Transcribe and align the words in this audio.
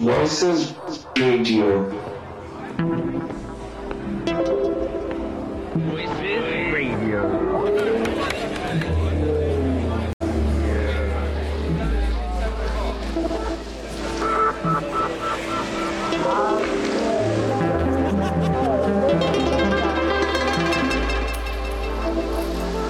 Voices 0.00 0.74
Radio. 1.14 1.90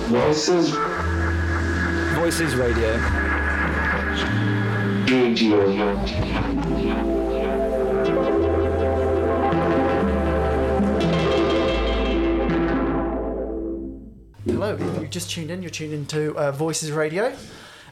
Voices 0.07 0.73
Radio. 0.73 0.77
Voices 2.15 2.55
Radio. 2.55 3.01
Radio. 5.11 6.50
Hello, 14.47 14.75
if 14.75 14.81
you've 14.81 15.11
just 15.11 15.31
tuned 15.31 15.51
in, 15.51 15.61
you're 15.63 15.71
tuned 15.71 15.93
into 15.93 16.35
uh, 16.35 16.51
Voices 16.51 16.91
Radio. 16.91 17.37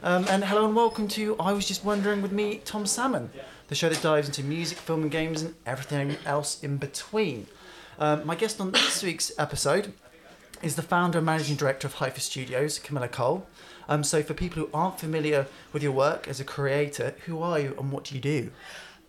Um, 0.03 0.25
and 0.31 0.43
hello 0.43 0.65
and 0.65 0.75
welcome 0.75 1.07
to 1.09 1.37
I 1.39 1.53
Was 1.53 1.69
Just 1.69 1.85
Wondering 1.85 2.23
with 2.23 2.33
me, 2.33 2.63
Tom 2.65 2.87
Salmon, 2.87 3.29
the 3.67 3.75
show 3.75 3.91
that 3.91 4.01
dives 4.01 4.29
into 4.29 4.43
music, 4.43 4.79
film, 4.79 5.03
and 5.03 5.11
games 5.11 5.43
and 5.43 5.55
everything 5.67 6.17
else 6.25 6.63
in 6.65 6.79
between. 6.79 7.49
Um, 7.99 8.27
my 8.27 8.35
guest 8.35 8.63
on 8.63 8.71
this 8.71 9.03
week's 9.03 9.31
episode 9.39 9.93
is 10.63 10.75
the 10.75 10.83
founder 10.83 11.19
and 11.19 11.27
managing 11.27 11.57
director 11.57 11.87
of 11.87 11.97
Hypha 11.97 12.21
Studios, 12.21 12.79
Camilla 12.79 13.09
Cole. 13.09 13.47
Um, 13.87 14.03
so, 14.03 14.23
for 14.23 14.33
people 14.33 14.63
who 14.63 14.71
aren't 14.73 14.99
familiar 14.99 15.47
with 15.75 15.83
your 15.83 15.93
work 15.93 16.29
as 16.29 16.41
a 16.41 16.45
creator, 16.45 17.15
who 17.27 17.43
are 17.43 17.61
you 17.61 17.75
and 17.79 17.93
what 17.93 18.05
do 18.05 18.15
you 18.15 18.23
do? 18.23 18.51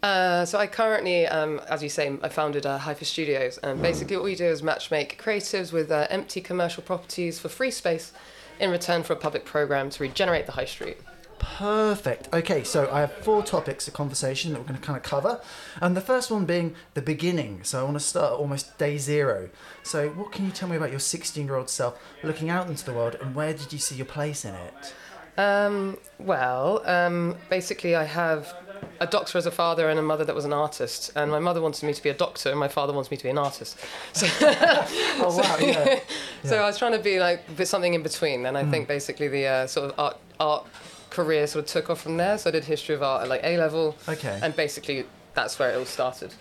Uh, 0.01 0.45
so 0.45 0.57
I 0.57 0.67
currently, 0.67 1.27
um, 1.27 1.59
as 1.69 1.83
you 1.83 1.89
say, 1.89 2.17
I 2.21 2.29
founded 2.29 2.65
uh, 2.65 2.79
Hypha 2.79 3.03
Studios, 3.03 3.57
and 3.57 3.81
basically 3.81 4.15
what 4.15 4.23
we 4.23 4.35
do 4.35 4.45
is 4.45 4.61
matchmake 4.61 5.17
creatives 5.17 5.73
with 5.73 5.91
uh, 5.91 6.07
empty 6.09 6.39
commercial 6.39 6.83
properties 6.83 7.37
for 7.37 7.49
free 7.49 7.71
space 7.71 8.13
in 8.59 8.71
return 8.71 9.03
for 9.03 9.13
a 9.13 9.17
public 9.17 9.43
program 9.43 9.89
to 9.89 10.03
regenerate 10.03 10.45
the 10.45 10.53
high 10.53 10.65
street. 10.65 10.97
Perfect. 11.39 12.29
Okay, 12.33 12.63
so 12.63 12.89
I 12.91 13.01
have 13.01 13.13
four 13.13 13.43
topics 13.43 13.87
of 13.87 13.93
conversation 13.93 14.51
that 14.51 14.59
we're 14.59 14.67
going 14.67 14.79
to 14.79 14.85
kind 14.85 14.97
of 14.97 15.03
cover. 15.03 15.41
And 15.81 15.95
the 15.95 16.01
first 16.01 16.29
one 16.29 16.45
being 16.45 16.75
the 16.93 17.01
beginning. 17.01 17.63
So 17.63 17.79
I 17.79 17.83
want 17.83 17.95
to 17.95 18.01
start 18.01 18.33
almost 18.33 18.77
day 18.77 18.97
zero. 18.97 19.49
So, 19.83 20.09
what 20.09 20.33
can 20.33 20.45
you 20.45 20.51
tell 20.51 20.67
me 20.67 20.75
about 20.75 20.91
your 20.91 20.99
16 20.99 21.45
year 21.45 21.55
old 21.55 21.69
self 21.69 21.97
looking 22.23 22.49
out 22.49 22.67
into 22.67 22.85
the 22.85 22.93
world 22.93 23.15
and 23.21 23.35
where 23.35 23.53
did 23.53 23.71
you 23.71 23.79
see 23.79 23.95
your 23.95 24.05
place 24.05 24.43
in 24.43 24.53
it? 24.53 24.93
Um, 25.37 25.97
well, 26.19 26.81
um, 26.85 27.37
basically, 27.49 27.95
I 27.95 28.03
have 28.03 28.53
a 28.99 29.07
doctor 29.07 29.37
as 29.37 29.45
a 29.45 29.51
father 29.51 29.89
and 29.89 29.99
a 29.99 30.01
mother 30.01 30.25
that 30.25 30.35
was 30.35 30.45
an 30.45 30.53
artist. 30.53 31.11
And 31.15 31.31
my 31.31 31.39
mother 31.39 31.61
wanted 31.61 31.85
me 31.85 31.93
to 31.93 32.03
be 32.03 32.09
a 32.09 32.13
doctor, 32.13 32.49
and 32.49 32.59
my 32.59 32.67
father 32.67 32.93
wants 32.93 33.11
me 33.11 33.17
to 33.17 33.23
be 33.23 33.29
an 33.29 33.37
artist. 33.37 33.77
So, 34.13 34.27
Oh, 34.41 35.37
wow, 35.37 35.57
yeah. 35.59 35.99
so 36.43 36.57
I 36.57 36.65
was 36.65 36.77
trying 36.77 36.93
to 36.93 36.99
be 36.99 37.19
like 37.19 37.43
something 37.63 37.93
in 37.93 38.03
between. 38.03 38.45
And 38.45 38.57
I 38.57 38.65
think 38.65 38.87
basically 38.87 39.27
the 39.27 39.45
uh, 39.45 39.67
sort 39.67 39.91
of 39.91 39.99
art 39.99 40.17
art 40.39 40.65
career 41.09 41.47
sort 41.47 41.65
of 41.65 41.71
took 41.71 41.89
off 41.89 42.01
from 42.01 42.17
there. 42.17 42.37
So 42.37 42.49
I 42.49 42.51
did 42.51 42.65
history 42.65 42.95
of 42.95 43.03
art 43.03 43.23
at 43.23 43.29
like 43.29 43.41
A 43.43 43.57
level. 43.57 43.95
Okay. 44.07 44.39
And 44.41 44.55
basically, 44.55 45.05
that's 45.33 45.57
where 45.59 45.71
it 45.71 45.77
all 45.77 45.85
started. 45.85 46.33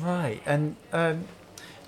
Right. 0.00 0.40
And 0.46 0.76
um, 0.92 1.24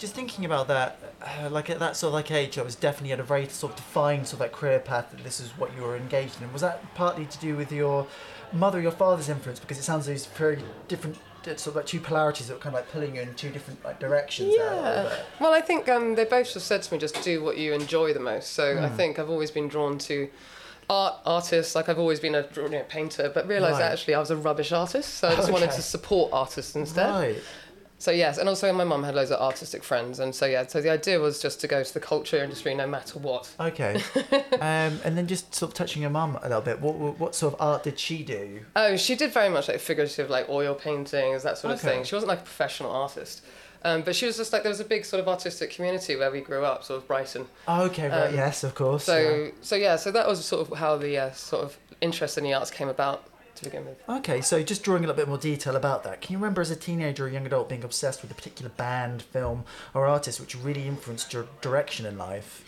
just 0.01 0.15
thinking 0.15 0.45
about 0.45 0.67
that, 0.69 0.99
uh, 1.23 1.49
like 1.51 1.69
at 1.71 1.79
that 1.79 1.95
sort 1.97 2.09
of 2.09 2.15
like 2.15 2.31
age, 2.31 2.59
I 2.59 2.63
was 2.63 2.75
definitely 2.75 3.13
at 3.13 3.21
a 3.21 3.23
very 3.23 3.47
sort 3.49 3.73
of 3.73 3.77
defined 3.77 4.27
sort 4.27 4.35
of 4.35 4.41
like 4.41 4.53
career 4.53 4.79
path 4.81 5.11
that 5.13 5.23
this 5.23 5.39
is 5.41 5.51
what 5.59 5.77
you 5.77 5.83
were 5.83 5.97
engaged 5.97 6.41
in. 6.43 6.53
Was 6.53 6.63
that 6.63 6.95
partly 6.95 7.27
to 7.27 7.39
do 7.39 7.55
with 7.57 7.71
your 7.71 8.07
mother, 8.53 8.81
your 8.81 8.93
father's 8.93 9.29
influence? 9.29 9.61
Because 9.61 9.79
it 9.79 9.83
sounds 9.83 10.07
like 10.09 10.17
it's 10.17 10.27
very 10.27 10.59
different, 10.89 11.19
sort 11.45 11.67
of 11.69 11.77
like 11.77 11.87
two 11.87 12.01
polarities 12.01 12.49
that 12.49 12.55
were 12.55 12.61
kind 12.61 12.75
of 12.75 12.81
like 12.81 12.91
pulling 12.91 13.15
you 13.17 13.21
in 13.23 13.35
two 13.35 13.51
different 13.51 13.85
like 13.85 14.01
directions. 14.01 14.57
there 14.57 14.67
a 14.73 14.77
little 14.77 14.85
Yeah. 15.11 15.17
Well, 15.39 15.53
I 15.53 15.61
think 15.61 15.89
um, 15.89 16.15
they 16.15 16.25
both 16.25 16.53
just 16.53 16.67
said 16.67 16.83
to 16.83 16.95
me, 16.95 16.99
just 16.99 17.23
do 17.23 17.45
what 17.45 17.59
you 17.59 17.73
enjoy 17.75 18.13
the 18.15 18.21
most. 18.21 18.53
So 18.55 18.77
Hmm. 18.79 18.85
I 18.85 18.89
think 18.89 19.19
I've 19.19 19.31
always 19.31 19.51
been 19.51 19.69
drawn 19.69 19.99
to 19.99 20.31
art 20.89 21.15
artists. 21.25 21.75
Like 21.75 21.89
I've 21.89 21.99
always 21.99 22.21
been 22.21 22.35
a 22.35 22.47
you 22.57 22.69
know, 22.69 22.85
painter, 22.89 23.31
but 23.33 23.47
realised 23.47 23.81
Right. 23.81 23.93
actually 23.93 24.15
I 24.15 24.19
was 24.19 24.31
a 24.31 24.37
rubbish 24.37 24.73
artist. 24.73 25.15
So 25.15 25.29
I 25.29 25.37
just 25.37 25.53
wanted 25.57 25.71
to 25.73 25.83
support 25.83 26.33
artists 26.33 26.75
instead. 26.75 27.11
Right. 27.11 27.37
So 28.01 28.11
yes, 28.11 28.39
and 28.39 28.49
also 28.49 28.73
my 28.73 28.83
mum 28.83 29.03
had 29.05 29.15
loads 29.15 29.31
of 29.31 29.39
artistic 29.43 29.85
friends, 29.85 30.21
and 30.21 30.35
so 30.35 30.47
yeah. 30.47 30.67
So 30.67 30.81
the 30.81 30.89
idea 30.89 31.21
was 31.21 31.39
just 31.39 31.61
to 31.61 31.69
go 31.69 31.85
to 31.85 31.95
the 31.95 32.01
culture 32.01 32.43
industry 32.43 32.75
no 32.75 32.87
matter 32.87 33.19
what. 33.19 33.55
Okay. 33.61 34.01
um, 34.55 34.99
and 35.05 35.19
then 35.19 35.27
just 35.27 35.55
sort 35.55 35.71
of 35.71 35.75
touching 35.75 36.01
your 36.01 36.11
mum 36.11 36.39
a 36.43 36.49
little 36.49 36.63
bit. 36.63 36.81
What, 36.81 36.95
what 36.95 37.21
what 37.21 37.35
sort 37.35 37.53
of 37.53 37.61
art 37.61 37.83
did 37.83 37.99
she 37.99 38.23
do? 38.23 38.61
Oh, 38.75 38.97
she 38.97 39.17
did 39.17 39.33
very 39.35 39.51
much 39.51 39.69
like 39.69 39.81
figurative, 39.81 40.31
like 40.31 40.49
oil 40.49 40.75
paintings, 40.75 41.43
that 41.43 41.59
sort 41.59 41.75
of 41.75 41.85
Okay. 41.85 41.97
thing. 41.97 42.05
She 42.05 42.15
wasn't 42.15 42.29
like 42.31 42.41
a 42.41 42.45
professional 42.45 42.91
artist. 42.91 43.45
Um, 43.85 44.01
but 44.01 44.17
she 44.17 44.25
was 44.25 44.39
just 44.39 44.53
like 44.53 44.63
there 44.63 44.71
was 44.71 44.81
a 44.81 44.85
big 44.85 45.05
sort 45.05 45.21
of 45.21 45.29
artistic 45.29 45.71
community 45.71 46.17
where 46.17 46.31
we 46.31 46.41
grew 46.41 46.65
up, 46.65 46.85
sort 46.85 47.03
of 47.03 47.07
Brighton. 47.07 47.47
Oh, 47.69 47.83
okay. 47.85 48.09
Right. 48.09 48.29
Um, 48.29 48.35
yes, 48.35 48.65
of 48.65 48.75
course. 48.75 49.05
So 49.05 49.19
yeah. 49.19 49.51
so 49.61 49.77
yeah, 49.77 49.97
so 49.97 50.11
that 50.11 50.27
was 50.27 50.43
sort 50.43 50.67
of 50.67 50.79
how 50.79 50.97
the 50.97 51.19
uh, 51.19 51.33
sort 51.33 51.65
of 51.65 51.79
interest 52.01 52.39
in 52.39 52.45
the 52.45 52.55
arts 52.55 52.71
came 52.71 52.89
about 52.89 53.25
to 53.61 53.71
begin 53.71 53.85
with. 53.87 54.03
Okay, 54.09 54.41
so 54.41 54.63
just 54.63 54.83
drawing 54.83 55.05
a 55.05 55.07
little 55.07 55.21
bit 55.21 55.29
more 55.29 55.39
detail 55.39 55.77
about 55.77 56.03
that, 56.05 56.21
can 56.21 56.33
you 56.33 56.39
remember 56.39 56.61
as 56.61 56.71
a 56.71 56.77
teenager 56.77 57.27
or 57.27 57.29
young 57.29 57.47
adult 57.47 57.69
being 57.69 57.85
obsessed 57.85 58.23
with 58.23 58.31
a 58.31 58.35
particular 58.35 58.71
band, 58.71 59.23
film, 59.23 59.65
or 59.95 60.07
artist 60.07 60.41
which 60.41 60.57
really 60.57 60.87
influenced 60.87 61.33
your 61.33 61.47
direction 61.61 62.07
in 62.07 62.19
life? 62.19 62.65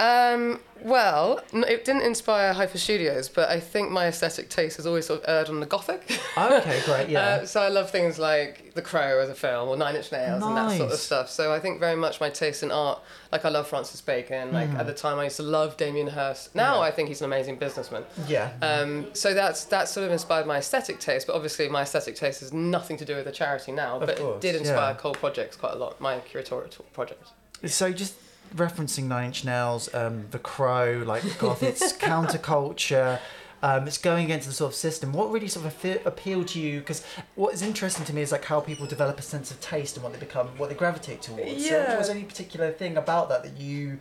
Um, 0.00 0.60
well, 0.82 1.40
it 1.52 1.84
didn't 1.84 2.02
inspire 2.02 2.52
Hypha 2.54 2.76
Studios, 2.76 3.28
but 3.28 3.48
I 3.48 3.60
think 3.60 3.90
my 3.90 4.06
aesthetic 4.06 4.48
taste 4.48 4.76
has 4.78 4.86
always 4.86 5.06
sort 5.06 5.22
of 5.22 5.28
erred 5.28 5.48
on 5.48 5.60
the 5.60 5.66
gothic. 5.66 6.18
Okay, 6.36 6.82
great, 6.84 7.08
yeah. 7.08 7.20
Uh, 7.20 7.46
so 7.46 7.62
I 7.62 7.68
love 7.68 7.90
things 7.90 8.18
like 8.18 8.74
The 8.74 8.82
Crow 8.82 9.20
as 9.20 9.28
a 9.28 9.34
film 9.34 9.68
or 9.68 9.76
Nine 9.76 9.94
Inch 9.94 10.10
Nails 10.10 10.42
and 10.42 10.56
that 10.56 10.76
sort 10.76 10.90
of 10.90 10.98
stuff. 10.98 11.30
So 11.30 11.52
I 11.52 11.60
think 11.60 11.78
very 11.78 11.94
much 11.94 12.20
my 12.20 12.30
taste 12.30 12.64
in 12.64 12.72
art, 12.72 13.00
like 13.30 13.44
I 13.44 13.48
love 13.48 13.68
Francis 13.68 14.00
Bacon. 14.00 14.52
Like 14.52 14.70
at 14.70 14.86
the 14.86 14.94
time 14.94 15.18
I 15.20 15.24
used 15.24 15.36
to 15.36 15.44
love 15.44 15.76
Damien 15.76 16.08
Hirst. 16.08 16.54
Now. 16.54 16.76
Yeah. 16.76 16.80
I 16.80 16.90
think 16.90 17.08
he's 17.08 17.20
an 17.20 17.26
amazing 17.26 17.56
businessman. 17.56 18.04
yeah. 18.26 18.50
Um, 18.60 19.06
so 19.14 19.34
that's 19.34 19.64
that 19.66 19.88
sort 19.88 20.06
of 20.06 20.12
inspired 20.12 20.46
my 20.46 20.58
aesthetic 20.58 20.98
taste, 20.98 21.28
but 21.28 21.36
obviously 21.36 21.68
my 21.68 21.82
aesthetic 21.82 22.16
taste 22.16 22.40
has 22.40 22.52
nothing 22.52 22.96
to 22.96 23.04
do 23.04 23.14
with 23.14 23.26
the 23.26 23.32
charity 23.32 23.70
now. 23.70 24.00
Of 24.00 24.06
but 24.06 24.18
course, 24.18 24.36
it 24.36 24.40
did 24.40 24.56
inspire 24.56 24.90
yeah. 24.90 24.94
Cole 24.94 25.14
projects 25.14 25.56
quite 25.56 25.74
a 25.74 25.76
lot. 25.76 26.00
My 26.00 26.18
curatorial 26.18 26.70
project. 26.92 27.28
so 27.66 27.92
just 27.92 28.14
referencing 28.56 29.04
Nine 29.04 29.26
Inch 29.26 29.44
Nails, 29.44 29.92
um, 29.94 30.26
The 30.30 30.38
Crow, 30.38 31.02
like 31.06 31.22
goth, 31.38 31.62
it's 31.62 31.92
counterculture. 32.36 33.18
Um, 33.64 33.86
it's 33.86 33.98
going 33.98 34.24
against 34.24 34.48
the 34.48 34.52
sort 34.52 34.72
of 34.72 34.74
system. 34.74 35.12
What 35.12 35.30
really 35.30 35.46
sort 35.46 35.66
of 35.66 36.06
appealed 36.06 36.48
to 36.48 36.58
you? 36.58 36.80
Because 36.80 37.04
what 37.36 37.54
is 37.54 37.62
interesting 37.62 38.04
to 38.06 38.12
me 38.12 38.20
is 38.22 38.32
like 38.32 38.44
how 38.44 38.58
people 38.60 38.86
develop 38.86 39.20
a 39.20 39.22
sense 39.22 39.52
of 39.52 39.60
taste 39.60 39.96
and 39.96 40.02
what 40.02 40.12
they 40.12 40.18
become, 40.18 40.48
what 40.58 40.68
they 40.68 40.74
gravitate 40.74 41.22
towards. 41.22 41.64
So 41.68 41.76
Yeah. 41.76 41.96
was 41.96 42.08
there 42.08 42.16
any 42.16 42.24
particular 42.24 42.72
thing 42.72 42.96
about 42.96 43.28
that 43.28 43.44
that 43.44 43.56
you? 43.58 44.00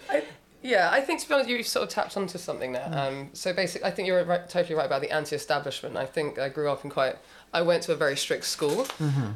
Yeah, 0.64 0.90
I 0.92 1.02
think 1.02 1.22
to 1.22 1.28
be 1.28 1.34
honest, 1.36 1.50
you 1.50 1.62
sort 1.64 1.84
of 1.84 1.90
tapped 1.90 2.18
onto 2.18 2.38
something 2.40 2.72
there. 2.72 2.88
Um, 2.92 3.30
so 3.34 3.52
basically, 3.54 3.88
I 3.88 3.92
think 3.92 4.08
you're 4.08 4.24
right, 4.24 4.48
totally 4.50 4.76
right 4.76 4.86
about 4.86 5.02
the 5.02 5.12
anti-establishment. 5.12 5.96
I 5.98 6.06
think 6.06 6.38
I 6.40 6.50
grew 6.50 6.70
up 6.70 6.84
in 6.84 6.90
quite. 6.92 7.18
I 7.54 7.62
went 7.64 7.84
to 7.84 7.92
a 7.94 7.96
very 7.96 8.16
strict 8.16 8.46
school, 8.46 8.88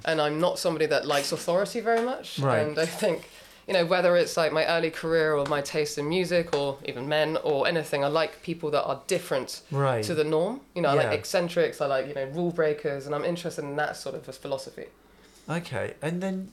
and 0.06 0.22
I'm 0.22 0.40
not 0.40 0.58
somebody 0.60 0.86
that 0.88 1.06
likes 1.06 1.32
authority 1.32 1.82
very 1.82 2.02
much. 2.06 2.40
Right. 2.40 2.60
And 2.60 2.78
I 2.80 2.86
think, 2.86 3.30
you 3.68 3.74
know, 3.74 3.86
whether 3.86 4.16
it's 4.16 4.38
like 4.38 4.52
my 4.54 4.66
early 4.68 4.92
career 4.92 5.34
or 5.34 5.46
my 5.48 5.62
taste 5.62 5.98
in 5.98 6.08
music 6.08 6.56
or 6.56 6.78
even 6.86 7.08
men 7.10 7.38
or 7.44 7.68
anything, 7.68 8.04
I 8.04 8.08
like 8.08 8.42
people 8.44 8.70
that 8.72 8.84
are 8.84 9.02
different 9.08 9.62
Right. 9.72 10.04
to 10.04 10.14
the 10.14 10.24
norm. 10.24 10.62
You 10.76 10.82
know, 10.84 10.90
I 10.90 10.94
like 10.94 11.12
eccentrics. 11.20 11.82
I 11.82 11.88
like 11.88 12.08
you 12.08 12.14
know 12.14 12.26
rule 12.26 12.52
breakers, 12.52 13.06
and 13.06 13.16
I'm 13.16 13.26
interested 13.26 13.64
in 13.66 13.76
that 13.78 13.98
sort 13.98 14.16
of 14.16 14.24
philosophy. 14.36 14.86
Okay, 15.50 15.94
and 16.02 16.22
then 16.22 16.52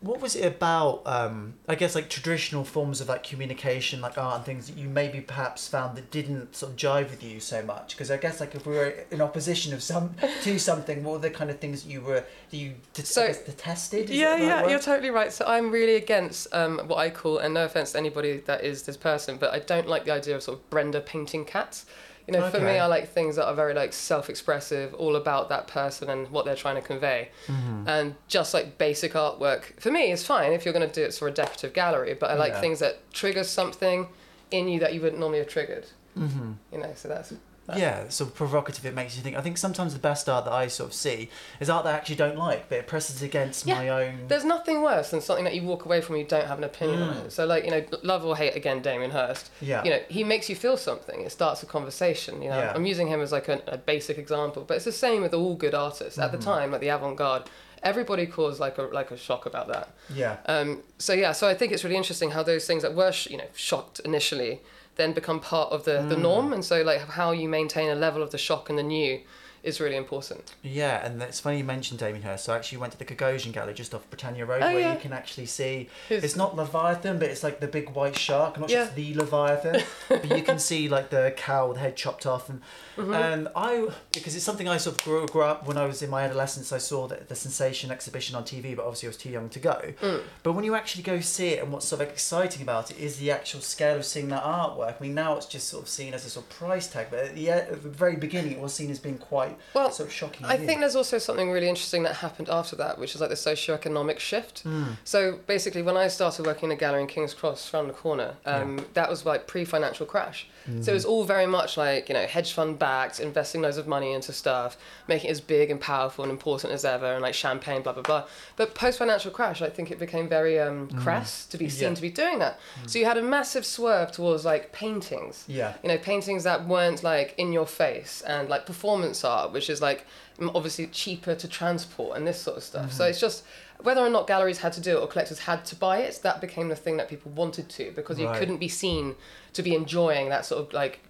what 0.00 0.20
was 0.20 0.36
it 0.36 0.44
about? 0.46 1.02
Um, 1.04 1.54
I 1.68 1.74
guess 1.74 1.96
like 1.96 2.08
traditional 2.08 2.62
forms 2.64 3.00
of 3.00 3.08
like 3.08 3.24
communication, 3.24 4.00
like 4.00 4.16
art 4.16 4.36
and 4.36 4.44
things 4.44 4.68
that 4.68 4.76
you 4.78 4.88
maybe 4.88 5.20
perhaps 5.20 5.66
found 5.66 5.96
that 5.96 6.12
didn't 6.12 6.54
sort 6.54 6.72
of 6.72 6.78
jive 6.78 7.10
with 7.10 7.24
you 7.24 7.40
so 7.40 7.60
much. 7.62 7.96
Because 7.96 8.10
I 8.10 8.16
guess 8.16 8.38
like 8.38 8.54
if 8.54 8.66
we 8.66 8.74
were 8.74 8.94
in 9.10 9.20
opposition 9.20 9.74
of 9.74 9.82
some 9.82 10.14
to 10.42 10.58
something, 10.58 11.02
what 11.02 11.14
were 11.14 11.18
the 11.18 11.30
kind 11.30 11.50
of 11.50 11.58
things 11.58 11.82
that 11.82 11.90
you 11.90 12.00
were 12.02 12.22
that 12.50 12.56
you 12.56 12.74
det- 12.92 13.06
So- 13.06 13.32
detested? 13.32 14.10
Is 14.10 14.16
yeah, 14.16 14.30
that 14.30 14.36
the 14.36 14.42
right 14.42 14.46
yeah, 14.48 14.62
word? 14.62 14.70
you're 14.70 14.78
totally 14.78 15.10
right. 15.10 15.32
So 15.32 15.44
I'm 15.46 15.70
really 15.72 15.96
against 15.96 16.54
um, 16.54 16.78
what 16.86 16.98
I 16.98 17.10
call, 17.10 17.38
and 17.38 17.54
no 17.54 17.64
offense 17.64 17.92
to 17.92 17.98
anybody 17.98 18.38
that 18.46 18.62
is 18.62 18.84
this 18.84 18.96
person, 18.96 19.38
but 19.38 19.52
I 19.52 19.58
don't 19.58 19.88
like 19.88 20.04
the 20.04 20.12
idea 20.12 20.36
of 20.36 20.42
sort 20.44 20.58
of 20.58 20.70
Brenda 20.70 21.00
painting 21.00 21.44
cats. 21.44 21.86
You 22.26 22.32
know, 22.32 22.50
for 22.50 22.58
me, 22.58 22.78
I 22.78 22.86
like 22.86 23.08
things 23.10 23.36
that 23.36 23.46
are 23.46 23.54
very 23.54 23.74
like 23.74 23.92
self-expressive, 23.92 24.94
all 24.94 25.16
about 25.16 25.50
that 25.50 25.66
person 25.66 26.08
and 26.08 26.30
what 26.30 26.46
they're 26.46 26.54
trying 26.54 26.76
to 26.76 26.80
convey. 26.80 27.28
Mm-hmm. 27.46 27.88
And 27.88 28.14
just 28.28 28.54
like 28.54 28.78
basic 28.78 29.12
artwork, 29.12 29.78
for 29.78 29.90
me, 29.90 30.10
is 30.10 30.26
fine 30.26 30.52
if 30.52 30.64
you're 30.64 30.72
going 30.72 30.88
to 30.88 30.94
do 30.94 31.02
it 31.02 31.12
for 31.14 31.28
a 31.28 31.30
decorative 31.30 31.74
gallery. 31.74 32.14
But 32.14 32.30
I 32.30 32.34
like 32.34 32.54
Yeah. 32.54 32.60
things 32.60 32.78
that 32.78 33.12
trigger 33.12 33.44
something 33.44 34.08
in 34.50 34.68
you 34.68 34.80
that 34.80 34.94
you 34.94 35.00
wouldn't 35.02 35.20
normally 35.20 35.40
have 35.40 35.48
triggered. 35.48 35.86
Mm-hmm. 36.18 36.52
You 36.72 36.78
know, 36.78 36.92
so 36.94 37.08
that's 37.08 37.34
yeah, 37.76 38.08
sort 38.08 38.30
of 38.30 38.36
provocative. 38.36 38.84
It 38.84 38.94
makes 38.94 39.16
you 39.16 39.22
think. 39.22 39.36
I 39.36 39.40
think 39.40 39.56
sometimes 39.58 39.92
the 39.94 39.98
best 39.98 40.28
art 40.28 40.44
that 40.44 40.52
I 40.52 40.66
sort 40.68 40.90
of 40.90 40.94
see 40.94 41.30
is 41.60 41.70
art 41.70 41.84
that 41.84 41.94
I 41.94 41.96
actually 41.96 42.16
don't 42.16 42.36
like, 42.36 42.68
but 42.68 42.78
it 42.78 42.86
presses 42.86 43.22
against 43.22 43.66
Yeah, 43.66 43.74
my 43.76 43.88
own. 43.88 44.26
There's 44.28 44.44
nothing 44.44 44.82
worse 44.82 45.10
than 45.10 45.20
something 45.20 45.44
that 45.44 45.54
you 45.54 45.62
walk 45.62 45.84
away 45.86 46.00
from 46.00 46.16
you 46.16 46.24
don't 46.24 46.46
have 46.46 46.58
an 46.58 46.64
opinion 46.64 47.02
on 47.02 47.16
it. 47.18 47.30
So 47.32 47.46
like 47.46 47.64
you 47.64 47.70
know, 47.70 47.84
love 48.02 48.24
or 48.24 48.36
hate 48.36 48.54
again, 48.54 48.82
Damien 48.82 49.10
Hirst. 49.12 49.46
Mm. 49.62 49.66
Yeah. 49.68 49.84
You 49.84 49.90
know, 49.90 50.00
he 50.08 50.24
makes 50.24 50.48
you 50.50 50.56
feel 50.56 50.76
something. 50.76 51.20
It 51.22 51.32
starts 51.32 51.62
a 51.62 51.66
conversation. 51.66 52.42
You 52.42 52.50
know, 52.50 52.58
Yeah. 52.58 52.72
I'm 52.74 52.86
using 52.86 53.08
him 53.08 53.20
as 53.20 53.32
like 53.32 53.48
a, 53.48 53.62
a 53.66 53.78
basic 53.78 54.18
example, 54.18 54.64
but 54.66 54.74
it's 54.76 54.84
the 54.84 54.92
same 54.92 55.22
with 55.22 55.32
all 55.34 55.54
good 55.54 55.74
artists 55.74 56.18
at 56.18 56.32
the 56.32 56.38
Mm-hmm. 56.38 56.50
time, 56.50 56.70
like 56.72 56.80
the 56.82 56.88
avant-garde. 56.88 57.44
Everybody 57.82 58.26
caused 58.26 58.60
like 58.60 58.78
a 58.78 58.82
like 58.82 59.10
a 59.10 59.16
shock 59.16 59.44
about 59.46 59.68
that. 59.68 59.90
yeah. 60.14 60.36
Um, 60.46 60.82
so 60.98 61.12
yeah, 61.12 61.32
so 61.32 61.46
I 61.48 61.54
think 61.54 61.70
it's 61.72 61.84
really 61.84 61.96
interesting 61.96 62.30
how 62.30 62.42
those 62.42 62.66
things 62.66 62.82
that 62.82 62.94
were 62.94 63.12
sh- 63.12 63.28
you 63.30 63.36
know 63.36 63.44
shocked 63.54 64.00
initially 64.00 64.62
then 64.96 65.12
become 65.12 65.40
part 65.40 65.72
of 65.72 65.84
the, 65.84 65.92
Mm. 65.92 66.08
the 66.08 66.16
norm, 66.16 66.52
and 66.52 66.64
so 66.64 66.82
like 66.82 67.00
how 67.08 67.32
you 67.32 67.48
maintain 67.48 67.88
a 67.90 67.94
level 67.94 68.22
of 68.22 68.30
the 68.30 68.38
shock 68.38 68.68
and 68.70 68.78
the 68.78 68.82
new 68.82 69.20
is 69.64 69.80
really 69.80 69.96
important. 69.96 70.54
Yeah, 70.62 71.04
and 71.04 71.20
it's 71.22 71.40
funny 71.40 71.58
you 71.58 71.64
mentioned 71.64 71.98
Damien 71.98 72.22
Hirst. 72.22 72.44
So 72.44 72.52
I 72.52 72.56
actually 72.56 72.78
went 72.78 72.92
to 72.92 72.98
the 72.98 73.04
Gagosian 73.04 73.52
Gallery 73.52 73.74
just 73.74 73.94
off 73.94 74.08
Britannia 74.10 74.44
Road, 74.46 74.62
Oh, 74.62 74.66
where 74.72 74.78
yeah. 74.80 74.94
you 74.94 75.00
can 75.00 75.12
actually 75.12 75.46
see 75.46 75.88
it's 76.10 76.36
not 76.36 76.54
Leviathan, 76.54 77.18
but 77.18 77.28
it's 77.30 77.42
like 77.42 77.60
the 77.60 77.66
big 77.66 77.90
white 77.90 78.16
shark. 78.16 78.54
I'm 78.56 78.60
not 78.62 78.70
sure 78.70 78.82
it's 78.82 78.92
the 78.94 79.14
Leviathan, 79.14 79.82
but 80.08 80.36
you 80.36 80.42
can 80.44 80.58
see 80.70 80.88
like 80.88 81.10
the 81.10 81.32
cow, 81.36 81.68
with 81.68 81.76
the 81.76 81.80
head 81.80 81.96
chopped 81.96 82.26
off, 82.26 82.48
and 82.48 82.60
Mm-hmm. 82.96 83.12
and 83.12 83.48
I 83.56 83.88
because 84.12 84.36
it's 84.36 84.44
something 84.44 84.68
I 84.68 84.76
sort 84.76 85.00
of 85.00 85.04
grew, 85.04 85.26
grew 85.26 85.42
up 85.42 85.66
when 85.66 85.76
I 85.76 85.84
was 85.84 86.00
in 86.00 86.10
my 86.10 86.22
adolescence. 86.22 86.70
I 86.70 86.78
saw 86.78 87.08
the, 87.08 87.16
the 87.26 87.34
Sensation 87.34 87.90
exhibition 87.90 88.36
on 88.36 88.44
TV, 88.44 88.76
but 88.76 88.84
obviously 88.84 89.08
I 89.08 89.10
was 89.10 89.16
too 89.16 89.30
young 89.30 89.48
to 89.48 89.58
go. 89.58 89.92
Mm. 90.00 90.22
But 90.44 90.52
when 90.52 90.64
you 90.64 90.76
actually 90.76 91.02
go 91.02 91.18
see 91.18 91.48
it, 91.48 91.62
and 91.64 91.72
what's 91.72 91.86
sort 91.88 92.02
of 92.02 92.08
exciting 92.08 92.62
about 92.62 92.92
it 92.92 92.98
is 93.00 93.16
the 93.16 93.32
actual 93.32 93.62
scale 93.62 93.96
of 93.96 94.04
seeing 94.04 94.28
that 94.28 94.44
artwork. 94.44 94.94
I 94.96 95.02
mean, 95.02 95.12
now 95.14 95.36
it's 95.36 95.46
just 95.46 95.66
sort 95.68 95.82
of 95.82 95.88
seen 95.88 96.14
as 96.14 96.24
a 96.24 96.30
sort 96.30 96.46
of 96.46 96.50
price 96.56 96.86
tag, 96.86 97.08
but 97.10 97.18
at 97.18 97.34
the, 97.34 97.50
at 97.50 97.70
the 97.82 97.88
very 97.88 98.14
beginning, 98.14 98.52
it 98.52 98.60
was 98.60 98.72
seen 98.72 98.92
as 98.92 99.00
being 99.00 99.18
quite 99.18 99.53
Well, 99.74 99.86
of 99.98 100.12
shocking. 100.12 100.44
I 100.46 100.56
think 100.56 100.80
there's 100.80 100.96
also 100.96 101.18
something 101.18 101.50
really 101.50 101.68
interesting 101.68 102.02
that 102.04 102.16
happened 102.16 102.48
after 102.48 102.76
that, 102.76 102.98
which 102.98 103.14
is 103.14 103.20
like 103.20 103.30
the 103.30 103.36
socio-economic 103.36 104.18
shift. 104.20 104.64
So 105.04 105.38
basically, 105.46 105.82
when 105.82 105.96
I 105.96 106.08
started 106.08 106.46
working 106.46 106.70
in 106.70 106.76
a 106.76 106.78
gallery 106.78 107.02
in 107.02 107.06
King's 107.06 107.34
Cross, 107.34 107.72
around 107.72 107.88
the 107.88 107.94
corner, 107.94 108.34
um, 108.46 108.84
that 108.94 109.08
was 109.08 109.24
like 109.26 109.46
pre-financial 109.46 110.06
crash. 110.06 110.46
So 110.80 110.92
it 110.92 110.94
was 110.94 111.04
all 111.04 111.24
very 111.24 111.44
much 111.44 111.76
like 111.76 112.08
you 112.08 112.14
know 112.14 112.26
hedge 112.26 112.52
fund 112.54 112.78
backed, 112.78 113.20
investing 113.20 113.60
loads 113.60 113.76
of 113.76 113.86
money 113.86 114.12
into 114.14 114.32
stuff, 114.32 114.78
making 115.06 115.28
it 115.28 115.32
as 115.32 115.40
big 115.42 115.70
and 115.70 115.78
powerful 115.78 116.24
and 116.24 116.30
important 116.30 116.72
as 116.72 116.86
ever, 116.86 117.12
and 117.12 117.20
like 117.20 117.34
champagne, 117.34 117.82
blah 117.82 117.92
blah 117.92 118.02
blah. 118.02 118.24
But 118.56 118.74
post-financial 118.74 119.30
crash, 119.30 119.60
I 119.60 119.68
think 119.68 119.90
it 119.90 119.98
became 119.98 120.26
very 120.26 120.58
um, 120.58 120.88
crass 121.02 121.44
to 121.46 121.58
be 121.58 121.68
seen 121.68 121.90
Yeah. 121.90 121.94
to 121.96 122.00
be 122.02 122.08
doing 122.08 122.38
that. 122.38 122.58
So 122.86 122.98
you 122.98 123.04
had 123.04 123.18
a 123.18 123.22
massive 123.22 123.66
swerve 123.66 124.10
towards 124.12 124.46
like 124.46 124.72
paintings 124.72 125.44
Yeah. 125.48 125.74
you 125.82 125.88
know 125.90 125.98
paintings 125.98 126.44
that 126.44 126.66
weren't 126.66 127.02
like 127.02 127.34
in 127.36 127.52
your 127.52 127.66
face 127.66 128.22
and 128.26 128.48
like 128.48 128.64
performance 128.64 129.22
art 129.22 129.43
which 129.52 129.68
is 129.70 129.80
like 129.82 130.06
obviously 130.54 130.86
cheaper 130.88 131.34
to 131.34 131.46
transport 131.48 132.16
and 132.16 132.26
this 132.26 132.40
sort 132.40 132.56
of 132.56 132.62
stuff 132.62 132.86
Mm-hmm. 132.86 132.96
so 132.96 133.04
it's 133.06 133.20
just 133.20 133.44
whether 133.82 134.00
or 134.00 134.08
not 134.10 134.26
galleries 134.26 134.58
had 134.58 134.72
to 134.74 134.80
do 134.80 134.96
it 134.96 135.00
or 135.00 135.06
collectors 135.06 135.40
had 135.40 135.64
to 135.66 135.76
buy 135.76 135.98
it 135.98 136.20
that 136.22 136.40
became 136.40 136.68
the 136.68 136.76
thing 136.76 136.96
that 136.96 137.08
people 137.08 137.30
wanted 137.32 137.68
to 137.68 137.92
because 137.94 138.18
you 138.18 138.26
Right. 138.26 138.38
couldn't 138.38 138.58
be 138.58 138.68
seen 138.68 139.16
to 139.52 139.62
be 139.62 139.74
enjoying 139.74 140.28
that 140.30 140.46
sort 140.46 140.66
of 140.66 140.72
like 140.72 141.00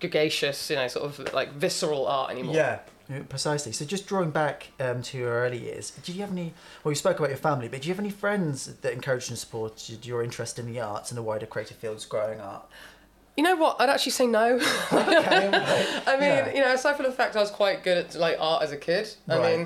gagacious 0.00 0.70
you 0.70 0.76
know 0.76 0.88
sort 0.88 1.04
of 1.06 1.32
like 1.34 1.52
visceral 1.52 2.06
art 2.06 2.30
anymore 2.30 2.54
Yeah, 2.54 2.78
yeah, 3.10 3.22
precisely. 3.28 3.72
So 3.72 3.84
just 3.84 4.06
drawing 4.06 4.30
back 4.30 4.68
um, 4.78 5.02
to 5.02 5.18
your 5.18 5.30
early 5.30 5.58
years, 5.58 5.90
did 5.90 6.14
you 6.14 6.20
have 6.20 6.30
any? 6.30 6.52
Well, 6.84 6.92
you 6.92 6.96
spoke 6.96 7.18
about 7.18 7.30
your 7.30 7.38
family, 7.38 7.66
but 7.68 7.80
do 7.82 7.88
you 7.88 7.94
have 7.94 7.98
any 7.98 8.10
friends 8.10 8.66
that 8.66 8.92
encouraged 8.92 9.30
and 9.30 9.38
supported 9.38 10.04
your 10.04 10.22
interest 10.22 10.58
in 10.58 10.66
the 10.66 10.78
arts 10.78 11.10
and 11.10 11.16
the 11.18 11.22
wider 11.22 11.46
creative 11.46 11.78
fields 11.78 12.04
growing 12.04 12.38
up? 12.38 12.70
You 13.38 13.42
know 13.46 13.56
what 13.56 13.80
i'd 13.80 13.88
actually 13.94 14.12
say 14.20 14.26
no 14.26 14.46
Okay, 14.92 15.48
right. 15.48 16.02
I 16.10 16.12
mean, 16.22 16.22
Yeah. 16.22 16.54
you 16.54 16.60
know, 16.64 16.72
aside 16.78 16.94
from 16.96 17.06
the 17.06 17.16
fact 17.20 17.36
I 17.36 17.40
was 17.46 17.50
quite 17.62 17.78
good 17.86 17.96
at 18.02 18.14
like 18.26 18.36
art 18.50 18.60
as 18.66 18.72
a 18.72 18.76
kid. 18.88 19.04
I 19.28 19.38
Right. 19.38 19.58
mean, 19.58 19.62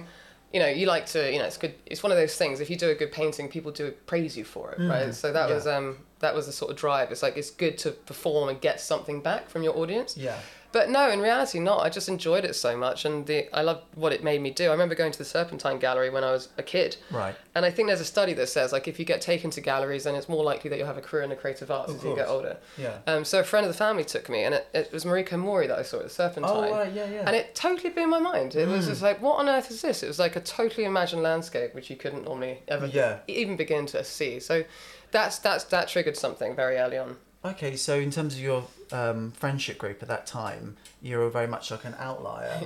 you 0.52 0.60
know, 0.62 0.68
you 0.80 0.84
like 0.94 1.06
to, 1.14 1.20
you 1.32 1.38
know, 1.40 1.46
it's 1.50 1.56
good. 1.56 1.74
It's 1.86 2.02
one 2.06 2.12
of 2.12 2.18
those 2.22 2.34
things. 2.40 2.60
If 2.64 2.68
you 2.70 2.76
do 2.76 2.90
a 2.90 2.94
good 3.02 3.10
painting, 3.20 3.48
people 3.48 3.70
do 3.72 3.84
praise 4.12 4.36
you 4.36 4.44
for 4.44 4.64
it, 4.72 4.78
right? 4.94 5.14
So 5.14 5.32
that 5.32 5.46
Mm. 5.46 5.48
Yeah. 5.48 5.54
was 5.54 5.66
um 5.66 5.86
that 6.24 6.34
was 6.38 6.44
the 6.46 6.52
sort 6.60 6.70
of 6.72 6.76
drive. 6.76 7.06
It's 7.12 7.22
like 7.26 7.36
it's 7.42 7.50
good 7.64 7.76
to 7.84 7.90
perform 8.10 8.48
and 8.50 8.60
get 8.68 8.76
something 8.92 9.18
back 9.22 9.42
from 9.52 9.62
your 9.66 9.74
audience. 9.82 10.10
Yeah. 10.16 10.38
But 10.72 10.88
no, 10.88 11.10
in 11.10 11.20
reality, 11.20 11.58
not. 11.60 11.80
I 11.84 11.90
just 11.90 12.08
enjoyed 12.08 12.44
it 12.46 12.54
so 12.54 12.76
much, 12.76 13.04
and 13.04 13.26
the 13.26 13.54
I 13.56 13.60
loved 13.62 13.82
what 13.94 14.12
it 14.12 14.24
made 14.24 14.40
me 14.40 14.50
do. 14.50 14.68
I 14.68 14.72
remember 14.72 14.94
going 14.94 15.12
to 15.12 15.18
the 15.18 15.24
Serpentine 15.24 15.78
Gallery 15.78 16.08
when 16.08 16.24
I 16.24 16.32
was 16.32 16.48
a 16.56 16.62
kid, 16.62 16.96
Right. 17.10 17.34
and 17.54 17.64
I 17.66 17.70
think 17.70 17.88
there's 17.88 18.00
a 18.00 18.04
study 18.06 18.32
that 18.34 18.48
says 18.48 18.72
like 18.72 18.88
if 18.88 18.98
you 18.98 19.04
get 19.04 19.20
taken 19.20 19.50
to 19.50 19.60
galleries, 19.60 20.04
then 20.04 20.14
it's 20.14 20.28
more 20.28 20.42
likely 20.42 20.70
that 20.70 20.78
you'll 20.78 20.86
have 20.86 20.96
a 20.96 21.02
career 21.02 21.22
in 21.22 21.30
the 21.30 21.36
creative 21.36 21.70
arts 21.70 21.90
Of 21.90 21.98
as 21.98 22.04
you 22.04 22.14
get 22.16 22.28
older. 22.28 22.56
Yeah. 22.78 22.98
Um, 23.06 23.24
so 23.24 23.40
a 23.40 23.44
friend 23.44 23.66
of 23.66 23.72
the 23.72 23.76
family 23.76 24.04
took 24.04 24.28
me, 24.30 24.44
and 24.44 24.54
it, 24.54 24.66
it 24.72 24.92
was 24.92 25.04
Mariko 25.04 25.38
Mori 25.38 25.66
that 25.66 25.78
I 25.78 25.82
saw 25.82 25.98
at 25.98 26.04
the 26.04 26.08
Serpentine. 26.10 26.50
Oh, 26.56 26.70
right. 26.70 26.92
Yeah, 26.92 27.06
yeah. 27.10 27.24
And 27.26 27.36
it 27.36 27.54
totally 27.54 27.90
blew 27.90 28.06
my 28.06 28.18
mind. 28.20 28.54
It 28.54 28.66
Hmm. 28.66 28.72
was 28.72 28.86
just 28.86 29.02
like, 29.02 29.20
what 29.20 29.38
on 29.38 29.48
earth 29.48 29.70
is 29.70 29.82
this? 29.82 30.02
It 30.02 30.06
was 30.08 30.18
like 30.18 30.36
a 30.36 30.40
totally 30.40 30.84
imagined 30.86 31.22
landscape 31.22 31.74
which 31.74 31.90
you 31.90 31.96
couldn't 31.96 32.24
normally 32.24 32.62
ever 32.68 32.86
Yeah. 32.86 33.18
even 33.28 33.56
begin 33.56 33.84
to 33.86 34.02
see. 34.04 34.40
So 34.40 34.64
that's 35.10 35.38
that's 35.38 35.64
that 35.64 35.88
triggered 35.88 36.16
something 36.16 36.56
very 36.56 36.78
early 36.78 36.96
on. 36.96 37.18
Okay, 37.44 37.74
so 37.76 37.98
in 37.98 38.10
terms 38.12 38.34
of 38.34 38.40
your 38.40 38.64
um, 38.92 39.32
friendship 39.32 39.76
group 39.78 40.00
at 40.02 40.08
that 40.08 40.26
time, 40.26 40.76
you 41.00 41.18
were 41.18 41.28
very 41.28 41.48
much 41.48 41.70
like 41.72 41.84
an 41.84 41.94
outlier. 41.98 42.60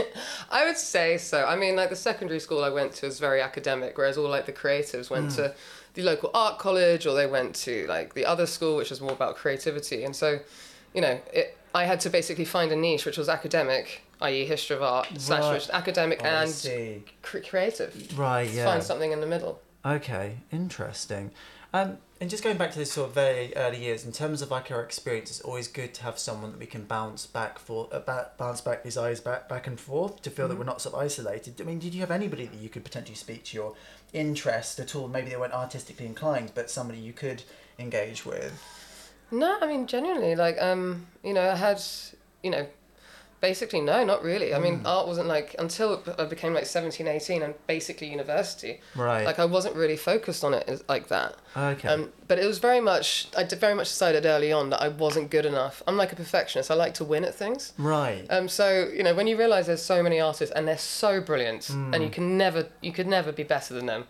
I 0.50 0.64
would 0.66 0.76
say 0.76 1.16
so. 1.16 1.44
I 1.44 1.54
mean, 1.56 1.76
like 1.76 1.90
the 1.90 1.96
secondary 1.96 2.40
school 2.40 2.64
I 2.64 2.70
went 2.70 2.92
to 2.94 3.06
was 3.06 3.20
very 3.20 3.40
academic, 3.40 3.96
whereas 3.96 4.18
all 4.18 4.28
like 4.28 4.46
the 4.46 4.52
creatives 4.52 5.10
went 5.10 5.30
Hmm. 5.30 5.36
to 5.36 5.54
the 5.94 6.02
local 6.02 6.30
art 6.34 6.58
college 6.58 7.06
or 7.06 7.14
they 7.14 7.26
went 7.26 7.54
to 7.56 7.86
like 7.86 8.14
the 8.14 8.26
other 8.26 8.46
school, 8.46 8.76
which 8.76 8.90
was 8.90 9.00
more 9.00 9.12
about 9.12 9.36
creativity. 9.36 10.02
And 10.04 10.14
so, 10.14 10.40
you 10.92 11.00
know, 11.00 11.20
it, 11.32 11.56
I 11.74 11.84
had 11.84 12.00
to 12.00 12.10
basically 12.10 12.44
find 12.46 12.72
a 12.72 12.76
niche 12.76 13.06
which 13.06 13.18
was 13.18 13.28
academic, 13.28 14.02
i.e., 14.22 14.44
history 14.44 14.76
of 14.76 14.82
art, 14.82 15.06
slash 15.18 15.52
which 15.52 15.70
academic 15.70 16.20
Oh, 16.24 16.26
and 16.26 17.02
cre- 17.22 17.38
creative. 17.48 18.18
Right. 18.18 18.50
Yeah. 18.50 18.64
Find 18.64 18.82
something 18.82 19.12
in 19.12 19.20
the 19.20 19.26
middle. 19.26 19.60
Okay, 19.84 20.38
interesting. 20.50 21.30
Um, 21.72 21.98
and 22.20 22.30
just 22.30 22.42
going 22.42 22.56
back 22.56 22.70
to 22.72 22.78
this 22.78 22.92
sort 22.92 23.08
of 23.08 23.14
very 23.14 23.54
early 23.56 23.82
years, 23.82 24.06
in 24.06 24.12
terms 24.12 24.40
of 24.40 24.50
like 24.50 24.70
our 24.70 24.82
experience, 24.82 25.30
it's 25.30 25.40
always 25.42 25.68
good 25.68 25.92
to 25.94 26.02
have 26.04 26.18
someone 26.18 26.52
that 26.52 26.58
we 26.58 26.66
can 26.66 26.84
bounce 26.84 27.26
back 27.26 27.58
for, 27.58 27.88
uh, 27.92 27.98
ba- 27.98 28.30
bounce 28.38 28.62
back 28.62 28.82
these 28.82 28.96
eyes 28.96 29.20
back 29.20 29.48
back 29.48 29.66
and 29.66 29.78
forth 29.78 30.22
to 30.22 30.30
feel 30.30 30.48
that 30.48 30.56
we're 30.56 30.64
not 30.64 30.80
sort 30.80 30.94
of 30.94 31.00
isolated. 31.00 31.60
I 31.60 31.64
mean, 31.64 31.78
did 31.78 31.92
you 31.92 32.00
have 32.00 32.10
anybody 32.10 32.46
that 32.46 32.58
you 32.58 32.70
could 32.70 32.84
potentially 32.84 33.16
speak 33.16 33.44
to 33.44 33.56
your 33.56 33.74
interest 34.14 34.80
at 34.80 34.96
all? 34.96 35.08
Maybe 35.08 35.28
they 35.28 35.36
weren't 35.36 35.52
artistically 35.52 36.06
inclined, 36.06 36.52
but 36.54 36.70
somebody 36.70 36.98
you 36.98 37.12
could 37.12 37.42
engage 37.78 38.24
with. 38.24 38.62
No, 39.30 39.58
I 39.60 39.66
mean 39.66 39.86
genuinely, 39.86 40.36
like 40.36 40.60
um, 40.62 41.06
you 41.22 41.34
know, 41.34 41.50
I 41.50 41.56
had, 41.56 41.82
you 42.42 42.50
know, 42.50 42.66
basically 43.40 43.80
no, 43.80 44.04
not 44.04 44.22
really. 44.22 44.54
I 44.54 44.58
mean, 44.58 44.80
art 44.84 45.06
wasn't 45.06 45.28
like 45.28 45.54
until 45.58 46.02
I 46.18 46.24
became 46.24 46.54
like 46.54 46.66
17, 46.66 47.06
18 47.06 47.42
and 47.42 47.54
basically 47.66 48.08
university. 48.08 48.80
Right. 48.94 49.24
Like 49.24 49.38
I 49.38 49.44
wasn't 49.44 49.76
really 49.76 49.96
focused 49.96 50.42
on 50.44 50.54
it 50.54 50.82
like 50.88 51.08
that. 51.08 51.36
okay. 51.56 51.88
Um, 51.88 52.12
but 52.28 52.38
it 52.38 52.46
was 52.46 52.58
very 52.58 52.80
much 52.80 53.28
I 53.36 53.44
very 53.44 53.74
much 53.74 53.88
decided 53.88 54.26
early 54.26 54.52
on 54.52 54.70
that 54.70 54.80
I 54.82 54.88
wasn't 54.88 55.30
good 55.30 55.46
enough. 55.46 55.82
I'm 55.86 55.96
like 55.96 56.12
a 56.12 56.16
perfectionist. 56.16 56.70
I 56.70 56.74
like 56.74 56.94
to 56.94 57.04
win 57.04 57.24
at 57.24 57.34
things. 57.34 57.72
right. 57.78 58.24
Um, 58.30 58.48
so 58.48 58.88
you 58.92 59.02
know 59.02 59.14
when 59.14 59.26
you 59.26 59.36
realize 59.38 59.66
there's 59.66 59.82
so 59.82 60.02
many 60.02 60.20
artists 60.20 60.54
and 60.54 60.66
they're 60.66 60.78
so 60.78 61.20
brilliant 61.20 61.68
and 61.70 61.94
Hmm. 61.94 62.02
you 62.02 62.10
can 62.10 62.36
never 62.38 62.66
you 62.82 62.92
could 62.92 63.06
never 63.06 63.32
be 63.32 63.42
better 63.44 63.74
than 63.74 63.86
them. 63.86 64.04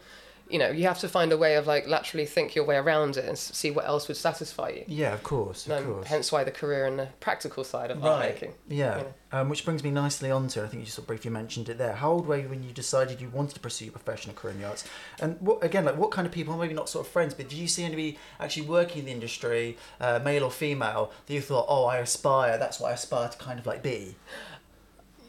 You 0.49 0.59
know 0.61 0.71
you 0.71 0.85
have 0.85 1.01
to 1.01 1.09
find 1.09 1.33
a 1.33 1.37
way 1.37 1.57
of 1.57 1.67
like 1.67 1.89
laterally 1.89 2.25
think 2.27 2.55
your 2.55 2.65
way 2.65 2.77
around 2.77 3.17
it 3.17 3.25
and 3.25 3.37
see 3.37 3.71
what 3.73 3.85
else 3.85 4.07
would 4.07 4.17
satisfy 4.17 4.69
you. 4.71 4.85
yeah, 4.87 5.13
of 5.13 5.23
course, 5.25 5.67
of 5.67 5.73
Um, 5.73 5.85
course. 5.85 6.07
hence 6.07 6.31
why 6.31 6.45
the 6.45 6.53
career 6.53 6.87
and 6.87 6.99
the 6.99 7.09
practical 7.21 7.65
side 7.65 7.91
of 7.91 8.05
art 8.05 8.21
making. 8.21 8.55
Yeah. 8.69 8.99
Yeah. 8.99 9.03
Um, 9.41 9.49
which 9.49 9.65
brings 9.65 9.83
me 9.83 9.91
nicely 9.91 10.31
on 10.31 10.47
to, 10.49 10.63
I 10.63 10.69
think 10.69 10.81
you 10.81 10.85
just 10.85 10.95
sort 10.95 11.03
of 11.05 11.09
briefly 11.09 11.31
mentioned 11.33 11.69
it 11.69 11.79
there. 11.79 11.95
How 11.95 12.13
old 12.13 12.27
were 12.29 12.39
you 12.39 12.49
when 12.49 12.63
you 12.63 12.71
decided 12.73 13.21
you 13.21 13.29
wanted 13.29 13.55
to 13.55 13.61
pursue 13.61 13.89
a 13.89 13.91
professional 13.91 14.37
career 14.37 14.55
in 14.55 14.61
the 14.61 14.69
arts? 14.69 14.85
And 15.21 15.37
what 15.41 15.65
again, 15.65 15.85
like 15.85 15.97
what 15.97 16.13
kind 16.13 16.27
of 16.29 16.33
people, 16.33 16.57
maybe 16.57 16.75
not 16.75 16.89
sort 16.89 17.05
of 17.07 17.13
friends, 17.13 17.35
but 17.35 17.49
did 17.49 17.59
you 17.59 17.67
see 17.67 17.83
anybody 17.83 18.17
actually 18.39 18.67
working 18.69 19.01
in 19.01 19.07
the 19.07 19.13
industry, 19.13 19.77
uh, 20.01 20.21
male 20.25 20.45
or 20.45 20.53
female, 20.53 21.11
that 21.27 21.35
you 21.35 21.41
thought, 21.41 21.67
oh, 21.69 21.87
I 21.87 21.97
aspire, 21.99 22.57
that's 22.57 22.79
what 22.79 22.91
I 22.91 22.95
aspire 22.95 23.29
to 23.31 23.37
kind 23.39 23.59
of 23.59 23.67
like 23.67 23.83
be? 23.83 24.15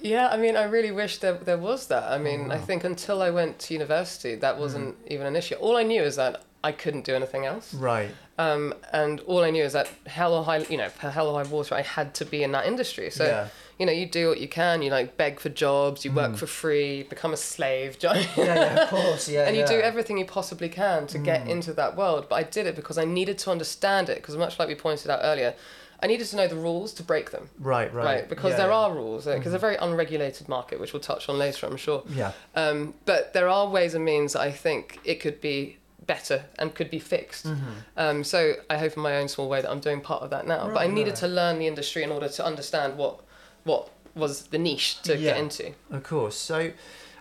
Yeah, 0.01 0.27
I 0.29 0.37
mean, 0.37 0.55
I 0.55 0.63
really 0.63 0.91
wish 0.91 1.17
there, 1.17 1.33
there 1.33 1.57
was 1.57 1.87
that. 1.87 2.03
I 2.11 2.17
mean, 2.17 2.47
Oh, 2.51 2.55
I 2.55 2.57
think 2.57 2.83
until 2.83 3.21
I 3.21 3.29
went 3.29 3.59
to 3.59 3.73
university, 3.73 4.35
that 4.35 4.57
wasn't 4.59 5.03
Mm. 5.05 5.11
even 5.11 5.27
an 5.27 5.35
issue. 5.35 5.55
All 5.55 5.75
I 5.77 5.83
knew 5.83 6.01
is 6.03 6.15
that 6.17 6.43
I 6.63 6.71
couldn't 6.71 7.05
do 7.05 7.15
anything 7.15 7.45
else. 7.45 7.73
Right. 7.73 8.09
Um, 8.37 8.73
and 8.91 9.19
all 9.21 9.43
I 9.43 9.51
knew 9.51 9.63
is 9.63 9.73
that 9.73 9.87
hell 10.05 10.33
or 10.33 10.43
high, 10.43 10.57
you 10.69 10.77
know, 10.77 10.89
hell 10.99 11.27
or 11.29 11.41
high 11.43 11.49
water, 11.49 11.73
I 11.75 11.81
had 11.81 12.13
to 12.15 12.25
be 12.25 12.43
in 12.43 12.51
that 12.51 12.65
industry. 12.65 13.09
So, 13.09 13.25
Yeah. 13.25 13.47
you 13.79 13.85
know, 13.85 13.91
you 13.91 14.05
do 14.05 14.27
what 14.29 14.39
you 14.39 14.47
can. 14.47 14.81
You 14.81 14.91
like 14.91 15.17
beg 15.17 15.39
for 15.39 15.49
jobs. 15.49 16.03
You 16.05 16.11
work 16.11 16.35
for 16.35 16.45
free. 16.47 17.03
Become 17.03 17.33
a 17.33 17.37
slave. 17.37 17.97
Yeah, 18.03 18.23
yeah, 18.35 18.83
of 18.83 18.89
course, 18.89 19.29
yeah. 19.29 19.45
and 19.47 19.55
you 19.55 19.61
yeah. 19.63 19.67
do 19.67 19.79
everything 19.81 20.17
you 20.17 20.25
possibly 20.25 20.69
can 20.69 21.07
to 21.07 21.17
get 21.19 21.47
into 21.47 21.73
that 21.73 21.95
world. 21.95 22.27
But 22.29 22.35
I 22.35 22.43
did 22.43 22.67
it 22.67 22.75
because 22.75 22.97
I 22.97 23.05
needed 23.05 23.37
to 23.39 23.51
understand 23.51 24.09
it. 24.09 24.15
Because 24.17 24.35
much 24.37 24.59
like 24.59 24.67
we 24.67 24.75
pointed 24.75 25.09
out 25.09 25.19
earlier, 25.23 25.53
I 26.01 26.07
needed 26.07 26.27
to 26.27 26.35
know 26.35 26.47
the 26.47 26.55
rules 26.55 26.93
to 26.93 27.03
break 27.03 27.31
them. 27.31 27.49
Right, 27.59 27.91
right. 27.93 28.05
Right, 28.05 28.29
because 28.29 28.51
Yeah, 28.51 28.57
there 28.57 28.67
yeah. 28.69 28.75
are 28.75 28.93
rules. 28.93 29.25
Because 29.25 29.47
it's 29.47 29.55
a 29.55 29.59
very 29.59 29.75
unregulated 29.77 30.47
market, 30.47 30.79
which 30.79 30.93
we'll 30.93 30.99
touch 31.01 31.27
on 31.29 31.37
later, 31.39 31.65
I'm 31.65 31.77
sure. 31.77 32.03
Yeah. 32.09 32.33
Um, 32.55 32.93
but 33.05 33.33
there 33.33 33.49
are 33.49 33.67
ways 33.67 33.93
and 33.95 34.05
means 34.05 34.35
I 34.35 34.51
think 34.51 34.99
it 35.03 35.15
could 35.19 35.41
be 35.41 35.77
better 36.05 36.45
and 36.59 36.73
could 36.75 36.89
be 36.89 36.99
fixed. 36.99 37.45
Mm-hmm. 37.47 37.71
Um, 37.97 38.23
so 38.23 38.53
I 38.69 38.77
hope 38.77 38.95
in 38.95 39.01
my 39.03 39.17
own 39.17 39.27
small 39.27 39.49
way 39.49 39.61
that 39.61 39.69
I'm 39.69 39.79
doing 39.79 40.01
part 40.01 40.21
of 40.23 40.29
that 40.29 40.47
now. 40.47 40.67
but 40.67 40.77
I 40.77 40.87
needed 40.87 41.11
right. 41.11 41.19
to 41.19 41.27
learn 41.27 41.59
the 41.59 41.67
industry 41.67 42.03
in 42.03 42.11
order 42.11 42.29
to 42.29 42.45
understand 42.45 42.97
what 42.97 43.21
what 43.63 43.89
was 44.15 44.47
the 44.47 44.57
niche 44.57 45.01
to 45.03 45.17
Yeah. 45.17 45.31
get 45.33 45.37
into. 45.37 45.73
Of 45.91 46.03
course. 46.03 46.35
So, 46.37 46.71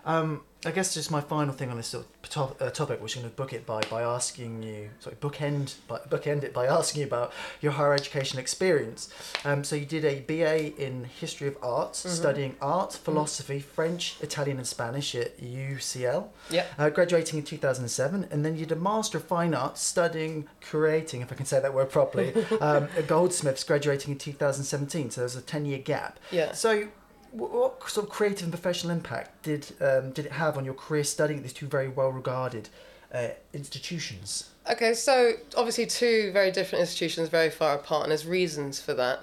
um, 0.05 0.41
I 0.67 0.71
guess 0.71 0.93
just 0.93 1.09
my 1.11 1.21
final 1.21 1.53
thing 1.53 1.69
on 1.69 1.77
this 1.77 1.87
sort 1.87 2.05
of 2.05 2.29
top, 2.29 2.61
uh, 2.61 2.69
topic, 2.69 3.01
which 3.01 3.15
I'm 3.15 3.21
going 3.21 3.31
to 3.31 3.37
book 3.37 3.53
it 3.53 3.65
by 3.65 3.81
by 3.89 4.01
asking 4.01 4.63
you, 4.63 4.89
sorry, 4.99 5.15
bookend, 5.15 5.75
by, 5.87 5.99
bookend 6.09 6.43
it 6.43 6.53
by 6.53 6.65
asking 6.79 6.99
you 7.01 7.07
about 7.07 7.31
your 7.61 7.71
higher 7.71 7.93
education 7.93 8.37
experience. 8.37 9.09
Um, 9.45 9.63
so 9.63 9.77
you 9.77 9.85
did 9.85 10.03
a 10.03 10.19
BA 10.19 10.75
in 10.75 11.05
History 11.05 11.47
of 11.47 11.57
Art, 11.63 11.93
Mm-hmm. 11.93 12.09
studying 12.09 12.55
art, 12.61 12.93
philosophy, 12.93 13.59
French, 13.59 14.17
Italian, 14.21 14.57
and 14.57 14.67
Spanish 14.67 15.15
at 15.15 15.39
UCL. 15.39 16.27
Yeah. 16.49 16.65
Uh, 16.77 16.89
graduating 16.89 17.39
in 17.39 17.45
2007, 17.45 18.27
and 18.29 18.43
then 18.43 18.57
you 18.57 18.65
did 18.65 18.77
a 18.77 18.81
Master 18.81 19.19
of 19.19 19.23
Fine 19.23 19.53
Arts 19.53 19.81
studying 19.81 20.49
creating, 20.61 21.21
if 21.21 21.31
I 21.31 21.35
can 21.35 21.45
say 21.45 21.61
that 21.61 21.73
word 21.73 21.89
properly, 21.89 22.33
um, 22.59 22.89
at 22.97 23.07
Goldsmiths, 23.07 23.63
graduating 23.63 24.11
in 24.11 24.17
2017. 24.17 25.11
So 25.11 25.21
there's 25.21 25.37
a 25.37 25.41
10 25.41 25.65
year 25.65 25.79
gap. 25.79 26.19
Yeah. 26.29 26.51
So, 26.51 26.89
what 27.31 27.89
sort 27.89 28.05
of 28.05 28.11
creative 28.11 28.43
and 28.43 28.51
professional 28.51 28.91
impact 28.91 29.43
did 29.43 29.73
um, 29.81 30.11
did 30.11 30.25
it 30.25 30.31
have 30.33 30.57
on 30.57 30.65
your 30.65 30.73
career 30.73 31.03
studying 31.03 31.39
at 31.39 31.43
these 31.43 31.53
two 31.53 31.67
very 31.67 31.87
well 31.87 32.09
regarded 32.09 32.69
uh, 33.13 33.29
institutions? 33.53 34.49
Okay, 34.69 34.93
so 34.93 35.33
obviously 35.55 35.85
two 35.85 36.31
very 36.33 36.51
different 36.51 36.81
institutions, 36.81 37.29
very 37.29 37.49
far 37.49 37.75
apart, 37.75 38.03
and 38.03 38.11
there's 38.11 38.25
reasons 38.25 38.79
for 38.79 38.93
that. 38.93 39.19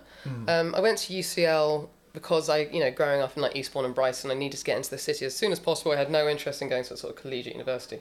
Um, 0.49 0.75
I 0.75 0.81
went 0.81 0.99
to 0.99 1.13
UCL 1.13 1.89
because 2.15 2.49
I, 2.49 2.59
you 2.73 2.79
know, 2.79 2.93
growing 2.93 3.21
up 3.21 3.37
in 3.37 3.43
like 3.43 3.57
Eastbourne 3.57 3.85
and 3.85 3.95
Brighton, 3.95 4.31
I 4.31 4.35
needed 4.35 4.57
to 4.59 4.65
get 4.65 4.77
into 4.77 4.89
the 4.89 4.99
city 4.99 5.27
as 5.27 5.37
soon 5.37 5.51
as 5.51 5.59
possible. 5.59 5.91
I 5.93 5.97
had 5.97 6.11
no 6.11 6.29
interest 6.29 6.63
in 6.63 6.69
going 6.69 6.85
to 6.85 6.95
a 6.95 6.97
sort 6.97 7.15
of 7.15 7.21
collegiate 7.21 7.55
university, 7.55 8.01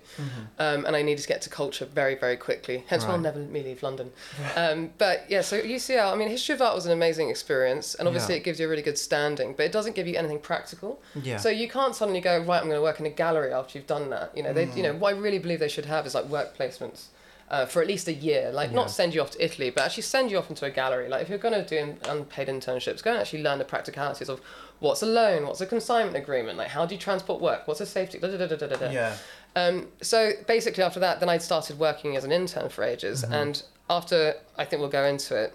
um, 0.59 0.85
and 0.85 0.95
I 0.95 1.01
needed 1.01 1.23
to 1.23 1.27
get 1.27 1.41
to 1.41 1.49
culture 1.49 1.85
very, 1.85 2.13
very 2.15 2.37
quickly. 2.37 2.83
Hence, 2.87 3.03
why 3.05 3.11
I'll 3.13 3.19
never 3.19 3.39
let 3.39 3.49
me 3.49 3.63
leave 3.63 3.81
London. 3.81 4.11
Um, 4.55 4.91
but 4.99 5.25
yeah, 5.29 5.41
so 5.41 5.59
UCL, 5.59 6.13
I 6.13 6.15
mean, 6.15 6.29
history 6.29 6.53
of 6.53 6.61
art 6.61 6.75
was 6.75 6.85
an 6.85 6.91
amazing 6.91 7.29
experience, 7.31 7.95
and 7.95 8.07
obviously 8.07 8.35
Yeah. 8.35 8.41
it 8.41 8.43
gives 8.43 8.59
you 8.59 8.67
a 8.67 8.69
really 8.69 8.83
good 8.83 8.99
standing, 8.99 9.53
but 9.55 9.65
it 9.65 9.71
doesn't 9.71 9.95
give 9.95 10.07
you 10.07 10.15
anything 10.15 10.39
practical. 10.39 11.01
Yeah. 11.21 11.37
So 11.37 11.49
you 11.49 11.67
can't 11.67 11.95
suddenly 11.95 12.21
go 12.21 12.37
right. 12.37 12.59
I'm 12.61 12.67
going 12.69 12.77
to 12.77 12.81
work 12.83 12.99
in 12.99 13.07
a 13.07 13.09
gallery 13.09 13.51
after 13.51 13.77
you've 13.79 13.87
done 13.87 14.11
that. 14.11 14.31
You 14.37 14.43
know, 14.43 14.53
they, 14.53 14.69
you 14.75 14.83
know, 14.83 14.93
what 14.93 15.15
I 15.15 15.17
really 15.17 15.39
believe 15.39 15.59
they 15.59 15.67
should 15.67 15.85
have 15.85 16.05
is 16.05 16.13
like 16.13 16.25
work 16.25 16.55
placements. 16.55 17.05
Uh, 17.53 17.67
for 17.67 17.83
at 17.83 17.87
least 17.87 18.07
a 18.07 18.13
year, 18.13 18.51
like 18.51 18.71
Yeah. 18.71 18.77
not 18.77 18.89
send 18.89 19.13
you 19.13 19.21
off 19.21 19.29
to 19.31 19.45
Italy, 19.47 19.69
but 19.69 19.83
actually 19.83 20.01
send 20.01 20.31
you 20.31 20.39
off 20.39 20.49
into 20.49 20.65
a 20.65 20.71
gallery. 20.71 21.07
Like 21.07 21.21
if 21.21 21.29
you're 21.29 21.37
going 21.37 21.53
to 21.53 21.63
do 21.63 21.77
in- 21.77 21.99
unpaid 22.09 22.47
internships, 22.47 23.03
go 23.03 23.11
and 23.11 23.19
actually 23.19 23.43
learn 23.43 23.59
the 23.59 23.63
practicalities 23.75 24.27
of 24.27 24.41
what's 24.79 25.03
a 25.03 25.05
loan, 25.05 25.45
what's 25.45 25.61
a 25.61 25.67
consignment 25.67 26.17
agreement, 26.17 26.57
like 26.57 26.69
how 26.69 26.83
do 26.87 26.95
you 26.95 26.99
transport 26.99 27.39
work, 27.41 27.67
what's 27.67 27.79
a 27.79 27.85
safety, 27.85 28.17
da 28.17 28.27
da 28.27 28.37
da 28.37 28.47
da 28.47 28.55
da 28.55 28.65
da. 28.65 28.75
da. 28.77 28.89
Yeah. 28.89 29.15
Um, 29.55 29.89
so 30.01 30.31
basically, 30.47 30.83
after 30.83 30.99
that, 31.01 31.19
then 31.19 31.29
I'd 31.29 31.43
started 31.43 31.77
working 31.77 32.17
as 32.17 32.23
an 32.23 32.31
intern 32.31 32.69
for 32.69 32.83
ages. 32.83 33.21
Mm-hmm. 33.23 33.33
And 33.33 33.63
after, 33.87 34.33
I 34.57 34.65
think 34.65 34.79
we'll 34.79 34.89
go 34.89 35.03
into 35.05 35.35
it, 35.35 35.53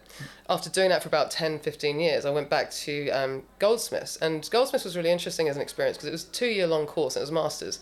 after 0.48 0.70
doing 0.70 0.90
that 0.90 1.02
for 1.02 1.08
about 1.08 1.32
10, 1.32 1.58
15 1.58 1.98
years, 1.98 2.24
I 2.24 2.30
went 2.30 2.48
back 2.48 2.70
to 2.86 3.10
um, 3.10 3.42
Goldsmiths. 3.58 4.16
And 4.18 4.48
Goldsmiths 4.50 4.84
was 4.84 4.96
really 4.96 5.10
interesting 5.10 5.48
as 5.48 5.56
an 5.56 5.62
experience 5.62 5.96
because 5.96 6.08
it 6.08 6.12
was 6.12 6.24
a 6.28 6.30
two 6.30 6.46
year 6.46 6.66
long 6.68 6.86
course, 6.86 7.16
and 7.16 7.22
it 7.22 7.24
was 7.24 7.32
master's. 7.32 7.80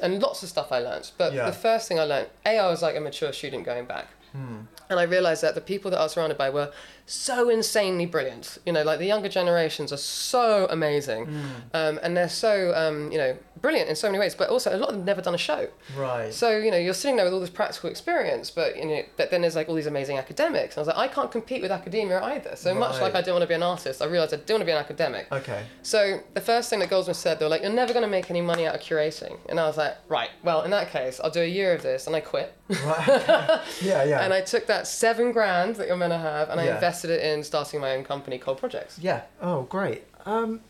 And 0.00 0.20
lots 0.22 0.42
of 0.42 0.48
stuff 0.48 0.72
I 0.72 0.78
learned. 0.80 1.10
But 1.16 1.32
Yeah. 1.32 1.46
the 1.46 1.52
first 1.52 1.88
thing 1.88 1.98
I 1.98 2.04
learned, 2.04 2.28
A, 2.46 2.58
I 2.58 2.68
was 2.70 2.82
like 2.82 2.96
a 2.96 3.00
mature 3.00 3.32
student 3.32 3.64
going 3.64 3.84
back. 3.86 4.06
Hmm. 4.32 4.60
And 4.90 4.98
I 5.00 5.04
realized 5.04 5.42
that 5.42 5.54
the 5.54 5.60
people 5.60 5.90
that 5.90 5.98
I 6.00 6.02
was 6.02 6.12
surrounded 6.12 6.36
by 6.38 6.50
were 6.50 6.70
so 7.08 7.48
insanely 7.48 8.06
brilliant. 8.06 8.58
You 8.66 8.72
know, 8.72 8.82
like 8.82 8.98
the 8.98 9.06
younger 9.06 9.28
generations 9.28 9.92
are 9.92 9.96
so 9.96 10.66
amazing. 10.70 11.28
Um, 11.74 11.98
and 12.02 12.16
they're 12.16 12.28
so, 12.28 12.72
um, 12.74 13.10
you 13.10 13.18
know, 13.18 13.36
brilliant 13.60 13.88
in 13.88 13.96
so 13.96 14.06
many 14.08 14.18
ways. 14.18 14.34
But 14.34 14.50
also, 14.50 14.74
a 14.74 14.78
lot 14.78 14.90
of 14.90 14.94
them 14.96 15.04
never 15.04 15.20
done 15.22 15.34
a 15.34 15.38
show. 15.38 15.68
Right. 15.96 16.32
So 16.32 16.56
you 16.58 16.70
know 16.70 16.76
you're 16.76 16.94
sitting 16.94 17.16
there 17.16 17.24
with 17.24 17.34
all 17.34 17.40
this 17.40 17.50
practical 17.50 17.90
experience, 17.90 18.50
but 18.50 18.76
you 18.76 18.84
know, 18.86 19.02
but 19.16 19.30
then 19.30 19.40
there's 19.42 19.56
like 19.56 19.68
all 19.68 19.74
these 19.74 19.86
amazing 19.86 20.18
academics. 20.18 20.76
And 20.76 20.78
I 20.78 20.80
was 20.86 20.88
like, 20.96 21.10
I 21.10 21.12
can't 21.12 21.30
compete 21.32 21.62
with 21.62 21.72
academia 21.72 22.22
either. 22.22 22.54
So 22.56 22.74
much 22.74 23.00
like 23.00 23.14
I 23.14 23.22
don't 23.22 23.34
want 23.34 23.42
to 23.42 23.48
be 23.48 23.54
an 23.54 23.62
artist, 23.62 24.02
I 24.02 24.06
realized 24.06 24.34
I 24.34 24.36
don't 24.36 24.56
want 24.56 24.60
to 24.62 24.66
be 24.66 24.72
an 24.72 24.78
academic. 24.78 25.26
okay. 25.32 25.64
So 25.82 26.20
the 26.34 26.40
first 26.40 26.68
thing 26.70 26.78
that 26.80 26.90
Goldsmith 26.90 27.16
said, 27.16 27.38
they 27.38 27.44
were 27.44 27.50
like, 27.50 27.62
you're 27.62 27.72
never 27.72 27.92
going 27.92 28.04
to 28.04 28.10
make 28.10 28.30
any 28.30 28.40
money 28.42 28.66
out 28.66 28.74
of 28.74 28.80
curating. 28.80 29.38
And 29.48 29.58
I 29.58 29.66
was 29.66 29.76
like, 29.76 29.96
right, 30.08 30.30
well 30.44 30.62
in 30.62 30.70
that 30.72 30.90
case, 30.90 31.20
I'll 31.22 31.30
do 31.30 31.40
a 31.42 31.46
year 31.46 31.72
of 31.74 31.82
this, 31.82 32.06
and 32.06 32.14
I 32.14 32.20
quit. 32.20 32.52
Right. 32.84 33.60
Yeah. 33.82 34.04
Yeah. 34.04 34.20
And 34.22 34.32
I 34.34 34.40
took 34.40 34.66
that 34.66 34.86
seven 34.86 35.32
grand 35.32 35.76
that 35.76 35.86
you're 35.88 35.96
meant 35.96 36.12
to 36.12 36.18
have, 36.18 36.48
and 36.50 36.60
I 36.60 36.64
Yeah. 36.66 36.74
invested 36.74 36.97
it 37.04 37.20
in 37.22 37.42
starting 37.44 37.80
my 37.80 37.94
own 37.94 38.04
company 38.04 38.38
called 38.38 38.58
Projects. 38.58 38.98
Yeah. 38.98 39.22
Oh, 39.40 39.62
great. 39.62 40.04
Um, 40.26 40.60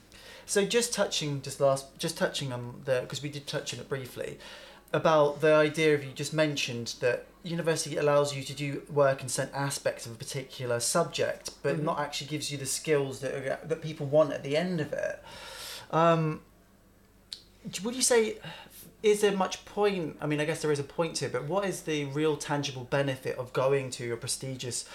so 0.47 0.64
just 0.64 0.92
touching, 0.94 1.42
just 1.42 1.61
last, 1.61 1.99
just 1.99 2.16
touching 2.16 2.52
on 2.52 2.80
the 2.85 3.00
because 3.02 3.23
we 3.23 3.28
did 3.28 3.47
touch 3.47 3.75
on 3.75 3.80
it 3.80 3.88
briefly 3.88 4.38
about 4.92 5.40
the 5.42 5.52
idea 5.54 5.94
of 5.94 6.02
you 6.02 6.12
just 6.12 6.32
mentioned 6.32 6.94
that 7.00 7.26
university 7.44 7.97
allows 7.99 8.35
you 8.35 8.42
to 8.42 8.54
do 8.54 8.82
work 8.90 9.20
in 9.23 9.28
certain 9.28 9.54
aspects 9.54 10.06
of 10.06 10.12
a 10.12 10.14
particular 10.14 10.80
subject, 10.80 11.50
but 11.62 11.76
Mhm. 11.76 11.82
not 11.82 12.00
actually 12.00 12.26
gives 12.28 12.50
you 12.50 12.56
the 12.56 12.66
skills 12.66 13.20
that 13.20 13.35
are, 13.35 13.58
that 13.64 13.82
people 13.82 14.06
want 14.06 14.32
at 14.32 14.42
the 14.42 14.56
end 14.56 14.80
of 14.80 14.92
it. 14.92 15.23
Um, 15.90 16.40
would 17.82 17.94
you 17.94 18.02
say? 18.02 18.38
Is 19.02 19.20
there 19.20 19.32
much 19.37 19.64
point? 19.64 20.16
I 20.20 20.26
mean, 20.26 20.40
I 20.40 20.44
guess 20.44 20.61
there 20.61 20.73
is 20.73 20.80
a 20.80 20.85
point 20.85 21.16
to 21.16 21.26
it, 21.26 21.32
but 21.32 21.44
what 21.44 21.64
is 21.64 21.82
the 21.82 22.06
real 22.06 22.37
tangible 22.37 22.85
benefit 22.85 23.37
of 23.38 23.52
going 23.52 23.90
to 23.90 24.12
a 24.12 24.16
prestigious 24.16 24.87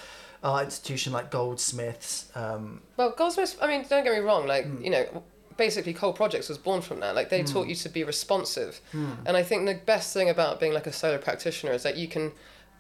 art 0.44 0.66
institution 0.66 1.14
like 1.14 1.32
Goldsmiths? 1.32 2.30
Um, 2.36 2.82
Well, 2.98 3.12
Goldsmiths, 3.18 3.56
I 3.62 3.68
mean, 3.68 3.86
don't 3.90 4.04
get 4.04 4.14
me 4.14 4.20
wrong, 4.20 4.46
like, 4.48 4.66
Hmm. 4.66 4.84
you 4.84 4.90
know, 4.92 5.24
basically 5.58 5.94
Cole 5.94 6.14
Projects 6.14 6.50
was 6.50 6.58
born 6.58 6.82
from 6.82 7.00
that. 7.00 7.16
Like, 7.16 7.30
they 7.30 7.44
taught 7.44 7.68
you 7.68 7.76
to 7.76 7.90
be 7.90 8.04
responsive. 8.04 8.82
Hmm. 8.92 9.12
And 9.26 9.38
I 9.38 9.44
think 9.44 9.66
the 9.66 9.76
best 9.76 10.14
thing 10.14 10.30
about 10.30 10.60
being 10.60 10.74
like 10.74 10.88
a 10.88 10.92
solo 10.94 11.18
practitioner 11.18 11.74
is 11.74 11.84
that 11.84 11.96
you 11.98 12.08
can 12.08 12.32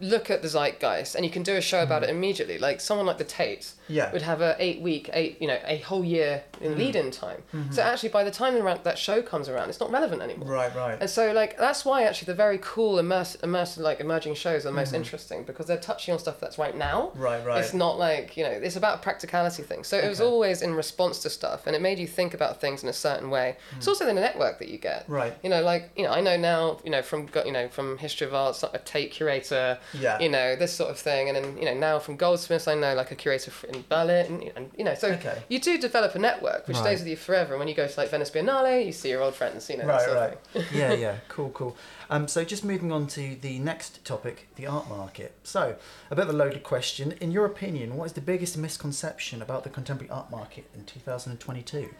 look 0.03 0.29
at 0.29 0.41
the 0.41 0.47
zeitgeist 0.47 1.15
and 1.15 1.23
you 1.25 1.31
can 1.31 1.43
do 1.43 1.55
a 1.55 1.61
show 1.61 1.81
about 1.81 2.03
it 2.03 2.09
immediately. 2.09 2.57
Like, 2.57 2.81
someone 2.81 3.05
like 3.07 3.17
the 3.17 3.23
Tate 3.23 3.71
Hmm. 3.87 3.93
Yeah. 3.93 4.11
would 4.13 4.21
have 4.21 4.39
a 4.41 4.55
eight 4.59 4.79
week, 4.81 5.09
eight, 5.13 5.41
you 5.41 5.47
know, 5.47 5.59
a 5.65 5.77
whole 5.79 6.05
year 6.05 6.43
in 6.61 6.73
Hmm. 6.73 6.77
lead 6.79 6.95
in 6.95 7.11
time. 7.11 7.43
Mm-hmm. 7.53 7.71
So 7.73 7.81
actually, 7.81 8.09
by 8.09 8.23
the 8.23 8.31
time 8.31 8.53
that 8.83 8.97
show 8.97 9.21
comes 9.21 9.49
around, 9.49 9.69
it's 9.69 9.79
not 9.79 9.91
relevant 9.91 10.21
anymore. 10.21 10.47
Right, 10.47 10.73
right. 10.75 10.97
And 11.01 11.09
so, 11.09 11.31
like, 11.33 11.57
that's 11.57 11.83
why 11.83 12.03
actually 12.03 12.27
the 12.27 12.33
very 12.33 12.59
cool, 12.61 12.95
immersive, 12.95 13.39
immersive 13.41 13.79
like, 13.79 13.99
emerging 13.99 14.35
shows 14.35 14.65
are 14.65 14.69
the 14.69 14.75
most 14.75 14.87
Mm-hmm. 14.89 14.95
interesting 14.97 15.43
because 15.43 15.65
they're 15.67 15.77
touching 15.91 16.13
on 16.13 16.19
stuff 16.19 16.39
that's 16.39 16.57
right 16.57 16.75
now. 16.77 17.11
Right, 17.15 17.45
right. 17.45 17.59
It's 17.63 17.73
not 17.73 17.97
like, 17.99 18.37
you 18.37 18.43
know, 18.43 18.51
it's 18.51 18.75
about 18.77 19.01
practicality 19.01 19.63
things. 19.63 19.87
So 19.87 19.97
it 19.97 20.07
was 20.07 20.21
always 20.21 20.61
in 20.61 20.73
response 20.75 21.19
to 21.23 21.29
stuff 21.29 21.67
and 21.67 21.75
it 21.75 21.81
made 21.81 21.99
you 21.99 22.07
think 22.07 22.33
about 22.33 22.61
things 22.61 22.83
in 22.83 22.89
a 22.89 22.93
certain 22.93 23.29
way. 23.29 23.57
It's 23.77 23.87
also 23.87 24.05
the 24.05 24.13
network 24.13 24.59
that 24.59 24.69
you 24.69 24.77
get. 24.77 25.03
Hmm. 25.07 25.13
Right. 25.13 25.33
You 25.43 25.49
know, 25.49 25.61
like, 25.61 25.89
you 25.97 26.03
know, 26.03 26.11
I 26.11 26.21
know 26.21 26.37
now, 26.37 26.79
you 26.85 26.89
know, 26.91 27.01
from, 27.01 27.27
you 27.45 27.51
know, 27.51 27.67
from 27.67 27.97
History 27.97 28.27
of 28.27 28.33
Arts, 28.33 28.63
a 28.63 28.77
Tate 28.85 29.11
curator, 29.11 29.77
Yeah. 29.93 30.19
you 30.19 30.29
know, 30.29 30.55
this 30.55 30.73
sort 30.73 30.89
of 30.89 30.97
thing. 30.97 31.29
And 31.29 31.37
then, 31.37 31.57
you 31.57 31.65
know, 31.65 31.73
now 31.73 31.99
from 31.99 32.15
Goldsmiths, 32.15 32.67
I 32.67 32.75
know 32.75 32.95
like 32.95 33.11
a 33.11 33.15
curator 33.15 33.51
in 33.69 33.83
Berlin, 33.89 34.51
and, 34.55 34.71
you 34.77 34.83
know, 34.83 34.95
so 34.95 35.09
Okay. 35.09 35.37
you 35.49 35.59
do 35.59 35.77
develop 35.77 36.15
a 36.15 36.19
network 36.19 36.67
which 36.67 36.77
Right. 36.77 36.83
stays 36.85 36.99
with 36.99 37.07
you 37.09 37.15
forever. 37.15 37.53
And 37.53 37.59
when 37.59 37.67
you 37.67 37.75
go 37.75 37.87
to 37.87 37.99
like 37.99 38.09
Venice 38.09 38.29
Biennale, 38.31 38.85
you 38.85 38.91
see 38.91 39.09
your 39.09 39.21
old 39.21 39.35
friends, 39.35 39.69
you 39.69 39.77
know, 39.77 39.85
Right, 39.85 40.09
right. 40.09 40.37
yeah, 40.73 40.93
yeah. 41.05 41.15
Cool, 41.29 41.49
cool. 41.51 41.77
Um, 42.09 42.27
so 42.27 42.43
just 42.43 42.63
moving 42.63 42.91
on 42.91 43.07
to 43.07 43.35
the 43.41 43.59
next 43.59 44.03
topic, 44.05 44.47
the 44.55 44.67
art 44.67 44.87
market. 44.89 45.33
So, 45.43 45.75
a 46.11 46.15
bit 46.15 46.23
of 46.23 46.29
a 46.29 46.37
loaded 46.37 46.63
question. 46.63 47.13
In 47.21 47.31
your 47.31 47.45
opinion, 47.45 47.95
what 47.95 48.05
is 48.05 48.13
the 48.13 48.21
biggest 48.21 48.57
misconception 48.57 49.41
about 49.41 49.63
the 49.63 49.69
contemporary 49.69 50.09
art 50.11 50.29
market 50.31 50.65
in 50.75 50.85
2022? 50.85 51.93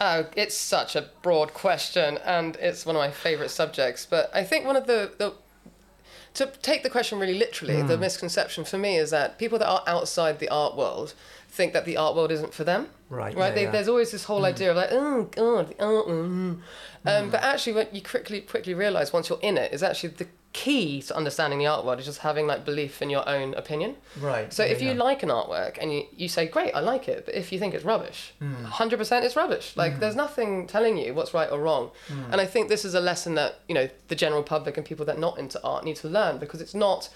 Oh, 0.00 0.26
it's 0.36 0.56
such 0.56 0.96
a 0.96 1.10
broad 1.22 1.54
question, 1.54 2.18
and 2.24 2.56
it's 2.56 2.84
one 2.86 2.96
of 2.96 3.00
my 3.00 3.10
favourite 3.10 3.50
subjects. 3.50 4.06
But 4.06 4.30
I 4.34 4.42
think 4.42 4.64
one 4.66 4.74
of 4.74 4.86
the, 4.86 5.12
the 5.18 5.34
to 6.34 6.46
take 6.62 6.82
the 6.82 6.90
question 6.90 7.18
really 7.18 7.38
literally, 7.38 7.82
the 7.82 7.98
misconception 7.98 8.64
for 8.64 8.78
me 8.78 8.96
is 8.96 9.10
that 9.10 9.38
people 9.38 9.58
that 9.58 9.68
are 9.68 9.82
outside 9.86 10.38
the 10.38 10.48
art 10.48 10.76
world 10.76 11.14
think 11.48 11.72
that 11.74 11.84
the 11.84 11.96
art 11.98 12.16
world 12.16 12.32
isn't 12.32 12.54
for 12.54 12.64
them. 12.64 12.88
Right, 13.10 13.34
Right. 13.36 13.48
yeah, 13.48 13.54
they, 13.54 13.62
yeah. 13.64 13.70
There's 13.70 13.88
always 13.88 14.10
this 14.10 14.24
whole 14.24 14.44
idea 14.46 14.70
of 14.70 14.76
like, 14.76 14.88
oh 14.92 15.24
god, 15.24 15.68
the 15.68 15.84
art 15.84 16.06
world. 16.06 16.30
mm." 16.30 16.58
Um, 17.04 17.30
But 17.30 17.42
actually, 17.42 17.74
what 17.74 17.94
you 17.94 18.00
quickly 18.02 18.40
quickly 18.40 18.72
realise 18.74 19.12
once 19.12 19.28
you're 19.28 19.40
in 19.42 19.58
it 19.58 19.72
is 19.72 19.82
actually 19.82 20.10
the 20.10 20.26
key 20.52 21.00
to 21.00 21.16
understanding 21.16 21.58
the 21.58 21.66
art 21.66 21.84
world 21.84 21.98
is 21.98 22.04
just 22.04 22.18
having 22.18 22.46
like 22.46 22.64
belief 22.64 23.00
in 23.00 23.08
your 23.08 23.26
own 23.28 23.54
opinion. 23.54 23.96
Right. 24.20 24.52
So 24.52 24.64
yeah, 24.64 24.72
if 24.72 24.82
you 24.82 24.88
yeah. 24.88 24.94
like 24.94 25.22
an 25.22 25.30
artwork 25.30 25.78
and 25.80 25.92
you, 25.92 26.06
you 26.14 26.28
say, 26.28 26.46
great, 26.46 26.72
I 26.74 26.80
like 26.80 27.08
it, 27.08 27.24
but 27.24 27.34
if 27.34 27.52
you 27.52 27.58
think 27.58 27.74
it's 27.74 27.84
rubbish, 27.84 28.34
Hmm. 28.38 28.66
100% 28.66 29.22
it's 29.22 29.36
rubbish. 29.36 29.76
Like, 29.76 29.98
there's 30.00 30.16
nothing 30.16 30.66
telling 30.66 30.98
you 30.98 31.14
what's 31.14 31.32
right 31.32 31.50
or 31.50 31.60
wrong. 31.60 31.90
Hmm. 32.08 32.32
And 32.32 32.40
I 32.40 32.46
think 32.46 32.68
this 32.68 32.84
is 32.84 32.94
a 32.94 33.00
lesson 33.00 33.34
that, 33.36 33.60
you 33.68 33.74
know, 33.74 33.88
the 34.08 34.14
general 34.14 34.42
public 34.42 34.76
and 34.76 34.84
people 34.84 35.06
that 35.06 35.16
are 35.16 35.20
not 35.20 35.38
into 35.38 35.62
art 35.64 35.84
need 35.84 35.96
to 35.96 36.08
learn 36.08 36.38
because 36.38 36.60
it's 36.60 36.74
not, 36.74 37.08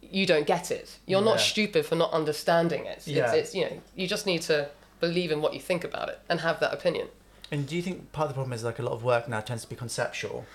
you 0.00 0.24
don't 0.24 0.46
get 0.46 0.70
it. 0.70 0.98
You're 1.06 1.22
not 1.22 1.40
stupid 1.40 1.84
for 1.84 1.96
not 1.96 2.12
understanding 2.12 2.86
it. 2.86 3.06
Yeah. 3.06 3.24
It's, 3.26 3.34
it's, 3.34 3.54
you 3.54 3.64
know, 3.64 3.80
you 3.94 4.06
just 4.06 4.26
need 4.26 4.42
to 4.42 4.70
believe 5.00 5.30
in 5.30 5.42
what 5.42 5.52
you 5.54 5.60
think 5.60 5.84
about 5.84 6.08
it 6.08 6.18
and 6.28 6.40
have 6.40 6.60
that 6.60 6.72
opinion. 6.72 7.08
And 7.52 7.66
do 7.66 7.74
you 7.74 7.82
think 7.82 8.12
part 8.12 8.26
of 8.26 8.30
the 8.30 8.34
problem 8.34 8.52
is 8.52 8.62
like 8.62 8.78
a 8.78 8.82
lot 8.82 8.92
of 8.92 9.02
work 9.02 9.28
now 9.28 9.40
tends 9.40 9.64
to 9.64 9.68
be 9.68 9.76
conceptual? 9.76 10.46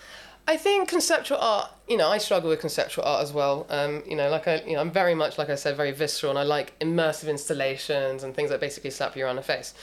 I 0.47 0.57
think 0.57 0.89
conceptual 0.89 1.37
art, 1.39 1.71
you 1.87 1.97
know, 1.97 2.07
I 2.07 2.19
struggle 2.19 2.49
with 2.49 2.59
conceptual 2.59 3.03
art 3.03 3.23
as 3.23 3.33
well. 3.33 3.65
Um, 3.69 4.03
you 4.07 4.15
know, 4.15 4.29
like 4.29 4.47
I, 4.47 4.61
you 4.61 4.73
know, 4.73 4.81
I'm 4.81 4.91
very 4.91 5.15
much, 5.15 5.37
like 5.37 5.49
I 5.49 5.55
said, 5.55 5.75
very 5.75 5.91
visceral, 5.91 6.29
and 6.29 6.37
I 6.39 6.43
like 6.43 6.77
immersive 6.79 7.27
installations 7.29 8.23
and 8.23 8.35
things 8.35 8.49
that 8.51 8.59
basically 8.59 8.91
slap 8.91 9.15
you 9.15 9.25
around 9.25 9.37
the 9.37 9.41
face. 9.41 9.73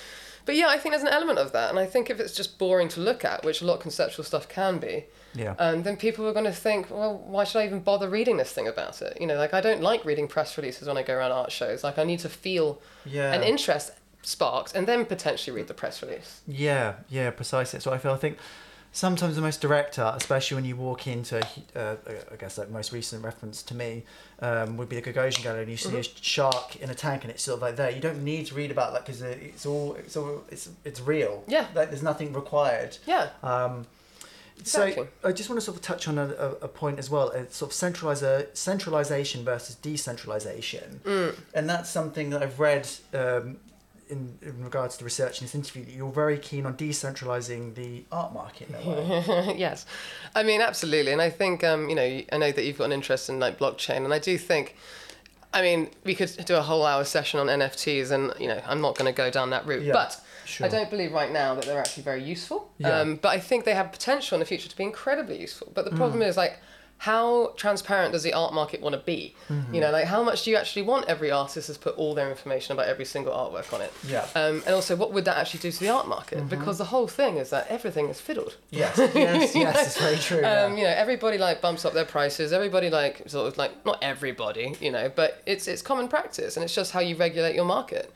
But 0.44 0.56
yeah, 0.56 0.68
I 0.68 0.78
think 0.78 0.92
there's 0.92 1.02
an 1.02 1.08
element 1.08 1.38
of 1.38 1.52
that, 1.52 1.70
and 1.70 1.78
I 1.78 1.86
think 1.86 2.10
if 2.10 2.18
it's 2.18 2.34
just 2.34 2.58
boring 2.58 2.88
to 2.90 3.00
look 3.00 3.24
at, 3.24 3.44
which 3.44 3.60
a 3.62 3.64
lot 3.64 3.74
of 3.74 3.80
conceptual 3.80 4.24
stuff 4.24 4.48
can 4.48 4.78
be, 4.78 5.04
Yeah. 5.34 5.54
um, 5.58 5.84
then 5.84 5.96
people 5.96 6.26
are 6.26 6.32
going 6.32 6.46
to 6.46 6.52
think, 6.52 6.90
well, 6.90 7.16
why 7.26 7.44
should 7.44 7.60
I 7.60 7.64
even 7.64 7.78
bother 7.80 8.08
reading 8.08 8.38
this 8.38 8.52
thing 8.52 8.66
about 8.66 9.02
it? 9.02 9.18
You 9.20 9.26
know, 9.28 9.36
like 9.36 9.54
I 9.54 9.60
don't 9.60 9.82
like 9.82 10.04
reading 10.04 10.26
press 10.26 10.56
releases 10.56 10.88
when 10.88 10.96
I 10.96 11.02
go 11.04 11.14
around 11.14 11.30
art 11.32 11.52
shows. 11.52 11.84
Like 11.84 11.96
I 11.96 12.02
need 12.04 12.18
to 12.20 12.28
feel 12.28 12.80
yeah. 13.04 13.32
an 13.32 13.44
interest 13.44 13.92
sparks 14.22 14.72
and 14.72 14.86
then 14.86 15.04
potentially 15.04 15.54
read 15.56 15.68
the 15.68 15.74
press 15.74 16.02
release. 16.02 16.40
Yeah, 16.48 16.94
yeah, 17.08 17.30
precisely. 17.30 17.78
So 17.80 17.92
I 17.92 17.98
feel 17.98 18.12
I 18.12 18.16
think 18.16 18.38
sometimes 18.92 19.36
the 19.36 19.42
most 19.42 19.60
direct 19.60 19.98
art, 19.98 20.16
especially 20.16 20.54
when 20.56 20.64
you 20.64 20.76
walk 20.76 21.06
into, 21.06 21.38
uh, 21.74 21.96
I 22.30 22.36
guess 22.36 22.58
like 22.58 22.70
most 22.70 22.92
recent 22.92 23.24
reference 23.24 23.62
to 23.64 23.74
me, 23.74 24.04
um, 24.40 24.76
would 24.76 24.88
be 24.88 25.00
the 25.00 25.12
Gagosian 25.12 25.42
Gallery, 25.42 25.62
and 25.62 25.70
you 25.70 25.76
see 25.76 25.88
Mm-hmm. 25.88 25.98
a 25.98 26.22
shark 26.22 26.76
in 26.76 26.90
a 26.90 26.94
tank, 26.94 27.22
and 27.24 27.30
it's 27.30 27.42
sort 27.42 27.56
of 27.56 27.62
like 27.62 27.76
there. 27.76 27.90
You 27.90 28.00
don't 28.00 28.22
need 28.22 28.46
to 28.46 28.54
read 28.54 28.70
about 28.70 28.92
that 28.92 29.04
because 29.04 29.22
it's 29.22 29.66
all 29.66 29.94
it's 29.94 30.16
all 30.16 30.44
it's 30.50 30.68
it's 30.84 31.00
real. 31.00 31.42
Yeah. 31.48 31.66
like 31.74 31.88
there's 31.90 32.02
nothing 32.02 32.32
required. 32.32 32.98
Yeah. 33.06 33.30
Um, 33.42 33.86
Exactly. 34.60 35.08
So 35.22 35.28
I 35.28 35.32
just 35.32 35.48
want 35.48 35.58
to 35.60 35.64
sort 35.64 35.76
of 35.78 35.82
touch 35.82 36.06
on 36.06 36.18
a, 36.18 36.26
a, 36.26 36.48
a 36.66 36.68
point 36.68 36.98
as 37.00 37.10
well. 37.10 37.30
It's 37.30 37.56
sort 37.56 37.72
of 37.72 37.76
centralizer, 37.76 38.54
centralization 38.56 39.44
versus 39.44 39.74
decentralization, 39.76 41.00
Mm. 41.04 41.34
and 41.54 41.68
that's 41.68 41.90
something 41.90 42.30
that 42.30 42.42
I've 42.44 42.60
read 42.60 42.88
um, 43.14 43.56
in, 44.12 44.38
in 44.42 44.62
regards 44.62 44.96
to 44.98 45.04
research 45.04 45.40
in 45.40 45.44
this 45.46 45.54
interview. 45.54 45.84
That 45.84 45.94
you're 45.94 46.12
very 46.12 46.38
keen 46.38 46.66
on 46.66 46.74
decentralizing 46.76 47.74
the 47.74 48.04
art 48.12 48.32
market. 48.32 48.68
Yes, 49.56 49.86
I 50.34 50.42
mean 50.42 50.60
absolutely, 50.60 51.12
and 51.12 51.22
I 51.22 51.30
think 51.30 51.64
um, 51.64 51.88
you 51.88 51.96
know 51.96 52.22
I 52.32 52.36
know 52.38 52.52
that 52.52 52.64
you've 52.64 52.78
got 52.78 52.84
an 52.84 52.92
interest 52.92 53.28
in 53.28 53.40
like 53.40 53.58
blockchain, 53.58 54.04
and 54.04 54.12
I 54.14 54.18
do 54.18 54.36
think, 54.38 54.76
I 55.52 55.62
mean 55.62 55.88
we 56.04 56.14
could 56.14 56.30
do 56.46 56.56
a 56.56 56.62
whole 56.62 56.84
hour 56.86 57.04
session 57.04 57.40
on 57.40 57.46
NFTs, 57.46 58.10
and 58.10 58.32
you 58.38 58.48
know 58.48 58.60
I'm 58.66 58.80
not 58.80 58.96
going 58.96 59.10
to 59.12 59.16
go 59.16 59.30
down 59.30 59.50
that 59.50 59.66
route, 59.66 59.82
Yeah, 59.82 59.92
but 59.94 60.20
sure. 60.44 60.66
I 60.66 60.70
don't 60.70 60.90
believe 60.90 61.12
right 61.12 61.32
now 61.32 61.54
that 61.56 61.64
they're 61.64 61.78
actually 61.80 62.04
very 62.04 62.22
useful. 62.22 62.70
Yeah. 62.78 62.98
Um, 63.00 63.16
but 63.16 63.30
I 63.30 63.40
think 63.40 63.64
they 63.64 63.74
have 63.74 63.90
potential 63.92 64.36
in 64.36 64.40
the 64.40 64.46
future 64.46 64.68
to 64.68 64.76
be 64.76 64.84
incredibly 64.84 65.40
useful. 65.40 65.68
But 65.74 65.84
the 65.84 65.92
problem 65.96 66.20
Mm. 66.20 66.28
is 66.28 66.36
like. 66.36 66.58
How 67.02 67.52
transparent 67.56 68.12
does 68.12 68.22
the 68.22 68.32
art 68.32 68.54
market 68.54 68.80
want 68.80 68.92
to 68.92 69.00
be? 69.00 69.34
Mm-hmm. 69.48 69.74
You 69.74 69.80
know, 69.80 69.90
like 69.90 70.04
how 70.04 70.22
much 70.22 70.44
do 70.44 70.52
you 70.52 70.56
actually 70.56 70.82
want 70.82 71.06
every 71.08 71.32
artist 71.32 71.66
to 71.72 71.76
put 71.76 71.96
all 71.96 72.14
their 72.14 72.30
information 72.30 72.74
about 72.74 72.86
every 72.86 73.04
single 73.04 73.32
artwork 73.32 73.74
on 73.74 73.80
it? 73.80 73.92
Yeah. 74.06 74.24
Um, 74.36 74.62
and 74.66 74.68
also, 74.68 74.94
what 74.94 75.12
would 75.12 75.24
that 75.24 75.36
actually 75.36 75.58
do 75.58 75.72
to 75.72 75.80
the 75.80 75.88
art 75.88 76.06
market? 76.06 76.38
Mm-hmm. 76.38 76.46
Because 76.46 76.78
the 76.78 76.84
whole 76.84 77.08
thing 77.08 77.38
is 77.38 77.50
that 77.50 77.66
everything 77.68 78.08
is 78.08 78.20
fiddled. 78.20 78.56
yes, 78.70 78.96
yes, 79.16 79.52
yes, 79.52 79.86
it's 79.88 80.00
very 80.00 80.16
true. 80.16 80.42
yeah. 80.42 80.62
Um, 80.62 80.78
you 80.78 80.84
know, 80.84 80.90
everybody 80.90 81.38
like 81.38 81.60
bumps 81.60 81.84
up 81.84 81.92
their 81.92 82.04
prices. 82.04 82.52
Everybody 82.52 82.88
like 82.88 83.28
sort 83.28 83.48
of 83.48 83.58
like 83.58 83.84
not 83.84 83.98
everybody, 84.00 84.76
you 84.80 84.92
know, 84.92 85.10
but 85.12 85.42
it's 85.44 85.66
it's 85.66 85.82
common 85.82 86.06
practice, 86.06 86.56
and 86.56 86.62
it's 86.62 86.74
just 86.74 86.92
how 86.92 87.00
you 87.00 87.16
regulate 87.16 87.56
your 87.56 87.64
market, 87.64 88.12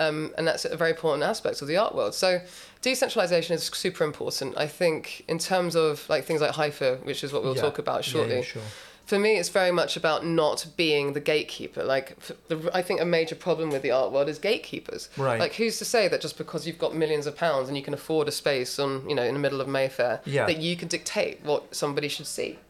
um, 0.00 0.32
and 0.36 0.46
that's 0.48 0.64
a 0.64 0.76
very 0.76 0.90
important 0.90 1.22
aspect 1.22 1.62
of 1.62 1.68
the 1.68 1.76
art 1.76 1.94
world. 1.94 2.14
So, 2.14 2.40
decentralization 2.82 3.54
is 3.54 3.64
super 3.64 4.04
important. 4.04 4.56
I 4.56 4.66
think 4.66 5.24
in 5.28 5.38
terms 5.38 5.74
of 5.76 6.08
like 6.08 6.24
things 6.24 6.40
like 6.40 6.52
Hypha, 6.52 7.04
which 7.04 7.22
is 7.24 7.32
what 7.32 7.42
we'll 7.42 7.54
Yeah. 7.56 7.62
talk 7.62 7.78
about 7.78 8.04
shortly. 8.04 8.36
yeah, 8.36 8.42
sure. 8.42 8.62
For 9.06 9.18
me, 9.18 9.38
it's 9.38 9.48
very 9.48 9.72
much 9.72 9.96
about 9.96 10.24
not 10.24 10.66
being 10.76 11.14
the 11.14 11.20
gatekeeper. 11.20 11.82
Like, 11.82 12.16
the, 12.48 12.70
I 12.72 12.80
think 12.80 13.00
a 13.00 13.04
major 13.04 13.34
problem 13.34 13.70
with 13.70 13.82
the 13.82 13.90
art 13.90 14.12
world 14.12 14.28
is 14.28 14.38
gatekeepers. 14.38 15.08
Right. 15.16 15.40
Like, 15.40 15.54
who's 15.54 15.78
to 15.78 15.84
say 15.84 16.06
that 16.06 16.20
just 16.20 16.38
because 16.38 16.64
you've 16.64 16.78
got 16.78 16.94
millions 16.94 17.26
of 17.26 17.36
pounds 17.36 17.66
and 17.68 17.76
you 17.76 17.82
can 17.82 17.92
afford 17.92 18.28
a 18.28 18.32
space 18.32 18.78
on, 18.78 19.08
you 19.08 19.16
know, 19.16 19.24
in 19.24 19.34
the 19.34 19.40
middle 19.40 19.60
of 19.60 19.66
Mayfair, 19.66 20.20
Yeah. 20.24 20.46
that 20.46 20.58
you 20.58 20.76
can 20.76 20.86
dictate 20.86 21.40
what 21.42 21.74
somebody 21.74 22.06
should 22.06 22.28
see? 22.28 22.60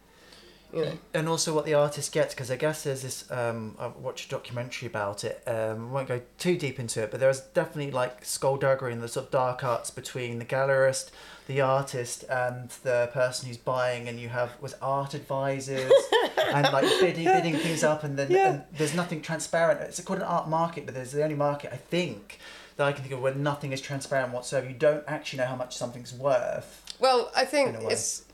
Know. 0.73 0.99
and 1.15 1.29
also 1.29 1.55
what 1.55 1.65
the 1.65 1.75
artist 1.75 2.13
gets 2.13 2.35
because 2.35 2.51
I 2.51 2.57
guess 2.57 2.85
there's 2.85 3.03
this 3.03 3.31
um, 3.31 3.77
I 3.79 3.89
watched 3.89 4.27
a 4.27 4.29
documentary 4.29 4.87
about 4.87 5.25
it 5.25 5.43
um, 5.47 5.89
I 5.89 5.93
won't 5.93 6.09
go 6.09 6.21
too 6.39 6.57
deep 6.57 6.79
into 6.79 7.03
it 7.03 7.11
but 7.11 7.21
there's 7.21 7.41
definitely 7.41 7.93
like 7.93 8.25
skullduggery 8.25 8.93
and 8.93 9.03
the 9.03 9.09
sort 9.09 9.27
of 9.27 9.33
dark 9.33 9.65
arts 9.65 9.91
between 9.91 10.39
the 10.39 10.45
gallerist 10.45 11.11
the 11.51 11.61
artist 11.61 12.25
and 12.31 12.71
the 12.85 13.11
person 13.13 13.49
who's 13.49 13.57
buying 13.57 14.09
and 14.09 14.21
you 14.21 14.29
have 14.29 14.53
was 14.61 14.75
art 14.81 15.15
advisors 15.15 15.91
and 16.55 16.73
like 16.73 16.85
bidding, 17.01 17.25
bidding 17.25 17.57
things 17.57 17.83
up 17.83 18.05
and 18.05 18.17
then 18.17 18.31
and 18.35 18.63
there's 18.73 18.95
nothing 18.95 19.21
transparent. 19.21 19.81
It's 19.81 20.01
called 20.01 20.21
an 20.21 20.27
art 20.27 20.49
market 20.49 20.87
but 20.87 20.95
there's 20.95 21.13
the 21.13 21.23
only 21.23 21.35
market 21.35 21.73
I 21.73 21.77
think 21.77 22.39
that 22.77 22.87
I 22.87 22.93
can 22.93 23.03
think 23.03 23.15
of 23.15 23.21
where 23.21 23.35
nothing 23.35 23.73
is 23.73 23.81
transparent 23.81 24.33
whatsoever. 24.33 24.69
You 24.69 24.75
don't 24.75 25.05
actually 25.09 25.41
know 25.41 25.47
how 25.47 25.57
much 25.57 25.77
something's 25.77 26.15
worth 26.15 26.83
Well, 27.01 27.31
I 27.35 27.45
think 27.45 27.77
it's 27.91 28.25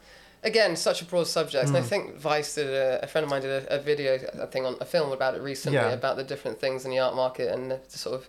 again 0.42 0.76
such 0.76 1.02
a 1.02 1.04
broad 1.04 1.26
subject, 1.26 1.68
and 1.68 1.76
I 1.76 1.80
mm. 1.80 1.86
think 1.86 2.16
Vice 2.16 2.54
did 2.54 2.68
a, 2.68 3.00
a 3.02 3.06
friend 3.06 3.24
of 3.24 3.30
mine 3.30 3.42
did 3.42 3.64
a, 3.64 3.76
a 3.76 3.78
video, 3.78 4.14
I 4.42 4.46
think 4.46 4.66
on 4.66 4.76
a 4.80 4.84
film 4.84 5.12
about 5.12 5.34
it 5.34 5.42
recently 5.42 5.78
Yeah. 5.78 5.90
about 5.90 6.16
the 6.16 6.24
different 6.24 6.60
things 6.60 6.84
in 6.84 6.90
the 6.90 6.98
art 6.98 7.14
market 7.14 7.52
and 7.52 7.70
the 7.70 7.80
sort 7.88 8.14
of 8.14 8.28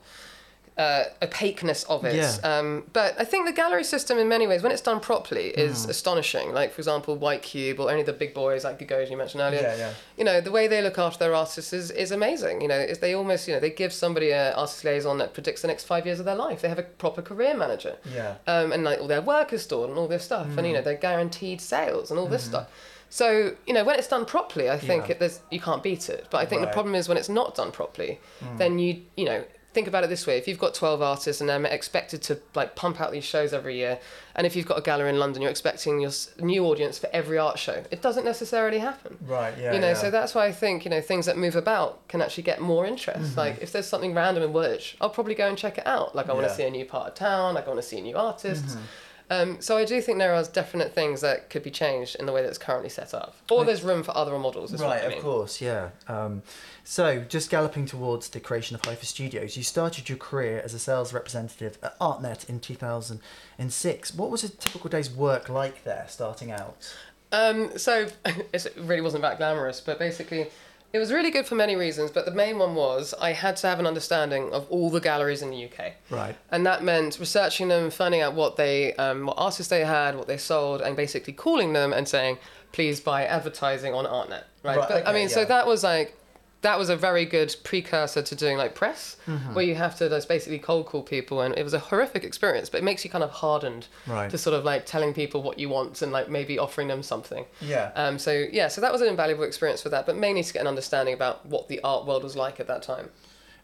uh, 0.77 1.05
opaqueness 1.23 1.83
of 1.85 2.05
it. 2.05 2.15
Yeah. 2.15 2.37
Um, 2.43 2.83
but 2.93 3.15
I 3.19 3.23
think 3.25 3.47
the 3.47 3.51
gallery 3.53 3.83
system, 3.83 4.17
in 4.19 4.27
many 4.27 4.45
ways, 4.45 4.61
when 4.61 4.71
it's 4.71 4.81
done 4.81 4.99
properly, 4.99 5.47
is 5.47 5.85
Hmm. 5.85 5.89
astonishing. 5.89 6.53
Like 6.53 6.71
for 6.71 6.79
example, 6.81 7.15
White 7.15 7.41
Cube 7.41 7.79
or 7.79 7.89
any 7.89 8.01
of 8.01 8.05
the 8.05 8.13
big 8.13 8.33
boys 8.33 8.63
like 8.63 8.77
Gagosian 8.79 9.09
you 9.11 9.17
mentioned 9.17 9.41
earlier. 9.41 9.61
Yeah, 9.61 9.75
yeah. 9.75 9.91
You 10.17 10.23
know 10.23 10.39
the 10.39 10.51
way 10.51 10.67
they 10.67 10.81
look 10.81 10.97
after 10.99 11.19
their 11.19 11.33
artists 11.33 11.73
is, 11.73 11.89
is 11.89 12.11
amazing. 12.11 12.61
You 12.61 12.67
know, 12.67 12.77
is 12.77 12.99
they 12.99 13.13
almost 13.15 13.47
you 13.47 13.53
know 13.55 13.59
they 13.59 13.71
give 13.71 13.91
somebody 13.91 14.29
a 14.31 14.53
artist 14.53 14.83
liaison 14.83 15.17
that 15.17 15.33
predicts 15.33 15.61
the 15.63 15.67
next 15.67 15.85
five 15.85 16.05
years 16.05 16.19
of 16.19 16.25
their 16.25 16.35
life. 16.35 16.61
They 16.61 16.69
have 16.69 16.79
a 16.79 16.83
proper 16.83 17.21
career 17.21 17.55
manager 17.55 17.95
yeah 18.13 18.35
um, 18.45 18.71
and 18.71 18.83
like 18.83 18.99
all 19.01 19.07
their 19.07 19.21
work 19.21 19.53
is 19.53 19.63
stored 19.63 19.89
and 19.89 19.97
all 19.97 20.07
this 20.07 20.23
stuff, 20.25 20.47
and 20.57 20.67
you 20.67 20.73
Mm. 20.73 20.75
know 20.77 20.81
they're 20.83 20.95
guaranteed 21.09 21.59
sales 21.61 22.11
and 22.11 22.19
all 22.19 22.27
this 22.27 22.43
stuff. 22.43 22.67
So 23.09 23.55
you 23.65 23.73
know 23.73 23.83
when 23.83 23.97
it's 23.97 24.07
done 24.09 24.25
properly, 24.25 24.69
I 24.69 24.77
think 24.77 25.05
Yeah. 25.05 25.11
it, 25.13 25.19
there's 25.19 25.39
you 25.49 25.59
can't 25.59 25.81
beat 25.81 26.09
it. 26.09 26.27
But 26.29 26.39
I 26.39 26.45
think 26.45 26.61
the 26.61 26.67
Right. 26.67 26.71
Mm. 26.71 26.79
problem 26.79 26.95
is 26.95 27.07
when 27.09 27.17
it's 27.17 27.29
not 27.29 27.55
done 27.55 27.71
properly, 27.71 28.19
then 28.57 28.79
you 28.79 29.01
you 29.15 29.25
know 29.25 29.43
think 29.77 29.87
about 29.87 30.03
it 30.03 30.09
this 30.09 30.25
way: 30.25 30.37
if 30.39 30.47
you've 30.47 30.57
got 30.57 30.73
twelve 30.73 31.03
artists 31.03 31.39
and 31.39 31.47
they're 31.47 31.63
expected 31.65 32.19
to 32.23 32.39
like 32.55 32.75
pump 32.75 32.99
out 32.99 33.11
these 33.11 33.23
shows 33.23 33.53
every 33.53 33.75
year, 33.75 33.99
and 34.35 34.47
if 34.47 34.55
you've 34.55 34.65
got 34.65 34.79
a 34.79 34.81
gallery 34.81 35.09
in 35.09 35.19
London, 35.19 35.43
you're 35.43 35.51
expecting 35.51 35.99
your 35.99 36.09
new 36.39 36.65
audience 36.65 36.97
for 36.97 37.09
every 37.13 37.37
art 37.37 37.59
show. 37.59 37.83
It 37.91 38.01
doesn't 38.01 38.25
necessarily 38.25 38.79
happen. 38.79 39.19
right 39.27 39.53
yeah 39.55 39.73
you 39.73 39.79
know, 39.79 39.89
yeah. 39.89 39.93
so 40.03 40.09
that's 40.09 40.33
why 40.33 40.47
I 40.47 40.51
think 40.51 40.83
you 40.83 40.89
know 40.89 41.01
things 41.01 41.27
that 41.27 41.37
move 41.37 41.55
about 41.55 42.07
can 42.07 42.23
actually 42.23 42.43
get 42.51 42.59
more 42.59 42.87
interest. 42.87 43.31
Mm-hmm. 43.31 43.39
Like 43.39 43.55
if 43.61 43.71
there's 43.71 43.87
something 43.87 44.15
random 44.15 44.41
in 44.43 44.51
Woolwich, 44.51 44.97
I'll 44.99 45.11
probably 45.11 45.35
go 45.35 45.47
and 45.47 45.55
check 45.55 45.77
it 45.77 45.85
out. 45.85 46.15
Like 46.15 46.27
I 46.29 46.33
want 46.33 46.45
Yeah. 46.45 46.49
to 46.49 46.55
see 46.55 46.63
a 46.63 46.71
new 46.71 46.85
part 46.85 47.05
of 47.09 47.13
town. 47.13 47.53
Like 47.53 47.65
I 47.65 47.69
want 47.69 47.81
to 47.81 47.87
see 47.87 48.01
new 48.01 48.17
artists. 48.17 48.73
Mm-hmm. 48.73 48.83
Um, 49.29 49.57
so 49.59 49.77
I 49.77 49.83
do 49.83 50.01
think 50.01 50.19
there 50.19 50.33
are 50.33 50.43
definite 50.45 50.93
things 50.95 51.19
that 51.21 51.49
could 51.49 51.61
be 51.61 51.69
changed 51.69 52.15
in 52.15 52.25
the 52.25 52.31
way 52.31 52.41
that 52.41 52.47
it's 52.47 52.57
currently 52.57 52.89
set 52.89 53.13
up, 53.13 53.35
or 53.51 53.65
there's 53.65 53.83
room 53.83 54.01
for 54.01 54.15
other 54.15 54.37
models. 54.39 54.71
Right, 54.81 55.03
I 55.03 55.09
mean. 55.09 55.17
of 55.17 55.23
course, 55.23 55.59
yeah. 55.59 55.89
Um, 56.07 56.43
so, 56.89 57.19
just 57.19 57.49
galloping 57.49 57.85
towards 57.85 58.29
the 58.29 58.39
creation 58.39 58.73
of 58.73 58.81
Hypha 58.81 59.03
Studios, 59.03 59.57
you 59.57 59.63
started 59.63 60.07
your 60.07 60.17
career 60.17 60.61
as 60.63 60.73
a 60.73 60.79
sales 60.79 61.11
representative 61.11 61.77
at 61.83 61.99
ArtNet 61.99 62.47
in 62.47 62.61
2006. 62.61 64.15
What 64.15 64.31
was 64.31 64.45
a 64.45 64.49
typical 64.49 64.89
day's 64.89 65.11
work 65.11 65.49
like 65.49 65.83
there, 65.83 66.05
starting 66.07 66.49
out? 66.49 66.95
Um, 67.33 67.77
so 67.77 68.07
it 68.25 68.73
really 68.77 69.01
wasn't 69.01 69.23
that 69.23 69.37
glamorous, 69.37 69.81
but 69.81 69.99
basically, 69.99 70.47
it 70.93 70.99
was 70.99 71.11
really 71.11 71.29
good 71.29 71.45
for 71.45 71.55
many 71.55 71.75
reasons. 71.75 72.09
But 72.09 72.23
the 72.23 72.31
main 72.31 72.57
one 72.57 72.73
was 72.73 73.13
I 73.19 73.33
had 73.33 73.57
to 73.57 73.67
have 73.67 73.81
an 73.81 73.85
understanding 73.85 74.53
of 74.53 74.65
all 74.69 74.89
the 74.89 75.01
galleries 75.01 75.41
in 75.41 75.49
the 75.49 75.65
UK. 75.65 75.95
Right. 76.09 76.37
And 76.51 76.65
that 76.65 76.85
meant 76.85 77.19
researching 77.19 77.67
them, 77.67 77.89
finding 77.89 78.21
out 78.21 78.33
what 78.33 78.55
they, 78.55 78.93
um, 78.93 79.25
what 79.25 79.35
artists 79.37 79.69
they 79.69 79.83
had, 79.83 80.15
what 80.15 80.27
they 80.27 80.37
sold, 80.37 80.79
and 80.79 80.95
basically 80.95 81.33
calling 81.33 81.73
them 81.73 81.91
and 81.91 82.07
saying, 82.07 82.37
"Please 82.71 83.01
buy 83.01 83.25
advertising 83.25 83.93
on 83.93 84.05
ArtNet." 84.05 84.43
Right. 84.63 84.77
Right, 84.77 84.87
but 84.87 84.91
I 84.91 85.01
okay, 85.01 85.13
mean, 85.13 85.27
so 85.27 85.43
that 85.43 85.67
was 85.67 85.83
like, 85.83 86.17
that 86.61 86.79
was 86.79 86.89
a 86.89 86.95
very 86.95 87.23
good 87.23 87.55
precursor 87.63 88.21
to 88.23 88.35
doing 88.35 88.57
like 88.57 88.73
press, 88.75 89.15
Mm-hmm. 89.27 89.53
where 89.53 89.63
you 89.63 89.75
have 89.75 89.95
to 89.97 90.09
just 90.09 90.27
basically 90.27 90.57
cold 90.59 90.85
call 90.87 91.03
people, 91.03 91.41
and 91.41 91.55
it 91.57 91.63
was 91.63 91.73
a 91.73 91.79
horrific 91.79 92.23
experience. 92.23 92.67
But 92.69 92.79
it 92.79 92.83
makes 92.83 93.03
you 93.05 93.11
kind 93.11 93.23
of 93.23 93.29
hardened 93.29 93.87
Right. 94.07 94.29
to 94.31 94.37
sort 94.37 94.55
of 94.55 94.63
like 94.65 94.85
telling 94.85 95.13
people 95.13 95.43
what 95.43 95.59
you 95.59 95.69
want 95.69 96.01
and 96.01 96.11
like 96.11 96.29
maybe 96.29 96.57
offering 96.57 96.87
them 96.87 97.03
something. 97.03 97.45
Yeah. 97.61 97.91
Um, 97.95 98.17
so 98.17 98.31
yeah, 98.51 98.69
so 98.69 98.81
that 98.81 98.91
was 98.91 99.01
an 99.01 99.07
invaluable 99.07 99.43
experience 99.43 99.81
for 99.83 99.89
that, 99.89 100.05
but 100.05 100.15
mainly 100.15 100.43
to 100.43 100.51
get 100.53 100.61
an 100.61 100.67
understanding 100.67 101.13
about 101.13 101.45
what 101.45 101.67
the 101.67 101.79
art 101.83 102.05
world 102.07 102.23
was 102.23 102.35
like 102.35 102.59
at 102.59 102.67
that 102.67 102.81
time. 102.81 103.09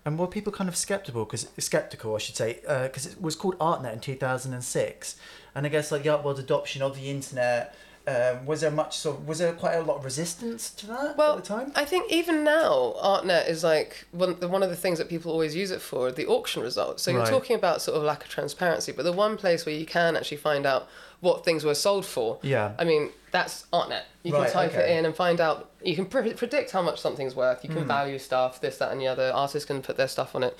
And 0.05 0.19
were 0.19 0.27
people 0.27 0.51
kind 0.51 0.67
of 0.69 0.75
skeptical? 0.75 1.23
Because 1.25 1.47
skeptical, 1.57 2.13
I 2.13 2.19
should 2.19 2.35
say, 2.35 2.59
because 2.83 3.05
it 3.05 3.21
was 3.21 3.35
called 3.35 3.57
ArtNet 3.59 3.93
in 3.93 3.99
two 4.01 4.15
thousand 4.15 4.53
and 4.53 4.63
six, 4.63 5.15
and 5.55 5.65
I 5.65 5.69
guess 5.69 5.91
like 5.91 6.03
the 6.03 6.09
art 6.09 6.23
world 6.23 6.39
adoption 6.39 6.81
of 6.81 6.95
the 6.95 7.09
internet. 7.09 7.73
Um, 8.05 8.45
was 8.45 8.59
there 8.59 8.69
much 8.71 8.97
sort? 8.97 9.17
Of, 9.19 9.27
was 9.29 9.39
there 9.39 9.53
quite 9.53 9.75
a 9.75 9.81
lot 9.81 9.95
of 9.97 10.03
resistance 10.03 10.69
to 10.71 10.87
that 10.87 11.17
Well, 11.17 11.37
at 11.37 11.43
the 11.43 11.47
time? 11.47 11.71
I 11.73 11.85
think 11.85 12.11
even 12.11 12.43
now, 12.43 12.95
ArtNet 13.01 13.47
is 13.47 13.63
like 13.63 14.05
one, 14.11 14.37
the, 14.41 14.49
one 14.49 14.61
of 14.61 14.69
the 14.69 14.75
things 14.75 14.97
that 14.97 15.07
people 15.07 15.31
always 15.31 15.55
use 15.55 15.71
it 15.71 15.81
for, 15.81 16.11
the 16.11 16.25
auction 16.27 16.61
results. 16.63 17.01
So 17.03 17.11
you're 17.11 17.21
Right. 17.21 17.29
talking 17.29 17.55
about 17.55 17.81
sort 17.81 17.95
of 17.95 18.03
lack 18.03 18.23
of 18.25 18.29
transparency, 18.29 18.91
but 18.91 19.03
the 19.03 19.13
one 19.13 19.37
place 19.37 19.65
where 19.65 19.73
you 19.73 19.85
can 19.85 20.17
actually 20.17 20.37
find 20.37 20.65
out 20.65 20.89
what 21.21 21.45
things 21.45 21.63
were 21.63 21.75
sold 21.75 22.05
for, 22.05 22.39
Yeah. 22.41 22.73
I 22.77 22.83
mean, 22.83 23.11
that's 23.31 23.65
ArtNet. 23.71 24.01
You 24.23 24.33
can 24.33 24.51
type 24.51 24.71
okay. 24.73 24.91
it 24.93 24.97
in 24.97 25.05
and 25.05 25.15
find 25.15 25.39
out, 25.39 25.69
you 25.81 25.95
can 25.95 26.05
pre- 26.05 26.33
predict 26.33 26.71
how 26.71 26.81
much 26.81 26.99
something's 26.99 27.35
worth, 27.37 27.63
you 27.63 27.69
can 27.69 27.87
value 27.87 28.19
stuff, 28.19 28.59
this, 28.59 28.77
that, 28.79 28.91
and 28.91 28.99
the 28.99 29.07
other. 29.07 29.31
Artists 29.33 29.65
can 29.65 29.81
put 29.81 29.95
their 29.95 30.09
stuff 30.09 30.35
on 30.35 30.43
it. 30.43 30.57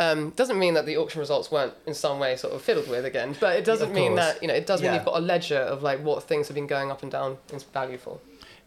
Um, 0.00 0.30
doesn't 0.30 0.58
mean 0.58 0.74
that 0.74 0.86
the 0.86 0.96
auction 0.96 1.20
results 1.20 1.50
weren't 1.52 1.74
in 1.86 1.92
some 1.92 2.18
way 2.18 2.34
sort 2.36 2.54
of 2.54 2.62
fiddled 2.62 2.88
with 2.88 3.04
again, 3.04 3.36
but 3.38 3.56
it 3.56 3.66
doesn't 3.66 3.92
mean 3.92 4.14
that, 4.14 4.40
you 4.42 4.48
know, 4.48 4.54
it 4.54 4.66
does 4.66 4.80
mean 4.80 4.86
Yeah. 4.90 4.94
you've 4.96 5.04
got 5.04 5.18
a 5.18 5.20
ledger 5.20 5.58
of 5.58 5.82
like 5.82 6.02
what 6.02 6.22
things 6.22 6.48
have 6.48 6.54
been 6.54 6.66
going 6.66 6.90
up 6.90 7.02
and 7.02 7.12
down 7.12 7.36
in 7.52 7.58
value 7.58 7.98
for. 7.98 8.18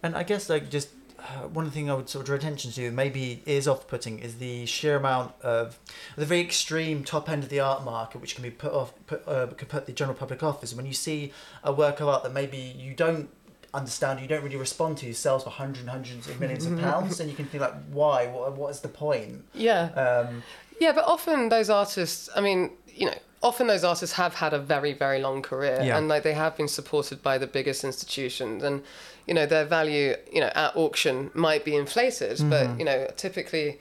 And 0.04 0.16
I 0.16 0.22
guess 0.22 0.48
like 0.48 0.70
just 0.70 0.90
uh, 1.18 1.48
one 1.48 1.72
thing 1.72 1.90
I 1.90 1.96
would 1.96 2.08
sort 2.08 2.22
of 2.22 2.28
draw 2.28 2.36
attention 2.36 2.70
to, 2.74 2.92
maybe 2.92 3.42
is 3.46 3.68
off-putting, 3.68 4.20
is 4.20 4.36
the 4.38 4.66
sheer 4.68 4.98
amount 4.98 5.34
of 5.42 5.80
the 6.18 6.26
very 6.26 6.42
extreme 6.42 7.04
top 7.04 7.30
end 7.30 7.44
of 7.44 7.50
the 7.50 7.62
art 7.62 7.84
market, 7.84 8.22
which 8.22 8.36
can 8.36 8.44
be 8.44 8.52
put 8.52 8.72
off, 8.72 8.94
put, 9.08 9.28
uh, 9.28 9.48
could 9.58 9.70
put 9.70 9.86
the 9.88 9.94
general 9.94 10.16
public 10.16 10.44
off. 10.44 10.64
Is 10.64 10.76
when 10.76 10.86
you 10.86 10.94
see 10.94 11.34
a 11.64 11.74
work 11.74 12.00
of 12.00 12.10
art 12.10 12.24
that 12.24 12.34
maybe 12.34 12.58
you 12.58 12.94
don't 12.94 13.30
understand, 13.74 14.20
you 14.20 14.28
don't 14.28 14.44
really 14.44 14.58
respond 14.58 14.98
to, 15.00 15.12
sells 15.14 15.44
for 15.46 15.50
hundreds 15.50 15.80
and 15.80 15.90
hundreds 15.90 16.28
of 16.28 16.40
millions 16.40 16.66
of 16.68 16.78
pounds, 16.80 17.20
and 17.20 17.28
you 17.30 17.36
can 17.36 17.46
think 17.46 17.62
like, 17.62 17.74
why? 17.90 18.28
What, 18.28 18.56
what 18.56 18.70
is 18.70 18.82
the 18.82 18.90
point? 18.90 19.46
Yeah. 19.54 19.86
Um, 19.94 20.44
Yeah, 20.80 20.92
but 20.94 21.06
often 21.06 21.50
those 21.50 21.70
artists, 21.70 22.30
I 22.36 22.42
mean, 22.42 22.72
you 22.88 23.06
know, 23.08 23.16
often 23.42 23.68
those 23.68 23.84
artists 23.84 24.16
have 24.16 24.36
had 24.36 24.54
a 24.54 24.60
very, 24.60 24.94
very 24.94 25.20
long 25.22 25.42
career 25.42 25.80
Yeah. 25.84 25.98
and 25.98 26.08
like 26.08 26.24
they 26.24 26.34
have 26.34 26.56
been 26.56 26.68
supported 26.68 27.22
by 27.22 27.38
the 27.38 27.48
biggest 27.48 27.84
institutions 27.84 28.64
and, 28.64 28.84
you 29.28 29.34
know, 29.34 29.46
their 29.46 29.66
value, 29.66 30.16
you 30.32 30.40
know, 30.42 30.52
at 30.56 30.76
auction 30.76 31.30
might 31.34 31.66
be 31.66 31.76
inflated, 31.76 32.38
Mm-hmm. 32.38 32.50
but, 32.50 32.80
you 32.80 32.86
know, 32.86 33.08
typically 33.18 33.80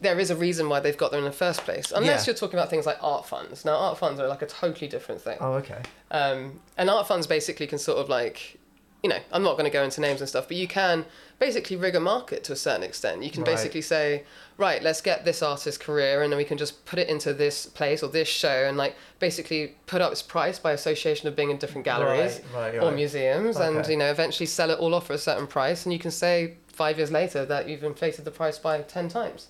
there 0.00 0.18
is 0.18 0.30
a 0.30 0.36
reason 0.36 0.68
why 0.68 0.80
they've 0.80 0.96
got 0.96 1.10
there 1.12 1.18
in 1.20 1.24
the 1.24 1.32
first 1.32 1.60
place. 1.62 1.92
Unless 1.92 2.26
Yeah. 2.26 2.32
you're 2.32 2.38
talking 2.38 2.58
about 2.58 2.70
things 2.70 2.86
like 2.86 2.98
art 3.02 3.24
funds. 3.26 3.64
Now, 3.64 3.76
art 3.76 3.98
funds 3.98 4.18
are 4.20 4.26
like 4.26 4.42
a 4.42 4.46
totally 4.46 4.88
different 4.88 5.20
thing. 5.20 5.38
Oh, 5.40 5.52
okay. 5.54 5.80
Um, 6.10 6.60
and 6.76 6.90
art 6.90 7.06
funds 7.06 7.26
basically 7.28 7.66
can 7.68 7.78
sort 7.78 7.98
of 7.98 8.08
like, 8.08 8.58
you 9.02 9.10
know, 9.10 9.18
I'm 9.32 9.42
not 9.42 9.52
going 9.52 9.64
to 9.64 9.70
go 9.70 9.82
into 9.82 10.00
names 10.00 10.20
and 10.20 10.28
stuff, 10.28 10.46
but 10.46 10.56
you 10.56 10.68
can 10.68 11.04
basically 11.40 11.74
rig 11.74 11.96
a 11.96 12.00
market 12.00 12.44
to 12.44 12.52
a 12.52 12.56
certain 12.56 12.84
extent. 12.84 13.24
You 13.24 13.30
can 13.30 13.42
Right. 13.42 13.52
basically 13.56 13.80
say, 13.82 14.22
right, 14.58 14.80
let's 14.80 15.00
get 15.00 15.24
this 15.24 15.42
artist's 15.42 15.76
career 15.76 16.22
and 16.22 16.32
then 16.32 16.36
we 16.38 16.44
can 16.44 16.56
just 16.56 16.84
put 16.86 17.00
it 17.00 17.08
into 17.08 17.34
this 17.34 17.66
place 17.66 18.00
or 18.04 18.08
this 18.08 18.28
show 18.28 18.64
and 18.68 18.76
like 18.76 18.94
basically 19.18 19.74
put 19.86 20.00
up 20.00 20.12
its 20.12 20.22
price 20.22 20.60
by 20.60 20.70
association 20.70 21.26
of 21.26 21.34
being 21.34 21.50
in 21.50 21.56
different 21.58 21.84
galleries 21.84 22.40
Right, 22.54 22.74
right, 22.74 22.82
or 22.82 22.92
museums 22.92 23.56
and, 23.56 23.84
you 23.88 23.96
know, 23.96 24.08
eventually 24.10 24.46
sell 24.46 24.70
it 24.70 24.78
all 24.78 24.94
off 24.94 25.08
for 25.08 25.14
a 25.14 25.18
certain 25.18 25.48
price 25.48 25.84
and 25.84 25.92
you 25.92 25.98
can 25.98 26.12
say 26.12 26.54
five 26.68 26.96
years 26.96 27.10
later 27.10 27.44
that 27.44 27.68
you've 27.68 27.82
inflated 27.82 28.24
the 28.24 28.30
price 28.30 28.58
by 28.58 28.82
10 28.82 29.08
times. 29.08 29.48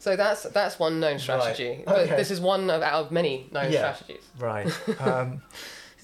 So 0.00 0.14
that's 0.16 0.42
that's 0.44 0.78
one 0.78 0.98
known 1.00 1.18
strategy, 1.18 1.82
but 1.84 1.98
Okay. 2.06 2.16
this 2.16 2.30
is 2.30 2.40
one 2.40 2.70
of, 2.70 2.82
out 2.82 3.06
of 3.06 3.10
many 3.12 3.48
known 3.52 3.70
Yeah. 3.72 3.94
strategies. 3.94 4.24
Right. 4.38 4.66
Um, 5.00 5.42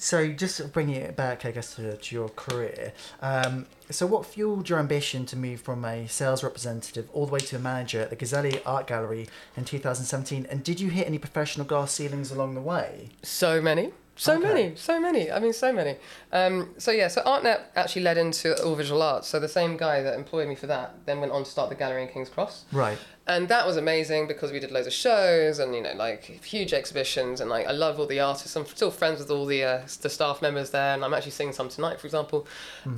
so 0.04 0.28
just 0.32 0.72
bringing 0.74 0.96
it 0.96 1.16
back, 1.16 1.46
I 1.46 1.50
guess, 1.50 1.76
to, 1.76 1.96
to 1.96 2.14
your 2.14 2.28
career. 2.30 2.92
Um, 3.22 3.64
so 3.90 4.04
what 4.06 4.26
fueled 4.26 4.68
your 4.68 4.78
ambition 4.78 5.24
to 5.26 5.36
move 5.36 5.62
from 5.62 5.82
a 5.84 6.06
sales 6.08 6.42
representative 6.44 7.08
all 7.14 7.24
the 7.24 7.32
way 7.32 7.38
to 7.40 7.56
a 7.56 7.58
manager 7.58 8.00
at 8.00 8.10
the 8.10 8.16
Gazelli 8.16 8.60
Art 8.66 8.86
Gallery 8.86 9.28
in 9.56 9.64
2017? 9.64 10.46
And 10.50 10.62
did 10.62 10.78
you 10.78 10.90
hit 10.90 11.06
any 11.06 11.16
professional 11.18 11.66
glass 11.66 11.92
ceilings 11.92 12.30
along 12.30 12.54
the 12.54 12.60
way? 12.60 13.08
So 13.22 13.62
many. 13.62 13.92
So 14.16 14.34
Okay. 14.34 14.42
many, 14.46 14.76
so 14.76 15.00
many. 15.00 15.28
I 15.32 15.40
mean, 15.40 15.52
so 15.52 15.72
many. 15.72 15.96
Um, 16.32 16.74
so 16.78 16.92
yeah, 16.92 17.08
so 17.08 17.20
ArtNet 17.22 17.60
actually 17.74 18.02
led 18.02 18.16
into 18.16 18.56
All 18.64 18.76
Visual 18.76 19.02
Arts. 19.02 19.26
So 19.26 19.40
the 19.40 19.48
same 19.48 19.76
guy 19.76 20.02
that 20.02 20.14
employed 20.14 20.46
me 20.48 20.54
for 20.54 20.68
that 20.68 20.94
then 21.04 21.18
went 21.18 21.32
on 21.32 21.42
to 21.44 21.50
start 21.50 21.68
the 21.68 21.74
gallery 21.74 22.02
in 22.02 22.08
King's 22.08 22.28
Cross, 22.28 22.66
Right. 22.70 22.96
And 23.26 23.48
that 23.48 23.66
was 23.66 23.78
amazing 23.78 24.26
because 24.26 24.52
we 24.52 24.60
did 24.60 24.70
loads 24.70 24.86
of 24.86 24.92
shows 24.92 25.58
and 25.58 25.74
you 25.74 25.80
know 25.80 25.94
like 25.94 26.24
huge 26.44 26.74
exhibitions 26.74 27.40
and 27.40 27.48
like 27.48 27.66
I 27.66 27.72
love 27.72 27.98
all 27.98 28.06
the 28.06 28.20
artists. 28.20 28.54
I'm 28.54 28.66
still 28.66 28.90
friends 28.90 29.18
with 29.18 29.30
all 29.30 29.46
the 29.46 29.64
uh, 29.64 29.80
the 30.02 30.10
staff 30.10 30.42
members 30.42 30.70
there, 30.70 30.94
and 30.94 31.04
I'm 31.04 31.14
actually 31.14 31.30
seeing 31.30 31.52
some 31.52 31.68
tonight, 31.70 32.00
for 32.00 32.06
example. 32.06 32.46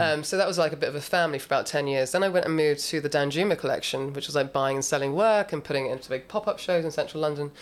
Um, 0.00 0.24
so 0.24 0.36
that 0.36 0.48
was 0.48 0.58
like 0.58 0.72
a 0.72 0.76
bit 0.76 0.88
of 0.88 0.96
a 0.96 1.00
family 1.00 1.38
for 1.38 1.46
about 1.46 1.66
ten 1.66 1.86
years. 1.86 2.10
Then 2.10 2.24
I 2.24 2.28
went 2.28 2.44
and 2.44 2.56
moved 2.56 2.80
to 2.86 3.00
the 3.00 3.08
Danjuma 3.08 3.56
collection, 3.56 4.12
which 4.12 4.26
was 4.26 4.34
like 4.34 4.52
buying 4.52 4.76
and 4.76 4.84
selling 4.84 5.14
work 5.14 5.52
and 5.52 5.62
putting 5.62 5.86
it 5.86 5.92
into 5.92 6.08
big 6.08 6.26
pop 6.26 6.48
up 6.48 6.58
shows 6.58 6.84
in 6.84 6.90
central 6.90 7.22
London. 7.22 7.52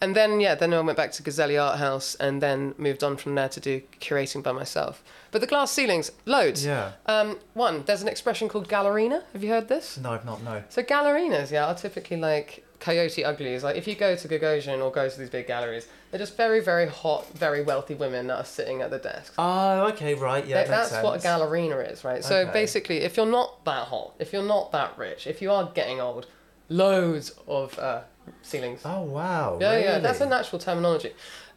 And 0.00 0.14
then 0.14 0.40
yeah, 0.40 0.54
then 0.54 0.72
I 0.74 0.80
went 0.80 0.96
back 0.96 1.12
to 1.12 1.22
Gazelli 1.22 1.60
Art 1.60 1.78
House 1.78 2.14
and 2.16 2.40
then 2.40 2.74
moved 2.78 3.02
on 3.02 3.16
from 3.16 3.34
there 3.34 3.48
to 3.48 3.60
do 3.60 3.82
curating 4.00 4.42
by 4.42 4.52
myself. 4.52 5.02
But 5.30 5.40
the 5.40 5.46
glass 5.46 5.70
ceilings, 5.72 6.10
loads. 6.24 6.64
Yeah. 6.64 6.92
Um, 7.06 7.38
one, 7.54 7.84
there's 7.86 8.02
an 8.02 8.08
expression 8.08 8.48
called 8.48 8.68
gallerina. 8.68 9.22
Have 9.32 9.42
you 9.44 9.50
heard 9.50 9.68
this? 9.68 9.98
No, 9.98 10.12
I've 10.12 10.24
not. 10.24 10.42
No. 10.42 10.62
So 10.68 10.82
gallerinas, 10.82 11.50
yeah, 11.50 11.66
are 11.66 11.74
typically 11.74 12.16
like 12.16 12.64
coyote 12.80 13.24
uglies. 13.24 13.62
Like 13.64 13.76
if 13.76 13.86
you 13.86 13.94
go 13.94 14.14
to 14.16 14.28
Gagosian 14.28 14.82
or 14.82 14.90
go 14.90 15.08
to 15.08 15.18
these 15.18 15.28
big 15.30 15.46
galleries, 15.46 15.86
they're 16.10 16.18
just 16.20 16.36
very, 16.36 16.60
very 16.60 16.86
hot, 16.86 17.26
very 17.34 17.62
wealthy 17.62 17.94
women 17.94 18.28
that 18.28 18.38
are 18.38 18.44
sitting 18.44 18.80
at 18.80 18.90
the 18.90 18.98
desks. 18.98 19.34
Oh, 19.36 19.88
okay. 19.88 20.14
Right. 20.14 20.46
Yeah. 20.46 20.64
That- 20.64 20.68
that's 20.90 21.04
what 21.04 21.16
a 21.18 21.20
sense. 21.20 21.42
gallerina 21.42 21.92
is, 21.92 22.04
right? 22.04 22.24
So 22.24 22.36
Okay. 22.38 22.52
basically, 22.52 22.98
if 22.98 23.16
you're 23.16 23.26
not 23.26 23.64
that 23.66 23.88
hot, 23.88 24.14
if 24.18 24.32
you're 24.32 24.42
not 24.42 24.72
that 24.72 24.96
rich, 24.96 25.26
if 25.26 25.42
you 25.42 25.50
are 25.50 25.70
getting 25.74 26.00
old, 26.00 26.26
loads 26.70 27.32
of 27.46 27.78
uh, 27.78 28.02
ceilings. 28.42 28.80
Oh 28.84 29.02
wow. 29.02 29.58
yeah, 29.60 29.78
yeah, 29.78 29.98
that's 29.98 30.20
a 30.20 30.26
natural 30.26 30.58
terminology. 30.58 31.12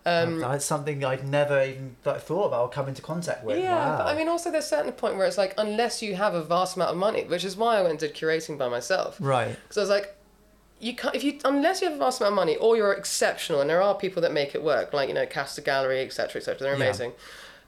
Um, 0.06 0.40
That's 0.40 0.66
something 0.66 1.06
I'd 1.06 1.28
never 1.28 1.62
even 1.64 1.96
like, 2.06 2.22
thought 2.22 2.48
about 2.48 2.62
or 2.62 2.70
come 2.70 2.88
into 2.88 3.02
contact 3.02 3.44
with. 3.44 3.60
Yeah, 3.60 3.76
wow. 3.76 3.98
but 4.00 4.08
I 4.08 4.16
mean, 4.16 4.28
also 4.28 4.50
there's 4.50 4.66
a 4.66 4.68
certain 4.68 4.92
point 4.94 5.16
where 5.16 5.28
it's 5.28 5.38
like, 5.38 5.54
unless 5.58 6.02
you 6.02 6.16
have 6.16 6.34
a 6.34 6.44
vast 6.44 6.76
amount 6.76 6.92
of 6.92 6.98
money, 6.98 7.24
which 7.26 7.44
is 7.46 7.56
why 7.56 7.78
I 7.78 7.82
went 7.82 7.92
and 7.92 8.00
did 8.00 8.16
curating 8.16 8.58
by 8.58 8.68
myself. 8.68 9.18
Right. 9.20 9.56
Because 9.62 9.78
I 9.78 9.82
was 9.82 9.90
like, 9.90 10.16
you 10.80 10.96
can't 10.96 11.14
if 11.16 11.24
you 11.24 11.38
unless 11.46 11.80
you 11.82 11.88
have 11.88 11.96
a 11.96 12.00
vast 12.00 12.20
amount 12.20 12.32
of 12.34 12.36
money 12.38 12.56
or 12.58 12.76
you're 12.76 12.94
exceptional, 12.94 13.62
and 13.62 13.70
there 13.70 13.82
are 13.84 13.94
people 13.94 14.22
that 14.24 14.32
make 14.34 14.56
it 14.56 14.64
work, 14.64 14.94
like 14.94 15.08
you 15.08 15.14
know, 15.14 15.28
Casta 15.28 15.62
Gallery, 15.62 16.02
etc., 16.02 16.40
etc. 16.40 16.58
They're 16.60 16.72
Yeah. 16.72 16.84
amazing. 16.84 17.12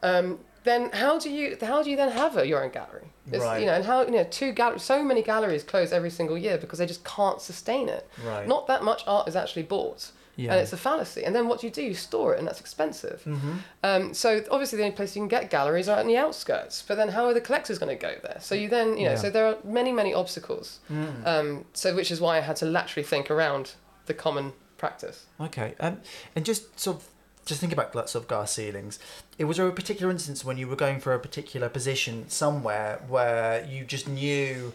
Um, 0.02 0.40
then 0.64 0.90
how 0.92 1.20
do 1.20 1.30
you 1.30 1.58
how 1.62 1.84
do 1.84 1.92
you 1.92 1.98
then 1.98 2.10
have 2.12 2.38
a, 2.38 2.48
your 2.48 2.64
own 2.64 2.72
gallery? 2.72 3.08
It's, 3.32 3.44
Right. 3.44 3.60
You 3.60 3.68
know, 3.68 3.74
and 3.74 3.86
how 3.86 4.02
you 4.02 4.12
know 4.12 4.24
two 4.24 4.52
gal- 4.52 4.80
so 4.80 5.04
many 5.04 5.22
galleries 5.22 5.62
close 5.62 5.92
every 5.92 6.10
single 6.10 6.38
year 6.38 6.58
because 6.58 6.80
they 6.80 6.88
just 6.88 7.04
can't 7.04 7.40
sustain 7.40 7.88
it. 7.90 8.10
Right. 8.26 8.48
Not 8.48 8.66
that 8.68 8.84
much 8.84 9.04
art 9.06 9.28
is 9.28 9.36
actually 9.36 9.64
bought. 9.64 10.12
Yeah. 10.36 10.52
And 10.54 10.62
it's 10.62 10.74
a 10.74 10.78
fallacy. 10.78 11.24
And 11.24 11.36
then 11.36 11.48
what 11.48 11.62
do 11.62 11.68
you 11.68 11.72
do? 11.74 11.84
You 11.84 11.94
store 11.94 12.34
it, 12.34 12.40
and 12.40 12.48
that's 12.48 12.60
expensive. 12.60 13.22
Mm-hmm. 13.26 13.54
Um, 13.84 14.14
so 14.14 14.44
obviously 14.50 14.78
the 14.78 14.84
only 14.86 14.96
place 14.96 15.16
you 15.16 15.22
can 15.22 15.28
get 15.28 15.50
galleries 15.52 15.88
are 15.88 15.98
out 15.98 16.02
in 16.02 16.08
the 16.08 16.18
outskirts. 16.18 16.82
But 16.88 16.96
then 16.98 17.10
how 17.10 17.26
are 17.26 17.34
the 17.34 17.42
collectors 17.42 17.78
going 17.78 17.96
to 17.96 18.02
go 18.02 18.16
there? 18.24 18.38
So 18.40 18.56
you 18.56 18.68
then, 18.68 18.98
you 18.98 19.06
know, 19.06 19.12
Yeah. 19.12 19.16
so 19.18 19.30
there 19.30 19.46
are 19.46 19.58
many, 19.64 19.92
many 19.92 20.14
obstacles. 20.14 20.80
Mm. 20.92 21.28
Um, 21.28 21.66
so 21.74 21.94
which 21.96 22.10
is 22.12 22.20
why 22.20 22.38
I 22.38 22.42
had 22.42 22.56
to 22.58 22.66
laterally 22.66 23.06
think 23.06 23.30
around 23.30 23.74
the 24.08 24.14
common 24.16 24.54
practice. 24.78 25.26
Okay, 25.40 25.76
um, 25.80 26.02
and 26.36 26.44
just 26.44 26.80
sort 26.80 26.98
of 26.98 27.08
just 27.46 27.60
think 27.60 27.72
about 27.74 27.92
that 27.94 28.10
sort 28.10 28.24
of 28.24 28.28
glass 28.28 28.52
ceilings. 28.54 29.00
It 29.38 29.46
was 29.46 29.58
there 29.58 29.68
a 29.68 29.72
particular 29.72 30.10
instance 30.12 30.44
when 30.46 30.58
you 30.58 30.68
were 30.68 30.76
going 30.78 31.00
for 31.00 31.14
a 31.14 31.20
particular 31.20 31.70
position 31.70 32.28
somewhere 32.30 33.02
where 33.08 33.66
you 33.66 33.84
just 33.86 34.08
knew, 34.08 34.72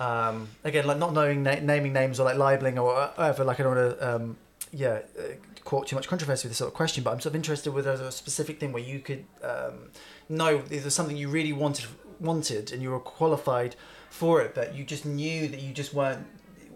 um, 0.00 0.48
again, 0.64 0.86
like 0.86 0.98
not 0.98 1.12
knowing 1.14 1.42
na- 1.42 1.60
naming 1.60 1.92
names 1.92 2.20
or 2.20 2.24
like 2.24 2.36
libeling 2.36 2.78
or 2.78 2.84
whatever. 3.16 3.44
Like 3.44 3.58
I 3.60 3.62
don't 3.62 3.76
want 3.76 3.98
to, 3.98 4.14
um, 4.14 4.36
yeah, 4.74 5.00
uh, 5.18 5.22
caught 5.62 5.86
too 5.86 5.96
much 5.96 6.08
controversy 6.08 6.46
with 6.46 6.50
this 6.50 6.58
sort 6.58 6.68
of 6.68 6.74
question, 6.74 7.04
but 7.04 7.12
I'm 7.12 7.20
sort 7.20 7.32
of 7.32 7.36
interested 7.36 7.72
with 7.72 7.86
a 7.86 8.10
specific 8.10 8.58
thing 8.58 8.72
where 8.72 8.82
you 8.82 8.98
could 8.98 9.24
um, 9.42 9.90
know 10.28 10.56
if 10.56 10.82
there's 10.82 10.94
something 10.94 11.16
you 11.16 11.28
really 11.28 11.52
wanted 11.52 11.86
wanted 12.20 12.72
and 12.72 12.82
you 12.82 12.90
were 12.90 13.00
qualified 13.00 13.76
for 14.10 14.40
it, 14.40 14.54
but 14.54 14.74
you 14.74 14.84
just 14.84 15.04
knew 15.04 15.48
that 15.48 15.60
you 15.60 15.72
just 15.72 15.94
weren't 15.94 16.26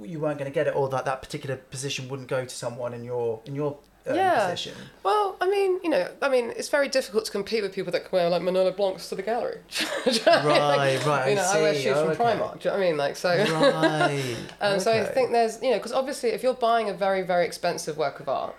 you 0.01 0.21
weren't 0.21 0.39
going 0.39 0.51
to 0.51 0.55
get 0.55 0.69
it, 0.69 0.77
or 0.77 0.89
that 0.91 1.05
that 1.07 1.21
particular 1.23 1.57
position 1.57 2.09
wouldn't 2.09 2.29
go 2.29 2.45
to 2.45 2.55
someone 2.55 2.95
in 2.95 3.03
your 3.03 3.41
in 3.47 3.55
your 3.55 3.79
um, 4.11 4.17
Yeah. 4.17 4.51
position. 4.51 4.75
Well, 5.03 5.37
I 5.41 5.49
mean, 5.49 5.79
you 5.83 5.91
know, 5.91 6.09
I 6.21 6.29
mean, 6.29 6.53
it's 6.57 6.69
very 6.69 6.89
difficult 6.89 7.25
to 7.27 7.31
compete 7.31 7.63
with 7.63 7.73
people 7.75 7.93
that 7.93 8.03
can 8.05 8.11
wear 8.17 8.29
like 8.29 8.43
Manolo 8.43 8.73
Blahniks 8.73 9.09
to 9.11 9.15
the 9.15 9.23
gallery. 9.23 9.59
Do 10.05 10.11
you 10.11 10.21
know 10.27 10.33
I 10.33 10.39
mean? 10.43 10.47
Right, 10.47 11.07
right, 11.07 11.27
I 11.27 11.29
You 11.31 11.37
know, 11.37 11.43
I, 11.43 11.63
wear 11.63 11.75
see. 11.75 11.83
shoes 11.83 11.97
Oh, 11.97 12.03
from 12.05 12.11
okay. 12.13 12.25
Primark. 12.39 12.61
Do 12.61 12.69
you 12.69 12.73
know 12.75 12.79
what 12.79 12.85
I 12.85 12.89
mean? 12.89 12.97
Like 12.97 13.17
so. 13.17 13.29
Right. 13.49 14.37
And 14.61 14.83
so 14.83 14.93
I 14.93 15.05
think 15.05 15.33
there's, 15.33 15.63
you 15.63 15.71
know, 15.71 15.77
because 15.79 15.93
obviously 15.93 16.31
if 16.31 16.43
you're 16.43 16.55
buying 16.55 16.89
a 16.89 16.95
very, 16.95 17.23
very 17.23 17.47
expensive 17.47 17.97
work 17.97 18.21
of 18.21 18.29
art, 18.29 18.55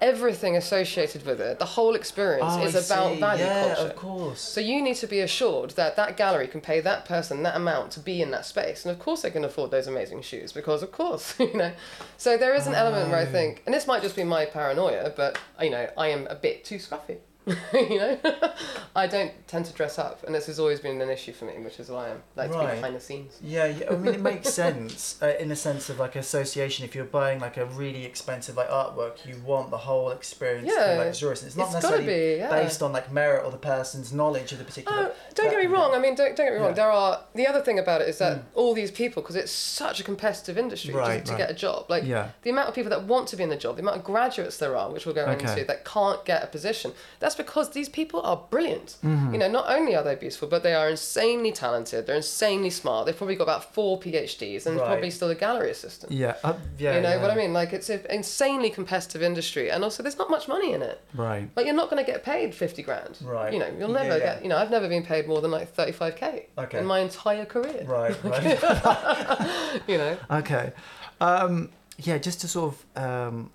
everything 0.00 0.56
associated 0.56 1.24
with 1.26 1.40
it, 1.40 1.58
the 1.58 1.64
whole 1.64 1.94
experience 1.94 2.54
Oh, 2.56 2.64
is 2.64 2.74
I 2.76 2.80
about 2.94 3.14
see. 3.14 3.20
value 3.20 3.44
yeah, 3.44 3.60
culture. 3.60 3.82
of 3.90 3.96
course. 3.96 4.40
So 4.40 4.60
you 4.60 4.82
need 4.82 4.96
to 4.96 5.06
be 5.06 5.20
assured 5.20 5.70
that 5.72 5.96
that 5.96 6.16
gallery 6.16 6.46
can 6.48 6.60
pay 6.60 6.80
that 6.80 7.04
person 7.04 7.42
that 7.44 7.56
amount 7.56 7.90
to 7.92 8.00
be 8.00 8.20
in 8.22 8.30
that 8.32 8.44
space, 8.46 8.84
and 8.84 8.92
of 8.92 8.98
course 8.98 9.22
they 9.22 9.30
can 9.30 9.44
afford 9.44 9.70
those 9.70 9.86
amazing 9.86 10.22
shoes 10.22 10.52
because 10.52 10.82
of 10.82 10.92
course 10.92 11.34
you 11.38 11.54
know. 11.54 11.72
So 12.16 12.36
there 12.36 12.54
is 12.54 12.66
an 12.66 12.74
element 12.74 13.10
where 13.10 13.18
I 13.18 13.24
Oh. 13.24 13.32
think, 13.32 13.62
and 13.66 13.74
this 13.74 13.86
might 13.86 14.02
just 14.02 14.16
be 14.16 14.24
my 14.24 14.44
paranoia, 14.46 15.12
but 15.16 15.38
you 15.60 15.70
know 15.70 15.88
I 15.96 16.08
am 16.08 16.26
a 16.28 16.34
bit 16.34 16.64
too 16.64 16.76
scruffy. 16.76 17.18
you 17.74 17.98
know, 17.98 18.18
I 18.96 19.06
don't 19.06 19.32
tend 19.46 19.66
to 19.66 19.72
dress 19.74 19.98
up, 19.98 20.22
and 20.24 20.34
this 20.34 20.46
has 20.46 20.58
always 20.58 20.80
been 20.80 21.00
an 21.00 21.10
issue 21.10 21.32
for 21.32 21.44
me, 21.44 21.52
which 21.58 21.78
is 21.78 21.90
why 21.90 22.10
I'm 22.10 22.22
like 22.36 22.50
to 22.50 22.58
be 22.58 22.64
behind 22.64 22.96
the 22.96 23.00
scenes. 23.00 23.38
Yeah, 23.42 23.66
yeah, 23.66 23.90
I 23.90 23.96
mean 23.96 24.14
it 24.14 24.20
makes 24.22 24.48
sense 24.54 25.20
uh, 25.22 25.34
in 25.38 25.48
the 25.48 25.56
sense 25.56 25.90
of 25.90 25.98
like 25.98 26.16
association. 26.16 26.84
If 26.84 26.94
you're 26.94 27.04
buying 27.04 27.40
like 27.40 27.56
a 27.58 27.66
really 27.66 28.04
expensive 28.06 28.56
like 28.56 28.70
artwork, 28.70 29.26
you 29.26 29.36
want 29.44 29.70
the 29.70 29.76
whole 29.78 30.10
experience 30.10 30.68
to 30.68 30.74
be 30.74 30.80
Yeah, 30.80 30.94
luxurious. 31.04 31.42
And 31.42 31.48
it's 31.48 31.56
not 31.56 31.64
it's 31.66 31.74
necessarily 31.74 32.06
be, 32.06 32.36
yeah. 32.38 32.48
based 32.50 32.82
on 32.82 32.92
like 32.92 33.12
merit 33.12 33.44
or 33.44 33.50
the 33.50 33.58
person's 33.58 34.12
knowledge 34.12 34.52
of 34.52 34.58
the 34.58 34.64
particular. 34.64 35.12
Oh, 35.12 35.14
don't 35.34 35.50
get 35.50 35.58
me 35.60 35.66
wrong. 35.66 35.94
I 35.94 35.98
mean, 35.98 36.14
don't, 36.14 36.34
don't 36.36 36.46
get 36.46 36.52
me 36.54 36.58
wrong. 36.60 36.68
Yeah. 36.70 36.74
There 36.74 36.90
are 36.90 37.24
the 37.34 37.46
other 37.46 37.60
thing 37.60 37.78
about 37.78 38.00
it 38.00 38.08
is 38.08 38.18
that 38.18 38.42
all 38.54 38.72
these 38.72 38.90
people, 38.90 39.22
because 39.22 39.36
it's 39.36 39.52
such 39.52 40.00
a 40.00 40.04
competitive 40.04 40.56
industry 40.56 40.94
Right, 40.94 41.18
to, 41.18 41.24
to 41.26 41.32
right. 41.32 41.38
get 41.38 41.50
a 41.50 41.54
job. 41.54 41.86
Like 41.90 42.04
Yeah. 42.04 42.30
the 42.42 42.50
amount 42.50 42.68
of 42.70 42.74
people 42.74 42.90
that 42.90 43.04
want 43.04 43.28
to 43.28 43.36
be 43.36 43.42
in 43.42 43.50
the 43.50 43.56
job, 43.56 43.76
the 43.76 43.82
amount 43.82 43.98
of 43.98 44.04
graduates 44.04 44.56
there 44.56 44.76
are, 44.76 44.90
which 44.90 45.04
we'll 45.04 45.14
go 45.14 45.24
Okay. 45.26 45.50
into, 45.50 45.64
that 45.66 45.84
can't 45.84 46.24
get 46.24 46.42
a 46.42 46.46
position. 46.46 46.92
That's 47.20 47.33
because 47.36 47.70
these 47.70 47.88
people 47.88 48.20
are 48.22 48.36
brilliant. 48.50 48.96
Mm-hmm. 49.04 49.32
You 49.34 49.38
know, 49.38 49.48
not 49.50 49.66
only 49.68 49.94
are 49.96 50.02
they 50.02 50.14
beautiful, 50.14 50.48
but 50.48 50.62
they 50.62 50.74
are 50.74 50.88
insanely 50.88 51.52
talented. 51.52 52.06
They're 52.06 52.16
insanely 52.16 52.70
smart. 52.70 53.06
They've 53.06 53.16
probably 53.16 53.36
got 53.36 53.44
about 53.44 53.72
four 53.74 53.98
PhDs 54.00 54.66
and 54.66 54.76
Right. 54.76 54.86
probably 54.86 55.10
still 55.10 55.30
a 55.30 55.34
gallery 55.34 55.70
assistant. 55.70 56.12
Yeah, 56.12 56.34
uh, 56.44 56.54
yeah. 56.78 56.96
you 56.96 57.00
know 57.02 57.10
yeah. 57.10 57.22
what 57.22 57.30
I 57.30 57.34
mean? 57.36 57.52
Like 57.52 57.72
it's 57.72 57.90
an 57.90 58.00
insanely 58.10 58.70
competitive 58.70 59.22
industry, 59.22 59.70
and 59.70 59.82
also 59.84 60.02
there's 60.02 60.18
not 60.18 60.30
much 60.30 60.48
money 60.48 60.72
in 60.72 60.82
it. 60.82 61.00
Right. 61.14 61.48
Like 61.56 61.66
you're 61.66 61.74
not 61.74 61.90
going 61.90 62.04
to 62.04 62.10
get 62.10 62.24
paid 62.24 62.54
fifty 62.54 62.82
grand. 62.82 63.18
Right. 63.22 63.52
You 63.52 63.58
know, 63.58 63.70
you'll 63.78 63.88
never 63.88 64.08
Yeah, 64.08 64.16
yeah. 64.16 64.34
get. 64.34 64.42
You 64.42 64.48
know, 64.48 64.56
I've 64.56 64.70
never 64.70 64.88
been 64.88 65.04
paid 65.04 65.26
more 65.28 65.40
than 65.40 65.50
like 65.50 65.72
thirty 65.74 65.92
five 65.92 66.16
k 66.16 66.46
Okay. 66.58 66.78
in 66.78 66.86
my 66.86 67.00
entire 67.00 67.44
career. 67.44 67.84
Right. 67.86 68.16
Right. 68.24 69.80
You 69.88 69.98
know. 69.98 70.16
Okay. 70.30 70.72
Um, 71.20 71.70
yeah, 71.98 72.18
just 72.18 72.40
to 72.42 72.48
sort 72.48 72.74
of 72.74 73.02
um, 73.02 73.50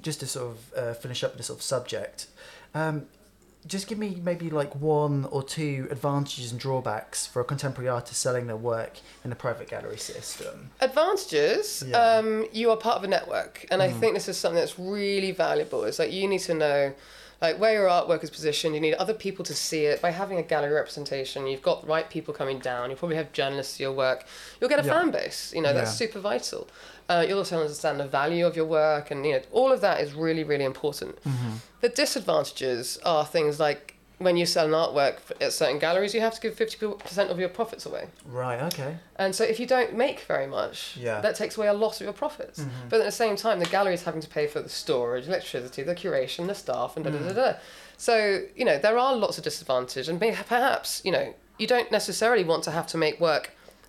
just 0.00 0.20
to 0.20 0.26
sort 0.26 0.52
of 0.56 0.72
uh, 0.76 0.94
finish 0.94 1.22
up 1.24 1.36
this 1.36 1.46
sort 1.46 1.58
of 1.58 1.62
subject. 1.62 2.26
Um, 2.74 3.06
just 3.66 3.86
give 3.86 3.96
me 3.98 4.20
maybe 4.24 4.50
like 4.50 4.74
one 4.74 5.24
or 5.30 5.42
two 5.42 5.86
advantages 5.90 6.50
and 6.50 6.60
drawbacks 6.60 7.26
for 7.26 7.40
a 7.40 7.44
contemporary 7.44 7.88
artist 7.88 8.20
selling 8.20 8.46
their 8.48 8.56
work 8.56 8.98
in 9.22 9.30
the 9.30 9.36
private 9.36 9.68
gallery 9.68 9.96
system. 9.98 10.70
Advantages, 10.80 11.84
Yeah. 11.86 11.96
Mm. 11.96 12.18
um, 12.42 12.48
you 12.52 12.70
are 12.70 12.76
part 12.76 12.96
of 12.96 13.04
a 13.04 13.08
network. 13.08 13.64
And 13.70 13.82
I 13.82 13.90
think 13.92 14.14
this 14.14 14.28
is 14.28 14.36
something 14.36 14.58
that's 14.58 14.78
really 14.78 15.30
valuable. 15.32 15.84
It's 15.84 15.98
like 15.98 16.12
you 16.12 16.26
need 16.28 16.40
to 16.40 16.54
know 16.54 16.92
like 17.40 17.58
where 17.58 17.72
your 17.72 17.88
artwork 17.88 18.22
is 18.22 18.30
positioned. 18.30 18.72
You 18.74 18.80
need 18.80 18.94
other 18.94 19.14
people 19.14 19.44
to 19.46 19.54
see 19.54 19.86
it. 19.86 20.00
By 20.00 20.12
having 20.12 20.38
a 20.38 20.42
gallery 20.44 20.72
representation, 20.74 21.48
you've 21.48 21.60
got 21.62 21.82
the 21.82 21.88
right 21.88 22.08
people 22.08 22.32
coming 22.32 22.60
down. 22.60 22.88
You 22.90 22.94
probably 22.96 23.16
have 23.16 23.32
journalists 23.32 23.78
to 23.78 23.82
your 23.82 23.92
work. 23.92 24.24
You'll 24.60 24.70
get 24.70 24.78
a 24.78 24.86
Yeah. 24.86 24.92
fan 25.00 25.10
base. 25.10 25.52
You 25.52 25.60
know, 25.62 25.72
that's 25.72 25.90
Yeah. 25.90 26.06
super 26.06 26.20
vital. 26.20 26.68
Uh, 27.12 27.22
you'll 27.26 27.38
also 27.38 27.60
understand 27.60 28.00
the 28.00 28.06
value 28.06 28.44
of 28.46 28.54
your 28.56 28.64
work. 28.66 29.10
And, 29.10 29.18
you 29.26 29.32
know, 29.32 29.42
all 29.52 29.70
of 29.72 29.80
that 29.86 30.00
is 30.00 30.14
really, 30.14 30.44
really 30.44 30.64
important. 30.64 31.16
Mm-hmm. 31.24 31.50
The 31.82 31.88
disadvantages 31.90 32.98
are 33.04 33.24
things 33.26 33.58
like 33.60 33.96
when 34.18 34.36
you 34.36 34.46
sell 34.46 34.66
an 34.66 34.72
artwork 34.72 35.16
at 35.40 35.52
certain 35.52 35.78
galleries, 35.80 36.14
you 36.14 36.20
have 36.20 36.34
to 36.34 36.40
give 36.40 36.54
50% 36.56 37.28
of 37.28 37.38
your 37.40 37.48
profits 37.48 37.84
away. 37.86 38.06
Right. 38.24 38.60
Okay. 38.72 38.96
And 39.16 39.34
so 39.34 39.42
if 39.44 39.58
you 39.60 39.66
don't 39.66 39.94
make 39.96 40.20
very 40.20 40.46
much, 40.46 40.96
Yeah. 40.96 41.20
that 41.20 41.34
takes 41.34 41.56
away 41.58 41.66
a 41.66 41.72
lot 41.72 41.94
of 42.00 42.02
your 42.02 42.12
profits. 42.12 42.60
Mm-hmm. 42.60 42.88
But 42.88 43.00
at 43.00 43.04
the 43.06 43.12
same 43.24 43.34
time, 43.36 43.58
the 43.58 43.66
gallery 43.66 43.94
is 43.94 44.04
having 44.04 44.20
to 44.20 44.28
pay 44.28 44.46
for 44.46 44.60
the 44.60 44.68
storage, 44.68 45.26
electricity, 45.26 45.82
the 45.82 45.94
curation, 45.96 46.46
the 46.46 46.54
staff, 46.54 46.90
and 46.96 47.04
da 47.04 47.10
da 47.10 47.18
Mm. 47.18 47.34
da 47.34 47.34
da. 47.52 47.52
So, 47.96 48.42
you 48.54 48.64
know, 48.64 48.78
there 48.78 48.96
are 48.96 49.14
lots 49.16 49.38
of 49.38 49.44
disadvantages. 49.44 50.08
And 50.08 50.20
perhaps, 50.20 51.02
you 51.04 51.10
know, 51.12 51.34
you 51.58 51.66
don't 51.66 51.90
necessarily 51.90 52.44
want 52.44 52.62
to 52.64 52.70
have 52.70 52.86
to 52.88 52.96
make 52.96 53.20
work 53.20 53.44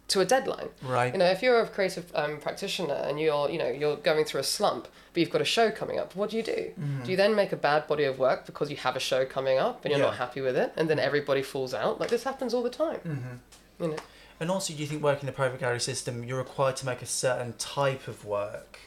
to 0.10 0.20
a 0.20 0.26
deadline. 0.26 0.70
Right. 0.82 1.13
You 1.13 1.20
know, 1.20 1.26
if 1.26 1.42
you're 1.42 1.60
a 1.62 1.68
creative 1.68 2.12
um, 2.13 2.38
practitioner 2.39 2.94
and 2.94 3.20
you're, 3.20 3.50
you 3.50 3.58
know, 3.58 3.70
you're 3.70 3.96
going 3.98 4.26
through 4.26 4.42
a 4.42 4.44
slump, 4.44 4.88
but 5.13 5.20
you've 5.22 5.30
got 5.30 5.42
a 5.42 5.46
show 5.46 5.72
coming 5.72 5.98
up, 5.98 6.16
what 6.16 6.30
do 6.32 6.38
you 6.38 6.44
do? 6.44 6.72
Do 7.04 7.12
you 7.12 7.18
then 7.18 7.36
make 7.36 7.52
a 7.52 7.56
bad 7.56 7.88
body 7.88 8.04
of 8.04 8.20
work 8.20 8.46
because 8.46 8.70
you 8.70 8.78
have 8.78 8.96
a 8.96 9.00
show 9.00 9.26
coming 9.26 9.58
up 9.58 9.84
and 9.86 9.92
you're 9.92 10.00
Yeah. 10.00 10.08
not 10.08 10.18
happy 10.18 10.42
with 10.42 10.58
it, 10.58 10.74
and 10.76 10.89
then 10.89 11.00
everybody 11.00 11.42
falls 11.42 11.74
out? 11.74 12.00
Like 12.00 12.10
this 12.10 12.24
happens 12.24 12.54
all 12.54 12.63
the 12.63 12.70
time. 12.70 13.00
Mm-hmm. 13.00 13.84
You 13.84 13.89
know. 13.92 13.98
And 14.39 14.52
also, 14.52 14.74
do 14.74 14.80
you 14.82 14.88
think 14.88 15.02
working 15.02 15.22
in 15.22 15.28
the 15.28 15.32
private 15.32 15.60
gallery 15.60 15.80
system, 15.80 16.24
you're 16.24 16.38
required 16.39 16.76
to 16.78 16.86
make 16.86 17.02
a 17.02 17.06
certain 17.06 17.54
type 17.58 18.08
of 18.08 18.26
work 18.26 18.80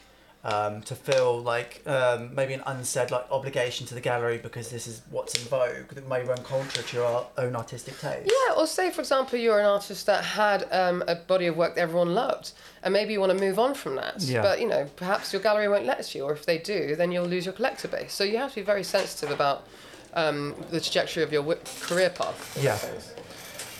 um, 0.47 0.81
to 0.83 0.95
feel 0.95 1.39
like 1.41 1.81
um, 1.85 2.33
maybe 2.33 2.53
an 2.53 2.63
unsaid 2.65 3.11
like 3.11 3.29
obligation 3.29 3.85
to 3.87 3.93
the 3.93 3.99
gallery 3.99 4.37
because 4.37 4.69
this 4.69 4.87
is 4.87 5.01
what's 5.11 5.35
in 5.35 5.41
vogue 5.49 5.89
that 5.89 6.07
may 6.07 6.23
run 6.23 6.41
contrary 6.43 6.87
to 6.87 6.95
your 6.95 7.27
own 7.37 7.55
artistic 7.55 7.99
taste? 7.99 8.31
Yeah, 8.31 8.55
or 8.55 8.65
say, 8.65 8.89
for 8.89 9.01
example, 9.01 9.37
you're 9.37 9.59
an 9.59 9.65
artist 9.65 10.05
that 10.05 10.23
had 10.23 10.65
um, 10.71 11.03
a 11.07 11.15
body 11.15 11.47
of 11.47 11.57
work 11.57 11.75
that 11.75 11.81
everyone 11.81 12.15
loved, 12.15 12.53
and 12.81 12.93
maybe 12.93 13.11
you 13.11 13.19
want 13.19 13.33
to 13.33 13.37
move 13.37 13.59
on 13.59 13.73
from 13.73 13.95
that. 13.95 14.21
Yeah. 14.21 14.41
But, 14.41 14.61
you 14.61 14.67
know, 14.67 14.89
perhaps 14.95 15.33
your 15.33 15.41
gallery 15.41 15.67
won't 15.67 15.85
let 15.85 16.15
you, 16.15 16.23
or 16.23 16.31
if 16.31 16.45
they 16.45 16.57
do, 16.57 16.95
then 16.95 17.11
you'll 17.11 17.25
lose 17.25 17.45
your 17.45 17.53
collector 17.53 17.89
base. 17.89 18.13
So 18.13 18.23
you 18.23 18.37
have 18.37 18.51
to 18.51 18.55
be 18.55 18.61
very 18.61 18.85
sensitive 18.85 19.31
about 19.31 19.67
um, 20.13 20.55
the 20.71 20.79
trajectory 20.79 21.23
of 21.23 21.33
your 21.33 21.43
wi- 21.43 21.61
career 21.81 22.09
path. 22.09 22.57
Yeah. 22.59 22.79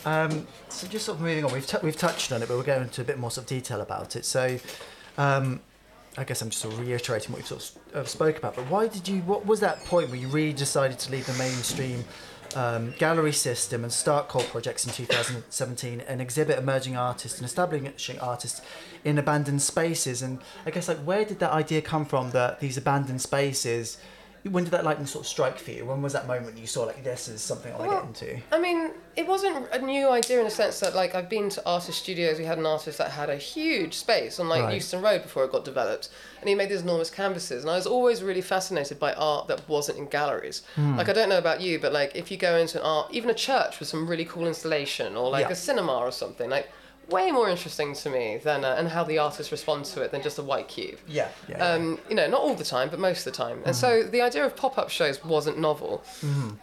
Um, 0.06 0.48
so 0.68 0.86
just 0.88 1.06
sort 1.06 1.18
of 1.18 1.24
moving 1.24 1.46
on, 1.46 1.54
we've, 1.54 1.66
t- 1.66 1.78
we've 1.82 1.96
touched 1.96 2.34
on 2.34 2.42
it, 2.42 2.50
but 2.50 2.56
we'll 2.56 2.64
go 2.64 2.82
into 2.82 3.02
a 3.02 3.06
bit 3.06 3.18
more 3.18 3.32
sort 3.32 3.46
of 3.46 3.50
detail 3.50 3.80
about 3.80 4.18
it. 4.18 4.26
So, 4.26 4.60
um, 5.18 5.62
I 6.18 6.24
guess 6.24 6.42
I'm 6.42 6.50
just 6.50 6.62
sort 6.62 6.74
of 6.74 6.80
reiterating 6.80 7.32
what 7.32 7.38
we've 7.38 7.48
sort 7.48 7.72
of 7.94 7.96
uh, 7.96 8.06
spoke 8.06 8.38
about. 8.38 8.56
But 8.56 8.66
why 8.70 8.88
did 8.88 9.08
you? 9.08 9.22
What 9.22 9.46
was 9.46 9.60
that 9.60 9.84
point 9.86 10.10
where 10.10 10.20
you 10.20 10.28
really 10.28 10.54
decided 10.54 10.98
to 11.00 11.12
leave 11.12 11.28
the 11.28 11.34
mainstream 11.34 12.04
um, 12.56 12.94
gallery 12.98 13.34
system 13.34 13.84
and 13.84 13.94
start 13.94 14.28
Cole 14.28 14.42
Projects 14.44 14.86
in 14.86 14.94
2017 14.94 16.02
and 16.02 16.20
exhibit 16.20 16.58
emerging 16.58 16.98
artists 16.98 17.38
and 17.38 17.46
establishing 17.46 18.20
artists 18.20 18.62
in 19.04 19.20
abandoned 19.20 19.62
spaces? 19.62 20.24
And 20.24 20.40
I 20.66 20.72
guess 20.72 20.88
like 20.88 20.98
where 21.00 21.24
did 21.24 21.38
that 21.40 21.52
idea 21.52 21.82
come 21.82 22.06
from? 22.06 22.32
That 22.32 22.60
these 22.60 22.78
abandoned 22.78 23.22
spaces. 23.22 23.98
When 24.52 24.64
did 24.64 24.72
that 24.72 24.84
lightning 24.86 25.06
sort 25.08 25.24
of 25.26 25.30
strike 25.30 25.58
for 25.60 25.72
you? 25.72 25.86
When 25.86 26.02
was 26.02 26.14
that 26.14 26.28
moment 26.28 26.58
you 26.58 26.68
saw 26.68 26.84
like 26.84 27.04
this 27.04 27.28
is 27.28 27.42
something 27.42 27.74
I 27.74 27.78
want 27.78 27.90
Well, 27.92 28.08
to 28.14 28.26
get 28.26 28.34
into? 28.36 28.44
I 28.52 28.60
mean, 28.60 28.92
it 29.16 29.28
wasn't 29.28 29.68
a 29.72 29.80
new 29.80 30.10
idea 30.10 30.40
in 30.40 30.46
the 30.46 30.52
sense 30.52 30.80
that, 30.82 30.94
like, 30.96 31.16
I've 31.16 31.30
been 31.30 31.50
to 31.50 31.66
artist 31.66 31.98
studios. 32.00 32.38
We 32.38 32.46
had 32.46 32.58
an 32.58 32.66
artist 32.66 32.98
that 33.00 33.12
had 33.12 33.30
a 33.30 33.36
huge 33.38 33.94
space 33.96 34.40
on, 34.40 34.48
like, 34.48 34.64
Right. 34.64 34.76
Euston 34.76 35.02
Road 35.02 35.24
before 35.24 35.44
it 35.46 35.52
got 35.52 35.66
developed. 35.66 36.10
And 36.40 36.48
he 36.50 36.54
made 36.56 36.70
these 36.70 36.82
enormous 36.82 37.10
canvases. 37.10 37.64
And 37.64 37.72
I 37.72 37.76
was 37.76 37.88
always 37.88 38.22
really 38.22 38.42
fascinated 38.42 39.00
by 39.00 39.14
art 39.14 39.48
that 39.48 39.68
wasn't 39.68 39.98
in 39.98 40.06
galleries. 40.08 40.62
Hmm. 40.76 40.98
Like, 40.98 41.10
I 41.10 41.14
don't 41.14 41.30
know 41.30 41.40
about 41.40 41.62
you, 41.62 41.80
but, 41.80 41.94
like, 41.94 42.16
if 42.16 42.30
you 42.30 42.38
go 42.38 42.58
into 42.58 42.78
an 42.80 42.86
art, 42.86 43.08
even 43.12 43.30
a 43.32 43.34
church 43.34 43.80
with 43.80 43.88
some 43.90 44.08
really 44.08 44.26
cool 44.26 44.46
installation 44.48 45.16
or, 45.16 45.30
like, 45.32 45.46
Yeah. 45.48 45.52
a 45.54 45.56
cinema 45.56 45.98
or 45.98 46.12
something, 46.12 46.50
like, 46.50 46.70
way 47.10 47.32
more 47.32 47.50
interesting 47.50 47.94
to 47.94 48.10
me 48.10 48.38
than, 48.38 48.66
uh, 48.66 48.76
and 48.78 48.90
how 48.90 49.04
the 49.04 49.18
artist 49.18 49.52
responds 49.52 49.92
to 49.94 50.02
it 50.02 50.12
than 50.12 50.22
just 50.22 50.38
a 50.40 50.44
white 50.44 50.68
cube. 50.68 50.98
Yeah, 51.08 51.30
yeah. 51.48 51.58
yeah. 51.58 51.72
Um, 51.74 52.00
you 52.10 52.16
know, 52.16 52.28
not 52.28 52.42
all 52.42 52.54
the 52.56 52.64
time, 52.64 52.90
but 52.90 53.00
most 53.00 53.20
of 53.26 53.34
the 53.34 53.38
time. 53.38 53.62
And 53.66 53.76
so 53.76 54.04
the 54.04 54.22
idea 54.22 54.46
of 54.46 54.56
pop 54.56 54.78
up 54.78 54.90
shows 54.90 55.24
wasn't 55.24 55.58
novel. 55.58 56.04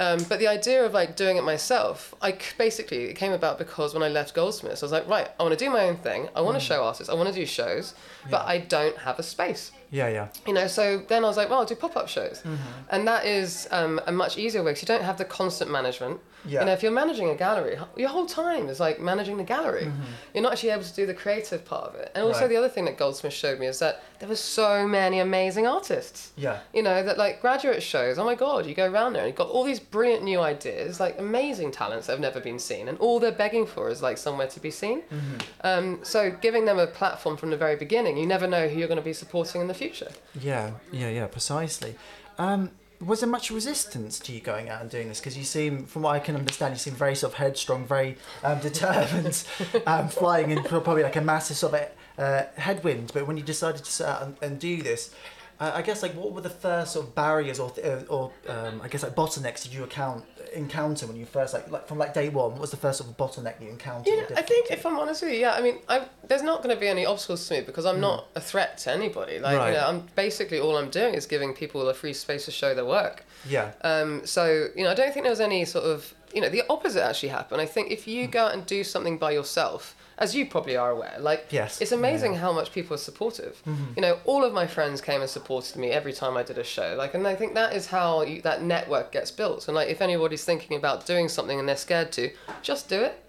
Um, 0.01 0.25
but 0.29 0.39
the 0.39 0.49
idea 0.49 0.85
of 0.85 0.93
like 0.93 1.17
doing 1.17 1.37
it 1.37 1.45
myself, 1.45 2.15
I 2.21 2.33
c- 2.33 2.39
basically, 2.59 3.05
it 3.05 3.15
came 3.15 3.33
about 3.33 3.59
because 3.59 3.95
when 3.95 4.03
I 4.03 4.09
left 4.09 4.35
Goldsmiths, 4.35 4.83
I 4.83 4.87
was 4.87 4.93
like, 4.93 5.09
right, 5.09 5.29
I 5.39 5.43
want 5.43 5.59
to 5.59 5.65
do 5.65 5.71
my 5.71 5.85
own 5.85 5.97
thing. 5.97 6.29
I 6.35 6.41
want 6.41 6.59
to 6.59 6.65
show 6.65 6.85
artists. 6.85 7.09
I 7.11 7.15
want 7.15 7.29
to 7.29 7.35
do 7.35 7.47
shows, 7.47 7.95
but 8.31 8.45
I 8.47 8.59
don't 8.59 8.97
have 8.99 9.19
a 9.19 9.23
space. 9.23 9.73
Yeah, 9.99 10.09
yeah. 10.09 10.27
You 10.47 10.55
know, 10.59 10.67
so 10.79 10.85
then 11.11 11.25
I 11.25 11.29
was 11.29 11.37
like, 11.37 11.49
well, 11.51 11.61
I'll 11.61 11.65
do 11.73 11.77
pop 11.77 11.97
up 11.97 12.09
shows. 12.09 12.43
And 12.91 13.07
that 13.07 13.23
is 13.39 13.69
um, 13.71 14.01
a 14.07 14.13
much 14.13 14.37
easier 14.45 14.63
way 14.65 14.73
because 14.73 14.83
you 14.83 14.87
don't 14.95 15.05
have 15.11 15.19
the 15.19 15.25
constant 15.25 15.71
management. 15.71 16.17
Yeah. 16.47 16.61
You 16.61 16.67
know, 16.67 16.73
if 16.73 16.83
you're 16.83 16.93
managing 17.05 17.29
a 17.31 17.37
gallery, 17.47 17.79
your 17.97 18.09
whole 18.11 18.27
time 18.27 18.69
is 18.69 18.79
like 18.87 18.97
managing 19.01 19.37
the 19.43 19.45
gallery. 19.45 19.87
You're 20.35 20.43
not 20.43 20.53
actually 20.53 20.71
able 20.71 20.83
to 20.93 20.95
do 20.95 21.07
the 21.07 21.15
creative 21.15 21.65
part 21.65 21.85
of 21.91 21.95
it. 22.03 22.11
And 22.15 22.25
also, 22.25 22.41
Right. 22.41 22.49
the 22.53 22.57
other 22.57 22.69
thing 22.69 22.85
that 22.87 22.97
Goldsmith 22.99 23.33
showed 23.33 23.59
me 23.61 23.67
is 23.67 23.79
that 23.79 24.03
there 24.25 24.31
were 24.31 24.37
so 24.37 24.89
many 24.89 25.19
amazing 25.19 25.67
artists. 25.67 26.33
Yeah. 26.35 26.61
You 26.73 26.83
know, 26.83 27.03
that 27.03 27.19
like 27.19 27.43
graduate 27.43 27.83
shows, 27.83 28.19
oh 28.19 28.25
my 28.25 28.35
God, 28.35 28.65
you 28.65 28.75
go 28.75 28.91
around 28.91 29.13
there 29.13 29.21
and 29.21 29.29
you've 29.29 29.37
got 29.37 29.51
all 29.51 29.65
these 29.65 29.79
brilliant 29.79 30.25
new 30.25 30.41
ideas, 30.41 30.99
like 30.99 31.19
amazing 31.19 31.73
talents 31.73 32.07
that 32.07 32.15
have 32.15 32.21
never 32.21 32.41
been 32.41 32.59
seen. 32.59 32.89
And 32.89 32.97
all 33.01 33.21
they're 33.21 33.33
begging 33.33 33.67
for 33.67 33.91
is 33.91 34.01
like 34.01 34.17
somewhere 34.17 34.47
to 34.47 34.61
be 34.61 34.71
seen. 34.71 35.03
Mm-hmm. 35.03 35.37
Um, 35.63 36.01
so 36.03 36.31
giving 36.31 36.65
them 36.65 36.79
a 36.79 36.87
platform 36.87 37.37
from 37.37 37.51
the 37.51 37.59
very 37.59 37.77
beginning, 37.77 38.17
you 38.17 38.27
never 38.27 38.47
know 38.47 38.67
who 38.67 38.79
you're 38.79 38.89
going 38.89 38.97
to 38.97 39.05
be 39.05 39.13
supporting 39.13 39.61
in 39.61 39.69
the 39.69 39.75
future. 39.75 40.11
Yeah, 40.41 40.71
yeah, 40.91 41.11
yeah, 41.11 41.27
precisely. 41.27 41.95
Um, 42.39 42.71
was 43.05 43.21
there 43.21 43.29
much 43.29 43.51
resistance 43.51 44.19
to 44.21 44.33
you 44.33 44.41
going 44.41 44.71
out 44.71 44.81
and 44.81 44.91
doing 44.91 45.09
this? 45.09 45.21
Because 45.21 45.37
you 45.37 45.45
seem, 45.45 45.85
from 45.85 46.01
what 46.01 46.15
I 46.15 46.19
can 46.19 46.35
understand, 46.35 46.73
you 46.73 46.79
seem 46.79 46.95
very 46.95 47.15
sort 47.15 47.35
of 47.35 47.39
headstrong, 47.39 47.85
very 47.85 48.17
um, 48.43 48.59
determined, 48.63 49.45
um, 49.87 50.09
flying 50.09 50.51
in 50.51 50.63
pro- 50.63 50.81
probably 50.81 51.03
like 51.03 51.17
a 51.17 51.21
massive 51.21 51.59
sort 51.59 51.75
of 51.75 51.91
uh, 52.19 52.43
headwind. 52.57 53.11
But 53.15 53.27
when 53.27 53.37
you 53.37 53.43
decided 53.43 53.85
to 53.85 53.91
set 53.91 54.09
out 54.09 54.23
and, 54.23 54.37
and 54.43 54.59
do 54.59 54.83
this, 54.83 55.15
uh, 55.61 55.71
I 55.75 55.83
guess 55.83 56.03
like 56.03 56.15
what 56.15 56.33
were 56.33 56.41
the 56.41 56.51
first 56.51 56.95
sort 56.95 57.07
of 57.07 57.15
barriers 57.15 57.61
or 57.61 57.71
th- 57.71 57.87
uh, 57.87 58.01
or 58.09 58.33
um, 58.49 58.81
I 58.83 58.89
guess 58.89 59.03
like 59.05 59.15
bottlenecks 59.15 59.63
did 59.63 59.73
you 59.73 59.85
account 59.85 60.25
encounter 60.53 61.07
when 61.07 61.17
you 61.17 61.25
first 61.27 61.55
like 61.55 61.71
like 61.71 61.87
from 61.87 61.97
like 61.99 62.13
day 62.13 62.29
one? 62.29 62.53
What 62.53 62.61
was 62.61 62.71
the 62.73 62.77
first 62.77 62.99
sort 62.99 63.09
of 63.11 63.17
bottleneck 63.17 63.61
you 63.63 63.69
encountered? 63.69 64.13
Know, 64.31 64.37
I 64.37 64.43
think 64.43 64.71
if 64.73 64.85
I'm 64.85 64.99
honest 64.99 65.23
with 65.23 65.33
you, 65.33 65.39
yeah, 65.39 65.53
I 65.53 65.61
mean, 65.61 65.79
I, 65.89 66.07
there's 66.29 66.43
not 66.43 66.63
going 66.63 66.75
to 66.75 66.81
be 66.81 66.89
any 66.89 67.07
obstacles 67.07 67.47
to 67.49 67.55
me 67.55 67.61
because 67.61 67.87
I'm 67.87 68.01
not 68.01 68.27
a 68.35 68.41
threat 68.41 68.79
to 68.79 68.91
anybody. 68.93 69.39
Like, 69.39 69.57
Right. 69.57 69.69
you 69.69 69.75
know, 69.75 69.87
I'm 69.87 70.01
basically 70.17 70.59
all 70.59 70.77
I'm 70.77 70.91
doing 70.91 71.15
is 71.15 71.25
giving 71.27 71.53
people 71.55 71.89
a 71.89 71.95
free 71.95 72.13
space 72.15 72.45
to 72.47 72.51
show 72.51 72.75
their 72.75 72.85
work. 72.85 73.25
yeah, 73.49 73.73
Um, 73.83 74.27
so, 74.27 74.69
you 74.77 74.83
know, 74.85 74.91
I 74.91 74.95
don't 74.95 75.13
think 75.13 75.23
there 75.25 75.31
was 75.33 75.41
any 75.41 75.65
sort 75.65 75.85
of, 75.85 76.13
you 76.35 76.41
know, 76.41 76.49
the 76.49 76.63
opposite 76.69 77.03
actually 77.05 77.29
happened. 77.29 77.61
I 77.61 77.67
think 77.67 77.91
if 77.93 78.09
you 78.09 78.27
go 78.27 78.45
out 78.47 78.55
and 78.55 78.67
do 78.67 78.83
something 78.83 79.19
by 79.19 79.31
yourself, 79.31 79.95
as 80.19 80.35
you 80.35 80.47
probably 80.47 80.77
are 80.77 80.91
aware, 80.91 81.17
like, 81.19 81.47
Yes. 81.51 81.81
it's 81.81 81.93
amazing 81.93 82.35
Yeah. 82.35 82.39
how 82.41 82.53
much 82.53 82.73
people 82.73 82.95
are 82.95 82.99
supportive. 82.99 83.61
Mm-hmm. 83.67 83.85
You 83.97 84.03
know, 84.03 84.19
all 84.25 84.45
of 84.45 84.53
my 84.53 84.67
friends 84.67 85.01
came 85.01 85.21
and 85.21 85.29
supported 85.31 85.77
me 85.77 85.91
every 85.91 86.13
time 86.13 86.37
I 86.37 86.43
did 86.43 86.59
a 86.59 86.65
show. 86.65 86.95
Like, 86.97 87.15
and 87.15 87.27
I 87.27 87.35
think 87.35 87.55
that 87.55 87.75
is 87.75 87.87
how 87.89 88.23
you, 88.23 88.41
that 88.43 88.63
network 88.63 89.13
gets 89.13 89.31
built. 89.31 89.67
And 89.69 89.75
like, 89.75 89.89
if 89.89 90.01
anybody's 90.01 90.45
thinking 90.45 90.77
about 90.77 91.07
doing 91.07 91.29
something 91.29 91.59
and 91.59 91.69
they're 91.69 91.77
scared 91.77 92.13
to, 92.13 92.31
just 92.63 92.89
do 92.89 93.01
it. 93.03 93.21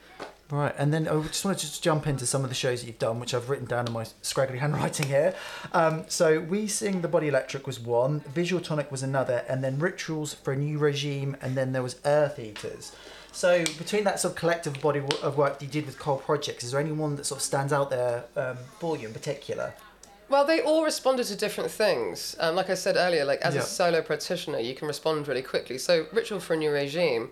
Right, 0.52 0.76
and 0.78 0.93
then 0.93 1.08
I 1.08 1.19
just 1.24 1.43
wanted 1.43 1.58
to 1.62 1.65
just 1.65 1.82
jump 1.84 2.06
into 2.06 2.28
some 2.28 2.43
of 2.43 2.50
the 2.50 2.56
shows 2.56 2.82
that 2.82 2.86
you've 2.88 3.00
done, 3.00 3.19
which 3.19 3.34
I've 3.34 3.50
written 3.50 3.65
down 3.65 3.88
in 3.88 3.93
my 3.93 4.06
scraggly 4.21 4.60
handwriting 4.63 5.08
here. 5.08 5.34
Um, 5.74 6.06
so, 6.08 6.39
We 6.39 6.67
Sing 6.67 7.02
the 7.02 7.08
Body 7.08 7.28
Electric 7.30 7.65
was 7.65 7.80
one, 7.80 8.19
Visual 8.32 8.62
Tonic 8.62 8.91
was 8.91 9.02
another, 9.02 9.43
and 9.50 9.63
then 9.63 9.80
Rituals 9.80 10.36
for 10.36 10.54
a 10.54 10.56
New 10.56 10.78
Regime, 10.78 11.36
and 11.41 11.56
then 11.58 11.71
there 11.71 11.82
was 11.82 11.95
Earth 12.06 12.38
Eaters. 12.38 12.91
So, 13.36 13.65
between 13.78 14.06
that 14.06 14.17
sort 14.21 14.32
of 14.34 14.38
collective 14.39 14.80
body 14.80 15.00
of 15.21 15.38
work 15.38 15.60
that 15.60 15.65
you 15.65 15.69
did 15.69 15.86
with 15.86 16.00
Cole 16.00 16.17
Projects, 16.19 16.63
is 16.63 16.71
there 16.71 16.80
any 16.80 16.93
one 16.93 17.17
that 17.17 17.26
sort 17.26 17.39
of 17.39 17.43
stands 17.43 17.74
out 17.74 17.89
there 17.89 18.24
um, 18.38 18.56
for 18.80 18.95
you 18.95 19.08
in 19.10 19.13
particular? 19.13 19.74
Well, 20.30 20.45
they 20.45 20.62
all 20.62 20.86
responded 20.86 21.26
to 21.26 21.36
different 21.36 21.69
things. 21.69 22.38
Um, 22.39 22.56
like 22.56 22.69
I 22.69 22.76
said 22.76 22.95
earlier, 22.95 23.26
like 23.26 23.41
as 23.41 23.54
Yeah. 23.54 23.62
a 23.62 23.63
solo 23.65 24.02
practitioner, 24.02 24.60
you 24.60 24.74
can 24.74 24.88
respond 24.88 25.28
really 25.28 25.41
quickly. 25.41 25.78
So, 25.78 26.06
Ritual 26.13 26.39
for 26.39 26.54
a 26.54 26.58
New 26.58 26.71
Regime 26.71 27.30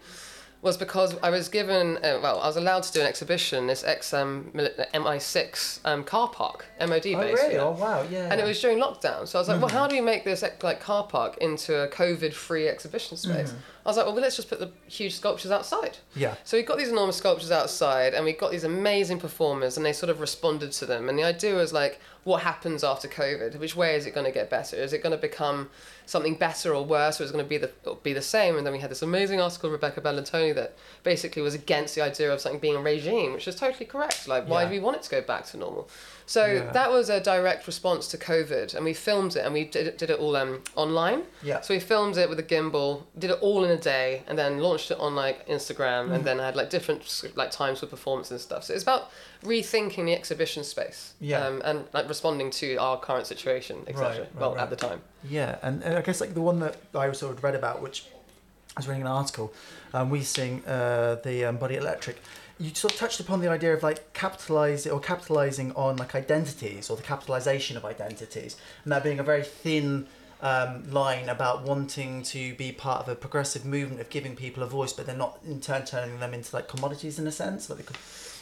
was 0.62 0.76
because 0.76 1.16
I 1.24 1.30
was 1.30 1.48
given, 1.48 1.98
uh, 1.98 2.20
well, 2.22 2.40
I 2.42 2.48
was 2.48 2.58
allowed 2.58 2.84
to 2.84 2.92
do 2.92 3.00
an 3.00 3.08
exhibition 3.08 3.68
this 3.68 3.86
ex 3.86 4.14
um, 4.14 4.52
MI6 4.54 5.80
um, 5.86 6.04
car 6.04 6.28
park, 6.28 6.66
MOD 6.82 7.04
base. 7.04 7.14
you 7.50 7.58
know. 7.58 7.76
Oh, 7.78 7.82
wow, 7.82 8.06
yeah. 8.10 8.28
And 8.30 8.42
it 8.42 8.46
was 8.46 8.60
during 8.62 8.78
lockdown. 8.80 9.26
So 9.28 9.40
I 9.40 9.42
was 9.42 9.48
like, 9.48 9.60
well, 9.62 9.70
how 9.70 9.88
do 9.88 9.96
you 9.96 10.04
make 10.04 10.26
this 10.26 10.44
like 10.62 10.82
car 10.82 11.04
park 11.06 11.38
into 11.38 11.82
a 11.82 11.88
COVID 11.88 12.34
free 12.34 12.68
exhibition 12.68 13.16
space? 13.18 13.54
I 13.86 13.90
was 13.90 13.98
like, 13.98 14.06
well, 14.06 14.16
let's 14.16 14.38
just 14.38 14.50
put 14.50 14.60
the 14.60 14.72
huge 14.88 15.14
sculptures 15.14 15.52
outside. 15.52 15.98
Yeah. 16.16 16.36
So 16.46 16.56
we 16.56 16.64
got 16.64 16.78
these 16.78 16.88
enormous 16.88 17.18
sculptures 17.18 17.52
outside, 17.52 18.14
and 18.14 18.24
we 18.24 18.32
got 18.32 18.52
these 18.52 18.64
amazing 18.64 19.20
performers, 19.20 19.76
and 19.76 19.86
they 19.86 19.92
sort 19.92 20.10
of 20.10 20.22
responded 20.22 20.72
to 20.74 20.86
them. 20.86 21.10
And 21.10 21.20
the 21.20 21.24
idea 21.26 21.56
was 21.56 21.74
like, 21.74 22.00
what 22.24 22.44
happens 22.44 22.86
after 22.86 23.10
COVID? 23.10 23.60
Which 23.60 23.76
way 23.76 23.96
is 23.96 24.06
it 24.06 24.14
going 24.14 24.26
to 24.26 24.32
get 24.32 24.50
better? 24.50 24.78
Is 24.78 24.94
it 24.94 25.04
going 25.04 25.12
to 25.12 25.18
become 25.22 25.70
something 26.06 26.36
better 26.36 26.74
or 26.74 26.86
worse, 26.86 27.20
or 27.20 27.26
is 27.26 27.32
it 27.32 27.34
going 27.34 27.44
to 27.44 27.50
be 27.50 27.58
the 27.58 27.72
be 28.04 28.14
the 28.14 28.22
same? 28.22 28.56
And 28.56 28.66
then 28.66 28.72
we 28.72 28.80
had 28.80 28.90
this 28.90 29.02
amazing 29.02 29.42
article, 29.42 29.70
Rebecca 29.70 30.00
Bellantoni, 30.00 30.56
that 30.56 30.78
basically 31.04 31.42
was 31.42 31.54
against 31.54 31.94
the 31.96 32.02
idea 32.02 32.32
of 32.32 32.40
something 32.40 32.62
being 32.62 32.78
a 32.78 32.82
regime, 32.82 33.34
which 33.34 33.50
is 33.50 33.56
totally 33.56 33.86
correct. 33.86 34.30
Like, 34.30 34.48
why 34.48 34.62
Yeah. 34.64 34.70
do 34.70 34.76
we 34.76 34.80
want 34.80 34.96
it 34.96 35.04
to 35.04 35.10
go 35.10 35.22
back 35.22 35.46
to 35.48 35.58
normal? 35.58 35.90
So 36.26 36.46
Yeah. 36.46 36.72
that 36.72 36.90
was 36.90 37.10
a 37.10 37.20
direct 37.20 37.68
response 37.68 38.08
to 38.10 38.18
COVID, 38.18 38.76
and 38.76 38.86
we 38.86 38.94
filmed 38.94 39.36
it, 39.36 39.44
and 39.46 39.54
we 39.54 39.66
did 39.66 39.88
it, 39.88 39.98
did 39.98 40.10
it 40.10 40.20
all 40.20 40.36
um, 40.36 40.62
online. 40.76 41.24
Yeah. 41.44 41.62
So 41.62 41.74
we 41.74 41.80
filmed 41.80 42.18
it 42.18 42.30
with 42.30 42.40
a 42.40 42.44
gimbal, 42.44 43.04
did 43.18 43.30
it 43.32 43.38
all 43.42 43.64
in 43.66 43.72
a 43.72 43.78
day, 43.78 44.24
and 44.28 44.38
then 44.38 44.60
launched 44.60 44.90
it 44.92 45.00
on 45.00 45.16
like 45.16 45.46
Instagram, 45.48 46.08
Mm. 46.10 46.14
and 46.16 46.26
then 46.26 46.40
had 46.40 46.56
like 46.56 46.70
different 46.70 47.02
like 47.36 47.52
times 47.52 47.80
for 47.82 47.88
performance 47.88 48.32
and 48.32 48.40
stuff. 48.40 48.64
So 48.64 48.74
it's 48.74 48.84
about 48.84 49.10
rethinking 49.44 50.06
the 50.06 50.14
exhibition 50.16 50.64
space, 50.64 51.14
Yeah. 51.20 51.46
um, 51.46 51.62
and 51.66 51.86
like 51.94 52.08
responding 52.08 52.50
to 52.52 52.78
our 52.78 52.98
current 53.00 53.28
situation, 53.28 53.84
etc. 53.88 54.10
Right, 54.10 54.20
right, 54.20 54.36
well, 54.36 54.54
right. 54.56 54.62
at 54.64 54.70
the 54.70 54.76
time. 54.78 55.02
Yeah, 55.30 55.58
and, 55.62 55.84
and 55.84 55.98
I 55.98 56.02
guess 56.02 56.22
like 56.22 56.34
the 56.34 56.42
one 56.42 56.60
that 56.62 56.78
I 56.96 57.12
sort 57.12 57.36
of 57.38 57.44
read 57.44 57.56
about, 57.56 57.82
which 57.82 58.06
I 58.76 58.80
was 58.80 58.88
reading 58.88 59.02
an 59.04 59.08
article, 59.08 59.54
um, 59.94 60.10
we 60.10 60.22
sing 60.24 60.64
uh, 60.66 61.18
the 61.24 61.46
um, 61.46 61.58
Body 61.58 61.76
Electric. 61.76 62.18
You 62.60 62.74
sort 62.74 62.94
of 62.94 63.00
touched 63.00 63.20
upon 63.20 63.42
the 63.42 63.50
idea 63.50 63.74
of 63.74 63.84
like 63.84 64.14
capitalizing 64.14 64.92
or 64.92 65.00
capitalizing 65.00 65.72
on 65.74 65.98
like 65.98 66.16
identities 66.16 66.90
or 66.90 66.96
the 66.96 67.04
capitalization 67.04 67.78
of 67.78 67.86
identities, 67.86 68.58
and 68.84 68.92
that 68.94 69.04
being 69.04 69.20
a 69.20 69.24
very 69.24 69.44
thin 69.44 70.08
um, 70.42 70.92
line 70.92 71.30
about 71.30 71.64
wanting 71.64 72.22
to 72.24 72.54
be 72.56 72.72
part 72.72 73.02
of 73.02 73.10
a 73.10 73.16
progressive 73.16 73.66
movement 73.66 74.02
of 74.02 74.10
giving 74.10 74.36
people 74.36 74.62
a 74.62 74.68
voice, 74.68 74.92
but 74.92 75.06
they're 75.06 75.16
not 75.16 75.40
in 75.46 75.62
turn 75.62 75.86
turning 75.86 76.20
them 76.20 76.34
into 76.34 76.54
like 76.56 76.68
commodities 76.68 77.18
in 77.18 77.26
a 77.26 77.32
sense, 77.32 77.70
like 77.70 77.90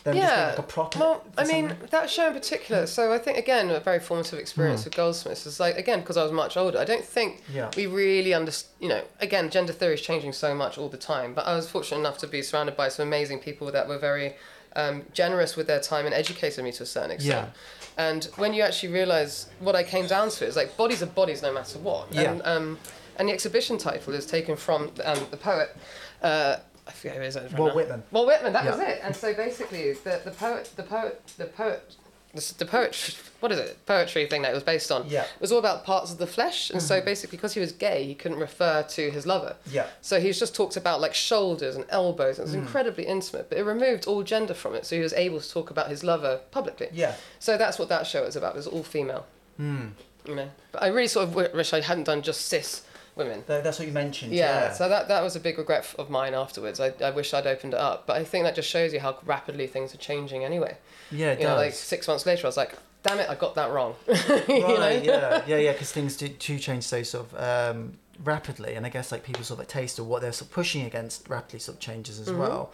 them 0.03 0.15
just 0.15 0.27
being 0.27 0.39
Yeah. 0.39 0.55
like 0.57 0.95
a. 0.95 0.99
Well, 0.99 1.23
I 1.37 1.43
mean, 1.45 1.69
someone. 1.69 1.87
that 1.91 2.09
show 2.09 2.27
in 2.27 2.33
particular. 2.33 2.87
So 2.87 3.13
I 3.13 3.17
think 3.17 3.37
again, 3.37 3.69
a 3.69 3.79
very 3.79 3.99
formative 3.99 4.39
experience 4.39 4.83
with 4.85 4.95
Goldsmiths 4.95 5.45
is 5.45 5.59
like 5.59 5.77
again 5.77 5.99
because 6.01 6.17
I 6.17 6.23
was 6.23 6.31
much 6.31 6.57
older. 6.57 6.79
I 6.79 6.85
don't 6.85 7.05
think 7.05 7.43
Yeah. 7.53 7.69
we 7.75 7.85
really 7.87 8.33
understand. 8.33 8.71
You 8.79 8.89
know, 8.89 9.03
again, 9.19 9.49
gender 9.49 9.73
theory 9.73 9.93
is 9.95 10.01
changing 10.01 10.33
so 10.33 10.53
much 10.55 10.77
all 10.77 10.89
the 10.89 10.97
time. 10.97 11.33
But 11.33 11.45
I 11.47 11.55
was 11.55 11.69
fortunate 11.69 11.99
enough 11.99 12.17
to 12.19 12.27
be 12.27 12.41
surrounded 12.41 12.75
by 12.75 12.89
some 12.89 13.07
amazing 13.07 13.39
people 13.39 13.71
that 13.71 13.87
were 13.87 13.97
very 13.97 14.35
um, 14.75 15.03
generous 15.13 15.55
with 15.57 15.67
their 15.67 15.81
time 15.81 16.05
and 16.05 16.15
educated 16.15 16.63
me 16.63 16.71
to 16.71 16.83
a 16.83 16.85
certain 16.85 17.11
extent. 17.11 17.49
And 17.97 18.23
when 18.37 18.53
you 18.53 18.61
actually 18.63 18.93
realise 18.93 19.47
what 19.59 19.75
I 19.75 19.83
came 19.83 20.07
down 20.07 20.29
to 20.29 20.45
is 20.45 20.55
like 20.55 20.77
bodies 20.77 21.03
are 21.03 21.07
bodies 21.07 21.41
no 21.41 21.51
matter 21.53 21.77
what. 21.77 22.07
Yeah. 22.11 22.21
And, 22.31 22.41
um, 22.45 22.79
and 23.17 23.27
the 23.27 23.33
exhibition 23.33 23.77
title 23.77 24.13
is 24.13 24.25
taken 24.25 24.55
from 24.55 24.91
um, 25.03 25.19
the 25.29 25.35
poet. 25.37 25.75
Uh, 26.23 26.55
I 26.91 26.93
forget 26.93 27.15
who 27.17 27.21
it 27.23 27.27
is. 27.45 27.53
Walt. 27.53 27.75
Whitman. 27.75 28.03
Walt 28.11 28.27
Whitman, 28.27 28.53
that 28.53 28.65
Yeah. 28.65 28.71
was 28.71 28.79
it. 28.81 28.99
And 29.03 29.15
so 29.15 29.33
basically, 29.33 29.93
the, 29.93 30.21
the 30.23 30.31
poet, 30.31 30.69
the 30.75 30.83
poet, 30.83 31.21
the 31.37 31.45
poet, 31.45 31.95
the, 32.33 32.53
the 32.59 32.65
poet, 32.65 33.15
what 33.39 33.51
is 33.51 33.59
it? 33.59 33.85
Poetry 33.85 34.25
thing 34.25 34.41
that 34.43 34.51
it 34.51 34.53
was 34.53 34.63
based 34.63 34.91
on. 34.91 35.05
Yeah. 35.07 35.23
Mm-hmm. 35.23 35.39
Was 35.41 35.51
all 35.51 35.59
about 35.59 35.83
parts 35.85 36.11
of 36.11 36.17
the 36.17 36.27
flesh, 36.27 36.69
and 36.69 36.81
so 36.81 37.01
basically, 37.01 37.37
because 37.37 37.53
he 37.53 37.59
was 37.59 37.71
gay, 37.71 38.03
he 38.05 38.13
couldn't 38.15 38.39
refer 38.39 38.83
to 38.83 39.09
his 39.11 39.25
lover. 39.25 39.55
Yeah. 39.69 39.87
So 40.01 40.19
he's 40.19 40.37
just 40.39 40.53
talked 40.55 40.77
about 40.77 41.01
like 41.01 41.13
shoulders 41.13 41.75
and 41.75 41.85
elbows. 41.89 42.35
Mm. 42.37 42.39
and 42.39 42.39
It 42.39 42.43
was 42.43 42.53
incredibly 42.53 43.05
intimate, 43.05 43.49
but 43.49 43.57
it 43.57 43.63
removed 43.63 44.05
all 44.05 44.23
gender 44.23 44.53
from 44.53 44.75
it, 44.75 44.85
so 44.85 44.95
he 44.95 45.01
was 45.01 45.13
able 45.13 45.39
to 45.39 45.49
talk 45.49 45.69
about 45.71 45.89
his 45.89 46.03
lover 46.03 46.41
publicly. 46.51 46.87
Yeah. 46.91 47.15
So 47.39 47.57
that's 47.57 47.79
what 47.79 47.89
that 47.89 48.05
show 48.07 48.23
was 48.23 48.35
about. 48.35 48.53
It 48.53 48.57
was 48.57 48.67
all 48.67 48.83
female. 48.83 49.25
Hmm. 49.57 49.87
You 50.25 50.35
know, 50.35 50.49
but 50.71 50.83
I 50.83 50.87
really 50.87 51.07
sort 51.07 51.27
of 51.29 51.35
wish 51.35 51.73
I 51.73 51.81
hadn't 51.81 52.03
done 52.03 52.21
just 52.21 52.41
cis 52.47 52.83
women. 53.15 53.43
That's 53.47 53.77
what 53.79 53.87
you 53.87 53.93
mentioned. 53.93 54.33
Yeah, 54.33 54.65
Yeah. 54.67 54.73
so 54.73 54.87
that, 54.89 55.07
that 55.09 55.21
was 55.23 55.35
a 55.35 55.39
big 55.39 55.57
regret 55.57 55.93
of 55.99 56.09
mine 56.09 56.33
afterwards. 56.33 56.79
I, 56.79 56.93
I 57.03 57.09
wish 57.11 57.33
I'd 57.33 57.47
opened 57.47 57.73
it 57.73 57.79
up. 57.79 58.05
But 58.07 58.17
I 58.17 58.23
think 58.23 58.45
that 58.45 58.55
just 58.55 58.69
shows 58.69 58.93
you 58.93 58.99
how 58.99 59.17
rapidly 59.25 59.67
things 59.67 59.93
are 59.93 59.97
changing 59.97 60.43
anyway. 60.43 60.77
yeah, 61.11 61.31
it 61.31 61.39
You 61.39 61.45
know, 61.45 61.51
does. 61.55 61.57
like 61.65 61.73
six 61.73 62.07
months 62.07 62.25
later, 62.25 62.45
I 62.45 62.49
was 62.49 62.57
like, 62.57 62.75
damn 63.03 63.19
it, 63.19 63.29
I 63.29 63.35
got 63.35 63.55
that 63.55 63.71
wrong. 63.71 63.95
You 64.47 64.59
know? 64.59 64.77
right 64.77 65.03
yeah 65.03 65.43
yeah 65.47 65.57
yeah 65.57 65.71
because 65.71 65.91
things 65.91 66.15
do, 66.17 66.27
do 66.29 66.57
change 66.59 66.83
so 66.83 67.01
sort 67.03 67.31
of 67.33 67.75
um, 67.75 67.93
rapidly 68.23 68.75
and 68.75 68.85
i 68.85 68.89
guess 68.89 69.11
like 69.11 69.23
people 69.23 69.43
sort 69.43 69.55
of 69.55 69.59
like 69.59 69.67
taste 69.67 69.97
or 69.99 70.03
what 70.03 70.21
they're 70.21 70.31
sort 70.31 70.49
of 70.49 70.53
pushing 70.53 70.85
against 70.85 71.27
rapidly 71.27 71.57
sort 71.59 71.77
of 71.77 71.79
changes 71.81 72.19
as 72.19 72.31
well 72.31 72.71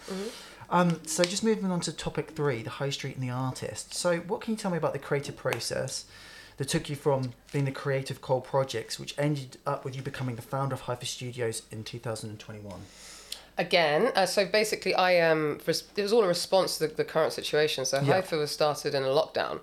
um, 0.69 0.99
so 1.05 1.23
just 1.23 1.43
moving 1.43 1.71
on 1.71 1.79
to 1.79 1.93
topic 1.93 2.31
three 2.31 2.61
the 2.63 2.69
high 2.69 2.89
street 2.89 3.15
and 3.15 3.23
the 3.23 3.29
artist 3.29 3.93
so 3.93 4.17
what 4.19 4.41
can 4.41 4.51
you 4.53 4.57
tell 4.57 4.71
me 4.71 4.77
about 4.77 4.91
the 4.93 4.99
creative 4.99 5.37
process 5.37 6.05
that 6.57 6.67
took 6.67 6.89
you 6.89 6.95
from 6.95 7.33
being 7.51 7.65
the 7.65 7.71
creative 7.71 8.21
Cole 8.21 8.41
Projects 8.41 8.99
which 8.99 9.13
ended 9.17 9.57
up 9.65 9.85
with 9.85 9.95
you 9.95 10.01
becoming 10.01 10.35
the 10.35 10.41
founder 10.41 10.75
of 10.75 10.83
Hypha 10.83 11.05
Studios 11.05 11.63
in 11.71 11.83
2021 11.83 12.81
Again, 13.59 14.11
uh, 14.15 14.27
so 14.27 14.45
basically, 14.45 14.93
I 14.93 15.13
am. 15.13 15.53
Um, 15.53 15.59
it 15.95 16.01
was 16.03 16.13
all 16.13 16.23
a 16.23 16.27
response 16.27 16.77
to 16.77 16.87
the, 16.87 16.93
the 16.93 17.03
current 17.03 17.33
situation. 17.33 17.85
So 17.85 17.99
Yeah. 18.01 18.21
Hypha 18.21 18.37
was 18.37 18.51
started 18.51 18.93
in 18.93 19.01
a 19.01 19.07
lockdown, 19.07 19.61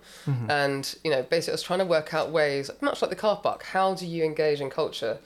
and 0.49 0.97
you 1.05 1.13
know, 1.13 1.23
basically, 1.23 1.53
I 1.53 1.55
was 1.55 1.63
trying 1.63 1.79
to 1.79 1.85
work 1.85 2.13
out 2.13 2.31
ways, 2.31 2.73
much 2.81 3.03
like 3.03 3.11
the 3.11 3.17
car 3.17 3.37
park. 3.37 3.63
How 3.63 3.95
do 3.95 4.05
you 4.05 4.25
engage 4.25 4.61
in 4.61 4.69
culture 4.69 5.19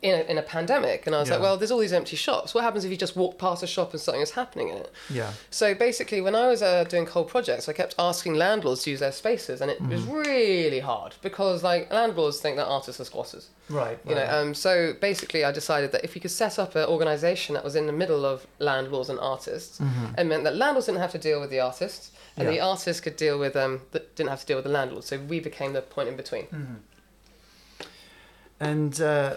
in 0.00 0.14
a, 0.14 0.22
in 0.30 0.38
a 0.38 0.42
pandemic? 0.42 1.06
And 1.06 1.14
I 1.16 1.20
was 1.20 1.28
like, 1.30 1.40
well, 1.40 1.56
there's 1.56 1.70
all 1.70 1.78
these 1.78 1.92
empty 1.92 2.16
shops. 2.16 2.54
What 2.54 2.62
happens 2.64 2.84
if 2.84 2.90
you 2.90 2.96
just 2.96 3.16
walk 3.16 3.38
past 3.38 3.62
a 3.62 3.66
shop 3.66 3.92
and 3.92 4.00
something 4.00 4.22
is 4.22 4.30
happening 4.32 4.68
in 4.68 4.76
it? 4.78 4.92
yeah 5.10 5.32
So 5.50 5.74
basically, 5.74 6.20
when 6.20 6.34
I 6.34 6.46
was 6.48 6.62
uh, 6.62 6.84
doing 6.84 7.06
Cole 7.06 7.24
Projects, 7.24 7.68
I 7.68 7.72
kept 7.72 7.94
asking 7.98 8.34
landlords 8.34 8.82
to 8.84 8.90
use 8.90 9.00
their 9.00 9.12
spaces, 9.12 9.60
and 9.60 9.70
it 9.70 9.80
was 9.80 10.02
really 10.04 10.80
hard 10.80 11.14
because 11.22 11.62
like 11.62 11.92
landlords 11.92 12.38
think 12.40 12.56
that 12.56 12.66
artists 12.66 13.00
are 13.00 13.04
squatters. 13.04 13.48
right 13.68 13.98
You 14.08 14.14
know, 14.14 14.26
um, 14.30 14.54
so 14.54 14.94
basically, 15.00 15.44
I 15.44 15.52
decided 15.52 15.92
that 15.92 16.04
if 16.04 16.14
we 16.14 16.20
could 16.20 16.30
set 16.30 16.58
up 16.58 16.74
an 16.76 16.86
organisation 16.86 17.54
that 17.54 17.64
was 17.64 17.74
in 17.74 17.86
the 17.86 17.92
middle 17.92 18.24
of 18.24 18.46
landlords 18.58 19.08
and 19.10 19.18
artists, 19.20 19.80
it 20.18 20.24
meant 20.24 20.44
that 20.44 20.54
landlords 20.56 20.86
didn't 20.86 21.00
have 21.00 21.12
to 21.12 21.18
deal 21.18 21.40
with 21.40 21.50
the 21.50 21.60
artists, 21.60 22.12
and 22.36 22.44
Yeah. 22.46 22.52
the 22.54 22.60
artists 22.60 23.00
could 23.00 23.16
deal 23.16 23.36
with 23.38 23.56
um, 23.56 23.80
that 23.92 24.14
didn't 24.16 24.30
have 24.30 24.40
to 24.40 24.46
deal 24.46 24.56
with 24.56 24.64
the 24.64 24.70
landlords. 24.70 25.06
So 25.08 25.18
we 25.18 25.40
became 25.40 25.72
the 25.72 25.82
point 25.82 26.08
in 26.08 26.16
between. 26.16 26.46
And 28.60 29.00
uh, 29.00 29.36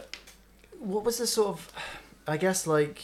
what 0.81 1.03
was 1.03 1.17
the 1.17 1.27
sort 1.27 1.49
of, 1.49 1.71
I 2.27 2.37
guess, 2.37 2.67
like 2.67 3.03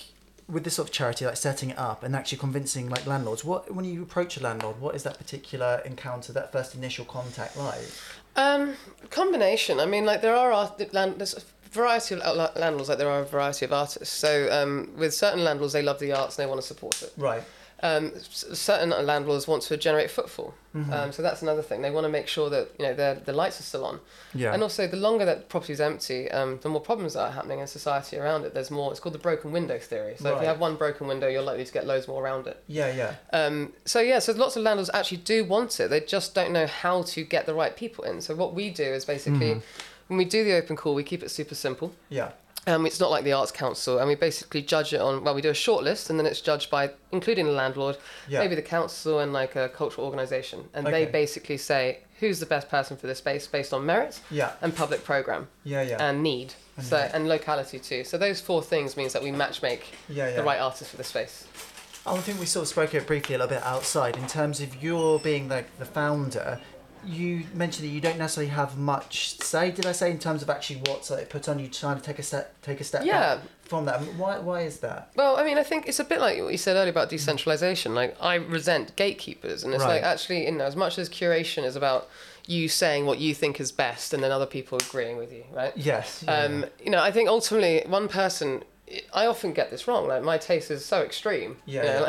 with 0.49 0.63
this 0.63 0.75
sort 0.75 0.87
of 0.87 0.93
charity, 0.93 1.25
like 1.25 1.37
setting 1.37 1.71
it 1.71 1.77
up 1.77 2.03
and 2.03 2.15
actually 2.15 2.37
convincing 2.39 2.89
like 2.89 3.05
landlords? 3.05 3.45
What 3.45 3.73
when 3.73 3.85
you 3.85 4.01
approach 4.01 4.37
a 4.37 4.43
landlord, 4.43 4.79
what 4.81 4.95
is 4.95 5.03
that 5.03 5.17
particular 5.17 5.81
encounter, 5.85 6.33
that 6.33 6.51
first 6.51 6.75
initial 6.75 7.05
contact 7.05 7.55
like? 7.57 7.79
Um, 8.35 8.75
combination. 9.09 9.79
I 9.79 9.85
mean, 9.85 10.05
like 10.05 10.21
there 10.21 10.35
are 10.35 10.51
art- 10.51 10.93
land, 10.93 11.15
there's 11.17 11.35
a 11.35 11.41
variety 11.69 12.15
of 12.15 12.55
landlords, 12.55 12.89
like 12.89 12.97
there 12.97 13.09
are 13.09 13.21
a 13.21 13.25
variety 13.25 13.65
of 13.65 13.73
artists. 13.73 14.15
So 14.15 14.49
um, 14.51 14.91
with 14.95 15.13
certain 15.13 15.43
landlords, 15.43 15.73
they 15.73 15.83
love 15.83 15.99
the 15.99 16.13
arts 16.13 16.37
and 16.37 16.45
they 16.45 16.49
want 16.49 16.61
to 16.61 16.67
support 16.67 17.01
it. 17.01 17.13
Right. 17.17 17.43
Um, 17.83 18.11
certain 18.21 18.89
landlords 18.89 19.47
want 19.47 19.61
to 19.63 19.77
generate 19.77 20.09
footfall. 20.09 20.55
Mm-hmm. 20.75 20.91
Um, 20.91 21.11
so 21.11 21.21
that's 21.21 21.43
another 21.43 21.61
thing. 21.61 21.83
They 21.83 21.91
want 21.91 22.05
to 22.05 22.09
make 22.09 22.27
sure 22.27 22.49
that 22.49 22.71
you 22.79 22.85
know 22.85 22.93
their 22.95 23.15
the 23.15 23.33
lights 23.33 23.59
are 23.59 23.63
still 23.63 23.85
on. 23.85 23.99
Yeah. 24.33 24.53
And 24.53 24.63
also, 24.63 24.87
the 24.87 24.97
longer 24.97 25.25
that 25.25 25.47
property 25.49 25.73
is 25.73 25.79
empty, 25.81 26.29
um, 26.31 26.59
the 26.63 26.69
more 26.69 26.81
problems 26.81 27.13
that 27.13 27.21
are 27.21 27.31
happening 27.31 27.59
in 27.59 27.67
society 27.67 28.17
around 28.17 28.45
it. 28.45 28.53
There's 28.55 28.71
more. 28.71 28.89
It's 28.91 28.99
called 28.99 29.13
the 29.13 29.19
broken 29.19 29.51
window 29.51 29.77
theory. 29.77 30.15
So 30.17 30.35
if 30.35 30.41
you 30.41 30.47
have 30.47 30.59
one 30.59 30.75
broken 30.75 31.07
window, 31.07 31.27
you're 31.27 31.43
likely 31.43 31.65
to 31.65 31.73
get 31.73 31.85
loads 31.85 32.07
more 32.07 32.23
around 32.23 32.47
it. 32.47 32.63
Yeah, 32.67 32.91
yeah. 32.93 33.15
Um, 33.31 33.73
so 33.85 33.99
yeah, 33.99 34.19
so 34.19 34.33
lots 34.33 34.55
of 34.55 34.63
landlords 34.63 34.89
actually 34.93 35.17
do 35.17 35.45
want 35.45 35.79
it. 35.79 35.89
They 35.89 35.99
just 36.01 36.33
don't 36.33 36.51
know 36.51 36.65
how 36.65 37.03
to 37.03 37.23
get 37.23 37.45
the 37.45 37.53
right 37.53 37.75
people 37.75 38.03
in. 38.05 38.21
So 38.21 38.35
what 38.35 38.55
we 38.55 38.69
do 38.71 38.83
is 38.83 39.05
basically, 39.05 39.51
Mm-hmm. 39.51 39.59
when 40.07 40.17
we 40.17 40.25
do 40.25 40.43
the 40.43 40.53
open 40.53 40.75
call, 40.75 40.95
we 40.95 41.03
keep 41.03 41.21
it 41.21 41.29
super 41.29 41.53
simple. 41.55 41.93
Yeah. 42.09 42.31
Um, 42.67 42.85
it's 42.85 42.99
not 42.99 43.09
like 43.09 43.23
the 43.23 43.31
Arts 43.31 43.51
Council, 43.51 43.97
and 43.99 44.09
we 44.09 44.15
basically 44.15 44.61
judge 44.61 44.93
it 44.93 44.99
on. 44.99 45.23
Well, 45.23 45.33
we 45.33 45.41
do 45.41 45.49
a 45.49 45.53
short 45.53 45.85
list, 45.85 46.09
and 46.09 46.19
then 46.19 46.25
it's 46.25 46.41
judged 46.41 46.69
by 46.69 46.91
including 47.13 47.45
the 47.45 47.53
landlord, 47.53 47.97
Yeah. 48.27 48.39
maybe 48.39 48.55
the 48.55 48.61
council, 48.61 49.19
and 49.19 49.31
like 49.31 49.55
a 49.55 49.69
cultural 49.69 50.05
organisation, 50.05 50.67
and 50.73 50.85
Okay. 50.85 51.05
they 51.05 51.11
basically 51.11 51.57
say 51.57 51.99
who's 52.19 52.41
the 52.41 52.45
best 52.45 52.67
person 52.67 52.97
for 52.97 53.07
this 53.07 53.19
space 53.19 53.47
based 53.47 53.73
on 53.73 53.85
merit 53.85 54.19
Yeah. 54.29 54.51
and 54.61 54.75
public 54.75 55.03
program 55.05 55.47
Yeah, 55.63 55.81
yeah. 55.83 55.97
and 56.09 56.21
need, 56.21 56.55
so 56.81 56.97
and 57.13 57.29
locality 57.29 57.79
too. 57.79 58.03
So 58.03 58.17
those 58.17 58.41
four 58.41 58.61
things 58.61 58.97
means 58.97 59.13
that 59.13 59.23
we 59.23 59.31
match 59.31 59.61
make 59.61 59.85
yeah, 60.09 60.29
yeah. 60.29 60.35
the 60.35 60.43
right 60.43 60.59
artist 60.59 60.91
for 60.91 60.97
the 60.97 61.03
space. 61.05 61.45
I 62.05 62.17
think 62.19 62.39
we 62.39 62.45
sort 62.47 62.63
of 62.63 62.69
spoke 62.69 62.93
it 62.95 63.05
briefly 63.05 63.35
a 63.35 63.37
little 63.37 63.53
bit 63.55 63.63
outside 63.63 64.15
in 64.17 64.27
terms 64.27 64.59
of 64.61 64.81
your 64.83 65.19
being 65.19 65.47
like 65.47 65.77
the 65.77 65.85
founder. 65.85 66.59
You 67.07 67.43
mentioned 67.53 67.87
that 67.87 67.91
you 67.93 68.01
don't 68.01 68.17
necessarily 68.17 68.51
have 68.51 68.77
much 68.77 69.39
say. 69.39 69.71
Did 69.71 69.85
I 69.85 69.93
say 69.93 70.11
in 70.11 70.19
terms 70.19 70.41
of 70.41 70.49
actually 70.49 70.81
what's 70.87 71.09
like, 71.09 71.29
put 71.29 71.47
on 71.47 71.57
you 71.59 71.67
trying 71.69 71.97
to 71.97 72.03
take 72.03 72.19
a 72.19 72.23
step, 72.23 72.53
take 72.61 72.81
a 72.81 72.83
step 72.83 73.05
Yeah. 73.05 73.35
back 73.37 73.43
from 73.63 73.85
that? 73.85 74.01
Why? 74.15 74.39
Why 74.39 74.61
is 74.61 74.79
that? 74.81 75.11
Well, 75.15 75.37
I 75.37 75.43
mean, 75.43 75.57
I 75.57 75.63
think 75.63 75.87
it's 75.87 75.99
a 75.99 76.03
bit 76.03 76.19
like 76.19 76.41
what 76.41 76.51
you 76.51 76.57
said 76.57 76.75
earlier 76.75 76.89
about 76.91 77.09
decentralization. 77.09 77.95
Like, 77.95 78.15
I 78.21 78.35
resent 78.35 78.95
gatekeepers, 78.97 79.63
and 79.63 79.73
it's 79.73 79.83
Right. 79.83 79.95
like 79.95 80.03
actually, 80.03 80.45
you 80.45 80.51
know, 80.51 80.65
as 80.65 80.75
much 80.75 80.97
as 80.99 81.09
curation 81.09 81.63
is 81.63 81.75
about 81.75 82.09
you 82.45 82.67
saying 82.69 83.05
what 83.05 83.19
you 83.19 83.33
think 83.33 83.59
is 83.59 83.71
best, 83.71 84.13
and 84.13 84.21
then 84.23 84.31
other 84.31 84.45
people 84.45 84.77
agreeing 84.77 85.17
with 85.17 85.31
you, 85.31 85.43
right? 85.53 85.73
Yes. 85.75 86.23
Um, 86.27 86.65
you 86.83 86.91
know, 86.91 87.01
I 87.01 87.11
think 87.11 87.29
ultimately 87.29 87.83
one 87.87 88.07
person. 88.07 88.63
I 89.13 89.25
often 89.25 89.51
get 89.51 89.69
this 89.69 89.85
wrong. 89.85 90.07
Like 90.07 90.23
my 90.23 90.37
taste 90.37 90.71
is 90.71 90.85
so 90.85 91.01
extreme. 91.01 91.57
Yeah, 91.65 91.81
You 91.81 91.87
know, 91.87 91.93
yeah. 91.93 92.01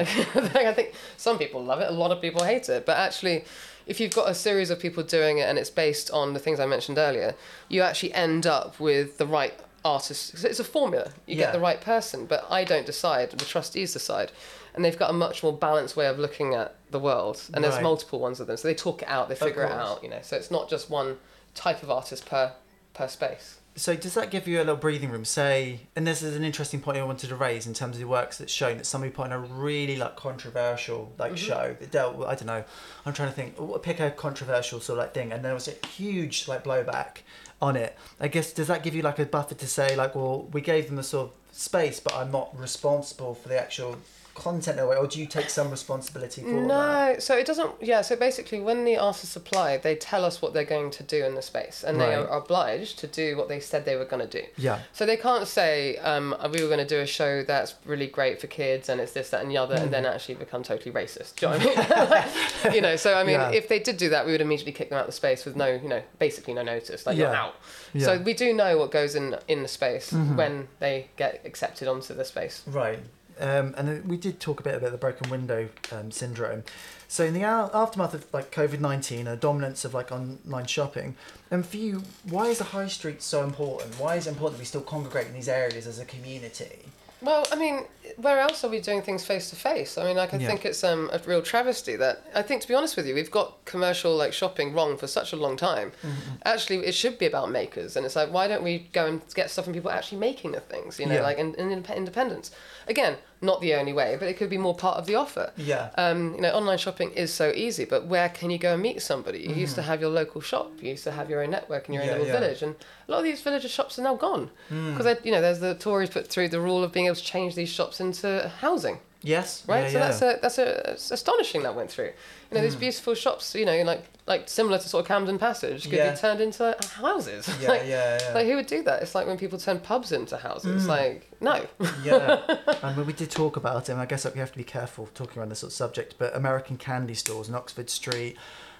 like 0.54 0.56
I 0.66 0.72
think 0.72 0.92
some 1.16 1.36
people 1.36 1.64
love 1.64 1.80
it, 1.80 1.88
a 1.88 1.92
lot 1.92 2.12
of 2.12 2.20
people 2.20 2.44
hate 2.44 2.68
it. 2.68 2.86
But 2.86 2.98
actually, 2.98 3.44
if 3.88 3.98
you've 3.98 4.14
got 4.14 4.28
a 4.30 4.34
series 4.34 4.70
of 4.70 4.78
people 4.78 5.02
doing 5.02 5.38
it 5.38 5.48
and 5.48 5.58
it's 5.58 5.70
based 5.70 6.10
on 6.12 6.34
the 6.34 6.38
things 6.38 6.60
I 6.60 6.66
mentioned 6.66 6.98
earlier, 6.98 7.34
you 7.68 7.82
actually 7.82 8.14
end 8.14 8.46
up 8.46 8.78
with 8.78 9.18
the 9.18 9.26
right 9.26 9.54
artists. 9.84 10.30
'cause 10.30 10.44
It's 10.44 10.60
a 10.60 10.64
formula. 10.64 11.12
You 11.26 11.36
Yeah. 11.36 11.46
get 11.46 11.52
the 11.54 11.60
right 11.60 11.80
person, 11.80 12.26
but 12.26 12.44
I 12.50 12.64
don't 12.64 12.86
decide. 12.86 13.30
The 13.32 13.44
trustees 13.44 13.92
decide, 13.92 14.30
and 14.74 14.84
they've 14.84 14.98
got 14.98 15.10
a 15.10 15.14
much 15.14 15.42
more 15.42 15.52
balanced 15.52 15.96
way 15.96 16.06
of 16.06 16.18
looking 16.18 16.54
at 16.54 16.74
the 16.90 16.98
world. 16.98 17.40
And 17.54 17.64
there's 17.64 17.80
multiple 17.80 18.18
ones 18.18 18.40
of 18.40 18.46
them, 18.46 18.56
so 18.56 18.68
they 18.68 18.74
talk 18.74 19.02
it 19.02 19.08
out. 19.08 19.28
They 19.28 19.34
figure 19.34 19.62
it 19.64 19.72
out. 19.72 20.02
You 20.02 20.10
know, 20.10 20.20
so 20.22 20.36
it's 20.36 20.50
not 20.50 20.68
just 20.68 20.90
one 20.90 21.18
type 21.54 21.82
of 21.82 21.90
artist 21.90 22.26
per 22.26 22.52
per 22.94 23.08
space. 23.08 23.57
So 23.78 23.94
does 23.94 24.14
that 24.14 24.32
give 24.32 24.48
you 24.48 24.58
a 24.58 24.60
little 24.60 24.76
breathing 24.76 25.10
room? 25.10 25.24
Say, 25.24 25.80
and 25.94 26.04
this 26.04 26.20
is 26.20 26.34
an 26.34 26.42
interesting 26.42 26.80
point 26.80 26.98
I 26.98 27.04
wanted 27.04 27.28
to 27.28 27.36
raise 27.36 27.64
in 27.64 27.74
terms 27.74 27.94
of 27.94 28.00
the 28.00 28.08
works 28.08 28.38
that's 28.38 28.52
shown 28.52 28.76
that 28.78 28.86
somebody 28.86 29.12
put 29.12 29.26
on 29.26 29.32
a 29.32 29.38
really 29.38 29.96
like 29.96 30.16
controversial 30.16 31.12
like 31.16 31.32
mm-hmm. 31.32 31.46
show 31.46 31.76
that 31.78 31.90
dealt 31.92 32.16
with 32.16 32.26
I 32.26 32.34
don't 32.34 32.46
know. 32.46 32.64
I'm 33.06 33.12
trying 33.12 33.28
to 33.28 33.34
think. 33.34 33.56
Pick 33.82 34.00
a 34.00 34.10
controversial 34.10 34.80
sort 34.80 34.98
of 34.98 35.04
like 35.04 35.14
thing, 35.14 35.32
and 35.32 35.44
there 35.44 35.54
was 35.54 35.68
a 35.68 35.86
huge 35.86 36.48
like 36.48 36.64
blowback 36.64 37.18
on 37.62 37.76
it. 37.76 37.96
I 38.18 38.26
guess 38.26 38.52
does 38.52 38.66
that 38.66 38.82
give 38.82 38.96
you 38.96 39.02
like 39.02 39.20
a 39.20 39.26
buffer 39.26 39.54
to 39.54 39.66
say 39.68 39.94
like, 39.94 40.16
well, 40.16 40.48
we 40.52 40.60
gave 40.60 40.86
them 40.86 40.96
the 40.96 41.04
sort 41.04 41.28
of 41.28 41.56
space, 41.56 42.00
but 42.00 42.14
I'm 42.14 42.32
not 42.32 42.58
responsible 42.58 43.34
for 43.36 43.48
the 43.48 43.60
actual 43.60 43.96
content 44.38 44.78
in 44.78 44.84
a 44.84 44.86
way, 44.86 44.96
or 44.96 45.06
do 45.06 45.18
you 45.20 45.26
take 45.26 45.50
some 45.50 45.70
responsibility 45.70 46.42
for 46.42 46.48
that? 46.50 46.66
No, 46.66 47.16
so 47.18 47.36
it 47.36 47.46
doesn't. 47.46 47.72
Yeah, 47.82 48.00
so 48.02 48.16
basically, 48.16 48.60
when 48.60 48.84
the 48.84 48.96
artists 48.96 49.34
apply, 49.36 49.76
they 49.78 49.96
tell 49.96 50.24
us 50.24 50.40
what 50.40 50.54
they're 50.54 50.64
going 50.64 50.90
to 50.92 51.02
do 51.02 51.24
in 51.24 51.34
the 51.34 51.42
space, 51.42 51.84
and 51.86 52.00
they 52.00 52.14
are 52.14 52.26
obliged 52.28 52.98
to 53.00 53.06
do 53.06 53.36
what 53.36 53.48
they 53.48 53.60
said 53.60 53.84
they 53.84 53.96
were 53.96 54.04
going 54.04 54.26
to 54.28 54.40
do. 54.42 54.46
Yeah. 54.56 54.80
So 54.92 55.04
they 55.06 55.16
can't 55.16 55.46
say, 55.46 55.96
um, 55.98 56.34
we 56.52 56.62
were 56.62 56.68
going 56.68 56.78
to 56.86 56.86
do 56.86 57.00
a 57.00 57.06
show 57.06 57.42
that's 57.42 57.74
really 57.84 58.06
great 58.06 58.40
for 58.40 58.46
kids, 58.46 58.88
and 58.88 59.00
it's 59.00 59.12
this, 59.12 59.30
that, 59.30 59.42
and 59.42 59.50
the 59.50 59.56
other, 59.58 59.74
and 59.74 59.88
Mm. 59.88 59.92
then 59.92 60.06
actually 60.06 60.36
become 60.36 60.62
totally 60.62 60.92
racist. 60.92 61.36
Do 61.36 61.46
you 61.46 61.52
know 61.58 61.58
what 61.66 62.16
I 62.16 62.24
mean? 62.64 62.74
you 62.76 62.80
know, 62.80 62.96
so 62.96 63.14
I 63.14 63.24
mean, 63.24 63.40
Yeah. 63.40 63.50
if 63.50 63.68
they 63.68 63.78
did 63.78 63.96
do 63.96 64.08
that, 64.10 64.26
we 64.26 64.32
would 64.32 64.40
immediately 64.40 64.72
kick 64.72 64.90
them 64.90 64.98
out 64.98 65.02
of 65.02 65.06
the 65.06 65.12
space 65.12 65.44
with 65.44 65.56
no, 65.56 65.66
you 65.66 65.88
know, 65.88 66.02
basically 66.18 66.54
no 66.54 66.62
notice, 66.62 67.06
like 67.06 67.16
you're 67.16 67.30
Yeah. 67.30 67.42
out. 67.42 67.54
Yeah. 67.92 68.04
So 68.06 68.18
we 68.18 68.34
do 68.34 68.52
know 68.54 68.76
what 68.78 68.90
goes 68.90 69.14
in 69.14 69.36
in 69.48 69.62
the 69.62 69.68
space 69.68 70.12
Mhm. 70.12 70.36
when 70.36 70.68
they 70.78 71.08
get 71.16 71.40
accepted 71.44 71.88
onto 71.88 72.14
the 72.14 72.24
space. 72.24 72.62
Right. 72.66 72.98
Um, 73.40 73.74
and 73.76 74.04
we 74.04 74.16
did 74.16 74.40
talk 74.40 74.60
a 74.60 74.62
bit 74.62 74.74
about 74.74 74.90
the 74.92 74.98
broken 74.98 75.30
window 75.30 75.68
um, 75.92 76.10
syndrome. 76.10 76.64
So 77.06 77.24
in 77.24 77.34
the 77.34 77.42
a- 77.42 77.70
aftermath 77.72 78.14
of 78.14 78.26
like 78.34 78.50
COVID 78.52 78.80
nineteen, 78.80 79.26
a 79.26 79.36
dominance 79.36 79.84
of 79.84 79.94
like 79.94 80.10
online 80.12 80.66
shopping, 80.66 81.14
and 81.50 81.64
for 81.66 81.76
you, 81.76 82.02
why 82.24 82.46
is 82.48 82.58
the 82.58 82.64
high 82.64 82.88
street 82.88 83.22
so 83.22 83.42
important? 83.44 83.98
Why 83.98 84.16
is 84.16 84.26
it 84.26 84.30
important 84.30 84.56
that 84.58 84.62
we 84.62 84.66
still 84.66 84.82
congregate 84.82 85.28
in 85.28 85.34
these 85.34 85.48
areas 85.48 85.86
as 85.86 85.98
a 85.98 86.04
community? 86.04 86.80
Well, 87.20 87.44
I 87.50 87.56
mean, 87.56 87.84
where 88.16 88.38
else 88.38 88.62
are 88.62 88.68
we 88.70 88.78
doing 88.78 89.02
things 89.02 89.24
face 89.24 89.50
to 89.50 89.56
face? 89.56 89.98
I 89.98 90.04
mean, 90.04 90.16
like, 90.16 90.32
I 90.32 90.36
Yeah. 90.36 90.46
think 90.46 90.64
it's 90.64 90.84
um, 90.84 91.10
a 91.12 91.18
real 91.26 91.42
travesty 91.42 91.96
that 91.96 92.22
I 92.32 92.42
think, 92.42 92.62
to 92.62 92.68
be 92.68 92.74
honest 92.74 92.96
with 92.96 93.08
you, 93.08 93.14
we've 93.16 93.30
got 93.30 93.64
commercial 93.64 94.14
like 94.14 94.32
shopping 94.32 94.72
wrong 94.72 94.96
for 94.96 95.08
such 95.08 95.32
a 95.32 95.36
long 95.36 95.56
time. 95.56 95.90
Mm-hmm. 96.02 96.34
Actually, 96.44 96.86
it 96.86 96.94
should 96.94 97.18
be 97.18 97.26
about 97.26 97.50
makers, 97.50 97.96
and 97.96 98.06
it's 98.06 98.14
like, 98.14 98.32
why 98.32 98.46
don't 98.46 98.62
we 98.62 98.86
go 98.92 99.06
and 99.06 99.20
get 99.34 99.50
stuff 99.50 99.64
from 99.64 99.74
people 99.74 99.90
actually 99.90 100.18
making 100.18 100.52
the 100.52 100.60
things? 100.60 101.00
You 101.00 101.06
know, 101.06 101.14
Yeah. 101.16 101.22
like 101.22 101.38
in, 101.38 101.54
in 101.56 101.72
independence. 101.72 102.52
Again, 102.88 103.16
not 103.40 103.60
the 103.60 103.74
only 103.74 103.92
way, 103.92 104.16
but 104.18 104.26
it 104.28 104.36
could 104.36 104.50
be 104.50 104.58
more 104.58 104.74
part 104.74 104.96
of 104.98 105.06
the 105.06 105.14
offer. 105.14 105.52
Yeah. 105.56 105.90
Um, 105.96 106.34
you 106.34 106.40
know, 106.40 106.50
online 106.52 106.78
shopping 106.78 107.10
is 107.12 107.32
so 107.32 107.52
easy, 107.54 107.84
but 107.84 108.06
where 108.06 108.28
can 108.28 108.50
you 108.50 108.58
go 108.58 108.72
and 108.74 108.82
meet 108.82 109.00
somebody? 109.02 109.40
You 109.40 109.54
used 109.54 109.74
to 109.76 109.80
Mm-hmm. 109.82 109.90
have 109.90 110.00
your 110.00 110.10
local 110.10 110.40
shop, 110.40 110.72
you 110.80 110.90
used 110.90 111.04
to 111.04 111.12
have 111.12 111.28
your 111.30 111.42
own 111.42 111.50
network 111.50 111.88
in 111.88 111.94
your 111.94 112.02
Yeah, 112.04 112.12
own 112.12 112.18
little 112.18 112.34
yeah. 112.34 112.40
village, 112.40 112.62
and 112.62 112.74
a 113.06 113.10
lot 113.12 113.18
of 113.18 113.24
these 113.24 113.40
villager 113.42 113.68
shops 113.68 113.98
are 113.98 114.02
now 114.02 114.16
gone 114.16 114.50
because 114.68 115.06
you 115.24 115.30
know 115.32 115.40
there's 115.40 115.60
the 115.60 115.74
Tories 115.74 116.10
put 116.10 116.26
through 116.28 116.48
the 116.48 116.60
rule 116.60 116.82
of 116.82 116.92
being 116.92 117.06
able 117.06 117.16
to 117.16 117.22
change 117.22 117.54
these 117.54 117.68
shops 117.68 118.00
into 118.00 118.50
housing, 118.60 118.98
Yes. 119.28 119.62
right? 119.66 119.84
Yeah, 119.84 119.88
so 119.90 119.98
yeah. 119.98 120.06
that's 120.06 120.22
a 120.22 120.38
that's 120.42 120.58
a 120.58 120.92
it's 120.92 121.10
astonishing 121.10 121.62
that 121.64 121.74
went 121.74 121.90
through. 121.90 122.12
You 122.50 122.56
know, 122.56 122.62
these 122.62 122.74
Hmm. 122.74 122.80
beautiful 122.80 123.14
shops, 123.14 123.54
you 123.54 123.66
know, 123.66 123.82
like 123.82 124.04
like 124.26 124.48
similar 124.48 124.78
to 124.78 124.88
sort 124.88 125.02
of 125.02 125.08
Camden 125.08 125.38
Passage, 125.38 125.84
could 125.84 125.92
Yeah. 125.92 126.10
be 126.12 126.16
turned 126.16 126.40
into 126.40 126.76
houses. 126.94 127.48
Yeah, 127.60 127.68
like, 127.74 127.82
yeah, 127.86 128.18
yeah. 128.20 128.34
like 128.34 128.46
who 128.46 128.56
would 128.56 128.66
do 128.66 128.82
that? 128.84 129.02
It's 129.02 129.14
like 129.14 129.26
when 129.26 129.38
people 129.38 129.58
turn 129.58 129.78
pubs 129.80 130.12
into 130.12 130.36
houses. 130.38 130.84
Mm. 130.84 130.88
Like 130.88 131.30
no. 131.40 131.66
yeah, 132.02 132.40
and 132.82 132.96
when 132.96 133.06
we 133.06 133.12
did 133.12 133.30
talk 133.30 133.56
about 133.56 133.88
it, 133.88 133.92
and 133.92 134.00
I 134.00 134.06
guess 134.06 134.24
we 134.32 134.40
have 134.40 134.52
to 134.52 134.58
be 134.58 134.64
careful 134.64 135.08
talking 135.14 135.38
around 135.38 135.50
this 135.50 135.60
sort 135.60 135.70
of 135.72 135.76
subject, 135.76 136.14
but 136.18 136.34
American 136.34 136.76
candy 136.76 137.14
stores 137.14 137.48
in 137.48 137.54
Oxford 137.54 137.90
Street, 137.90 138.36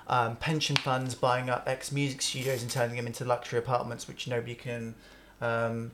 um, 0.08 0.36
pension 0.36 0.76
funds 0.76 1.14
buying 1.14 1.50
up 1.50 1.64
ex 1.66 1.92
music 1.92 2.22
studios 2.22 2.62
and 2.62 2.70
turning 2.70 2.96
them 2.96 3.06
into 3.06 3.24
luxury 3.24 3.58
apartments, 3.58 4.08
which 4.08 4.26
nobody 4.26 4.54
can 4.54 4.94
um, 5.40 5.92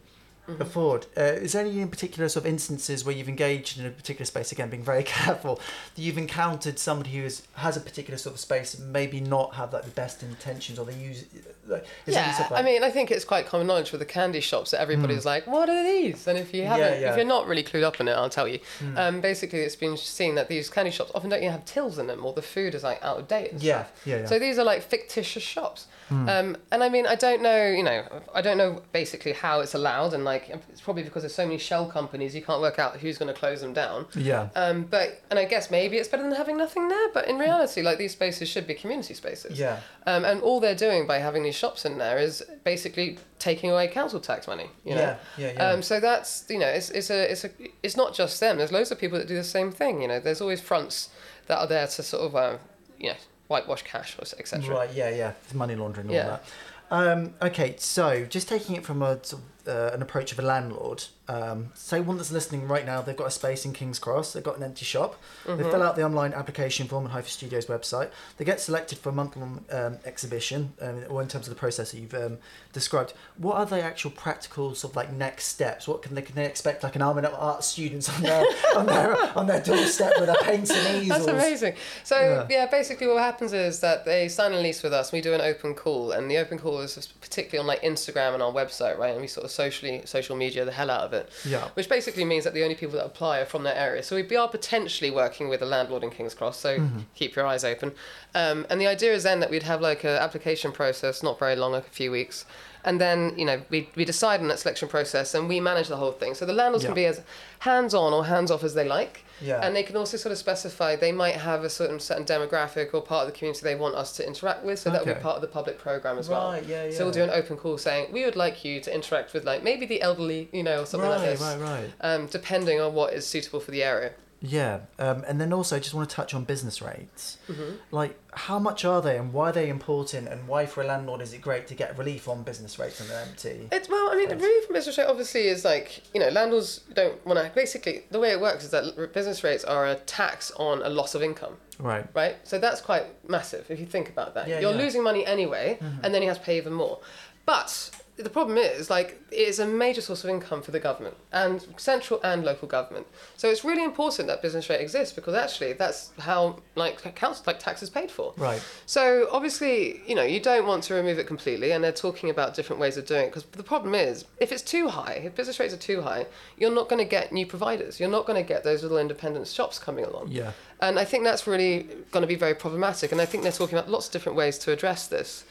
Mm-hmm. 0.48 0.60
afford. 0.60 1.06
Uh, 1.16 1.22
is 1.22 1.52
there 1.52 1.64
any 1.64 1.80
in 1.80 1.88
particular 1.88 2.28
sort 2.28 2.44
of 2.44 2.50
instances 2.50 3.02
where 3.02 3.14
you've 3.14 3.30
engaged 3.30 3.78
in 3.78 3.86
a 3.86 3.90
particular 3.90 4.26
space? 4.26 4.52
Again, 4.52 4.68
being 4.68 4.82
very 4.82 5.02
careful, 5.18 5.56
that 5.94 6.02
you've 6.02 6.18
encountered 6.18 6.78
somebody 6.78 7.10
who 7.12 7.22
is, 7.24 7.42
has 7.54 7.76
a 7.78 7.80
particular 7.80 8.18
sort 8.18 8.34
of 8.34 8.40
space, 8.40 8.74
and 8.74 8.92
maybe 8.92 9.20
not 9.20 9.54
have 9.54 9.72
like 9.72 9.84
the 9.84 9.90
best 9.92 10.22
intentions, 10.22 10.78
or 10.78 10.84
they 10.84 10.94
use. 10.94 11.24
Like, 11.66 11.86
is 12.06 12.14
there 12.14 12.22
any 12.24 12.30
Yeah, 12.32 12.34
stuff 12.34 12.52
I 12.52 12.60
mean, 12.60 12.84
I 12.84 12.90
think 12.90 13.10
it's 13.10 13.24
quite 13.24 13.46
common 13.46 13.66
knowledge 13.66 13.90
with 13.90 14.00
the 14.00 14.04
candy 14.06 14.40
shops 14.40 14.72
that 14.72 14.82
everybody's 14.82 15.24
like, 15.24 15.46
"What 15.46 15.70
are 15.70 15.82
these?" 15.82 16.26
And 16.26 16.36
if 16.36 16.52
you 16.52 16.64
haven't, 16.64 16.96
Hmm. 16.96 17.00
yeah. 17.00 17.10
if 17.12 17.16
you're 17.16 17.24
not 17.24 17.46
really 17.46 17.62
clued 17.64 17.82
up 17.82 17.98
on 18.00 18.08
it, 18.08 18.12
I'll 18.12 18.28
tell 18.28 18.46
you. 18.46 18.58
Hmm. 18.80 18.98
Um, 18.98 19.20
basically, 19.22 19.60
it's 19.60 19.76
been 19.76 19.96
seen 19.96 20.34
that 20.34 20.48
these 20.48 20.68
candy 20.68 20.90
shops 20.90 21.10
often 21.14 21.30
don't 21.30 21.38
even 21.40 21.52
have 21.52 21.64
tills 21.64 21.98
in 21.98 22.06
them, 22.06 22.22
or 22.24 22.34
the 22.34 22.42
food 22.42 22.74
is 22.74 22.82
like 22.82 23.02
out 23.02 23.18
of 23.18 23.28
date. 23.28 23.52
And 23.52 23.62
Yeah, 23.62 23.84
stuff. 23.84 23.92
yeah, 24.04 24.16
yeah. 24.18 24.26
So 24.26 24.38
these 24.38 24.58
are 24.58 24.64
like 24.64 24.82
fictitious 24.82 25.42
shops. 25.42 25.86
Hmm. 26.08 26.28
Um, 26.28 26.56
and 26.70 26.84
I 26.84 26.88
mean, 26.88 27.06
I 27.06 27.14
don't 27.14 27.42
know, 27.42 27.66
you 27.66 27.82
know, 27.82 28.04
I 28.34 28.42
don't 28.42 28.58
know 28.58 28.82
basically 28.92 29.32
how 29.32 29.60
it's 29.60 29.74
allowed, 29.74 30.14
and 30.14 30.24
like 30.24 30.50
it's 30.70 30.80
probably 30.80 31.02
because 31.02 31.22
there's 31.22 31.34
so 31.34 31.46
many 31.46 31.58
shell 31.58 31.86
companies, 31.86 32.34
you 32.34 32.42
can't 32.42 32.60
work 32.60 32.78
out 32.78 32.98
who's 32.98 33.18
going 33.18 33.32
to 33.32 33.38
close 33.38 33.60
them 33.60 33.72
down. 33.72 34.06
yeah. 34.14 34.48
Um, 34.54 34.82
but 34.84 35.22
and 35.30 35.38
I 35.38 35.44
guess 35.44 35.70
maybe 35.70 35.96
it's 35.96 36.08
better 36.08 36.22
than 36.22 36.32
having 36.32 36.56
nothing 36.56 36.88
there. 36.88 37.08
But 37.12 37.28
in 37.28 37.38
reality, 37.38 37.82
like 37.82 37.98
these 37.98 38.12
spaces 38.12 38.48
should 38.48 38.66
be 38.66 38.74
community 38.74 39.14
spaces. 39.14 39.58
Yeah. 39.58 39.80
Um, 40.06 40.24
and 40.24 40.40
all 40.42 40.60
they're 40.60 40.74
doing 40.74 41.06
by 41.06 41.18
having 41.18 41.42
these 41.42 41.54
shops 41.56 41.84
in 41.84 41.98
there 41.98 42.18
is 42.18 42.42
basically 42.64 43.18
taking 43.38 43.70
away 43.70 43.88
council 43.88 44.20
tax 44.20 44.46
money. 44.46 44.70
You 44.84 44.94
know. 44.94 45.00
Yeah, 45.00 45.16
yeah, 45.38 45.52
yeah. 45.52 45.68
Um, 45.70 45.82
so 45.82 46.00
that's 46.00 46.44
you 46.48 46.58
know 46.58 46.68
it's 46.68 46.90
it's 46.90 47.10
a 47.10 47.30
it's 47.30 47.44
a 47.44 47.50
it's 47.82 47.96
not 47.96 48.14
just 48.14 48.38
them. 48.40 48.58
There's 48.58 48.72
loads 48.72 48.90
of 48.90 48.98
people 48.98 49.18
that 49.18 49.28
do 49.28 49.34
the 49.34 49.44
same 49.44 49.70
thing. 49.70 50.02
You 50.02 50.08
know, 50.08 50.20
there's 50.20 50.40
always 50.40 50.60
fronts 50.60 51.08
that 51.46 51.58
are 51.58 51.66
there 51.66 51.86
to 51.86 52.02
sort 52.02 52.22
of 52.22 52.36
uh, 52.36 52.58
you 52.98 53.10
know 53.10 53.16
whitewash 53.48 53.82
cash 53.82 54.16
or 54.18 54.22
etc. 54.38 54.74
Right, 54.74 54.90
yeah, 54.94 55.10
yeah. 55.10 55.32
Money 55.52 55.76
laundering 55.76 56.06
and 56.06 56.14
Yeah. 56.14 56.22
all 56.24 56.30
that. 56.30 56.44
Um, 56.90 57.34
okay, 57.42 57.74
so 57.78 58.24
just 58.24 58.48
taking 58.48 58.76
it 58.76 58.84
from 58.84 59.02
a, 59.02 59.18
uh, 59.66 59.90
an 59.92 60.02
approach 60.02 60.32
of 60.32 60.38
a 60.38 60.42
landlord, 60.42 61.04
um, 61.26 61.70
say 61.74 62.00
one 62.00 62.16
that's 62.18 62.30
listening 62.30 62.68
right 62.68 62.84
now, 62.84 63.00
they've 63.00 63.16
got 63.16 63.26
a 63.28 63.30
space 63.30 63.64
in 63.64 63.72
King's 63.72 63.98
Cross, 63.98 64.32
they've 64.34 64.42
got 64.44 64.56
an 64.58 64.62
empty 64.62 64.84
shop, 64.84 65.20
Mm-hmm. 65.46 65.62
they 65.62 65.70
fill 65.70 65.82
out 65.82 65.94
the 65.96 66.02
online 66.04 66.32
application 66.32 66.86
form 66.88 67.04
on 67.06 67.10
Hypha 67.12 67.28
Studios 67.28 67.66
website, 67.66 68.10
they 68.38 68.44
get 68.44 68.60
selected 68.60 68.98
for 68.98 69.08
a 69.08 69.12
month 69.12 69.36
long 69.36 69.64
um, 69.70 69.98
exhibition, 70.04 70.72
um, 70.80 71.04
or 71.08 71.22
in 71.22 71.28
terms 71.28 71.46
of 71.48 71.54
the 71.54 71.58
process 71.58 71.92
that 71.92 71.98
you've 72.00 72.14
um, 72.14 72.38
described. 72.72 73.12
What 73.38 73.56
are 73.56 73.66
the 73.66 73.82
actual 73.82 74.10
practical 74.10 74.74
sort 74.74 74.92
of 74.92 74.96
like 74.96 75.12
next 75.12 75.44
steps? 75.46 75.86
What 75.88 76.02
can 76.02 76.14
they, 76.14 76.22
can 76.22 76.34
they 76.34 76.46
expect 76.46 76.82
like 76.82 76.96
an 76.96 77.02
arm 77.02 77.18
and 77.18 77.26
art 77.26 77.64
students 77.64 78.08
on 78.14 78.22
their, 78.22 78.44
on 78.76 78.86
their, 78.86 79.38
on 79.38 79.46
their 79.46 79.60
doorstep 79.62 80.12
with 80.20 80.28
a 80.28 80.36
painting 80.42 80.76
easels? 81.02 81.08
That's 81.08 81.26
amazing. 81.26 81.74
So 82.04 82.18
Yeah. 82.18 82.46
yeah. 82.50 82.66
basically 82.66 83.06
what 83.06 83.18
happens 83.22 83.52
is 83.52 83.80
that 83.80 84.04
they 84.04 84.28
sign 84.28 84.52
a 84.52 84.58
lease 84.60 84.82
with 84.82 84.92
us. 84.92 85.12
We 85.12 85.20
do 85.20 85.32
an 85.34 85.40
open 85.40 85.74
call, 85.74 86.12
and 86.12 86.30
the 86.30 86.38
open 86.38 86.58
call 86.58 86.80
is 86.80 87.08
particularly 87.20 87.60
on 87.60 87.66
like 87.66 87.82
Instagram 87.82 88.34
and 88.34 88.42
our 88.42 88.52
website, 88.52 88.98
right? 88.98 89.12
And 89.12 89.20
we 89.20 89.26
sort 89.26 89.44
of 89.44 89.50
socially 89.50 90.02
social 90.04 90.36
media 90.36 90.64
the 90.64 90.72
hell 90.72 90.90
out 90.90 91.02
of 91.02 91.12
it. 91.14 91.30
Yeah. 91.46 91.68
Which 91.74 91.88
basically 91.88 92.24
means 92.24 92.44
that 92.44 92.52
the 92.54 92.62
only 92.62 92.74
people 92.74 92.96
that 92.98 93.06
apply 93.06 93.38
are 93.40 93.46
from 93.46 93.62
that 93.62 93.76
area. 93.78 94.02
So 94.02 94.14
we 94.16 94.36
are 94.36 94.48
potentially 94.48 95.10
working 95.10 95.48
with 95.48 95.62
a 95.62 95.66
landlord 95.66 96.02
in 96.04 96.10
King's 96.10 96.34
Cross. 96.34 96.58
So 96.58 96.78
Mm-hmm. 96.78 96.98
keep 97.14 97.34
your 97.36 97.46
eyes 97.46 97.64
open. 97.64 97.92
Um, 98.34 98.66
and 98.68 98.80
the 98.80 98.86
idea 98.86 99.12
is 99.14 99.22
then 99.22 99.40
that 99.40 99.50
we'd 99.50 99.62
have 99.62 99.80
like 99.80 100.04
an 100.04 100.10
application 100.26 100.72
process, 100.72 101.22
not 101.22 101.38
very 101.38 101.56
long, 101.56 101.72
like 101.72 101.86
a 101.86 101.90
few 101.90 102.10
weeks. 102.10 102.44
And 102.84 103.00
then, 103.00 103.32
you 103.38 103.44
know, 103.46 103.62
we, 103.70 103.88
we 103.96 104.04
decide 104.04 104.40
on 104.40 104.48
that 104.48 104.58
selection 104.58 104.88
process 104.88 105.34
and 105.34 105.48
we 105.48 105.58
manage 105.58 105.88
the 105.88 105.96
whole 105.96 106.12
thing. 106.12 106.34
So 106.34 106.44
the 106.44 106.52
landlords 106.52 106.84
Yeah. 106.84 106.88
can 106.88 106.94
be 106.94 107.06
as 107.06 107.22
hands 107.60 107.94
on 107.94 108.12
or 108.12 108.26
hands 108.26 108.50
off 108.50 108.62
as 108.62 108.74
they 108.74 108.86
like. 108.86 109.24
Yeah. 109.40 109.60
And 109.64 109.74
they 109.74 109.82
can 109.82 109.96
also 109.96 110.16
sort 110.16 110.32
of 110.32 110.38
specify 110.38 110.94
they 110.94 111.10
might 111.10 111.34
have 111.36 111.64
a 111.64 111.70
certain 111.70 111.98
certain 111.98 112.24
demographic 112.24 112.92
or 112.94 113.00
part 113.02 113.26
of 113.26 113.32
the 113.32 113.38
community 113.38 113.62
they 113.64 113.74
want 113.74 113.94
us 113.94 114.12
to 114.18 114.26
interact 114.26 114.64
with, 114.64 114.78
so 114.78 114.90
that 114.90 115.00
will 115.04 115.10
Okay. 115.10 115.18
be 115.18 115.22
part 115.22 115.36
of 115.36 115.40
the 115.42 115.48
public 115.48 115.78
program 115.78 116.18
as 116.18 116.28
well. 116.28 116.52
Right, 116.52 116.64
yeah, 116.66 116.90
So 116.90 117.04
we'll 117.04 117.12
do 117.14 117.22
an 117.24 117.30
open 117.30 117.56
call 117.56 117.76
saying 117.78 118.12
we 118.12 118.24
would 118.24 118.36
like 118.36 118.64
you 118.64 118.80
to 118.82 118.94
interact 118.94 119.32
with 119.34 119.44
like 119.44 119.62
maybe 119.64 119.86
the 119.86 120.00
elderly, 120.02 120.48
you 120.52 120.62
know, 120.62 120.82
or 120.82 120.86
something 120.86 121.08
right, 121.10 121.16
like 121.20 121.30
this. 121.30 121.40
right, 121.40 121.58
right. 121.60 121.90
Um, 122.00 122.26
depending 122.26 122.80
on 122.80 122.94
what 122.94 123.12
is 123.12 123.26
suitable 123.26 123.60
for 123.60 123.70
the 123.72 123.82
area. 123.82 124.12
Yeah, 124.46 124.80
um, 124.98 125.24
and 125.26 125.40
then 125.40 125.54
also 125.54 125.76
I 125.76 125.78
just 125.78 125.94
want 125.94 126.08
to 126.10 126.14
touch 126.14 126.34
on 126.34 126.44
business 126.44 126.82
rates. 126.82 127.38
Mm-hmm. 127.48 127.76
Like, 127.90 128.18
how 128.34 128.58
much 128.58 128.84
are 128.84 129.00
they, 129.00 129.16
and 129.16 129.32
why 129.32 129.48
are 129.48 129.52
they 129.52 129.70
important, 129.70 130.28
and 130.28 130.46
why 130.46 130.66
for 130.66 130.82
a 130.82 130.86
landlord 130.86 131.22
is 131.22 131.32
it 131.32 131.40
great 131.40 131.66
to 131.68 131.74
get 131.74 131.96
relief 131.96 132.28
on 132.28 132.42
business 132.42 132.78
rates 132.78 133.00
when 133.00 133.08
they're 133.08 133.22
empty? 133.22 133.68
It's 133.72 133.88
well, 133.88 134.10
I 134.12 134.16
mean, 134.16 134.28
Right. 134.28 134.40
relief 134.40 134.64
from 134.66 134.74
business 134.74 134.98
rate 134.98 135.06
obviously 135.06 135.48
is 135.48 135.64
like 135.64 136.02
you 136.12 136.20
know 136.20 136.28
landlords 136.28 136.80
don't 136.92 137.24
want 137.24 137.38
to. 137.38 137.50
Basically, 137.54 138.04
the 138.10 138.20
way 138.20 138.32
it 138.32 138.40
works 138.40 138.64
is 138.64 138.70
that 138.72 139.12
business 139.14 139.42
rates 139.42 139.64
are 139.64 139.86
a 139.86 139.94
tax 139.94 140.50
on 140.56 140.82
a 140.82 140.90
loss 140.90 141.14
of 141.14 141.22
income. 141.22 141.56
Right. 141.78 142.06
right? 142.14 142.36
So 142.44 142.58
that's 142.58 142.80
quite 142.80 143.06
massive 143.28 143.70
if 143.70 143.80
you 143.80 143.86
think 143.86 144.08
about 144.10 144.34
that. 144.34 144.46
Yeah, 144.46 144.60
You're 144.60 144.70
yeah. 144.70 144.76
Mm-hmm. 144.76 144.84
losing 144.84 145.02
money 145.02 145.24
anyway, 145.26 145.78
and 146.02 146.14
then 146.14 146.20
you 146.22 146.28
have 146.28 146.38
to 146.38 146.44
pay 146.44 146.56
even 146.58 146.72
more. 146.74 147.00
But 147.46 147.90
the 148.16 148.30
problem 148.30 148.56
is 148.58 148.90
like 148.90 149.20
it 149.32 149.48
is 149.48 149.58
a 149.58 149.66
major 149.66 150.00
source 150.00 150.22
of 150.22 150.30
income 150.30 150.62
for 150.62 150.70
the 150.70 150.78
government 150.78 151.16
and 151.32 151.66
central 151.76 152.20
and 152.22 152.44
local 152.44 152.68
government. 152.68 153.06
So 153.36 153.48
it's 153.48 153.64
really 153.64 153.82
important 153.82 154.28
that 154.28 154.40
business 154.40 154.70
rate 154.70 154.80
exists 154.80 155.12
because 155.12 155.34
actually 155.34 155.72
that's 155.72 156.12
how 156.20 156.60
like 156.76 157.02
council 157.16 157.42
like 157.46 157.58
tax 157.58 157.82
is 157.82 157.90
paid 157.90 158.12
for. 158.12 158.32
Right. 158.36 158.62
So 158.86 159.28
obviously, 159.32 160.02
you 160.06 160.14
know, 160.14 160.22
you 160.22 160.38
don't 160.38 160.66
want 160.66 160.84
to 160.84 160.94
remove 160.94 161.18
it 161.18 161.26
completely, 161.26 161.72
and 161.72 161.82
they're 161.82 161.92
talking 161.92 162.30
about 162.30 162.54
different 162.54 162.80
ways 162.80 162.96
of 162.96 163.06
doing 163.06 163.24
it. 163.24 163.26
Because 163.30 163.44
the 163.44 163.64
problem 163.64 163.94
is, 163.94 164.26
if 164.38 164.52
it's 164.52 164.62
too 164.62 164.88
high, 164.88 165.22
if 165.24 165.34
business 165.34 165.58
rates 165.58 165.74
are 165.74 165.78
too 165.78 166.02
high, 166.02 166.26
you're 166.56 166.74
not 166.74 166.88
going 166.88 167.02
to 167.02 167.08
get 167.08 167.32
new 167.32 167.46
providers. 167.46 167.98
You're 167.98 168.10
not 168.10 168.26
going 168.26 168.40
to 168.40 168.46
get 168.46 168.62
those 168.62 168.82
little 168.82 168.98
independent 168.98 169.48
shops 169.48 169.78
coming 169.78 170.04
along. 170.04 170.28
Yeah. 170.30 170.52
And 170.80 170.98
I 170.98 171.04
think 171.04 171.24
that's 171.24 171.46
really 171.46 171.88
going 172.12 172.22
to 172.22 172.26
be 172.28 172.36
very 172.36 172.54
problematic. 172.54 173.10
And 173.10 173.20
I 173.20 173.26
think 173.26 173.42
they're 173.42 173.52
talking 173.52 173.76
about 173.76 173.90
lots 173.90 174.06
of 174.06 174.12
different 174.12 174.36
ways 174.36 174.58
to 174.58 174.72
address 174.72 175.08
this. 175.08 175.44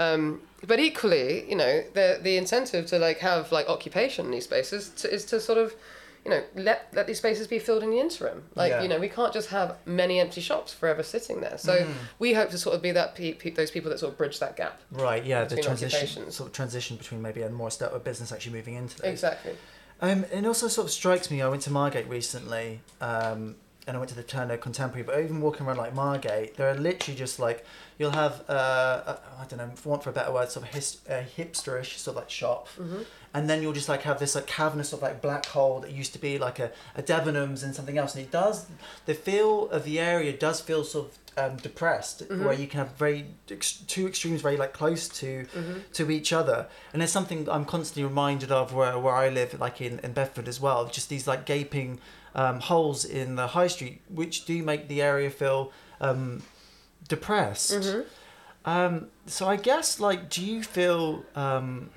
Um, 0.00 0.40
but 0.66 0.80
equally, 0.80 1.48
you 1.48 1.56
know, 1.56 1.84
the 1.94 2.18
the 2.22 2.36
incentive 2.36 2.86
to 2.86 2.98
like 2.98 3.18
have 3.18 3.52
like 3.52 3.68
occupation 3.68 4.24
in 4.26 4.30
these 4.32 4.44
spaces 4.44 4.88
to, 5.00 5.12
is 5.12 5.24
to 5.26 5.38
sort 5.40 5.58
of, 5.58 5.74
you 6.24 6.30
know, 6.30 6.42
let 6.54 6.88
let 6.94 7.06
these 7.06 7.18
spaces 7.18 7.46
be 7.46 7.58
filled 7.58 7.82
in 7.82 7.90
the 7.90 8.00
interim. 8.00 8.44
Like, 8.54 8.70
Yeah. 8.70 8.82
you 8.82 8.88
know, 8.88 8.98
we 8.98 9.08
can't 9.10 9.32
just 9.32 9.50
have 9.50 9.76
many 9.86 10.18
empty 10.18 10.40
shops 10.40 10.72
forever 10.72 11.02
sitting 11.02 11.40
there. 11.40 11.58
So 11.58 11.72
Mm. 11.76 11.92
we 12.18 12.32
hope 12.32 12.50
to 12.50 12.58
sort 12.58 12.74
of 12.76 12.82
be 12.82 12.92
that 12.92 13.14
pe- 13.14 13.34
pe- 13.34 13.50
those 13.50 13.70
people 13.70 13.90
that 13.90 13.98
sort 14.00 14.12
of 14.12 14.18
bridge 14.18 14.38
that 14.38 14.56
gap. 14.56 14.80
Right, 14.90 15.24
yeah, 15.24 15.44
the 15.44 15.60
transition, 15.62 16.30
sort 16.30 16.48
of 16.48 16.54
transition 16.54 16.96
between 16.96 17.20
maybe 17.22 17.42
a 17.42 17.50
more 17.50 17.68
established 17.68 18.04
business 18.04 18.32
actually 18.32 18.54
moving 18.56 18.74
into 18.74 18.96
those. 19.00 19.10
Exactly. 19.10 19.52
Um, 20.02 20.24
it 20.32 20.46
also 20.46 20.68
sort 20.68 20.86
of 20.86 20.92
strikes 20.92 21.30
me. 21.30 21.42
I 21.42 21.48
went 21.48 21.62
to 21.62 21.70
Margate 21.70 22.08
recently, 22.08 22.80
um, 23.02 23.56
and 23.86 23.96
I 23.96 24.00
went 24.00 24.10
to 24.10 24.16
the 24.16 24.22
Turner 24.22 24.56
Contemporary. 24.56 25.02
But 25.02 25.20
even 25.20 25.40
walking 25.40 25.66
around 25.66 25.78
like 25.78 25.94
Margate, 25.94 26.56
there 26.56 26.70
are 26.70 26.74
literally 26.74 27.18
just 27.18 27.38
like 27.38 27.64
you'll 27.98 28.10
have 28.12 28.44
uh, 28.48 28.52
a, 29.06 29.18
I 29.40 29.44
don't 29.48 29.58
know, 29.58 29.70
for 29.74 29.90
want 29.90 30.02
for 30.02 30.10
a 30.10 30.12
better 30.12 30.32
word, 30.32 30.50
sort 30.50 30.66
of 30.66 30.74
his, 30.74 30.98
a 31.08 31.22
hipsterish 31.36 31.96
sort 31.98 32.16
of 32.16 32.22
like 32.22 32.30
shop, 32.30 32.68
and 33.34 33.48
then 33.48 33.62
you'll 33.62 33.72
just 33.74 33.88
like 33.88 34.02
have 34.02 34.18
this 34.18 34.34
like 34.34 34.46
cavernous 34.46 34.90
sort 34.90 35.02
of 35.02 35.08
like 35.08 35.22
black 35.22 35.46
hole 35.46 35.80
that 35.80 35.90
used 35.92 36.12
to 36.12 36.18
be 36.18 36.38
like 36.38 36.58
a, 36.58 36.70
a 36.96 37.02
Debenhams 37.02 37.62
and 37.62 37.74
something 37.74 37.98
else, 37.98 38.14
and 38.14 38.24
it 38.24 38.30
does 38.30 38.66
the 39.06 39.14
feel 39.14 39.68
of 39.70 39.84
the 39.84 39.98
area 39.98 40.32
does 40.32 40.60
feel 40.60 40.84
sort 40.84 41.08
of 41.08 41.18
um, 41.38 41.56
depressed, 41.58 42.22
where 42.28 42.52
you 42.52 42.66
can 42.66 42.78
have 42.78 42.92
very 42.96 43.26
ex- 43.50 43.84
two 43.86 44.06
extremes 44.06 44.42
very 44.42 44.56
like 44.56 44.72
close 44.72 45.08
to 45.08 45.46
to 45.92 46.10
each 46.10 46.32
other, 46.32 46.66
and 46.92 47.00
there's 47.00 47.12
something 47.12 47.48
I'm 47.48 47.64
constantly 47.64 48.04
reminded 48.04 48.50
of 48.50 48.72
where, 48.74 48.98
where 48.98 49.14
I 49.14 49.28
live, 49.28 49.58
like 49.60 49.80
in, 49.80 50.00
in 50.00 50.12
Bedford 50.12 50.48
as 50.48 50.60
well, 50.60 50.86
just 50.86 51.08
these 51.08 51.26
like 51.26 51.44
gaping 51.46 52.00
um, 52.34 52.60
holes 52.60 53.04
in 53.04 53.36
the 53.36 53.48
high 53.48 53.66
street, 53.66 54.00
which 54.08 54.44
do 54.44 54.62
make 54.62 54.88
the 54.88 55.02
area 55.02 55.30
feel 55.30 55.72
um, 56.00 56.42
depressed. 57.08 57.72
Um, 58.64 59.08
so 59.26 59.48
I 59.48 59.56
guess 59.56 60.00
like, 60.00 60.28
do 60.28 60.44
you 60.44 60.62
feel 60.62 61.24
um, 61.34 61.90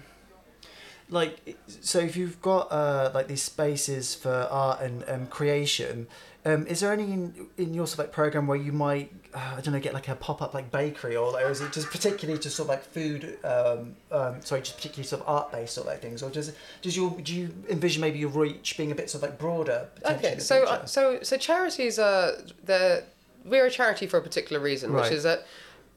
like 1.09 1.57
so 1.67 1.99
if 1.99 2.15
you've 2.15 2.41
got 2.41 2.71
uh, 2.71 3.11
like 3.13 3.27
these 3.27 3.43
spaces 3.43 4.15
for 4.15 4.47
art 4.49 4.81
and 4.81 5.03
um, 5.07 5.27
creation 5.27 6.07
um, 6.45 6.67
is 6.67 6.81
there 6.81 6.91
any 6.91 7.03
in, 7.03 7.47
in 7.57 7.73
your 7.73 7.87
sort 7.87 7.99
of 7.99 8.05
like 8.05 8.11
program 8.11 8.47
where 8.47 8.57
you 8.57 8.71
might 8.71 9.11
uh, 9.33 9.55
I 9.57 9.61
don't 9.61 9.73
know 9.73 9.79
get 9.79 9.93
like 9.93 10.07
a 10.09 10.15
pop 10.15 10.41
up 10.41 10.53
like 10.53 10.71
bakery 10.71 11.15
or, 11.15 11.39
or 11.39 11.49
is 11.49 11.61
it 11.61 11.71
just 11.71 11.89
particularly 11.89 12.39
just 12.39 12.55
sort 12.55 12.65
of 12.67 12.69
like 12.71 12.83
food 12.83 13.37
um, 13.43 13.95
um, 14.11 14.41
sorry 14.41 14.61
just 14.61 14.75
particularly 14.77 15.07
sort 15.07 15.21
of 15.21 15.27
art 15.29 15.51
based 15.51 15.73
sort 15.75 15.87
of 15.87 15.93
like 15.93 16.01
things 16.01 16.21
or 16.21 16.29
does 16.29 16.51
does 16.81 16.95
your 16.97 17.11
do 17.21 17.33
you 17.33 17.53
envision 17.69 18.01
maybe 18.01 18.19
your 18.19 18.29
reach 18.29 18.75
being 18.77 18.91
a 18.91 18.95
bit 18.95 19.09
sort 19.09 19.23
of 19.23 19.29
like 19.29 19.39
broader 19.39 19.87
Okay, 20.05 20.37
so 20.39 20.65
uh, 20.65 20.85
so 20.85 21.19
so 21.23 21.37
charities 21.37 21.97
are 21.97 22.33
the 22.65 23.03
we're 23.45 23.65
a 23.65 23.71
charity 23.71 24.07
for 24.07 24.17
a 24.17 24.21
particular 24.21 24.61
reason, 24.61 24.91
Right. 24.91 25.03
which 25.03 25.11
is 25.11 25.23
that 25.23 25.45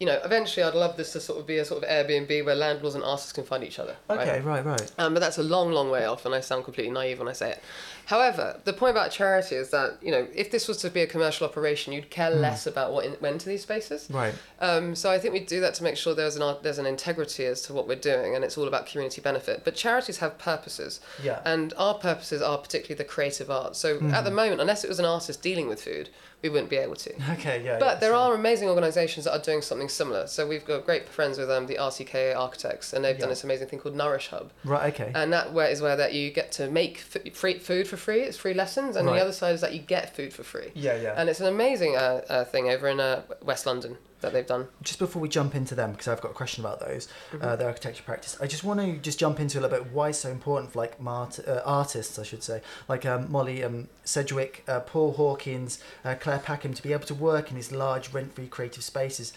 you 0.00 0.06
know 0.06 0.20
eventually 0.24 0.62
I'd 0.64 0.74
love 0.74 0.96
this 0.96 1.12
to 1.12 1.20
sort 1.20 1.38
of 1.40 1.46
be 1.46 1.58
a 1.58 1.64
sort 1.64 1.82
of 1.82 1.88
Airbnb 1.88 2.44
where 2.44 2.54
landlords 2.54 2.94
and 2.96 3.04
artists 3.04 3.32
can 3.32 3.44
find 3.44 3.62
each 3.64 3.78
other. 3.78 3.96
right? 4.10 4.20
okay 4.28 4.40
right 4.40 4.64
right 4.64 4.92
Um, 4.98 5.14
but 5.14 5.20
that's 5.20 5.38
a 5.38 5.42
long, 5.42 5.70
long 5.72 5.90
way 5.90 6.04
off, 6.06 6.26
and 6.26 6.34
I 6.34 6.40
sound 6.40 6.64
completely 6.64 6.92
naive 6.92 7.18
when 7.18 7.28
I 7.28 7.32
say 7.32 7.50
it. 7.52 7.62
However, 8.06 8.60
the 8.64 8.72
point 8.72 8.92
about 8.92 9.10
charity 9.10 9.56
is 9.56 9.70
that 9.70 9.98
you 10.00 10.10
know 10.12 10.26
if 10.34 10.50
this 10.50 10.68
was 10.68 10.78
to 10.78 10.90
be 10.90 11.02
a 11.02 11.06
commercial 11.06 11.46
operation, 11.46 11.92
you'd 11.92 12.08
care 12.10 12.30
less 12.30 12.66
about 12.66 12.92
what 12.92 13.04
in, 13.04 13.16
went 13.20 13.40
to 13.42 13.48
these 13.48 13.62
spaces. 13.62 14.08
right 14.10 14.34
Um, 14.60 14.94
so 14.94 15.10
I 15.10 15.18
think 15.18 15.34
we 15.34 15.40
do 15.40 15.60
that 15.60 15.74
to 15.74 15.82
make 15.82 15.96
sure 15.96 16.14
there's 16.14 16.36
an 16.36 16.56
there's 16.62 16.78
an 16.78 16.86
integrity 16.86 17.44
as 17.46 17.62
to 17.62 17.74
what 17.74 17.88
we're 17.88 17.96
doing, 18.12 18.34
and 18.34 18.44
it's 18.44 18.56
all 18.56 18.68
about 18.68 18.86
community 18.86 19.20
benefit. 19.20 19.62
But 19.64 19.74
charities 19.74 20.18
have 20.18 20.38
purposes, 20.38 21.00
Yeah. 21.22 21.40
and 21.44 21.74
our 21.76 21.94
purposes 21.94 22.40
are 22.42 22.58
particularly 22.58 22.96
the 22.96 23.04
creative 23.14 23.50
arts. 23.50 23.78
So 23.78 23.96
Mm-hmm. 23.96 24.14
at 24.14 24.24
the 24.24 24.30
moment, 24.30 24.60
unless 24.60 24.84
it 24.84 24.88
was 24.88 24.98
an 25.00 25.04
artist 25.04 25.42
dealing 25.42 25.68
with 25.68 25.82
food, 25.82 26.08
we 26.42 26.48
wouldn't 26.50 26.70
be 26.70 26.76
able 26.76 26.94
to. 26.96 27.12
okay 27.32 27.62
yeah 27.64 27.78
But 27.78 27.94
yeah, 27.94 28.00
there 28.00 28.14
are 28.14 28.34
amazing 28.34 28.68
organisations 28.68 29.24
that 29.24 29.32
are 29.32 29.42
doing 29.42 29.62
something 29.62 29.88
similar. 29.88 30.26
So 30.26 30.46
we've 30.46 30.64
got 30.64 30.84
great 30.84 31.08
friends 31.08 31.38
with 31.38 31.50
um, 31.50 31.66
the 31.66 31.76
RCKA 31.76 32.36
architects, 32.36 32.92
and 32.92 33.04
they've 33.04 33.18
done 33.18 33.30
this 33.30 33.42
amazing 33.44 33.68
thing 33.68 33.78
called 33.80 33.96
Nourish 33.96 34.28
Hub, 34.28 34.52
right 34.64 34.92
okay 34.94 35.10
and 35.14 35.32
that 35.32 35.52
where 35.52 35.68
is 35.68 35.80
where 35.80 35.96
that 35.96 36.12
you 36.14 36.30
get 36.30 36.52
to 36.52 36.70
make 36.70 37.02
f- 37.14 37.32
free 37.34 37.58
food 37.58 37.88
for 37.88 37.96
free. 37.96 38.20
It's 38.22 38.36
free 38.36 38.54
lessons, 38.54 38.96
and 38.96 39.06
Right. 39.06 39.16
the 39.16 39.22
other 39.22 39.32
side 39.32 39.54
is 39.54 39.60
that 39.62 39.72
you 39.74 39.80
get 39.80 40.14
food 40.14 40.32
for 40.32 40.42
free. 40.42 40.70
yeah 40.74 40.96
yeah 41.00 41.14
And 41.16 41.28
it's 41.30 41.40
an 41.40 41.46
amazing 41.46 41.96
uh, 41.96 42.22
uh, 42.28 42.44
thing 42.44 42.68
over 42.68 42.86
in 42.88 43.00
uh, 43.00 43.22
West 43.42 43.64
London 43.66 43.96
that 44.26 44.32
they've 44.34 44.46
done. 44.46 44.68
just 44.82 44.98
before 44.98 45.22
we 45.22 45.28
jump 45.28 45.54
into 45.54 45.74
them, 45.74 45.92
because 45.92 46.08
I've 46.08 46.20
got 46.20 46.30
a 46.32 46.34
question 46.34 46.64
about 46.64 46.80
those, 46.80 47.08
Mm-hmm. 47.32 47.42
uh, 47.44 47.56
the 47.56 47.66
architecture 47.66 48.02
practice. 48.02 48.36
I 48.40 48.46
just 48.46 48.62
want 48.64 48.80
to 48.80 48.98
just 48.98 49.18
jump 49.18 49.40
into 49.40 49.58
a 49.58 49.60
little 49.62 49.78
bit 49.78 49.92
why 49.92 50.10
it's 50.10 50.18
so 50.18 50.30
important 50.30 50.72
for 50.72 50.78
like 50.80 51.00
mart- 51.00 51.40
uh, 51.48 51.60
artists, 51.64 52.18
I 52.18 52.22
should 52.24 52.42
say, 52.42 52.60
like 52.88 53.06
um, 53.06 53.30
Molly 53.32 53.64
um, 53.64 53.88
Sedgwick, 54.04 54.62
uh, 54.68 54.80
Paul 54.80 55.12
Hawkins, 55.14 55.78
uh, 56.04 56.14
Claire 56.20 56.38
Packham, 56.40 56.74
to 56.74 56.82
be 56.82 56.92
able 56.92 57.06
to 57.06 57.14
work 57.14 57.50
in 57.50 57.56
these 57.56 57.72
large 57.72 58.12
rent-free 58.12 58.48
creative 58.48 58.84
spaces. 58.84 59.32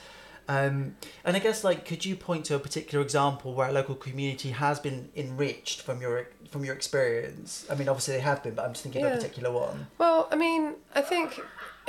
Um, 0.48 0.96
and 1.24 1.38
I 1.38 1.40
guess 1.40 1.64
like, 1.64 1.86
could 1.86 2.06
you 2.06 2.16
point 2.16 2.44
to 2.46 2.56
a 2.56 2.60
particular 2.60 3.04
example 3.04 3.54
where 3.54 3.70
a 3.70 3.72
local 3.72 3.94
community 3.94 4.50
has 4.50 4.80
been 4.80 5.10
enriched 5.16 5.82
from 5.84 6.02
your 6.02 6.28
from 6.50 6.66
your 6.66 6.74
experience? 6.74 7.68
I 7.70 7.76
mean, 7.76 7.88
obviously 7.88 8.16
they 8.16 8.22
have 8.22 8.42
been, 8.42 8.56
but 8.56 8.66
I'm 8.66 8.72
just 8.74 8.82
thinking 8.84 9.06
of 9.06 9.12
a 9.14 9.16
particular 9.18 9.52
one. 9.52 9.86
Well, 10.00 10.28
I 10.32 10.36
mean, 10.36 10.74
I 10.96 11.02
think 11.02 11.40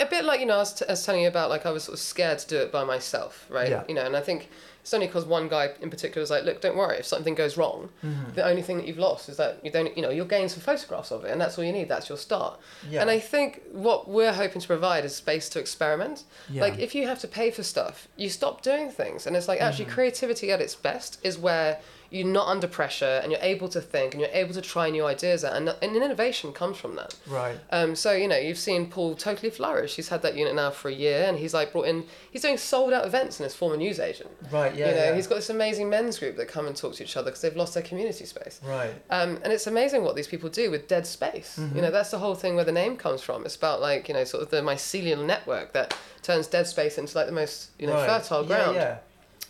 a 0.01 0.07
bit 0.07 0.24
like 0.24 0.40
you 0.40 0.46
know, 0.46 0.55
I 0.57 0.59
was, 0.59 0.74
t- 0.74 0.84
I 0.88 0.92
was 0.92 1.05
telling 1.05 1.22
you 1.22 1.28
about 1.28 1.51
like 1.51 1.66
I 1.66 1.70
was 1.70 1.84
sort 1.84 1.94
of 1.94 2.01
scared 2.01 2.38
to 2.40 2.46
do 2.48 2.57
it 2.59 2.72
by 2.72 2.84
myself, 2.84 3.46
right? 3.51 3.70
Yeah. 3.70 3.84
You 3.88 3.94
know, 3.94 4.05
and 4.05 4.16
I 4.16 4.20
think 4.20 4.48
it's 4.82 4.94
only 4.94 5.07
because 5.07 5.26
one 5.26 5.46
guy 5.48 5.70
in 5.82 5.90
particular 5.90 6.22
was 6.22 6.30
like, 6.30 6.44
"Look, 6.44 6.61
don't 6.62 6.76
worry. 6.76 6.96
If 6.98 7.05
something 7.07 7.34
goes 7.34 7.57
wrong, 7.59 7.90
Mm-hmm. 8.05 8.32
the 8.34 8.44
only 8.46 8.62
thing 8.62 8.78
that 8.78 8.86
you've 8.88 8.98
lost 8.98 9.28
is 9.28 9.36
that 9.36 9.59
you 9.64 9.70
don't, 9.70 9.94
you 9.96 10.03
know, 10.03 10.09
you'll 10.11 10.26
gain 10.26 10.48
some 10.48 10.61
photographs 10.61 11.11
of 11.12 11.24
it, 11.24 11.30
and 11.30 11.40
that's 11.40 11.59
all 11.59 11.64
you 11.64 11.72
need. 11.72 11.88
That's 11.88 12.09
your 12.09 12.18
start." 12.18 12.59
Yeah. 12.88 13.03
And 13.03 13.11
I 13.11 13.18
think 13.18 13.62
what 13.72 14.09
we're 14.09 14.32
hoping 14.32 14.61
to 14.62 14.66
provide 14.66 15.05
is 15.05 15.14
space 15.14 15.48
to 15.51 15.59
experiment. 15.59 16.24
Yeah. 16.48 16.62
Like 16.62 16.78
if 16.78 16.94
you 16.94 17.07
have 17.07 17.18
to 17.20 17.28
pay 17.28 17.51
for 17.51 17.62
stuff, 17.62 18.09
you 18.16 18.28
stop 18.30 18.62
doing 18.62 18.90
things, 18.90 19.26
and 19.26 19.36
it's 19.36 19.48
like 19.48 19.61
actually 19.61 19.84
Mm-hmm. 19.86 19.94
creativity 19.94 20.51
at 20.51 20.61
its 20.61 20.74
best 20.74 21.18
is 21.22 21.36
where 21.38 21.78
you're 22.11 22.26
not 22.26 22.48
under 22.48 22.66
pressure 22.66 23.20
and 23.22 23.30
you're 23.30 23.40
able 23.40 23.68
to 23.68 23.80
think 23.80 24.14
and 24.14 24.20
you're 24.20 24.30
able 24.32 24.52
to 24.52 24.61
try 24.61 24.90
new 24.90 25.06
ideas 25.06 25.44
out, 25.44 25.54
and, 25.54 25.68
and 25.68 25.96
innovation 25.96 26.52
comes 26.52 26.76
from 26.76 26.96
that. 26.96 27.14
Right. 27.26 27.58
Um, 27.70 27.94
so 27.94 28.12
you 28.12 28.26
know 28.26 28.36
you've 28.36 28.58
seen 28.58 28.88
Paul 28.90 29.14
totally 29.14 29.50
flourish. 29.50 29.96
He's 29.96 30.08
had 30.08 30.22
that 30.22 30.36
unit 30.36 30.54
now 30.54 30.70
for 30.70 30.88
a 30.88 30.92
year, 30.92 31.24
and 31.28 31.38
he's 31.38 31.54
like 31.54 31.72
brought 31.72 31.86
in. 31.86 32.04
He's 32.30 32.42
doing 32.42 32.58
sold 32.58 32.92
out 32.92 33.06
events 33.06 33.38
in 33.38 33.44
his 33.44 33.54
former 33.54 33.76
newsagent. 33.76 34.30
Right. 34.50 34.74
Yeah. 34.74 34.88
you 34.88 34.94
know 34.94 35.04
yeah. 35.04 35.14
he's 35.14 35.26
got 35.26 35.36
this 35.36 35.50
amazing 35.50 35.88
men's 35.88 36.18
group 36.18 36.36
that 36.36 36.48
come 36.48 36.66
and 36.66 36.76
talk 36.76 36.94
to 36.94 37.04
each 37.04 37.16
other 37.16 37.30
because 37.30 37.42
they've 37.42 37.56
lost 37.56 37.74
their 37.74 37.82
community 37.82 38.26
space. 38.26 38.61
Right. 38.66 38.92
Um, 39.08 39.38
and 39.44 39.52
it's 39.52 39.66
amazing 39.66 40.02
what 40.02 40.16
these 40.16 40.26
people 40.26 40.48
do 40.48 40.70
with 40.70 40.88
dead 40.88 41.06
space. 41.06 41.56
Mm-hmm. 41.58 41.76
You 41.76 41.82
know 41.82 41.90
that's 41.90 42.11
the 42.11 42.18
whole 42.18 42.34
thing 42.34 42.56
where 42.56 42.64
the 42.64 42.72
name 42.72 42.96
comes 42.96 43.22
from. 43.22 43.44
It's 43.44 43.56
about 43.56 43.80
like 43.80 44.08
you 44.08 44.14
know 44.14 44.24
sort 44.24 44.42
of 44.42 44.50
the 44.50 44.62
mycelial 44.62 45.24
network 45.24 45.72
that 45.74 45.96
turns 46.22 46.48
dead 46.48 46.66
space 46.66 46.98
into 46.98 47.16
like 47.16 47.26
the 47.26 47.32
most 47.32 47.70
you 47.78 47.86
know 47.86 47.94
right. 47.94 48.08
fertile 48.08 48.42
Yeah, 48.42 48.48
ground. 48.48 48.74
Yeah. 48.76 48.98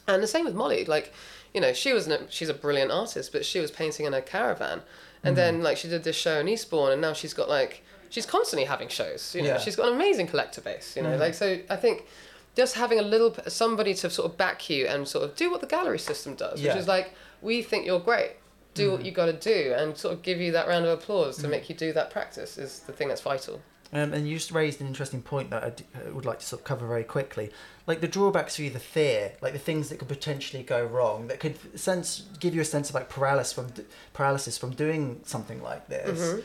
And 0.09 0.23
the 0.23 0.27
same 0.27 0.45
with 0.45 0.55
Molly. 0.55 0.85
Like, 0.87 1.13
you 1.55 1.61
know, 1.61 1.73
she 1.73 1.93
was 1.93 2.07
an, 2.07 2.27
she's 2.29 2.49
a 2.49 2.55
brilliant 2.55 2.91
artist, 2.91 3.33
but 3.33 3.45
she 3.45 3.61
was 3.61 3.71
painting 3.71 4.07
in 4.07 4.15
a 4.15 4.23
caravan, 4.23 4.83
and 5.23 5.37
then 5.37 5.57
hmm. 5.57 5.63
like 5.63 5.77
she 5.77 5.89
did 5.89 6.05
this 6.05 6.17
show 6.17 6.39
in 6.41 6.49
Eastbourne, 6.49 6.93
and 6.93 7.01
now 7.01 7.13
she's 7.13 7.35
got 7.35 7.49
like 7.49 7.83
she's 8.09 8.27
constantly 8.27 8.67
having 8.67 8.89
shows. 8.89 9.35
You 9.35 9.43
know, 9.43 9.49
Yeah. 9.49 9.59
she's 9.59 9.77
got 9.77 9.89
an 9.89 9.95
amazing 9.95 10.27
collector 10.27 10.61
base. 10.61 10.97
You 10.97 11.03
know, 11.03 11.15
hmm. 11.15 11.21
like 11.21 11.35
so 11.35 11.59
I 11.69 11.77
think 11.77 12.07
just 12.55 12.75
having 12.75 12.99
a 12.99 13.03
little 13.03 13.35
somebody 13.49 13.95
to 13.95 14.11
sort 14.11 14.31
of 14.31 14.37
back 14.37 14.69
you 14.71 14.87
and 14.87 15.07
sort 15.07 15.25
of 15.25 15.37
do 15.37 15.51
what 15.51 15.61
the 15.61 15.67
gallery 15.67 15.99
system 15.99 16.35
does, 16.35 16.61
Yeah. 16.61 16.73
which 16.73 16.81
is 16.83 16.89
like 16.89 17.15
we 17.43 17.63
think 17.63 17.87
you're 17.87 18.01
great. 18.01 18.37
Do 18.75 18.93
what 18.93 19.01
hmm. 19.01 19.07
you 19.07 19.13
got 19.13 19.27
to 19.27 19.33
do, 19.33 19.75
and 19.77 19.97
sort 19.97 20.15
of 20.15 20.23
give 20.23 20.41
you 20.41 20.53
that 20.53 20.69
round 20.69 20.87
of 20.87 20.99
applause 20.99 21.39
to 21.39 21.49
make 21.49 21.69
you 21.69 21.75
do 21.75 21.93
that 21.93 22.11
practice 22.11 22.57
is 22.57 22.81
the 22.81 22.93
thing 22.93 23.09
that's 23.09 23.21
vital. 23.21 23.61
Um, 23.93 24.13
and 24.13 24.29
you 24.29 24.37
just 24.37 24.53
raised 24.53 24.81
an 24.81 24.87
interesting 24.87 25.21
point 25.21 25.51
that 25.51 25.65
I 25.65 26.07
I 26.07 26.11
would 26.11 26.25
like 26.25 26.39
to 26.39 26.47
sort 26.47 26.61
of 26.61 26.65
cover 26.65 26.87
very 26.87 27.05
quickly. 27.05 27.51
Like 27.87 28.01
the 28.01 28.09
drawbacks 28.09 28.57
for 28.57 28.63
you, 28.63 28.71
the 28.71 28.79
fear, 28.79 29.33
like 29.41 29.53
the 29.53 29.59
things 29.59 29.89
that 29.89 29.99
could 29.99 30.09
potentially 30.09 30.63
go 30.63 30.85
wrong, 30.85 31.27
that 31.27 31.41
could 31.41 31.57
sense 31.79 32.23
give 32.39 32.55
you 32.55 32.61
a 32.61 32.65
sense 32.65 32.89
of 32.89 32.95
like 32.95 33.09
paralysis 33.09 33.53
from 33.53 33.73
paralysis 34.13 34.57
from 34.57 34.71
doing 34.71 35.21
something 35.25 35.61
like 35.63 35.89
this. 35.89 36.21
Mm-hmm. 36.21 36.41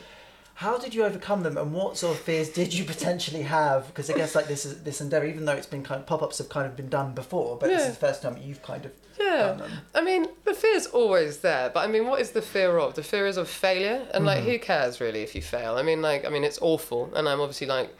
How 0.56 0.78
did 0.78 0.94
you 0.94 1.04
overcome 1.04 1.42
them, 1.42 1.58
and 1.58 1.72
what 1.72 1.96
sort 1.98 2.16
of 2.16 2.22
fears 2.22 2.48
did 2.48 2.72
you 2.72 2.84
potentially 2.94 3.42
have? 3.42 3.86
Because 3.88 4.10
I 4.10 4.14
guess 4.14 4.34
like 4.34 4.48
this 4.48 4.64
is 4.64 4.82
this 4.82 5.00
endeavor, 5.00 5.26
even 5.26 5.44
though 5.44 5.52
it's 5.52 5.66
been 5.66 5.82
kind 5.82 6.00
of 6.00 6.06
pop 6.06 6.22
ups 6.22 6.38
have 6.38 6.48
kind 6.48 6.66
of 6.66 6.76
been 6.76 6.88
done 6.88 7.12
before, 7.12 7.56
but 7.58 7.68
this 7.68 7.82
is 7.82 7.94
the 7.94 8.06
first 8.06 8.22
time 8.22 8.36
you've 8.42 8.62
kind 8.62 8.84
of 8.86 8.92
Yeah. 9.18 9.48
done 9.48 9.58
them. 9.58 9.70
I 9.94 10.00
mean, 10.00 10.26
the 10.44 10.54
fear's 10.54 10.86
always 10.86 11.38
there, 11.38 11.70
but 11.70 11.80
I 11.80 11.86
mean, 11.86 12.06
what 12.06 12.20
is 12.20 12.30
the 12.30 12.42
fear 12.42 12.78
of? 12.78 12.94
The 12.94 13.02
fear 13.02 13.26
is 13.26 13.36
of 13.36 13.48
failure, 13.48 14.06
and 14.14 14.24
like, 14.24 14.40
mm-hmm. 14.40 14.50
who 14.50 14.58
cares 14.58 15.00
really 15.00 15.22
if 15.22 15.34
you 15.34 15.42
fail? 15.42 15.76
I 15.76 15.82
mean, 15.82 16.00
like, 16.00 16.24
I 16.24 16.30
mean, 16.30 16.42
it's 16.44 16.58
awful, 16.62 17.12
and 17.14 17.28
I'm 17.28 17.40
obviously 17.40 17.66
like, 17.66 17.94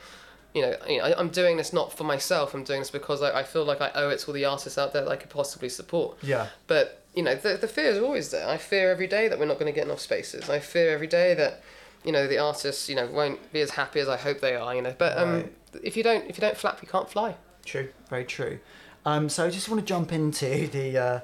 you 0.55 0.63
know, 0.63 0.75
I, 0.89 1.13
I'm 1.19 1.29
doing 1.29 1.59
this 1.59 1.75
not 1.75 1.93
for 1.93 2.05
myself. 2.05 2.55
I'm 2.55 2.65
doing 2.65 2.81
this 2.81 2.91
because 2.91 3.21
I, 3.21 3.41
I 3.41 3.43
feel 3.43 3.67
like 3.67 3.83
I 3.83 3.91
owe 3.95 4.09
it 4.09 4.21
to 4.21 4.29
all 4.29 4.33
the 4.33 4.47
artists 4.47 4.79
out 4.79 4.95
there 4.95 5.05
that 5.05 5.11
I 5.11 5.17
could 5.17 5.29
possibly 5.29 5.69
support. 5.69 6.17
Yeah. 6.23 6.47
But 6.67 7.03
you 7.15 7.23
know, 7.23 7.35
the 7.35 7.59
the 7.59 7.69
fear 7.69 7.91
is 7.91 7.99
always 7.99 8.31
there. 8.31 8.49
I 8.49 8.57
fear 8.57 8.91
every 8.91 9.07
day 9.07 9.29
that 9.29 9.39
we're 9.39 9.45
not 9.45 9.59
going 9.59 9.71
to 9.71 9.79
get 9.79 9.85
enough 9.85 10.01
spaces. 10.01 10.49
I 10.49 10.61
fear 10.61 10.89
every 10.95 11.07
day 11.07 11.35
that, 11.35 11.63
you 12.07 12.13
know, 12.13 12.27
the 12.27 12.39
artists, 12.39 12.89
you 12.89 12.95
know, 12.95 13.07
won't 13.07 13.53
be 13.53 13.61
as 13.61 13.71
happy 13.71 14.01
as 14.01 14.09
I 14.09 14.17
hope 14.17 14.41
they 14.41 14.55
are. 14.55 14.75
You 14.75 14.83
know, 14.83 14.95
but 14.97 15.19
um, 15.19 15.33
Right. 15.35 15.53
if 15.83 15.97
you 15.97 16.03
don't 16.03 16.25
if 16.31 16.37
you 16.39 16.41
don't 16.41 16.57
flap, 16.57 16.81
you 16.83 16.89
can't 16.89 17.11
fly. 17.11 17.35
True, 17.65 17.89
very 18.09 18.25
true. 18.25 18.61
Um, 19.05 19.29
so 19.29 19.45
I 19.47 19.51
just 19.51 19.69
want 19.69 19.81
to 19.81 19.87
jump 19.87 20.13
into 20.13 20.69
the 20.77 20.99
uh, 20.99 21.21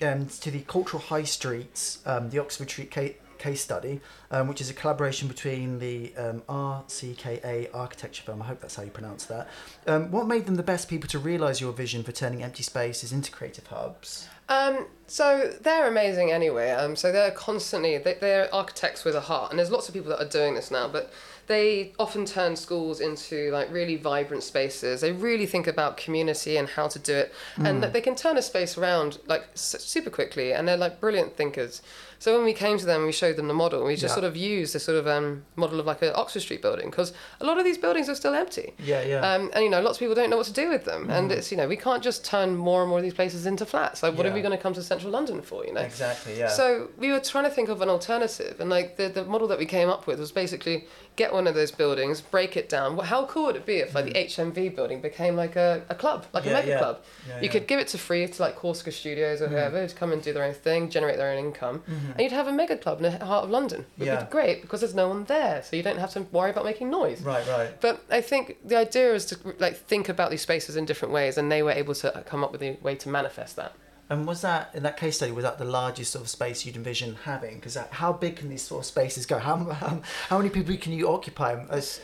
um, 0.00 0.26
to 0.26 0.50
the 0.50 0.60
cultural 0.60 1.02
high 1.02 1.22
streets, 1.24 1.98
um, 2.06 2.30
the 2.30 2.38
Oxford 2.40 2.68
Street 2.70 2.90
ca- 2.90 3.16
case 3.38 3.60
study, 3.60 4.00
um, 4.30 4.48
which 4.48 4.60
is 4.60 4.70
a 4.70 4.74
collaboration 4.74 5.28
between 5.28 5.78
the 5.78 6.14
um, 6.16 6.42
RCKA 6.48 7.68
architecture 7.74 8.22
firm. 8.22 8.40
I 8.42 8.46
hope 8.46 8.60
that's 8.60 8.76
how 8.76 8.82
you 8.82 8.90
pronounce 8.90 9.24
that. 9.26 9.48
Um, 9.86 10.10
what 10.10 10.26
made 10.26 10.46
them 10.46 10.54
the 10.56 10.62
best 10.62 10.88
people 10.88 11.08
to 11.10 11.18
realise 11.18 11.60
your 11.60 11.72
vision 11.72 12.02
for 12.02 12.12
turning 12.12 12.42
empty 12.42 12.62
spaces 12.62 13.12
into 13.12 13.30
creative 13.32 13.66
hubs? 13.66 14.28
Um, 14.52 14.86
so 15.06 15.52
they're 15.60 15.88
amazing 15.88 16.30
anyway. 16.30 16.70
Um, 16.70 16.96
so 16.96 17.12
they're 17.12 17.30
constantly 17.30 17.98
they, 17.98 18.14
they're 18.14 18.54
architects 18.54 19.04
with 19.04 19.14
a 19.14 19.20
heart, 19.20 19.50
and 19.50 19.58
there's 19.58 19.70
lots 19.70 19.88
of 19.88 19.94
people 19.94 20.10
that 20.10 20.20
are 20.22 20.28
doing 20.28 20.54
this 20.54 20.70
now. 20.70 20.88
But 20.88 21.12
they 21.46 21.92
often 21.98 22.24
turn 22.24 22.56
schools 22.56 23.00
into 23.00 23.50
like 23.50 23.70
really 23.72 23.96
vibrant 23.96 24.42
spaces. 24.42 25.00
They 25.00 25.12
really 25.12 25.46
think 25.46 25.66
about 25.66 25.96
community 25.96 26.56
and 26.56 26.68
how 26.68 26.88
to 26.88 26.98
do 26.98 27.14
it, 27.14 27.34
and 27.56 27.82
that 27.82 27.92
they 27.92 28.00
can 28.00 28.14
turn 28.14 28.36
a 28.36 28.42
space 28.42 28.78
around 28.78 29.18
like 29.26 29.44
super 29.54 30.10
quickly. 30.10 30.52
And 30.52 30.66
they're 30.66 30.76
like 30.76 31.00
brilliant 31.00 31.36
thinkers. 31.36 31.82
So 32.22 32.36
when 32.36 32.44
we 32.44 32.52
came 32.52 32.78
to 32.78 32.86
them, 32.86 33.04
we 33.04 33.10
showed 33.10 33.34
them 33.34 33.48
the 33.48 33.54
model. 33.64 33.82
We 33.84 33.94
just 33.96 34.12
Yeah. 34.12 34.14
sort 34.20 34.24
of 34.24 34.36
used 34.36 34.76
this 34.76 34.84
sort 34.84 34.96
of 34.96 35.08
um, 35.08 35.42
model 35.56 35.80
of 35.80 35.86
like 35.86 36.02
an 36.02 36.12
Oxford 36.14 36.38
Street 36.38 36.62
building 36.62 36.88
because 36.88 37.12
a 37.40 37.44
lot 37.44 37.58
of 37.58 37.64
these 37.64 37.76
buildings 37.78 38.08
are 38.08 38.14
still 38.14 38.32
empty. 38.32 38.74
Yeah, 38.78 39.02
yeah. 39.02 39.28
Um, 39.28 39.50
and 39.52 39.64
you 39.64 39.68
know, 39.68 39.80
lots 39.80 39.96
of 39.96 39.98
people 39.98 40.14
don't 40.14 40.30
know 40.30 40.36
what 40.36 40.46
to 40.46 40.52
do 40.52 40.68
with 40.68 40.84
them, 40.84 41.10
and 41.10 41.32
it's 41.32 41.50
you 41.50 41.56
know, 41.56 41.66
we 41.66 41.76
can't 41.76 42.00
just 42.00 42.24
turn 42.24 42.54
more 42.54 42.80
and 42.82 42.88
more 42.90 42.98
of 43.00 43.02
these 43.02 43.12
places 43.12 43.44
into 43.44 43.66
flats. 43.66 44.04
Like, 44.04 44.16
what 44.16 44.24
are 44.24 44.32
we 44.32 44.40
going 44.40 44.56
to 44.56 44.62
come 44.62 44.72
to 44.74 44.84
central 44.84 45.10
London 45.10 45.42
for? 45.42 45.66
You 45.66 45.72
know. 45.74 45.80
exactly. 45.80 46.38
Yeah. 46.38 46.46
So 46.46 46.90
we 46.96 47.10
were 47.10 47.18
trying 47.18 47.42
to 47.42 47.50
think 47.50 47.68
of 47.68 47.82
an 47.82 47.88
alternative, 47.88 48.60
and 48.60 48.70
like 48.70 48.96
the, 48.98 49.08
the 49.08 49.24
model 49.24 49.48
that 49.48 49.58
we 49.58 49.66
came 49.66 49.88
up 49.88 50.06
with 50.06 50.20
was 50.20 50.30
basically 50.30 50.86
get 51.16 51.32
one 51.32 51.46
of 51.48 51.54
those 51.56 51.72
buildings, 51.72 52.20
break 52.20 52.56
it 52.56 52.68
down. 52.68 52.94
Well, 52.96 53.04
how 53.06 53.26
cool 53.26 53.46
would 53.46 53.56
it 53.56 53.66
be 53.66 53.78
if 53.78 53.96
like 53.96 54.04
the 54.06 54.12
HMV 54.14 54.74
building 54.76 55.00
became 55.02 55.34
like 55.34 55.56
a, 55.56 55.82
a 55.90 55.94
club, 55.96 56.24
like 56.32 56.44
Mm. 56.44 56.46
Yeah, 56.46 56.52
a 56.52 56.54
mega 56.54 56.68
yeah. 56.68 56.78
club? 56.78 56.96
Yeah, 57.28 57.36
you 57.36 57.42
yeah. 57.46 57.50
could 57.50 57.66
give 57.66 57.80
it 57.80 57.88
to 57.88 57.98
free 57.98 58.26
to 58.28 58.42
like 58.42 58.54
Corsica 58.56 58.92
Studios 58.92 59.42
or 59.42 59.48
whoever 59.48 59.86
to 59.88 59.94
come 59.94 60.12
and 60.12 60.22
do 60.22 60.32
their 60.32 60.44
own 60.44 60.54
thing, 60.54 60.88
generate 60.88 61.16
their 61.16 61.32
own 61.32 61.38
income, 61.38 61.82
and 62.12 62.20
you'd 62.20 62.32
have 62.32 62.48
a 62.48 62.52
mega 62.52 62.76
club 62.76 63.02
in 63.02 63.12
the 63.12 63.24
heart 63.24 63.44
of 63.44 63.50
London. 63.50 63.80
It 63.96 64.00
would. 64.00 64.06
Yeah. 64.06 64.24
be 64.24 64.30
great 64.30 64.62
because 64.62 64.80
there's 64.80 64.94
no 64.94 65.08
one 65.08 65.24
there, 65.24 65.62
so 65.62 65.76
you 65.76 65.82
don't 65.82 65.98
have 65.98 66.12
to 66.12 66.22
worry 66.32 66.50
about 66.50 66.64
making 66.64 66.90
noise. 66.90 67.20
right, 67.22 67.46
right. 67.48 67.80
But 67.80 68.04
I 68.10 68.20
think 68.20 68.58
the 68.64 68.76
idea 68.76 69.14
is 69.14 69.24
to 69.26 69.38
like 69.58 69.76
think 69.76 70.08
about 70.08 70.30
these 70.30 70.42
spaces 70.42 70.76
in 70.76 70.84
different 70.84 71.12
ways, 71.12 71.38
and 71.38 71.50
they 71.50 71.62
were 71.62 71.72
able 71.72 71.94
to 71.94 72.22
come 72.26 72.44
up 72.44 72.52
with 72.52 72.62
a 72.62 72.78
way 72.82 72.94
to 72.96 73.08
manifest 73.08 73.56
that. 73.56 73.74
And 74.10 74.26
was 74.26 74.42
that 74.42 74.70
in 74.74 74.82
that 74.82 74.98
case 74.98 75.16
study? 75.16 75.32
Was 75.32 75.44
that 75.44 75.58
the 75.58 75.64
largest 75.64 76.12
sort 76.12 76.22
of 76.22 76.28
space 76.28 76.66
you'd 76.66 76.76
envision 76.76 77.16
having? 77.24 77.54
Because 77.54 77.76
how 77.76 78.12
big 78.12 78.36
can 78.36 78.50
these 78.50 78.60
sort 78.60 78.80
of 78.80 78.86
spaces 78.86 79.24
go? 79.24 79.38
How 79.38 79.56
how, 79.72 80.02
how 80.28 80.38
many 80.38 80.50
people 80.50 80.76
can 80.76 80.92
you 80.92 81.08
occupy? 81.08 81.64
As, 81.70 82.00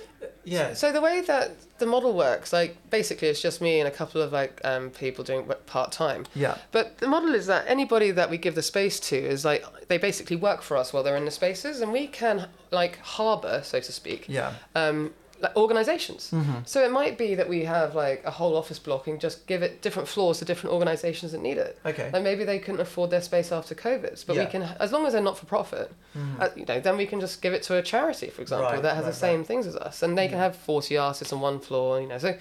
yeah. 0.48 0.74
So 0.74 0.92
the 0.92 1.00
way 1.00 1.20
that 1.22 1.50
the 1.78 1.86
model 1.86 2.12
works, 2.14 2.52
like 2.52 2.76
basically, 2.90 3.28
it's 3.28 3.40
just 3.40 3.60
me 3.60 3.78
and 3.80 3.86
a 3.88 3.90
couple 3.90 4.20
of 4.22 4.32
like 4.32 4.60
um, 4.64 4.90
people 4.90 5.22
doing 5.24 5.48
part 5.66 5.92
time. 5.92 6.26
Yeah. 6.34 6.58
But 6.72 6.98
the 6.98 7.06
model 7.08 7.34
is 7.34 7.46
that 7.46 7.64
anybody 7.68 8.10
that 8.12 8.30
we 8.30 8.38
give 8.38 8.54
the 8.54 8.62
space 8.62 8.98
to 9.10 9.16
is 9.16 9.44
like 9.44 9.64
they 9.88 9.98
basically 9.98 10.36
work 10.36 10.62
for 10.62 10.76
us 10.76 10.92
while 10.92 11.02
they're 11.02 11.16
in 11.16 11.24
the 11.24 11.30
spaces, 11.30 11.80
and 11.80 11.92
we 11.92 12.06
can 12.06 12.48
like 12.70 12.98
harbour, 13.00 13.60
so 13.64 13.80
to 13.80 13.92
speak, 13.92 14.26
Yeah. 14.28 14.54
um, 14.74 15.12
like 15.40 15.56
organizations. 15.56 16.30
Mm-hmm. 16.32 16.60
So 16.64 16.84
it 16.84 16.90
might 16.90 17.16
be 17.16 17.34
that 17.34 17.48
we 17.48 17.64
have 17.64 17.94
like 17.94 18.22
a 18.24 18.30
whole 18.30 18.56
office 18.56 18.78
block 18.78 19.06
and 19.06 19.20
just 19.20 19.46
give 19.46 19.62
it 19.62 19.82
different 19.82 20.08
floors 20.08 20.38
to 20.40 20.44
different 20.44 20.74
organizations 20.74 21.32
that 21.32 21.40
need 21.40 21.58
it. 21.58 21.78
Okay. 21.86 22.10
Like 22.12 22.22
maybe 22.22 22.44
they 22.44 22.58
couldn't 22.58 22.80
afford 22.80 23.10
their 23.10 23.22
space 23.22 23.52
after 23.52 23.74
COVID, 23.74 24.26
but 24.26 24.36
Yeah. 24.36 24.44
we 24.44 24.50
can, 24.50 24.62
as 24.80 24.92
long 24.92 25.06
as 25.06 25.12
they're 25.12 25.22
not 25.22 25.38
for 25.38 25.46
profit, 25.46 25.92
uh, 26.40 26.48
you 26.56 26.64
know, 26.66 26.80
then 26.80 26.96
we 26.96 27.06
can 27.06 27.20
just 27.20 27.40
give 27.42 27.52
it 27.52 27.62
to 27.64 27.76
a 27.76 27.82
charity, 27.82 28.28
for 28.30 28.42
example, 28.42 28.70
Right, 28.70 28.82
that 28.82 28.96
has 28.96 29.04
right, 29.04 29.10
the 29.10 29.16
same 29.16 29.44
things 29.44 29.66
as 29.66 29.76
us, 29.76 30.02
and 30.02 30.18
they 30.18 30.28
can 30.28 30.38
have 30.38 30.56
forty 30.56 30.96
artists 30.96 31.32
on 31.32 31.40
one 31.40 31.60
floor. 31.60 32.00
You 32.00 32.08
know, 32.08 32.18
so 32.18 32.36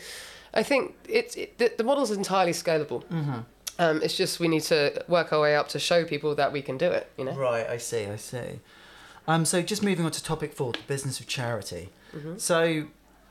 I 0.54 0.64
think 0.64 0.96
it's 1.08 1.36
it, 1.36 1.58
the, 1.58 1.72
the 1.78 1.84
model's 1.84 2.12
entirely 2.12 2.54
scalable. 2.54 3.04
Mm-hmm. 3.06 3.40
Um, 3.80 4.02
it's 4.02 4.18
just 4.18 4.40
we 4.40 4.48
need 4.48 4.64
to 4.64 5.04
work 5.08 5.32
our 5.32 5.42
way 5.42 5.56
up 5.56 5.68
to 5.70 5.80
show 5.80 6.04
people 6.04 6.34
that 6.36 6.52
we 6.52 6.64
can 6.64 6.78
do 6.78 6.90
it. 6.90 7.12
You 7.18 7.26
know. 7.26 7.34
Right, 7.34 7.68
I 7.70 7.78
see, 7.78 8.06
I 8.08 8.16
see. 8.16 8.60
Um, 9.28 9.46
so 9.46 9.62
just 9.62 9.84
moving 9.84 10.06
on 10.06 10.12
to 10.12 10.24
topic 10.24 10.54
four, 10.54 10.72
the 10.72 10.80
business 10.88 11.20
of 11.20 11.28
charity. 11.28 11.90
Mm-hmm. 12.16 12.38
So, 12.38 12.88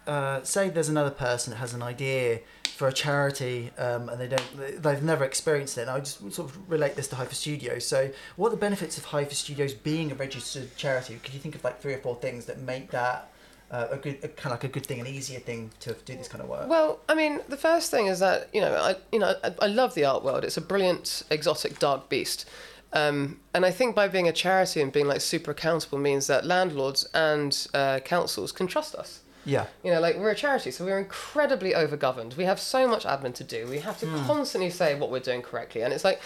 uh, 0.06 0.42
say 0.42 0.68
there's 0.68 0.88
another 0.88 1.10
person 1.10 1.52
that 1.52 1.56
has 1.56 1.74
an 1.74 1.82
idea 1.82 2.40
for 2.76 2.88
a 2.88 2.92
charity 2.92 3.70
um, 3.78 4.08
and 4.08 4.20
they 4.20 4.28
don't, 4.28 4.82
they've 4.82 5.02
never 5.02 5.24
experienced 5.24 5.78
it. 5.78 5.82
And 5.82 5.90
I 5.90 5.98
just 6.00 6.18
sort 6.32 6.50
of 6.50 6.70
relate 6.70 6.94
this 6.94 7.08
to 7.08 7.16
Hypha 7.16 7.32
Studios. 7.32 7.86
So, 7.86 8.10
what 8.36 8.48
are 8.48 8.50
the 8.50 8.56
benefits 8.58 8.98
of 8.98 9.06
Hypha 9.06 9.32
Studios 9.32 9.74
being 9.74 10.12
a 10.12 10.14
registered 10.14 10.76
charity? 10.76 11.18
Could 11.22 11.34
you 11.34 11.40
think 11.40 11.54
of 11.54 11.64
like 11.64 11.80
three 11.80 11.94
or 11.94 11.98
four 11.98 12.16
things 12.16 12.44
that 12.46 12.60
make 12.60 12.90
that 12.90 13.30
uh, 13.70 13.88
a 13.90 13.96
good, 13.96 14.18
a, 14.22 14.28
kind 14.28 14.46
of 14.46 14.52
like 14.52 14.64
a 14.64 14.68
good 14.68 14.86
thing, 14.86 15.00
an 15.00 15.06
easier 15.06 15.40
thing 15.40 15.70
to 15.80 15.94
do 16.04 16.16
this 16.16 16.28
kind 16.28 16.42
of 16.42 16.48
work? 16.48 16.68
Well, 16.68 17.00
I 17.08 17.14
mean, 17.14 17.40
the 17.48 17.56
first 17.56 17.90
thing 17.90 18.06
is 18.06 18.20
that 18.20 18.48
you 18.52 18.60
know, 18.60 18.74
I 18.74 18.96
you 19.10 19.18
know, 19.18 19.34
I, 19.42 19.54
I 19.60 19.66
love 19.66 19.94
the 19.94 20.04
art 20.04 20.22
world. 20.22 20.44
It's 20.44 20.56
a 20.56 20.60
brilliant, 20.60 21.22
exotic, 21.30 21.78
dark 21.78 22.08
beast. 22.08 22.48
Um, 22.92 23.40
and 23.52 23.66
I 23.66 23.70
think 23.70 23.94
by 23.94 24.08
being 24.08 24.28
a 24.28 24.32
charity 24.32 24.80
and 24.80 24.92
being 24.92 25.06
like 25.06 25.20
super 25.20 25.50
accountable 25.50 25.98
means 25.98 26.26
that 26.28 26.44
landlords 26.46 27.06
and 27.12 27.66
uh, 27.74 27.98
councils 28.00 28.52
can 28.52 28.66
trust 28.66 28.94
us. 28.94 29.20
yeah, 29.44 29.66
You 29.84 29.92
know, 29.92 30.00
like 30.00 30.16
we're 30.16 30.30
a 30.30 30.34
charity, 30.36 30.70
so 30.70 30.84
we're 30.84 30.98
incredibly 30.98 31.72
overgoverned. 31.72 32.36
We 32.36 32.44
have 32.44 32.58
so 32.60 32.86
much 32.88 33.04
admin 33.04 33.34
to 33.34 33.44
do. 33.44 33.66
We 33.66 33.78
have 33.80 33.98
to 34.00 34.06
Hmm. 34.06 34.26
constantly 34.26 34.70
say 34.70 34.94
what 34.94 35.10
we're 35.10 35.20
doing 35.20 35.42
correctly, 35.42 35.82
and 35.82 35.92
it's 35.92 36.04
like, 36.04 36.20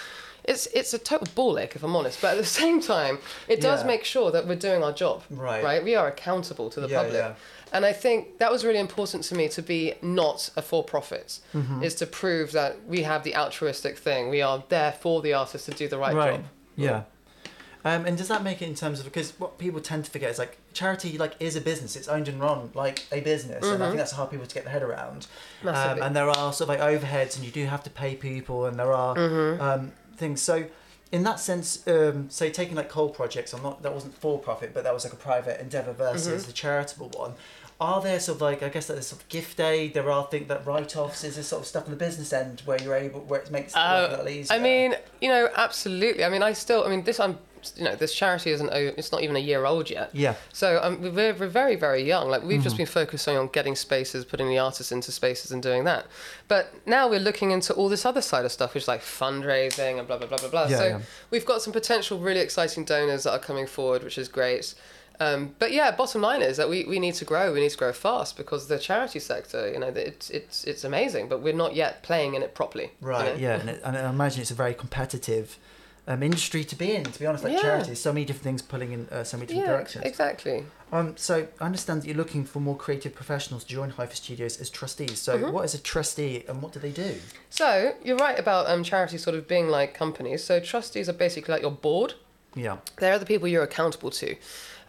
it's 0.45 0.67
it's 0.69 0.95
a 0.95 0.99
total 0.99 1.29
ball 1.35 1.59
ache 1.59 1.77
if 1.77 1.83
I'm 1.83 1.95
honest. 1.95 2.21
But 2.23 2.31
at 2.33 2.37
the 2.39 2.45
same 2.63 2.81
time, 2.81 3.19
it 3.47 3.61
does 3.61 3.81
Yeah. 3.81 3.87
make 3.89 4.05
sure 4.05 4.31
that 4.31 4.47
we're 4.47 4.55
doing 4.69 4.83
our 4.83 4.93
job. 4.93 5.23
Right. 5.29 5.63
Right. 5.63 5.85
We 5.85 5.97
are 5.97 6.09
accountable 6.09 6.71
to 6.71 6.81
the 6.81 6.89
Yeah, 6.89 6.97
public. 7.03 7.15
yeah. 7.17 7.35
And 7.73 7.85
I 7.87 7.93
think 7.93 8.39
that 8.39 8.51
was 8.51 8.65
really 8.65 8.81
important 8.81 9.23
to 9.25 9.35
me 9.35 9.49
to 9.51 9.63
be 9.63 9.95
not 10.03 10.51
a 10.57 10.63
for 10.63 10.83
profit, 10.83 11.39
Mm-hmm. 11.55 11.83
is 11.83 11.95
to 11.97 12.07
prove 12.07 12.53
that 12.53 12.85
we 12.87 13.03
have 13.03 13.23
the 13.23 13.35
altruistic 13.37 13.97
thing. 13.99 14.29
We 14.29 14.43
are 14.43 14.65
there 14.69 14.93
for 14.93 15.23
the 15.23 15.35
artist 15.35 15.67
to 15.67 15.71
do 15.73 15.87
the 15.89 15.99
right, 15.99 16.15
right, 16.15 16.33
job. 16.35 16.45
yeah. 16.77 17.03
Um, 17.83 18.05
and 18.05 18.19
does 18.19 18.29
that 18.29 18.43
make 18.43 18.61
it 18.61 18.69
in 18.69 18.75
terms 18.75 18.99
of 19.01 19.07
because 19.07 19.33
what 19.41 19.57
people 19.57 19.81
tend 19.81 20.05
to 20.05 20.11
forget 20.11 20.31
is 20.31 20.39
like 20.39 20.59
charity 20.75 21.17
like 21.17 21.35
is 21.41 21.57
a 21.57 21.63
business. 21.63 21.97
It's 21.97 22.09
owned 22.09 22.29
and 22.29 22.39
run 22.39 22.71
like 22.75 23.07
a 23.11 23.21
business, 23.23 23.65
and 23.65 23.83
I 23.83 23.87
think 23.87 23.97
that's 23.99 24.13
hard 24.13 24.31
people 24.31 24.45
to 24.47 24.55
get 24.55 24.65
their 24.65 24.73
head 24.75 24.83
around. 24.83 25.27
Um, 25.65 26.03
and 26.03 26.15
there 26.15 26.29
are 26.29 26.53
sort 26.53 26.69
of 26.69 26.69
like 26.69 26.81
overheads, 26.81 27.37
and 27.37 27.45
you 27.45 27.51
do 27.51 27.65
have 27.65 27.83
to 27.85 27.91
pay 27.91 28.17
people, 28.17 28.67
and 28.67 28.79
there 28.79 28.93
are 28.93 29.17
um, 29.63 29.93
things. 30.17 30.43
So 30.43 30.67
in 31.11 31.23
that 31.23 31.41
sense, 31.41 31.83
um, 31.89 32.29
say 32.29 32.51
taking 32.51 32.77
like 32.77 32.91
Cole 32.91 33.09
Projects, 33.09 33.55
I'm 33.55 33.63
not 33.63 33.83
that 33.83 33.95
wasn't 33.95 34.15
for 34.15 34.39
profit, 34.39 34.75
but 34.75 34.85
that 34.85 34.93
was 34.93 35.05
like 35.05 35.15
a 35.15 35.17
private 35.17 35.59
endeavor 35.59 35.95
versus 35.95 36.45
the 36.45 36.53
charitable 36.53 37.09
one. 37.17 37.33
Are 37.81 38.03
there 38.03 38.21
sort 38.21 38.37
of 38.37 38.43
like 38.43 38.63
I 38.63 38.69
guess 38.69 38.87
that 38.89 38.95
there's 38.95 39.07
sort 39.07 39.23
of 39.23 39.29
gift 39.29 39.59
aid? 39.59 39.95
There 39.95 40.11
are 40.11 40.27
things 40.27 40.49
that 40.49 40.67
write 40.67 40.97
offs. 40.97 41.25
Is 41.25 41.37
there 41.37 41.45
sort 41.45 41.63
of 41.63 41.67
stuff 41.67 41.85
on 41.85 41.91
the 41.91 41.97
business 41.97 42.33
end 42.33 42.61
where 42.67 42.81
you're 42.83 42.95
able 42.95 43.21
where 43.21 43.41
it 43.41 43.51
makes 43.51 43.73
it 43.73 43.79
Uh, 43.79 44.03
work 44.03 44.09
a 44.09 44.11
little 44.23 44.29
easier? 44.29 44.57
I 44.57 44.59
mean, 44.61 44.95
you 45.21 45.29
know, 45.29 45.49
absolutely. 45.57 46.25
I 46.25 46.29
mean, 46.29 46.43
I 46.43 46.53
still, 46.53 46.85
I 46.85 46.89
mean, 46.91 47.05
this, 47.05 47.19
I'm, 47.19 47.39
you 47.77 47.85
know, 47.85 47.95
this 47.95 48.15
charity 48.15 48.51
isn't, 48.51 48.71
it's 48.73 49.13
not 49.13 49.23
even 49.23 49.37
a 49.37 49.41
year 49.41 49.65
old 49.67 49.89
yet. 49.91 50.11
yeah, 50.15 50.35
So 50.53 50.79
um, 50.83 51.01
we're, 51.01 51.35
we're 51.35 51.47
very, 51.49 51.77
very 51.77 52.03
young. 52.03 52.29
Like 52.29 52.43
we've 52.43 52.63
just 52.63 52.77
been 52.77 52.87
focusing 52.87 53.37
on 53.37 53.49
getting 53.49 53.75
spaces, 53.77 54.25
putting 54.25 54.49
the 54.49 54.59
artists 54.59 54.93
into 54.93 55.13
spaces, 55.13 55.51
and 55.51 55.63
doing 55.63 55.85
that. 55.85 56.07
But 56.49 56.73
now 56.87 57.09
we're 57.09 57.21
looking 57.21 57.51
into 57.51 57.73
all 57.75 57.89
this 57.89 58.05
other 58.07 58.23
side 58.23 58.45
of 58.45 58.53
stuff, 58.53 58.75
which 58.75 58.85
is 58.85 58.89
like 58.89 59.03
fundraising 59.03 59.99
and 59.99 60.07
blah 60.07 60.19
blah 60.19 60.27
blah 60.27 60.39
blah 60.39 60.49
blah. 60.49 60.67
Yeah, 60.69 60.77
so 60.79 60.87
yeah. 60.87 61.01
we've 61.31 61.45
got 61.47 61.61
some 61.63 61.73
potential 61.73 62.19
really 62.19 62.41
exciting 62.41 62.85
donors 62.85 63.25
that 63.25 63.33
are 63.33 63.39
coming 63.39 63.67
forward, 63.67 64.03
which 64.05 64.19
is 64.19 64.29
great. 64.29 64.75
Um, 65.21 65.55
but 65.59 65.71
yeah, 65.73 65.91
bottom 65.91 66.23
line 66.23 66.41
is 66.41 66.57
that 66.57 66.69
we, 66.71 66.85
we 66.87 66.99
need 66.99 67.15
to 67.17 67.25
grow. 67.27 67.53
We 67.53 67.61
need 67.61 67.71
to 67.71 67.77
grow 67.77 67.93
fast 67.93 68.37
because 68.39 68.69
the 68.69 68.79
charity 68.79 69.21
sector, 69.21 69.71
you 69.71 69.79
know, 69.79 69.89
it's 69.89 70.31
it's 70.31 70.65
it's 70.65 70.83
amazing, 70.85 71.29
but 71.29 71.43
we're 71.43 71.53
not 71.53 71.75
yet 71.75 72.03
playing 72.03 72.35
in 72.35 72.43
it 72.43 72.55
properly. 72.55 72.91
you 73.03 73.07
Right. 73.09 73.35
know? 73.35 73.39
Yeah, 73.41 73.61
and, 73.61 73.69
it, 73.71 73.83
and 73.85 73.97
I 73.97 74.09
imagine 74.09 74.41
it's 74.41 74.51
a 74.51 74.55
very 74.55 74.73
competitive 74.75 75.59
um, 76.09 76.23
industry 76.23 76.65
to 76.65 76.75
be 76.75 76.95
in. 76.97 77.05
To 77.05 77.19
be 77.19 77.27
honest, 77.27 77.45
like 77.45 77.53
Yeah. 77.53 77.61
charities, 77.61 78.01
so 78.01 78.13
many 78.15 78.25
different 78.25 78.45
things 78.45 78.63
pulling 78.63 78.93
in 78.93 79.09
uh, 79.11 79.23
so 79.23 79.37
many 79.37 79.47
different 79.49 79.67
Yeah, 79.67 79.73
directions. 79.75 80.05
exactly. 80.07 80.65
Um, 80.91 81.17
so 81.19 81.47
I 81.61 81.65
understand 81.67 82.01
that 82.03 82.07
you're 82.09 82.17
looking 82.17 82.45
for 82.47 82.59
more 82.61 82.77
creative 82.77 83.15
professionals 83.15 83.63
to 83.65 83.69
join 83.75 83.93
Hypha 83.93 84.15
Studios 84.17 84.59
as 84.59 84.71
trustees. 84.71 85.19
So 85.21 85.37
Mm-hmm. 85.37 85.53
what 85.53 85.67
is 85.67 85.75
a 85.75 85.79
trustee 85.79 86.45
and 86.49 86.63
what 86.63 86.73
do 86.73 86.81
they 86.81 86.91
do? 86.93 87.17
So 87.51 87.95
you're 88.03 88.17
right 88.17 88.39
about 88.39 88.69
um, 88.71 88.83
charities 88.83 89.23
sort 89.23 89.37
of 89.37 89.47
being 89.47 89.69
like 89.69 89.93
companies. 89.93 90.43
So 90.43 90.59
trustees 90.61 91.09
are 91.11 91.13
basically 91.13 91.53
like 91.53 91.63
your 91.63 91.71
board. 91.71 92.15
Yeah. 92.57 92.79
They're 92.97 93.19
the 93.19 93.27
people 93.27 93.47
you're 93.47 93.63
accountable 93.63 94.11
to. 94.11 94.35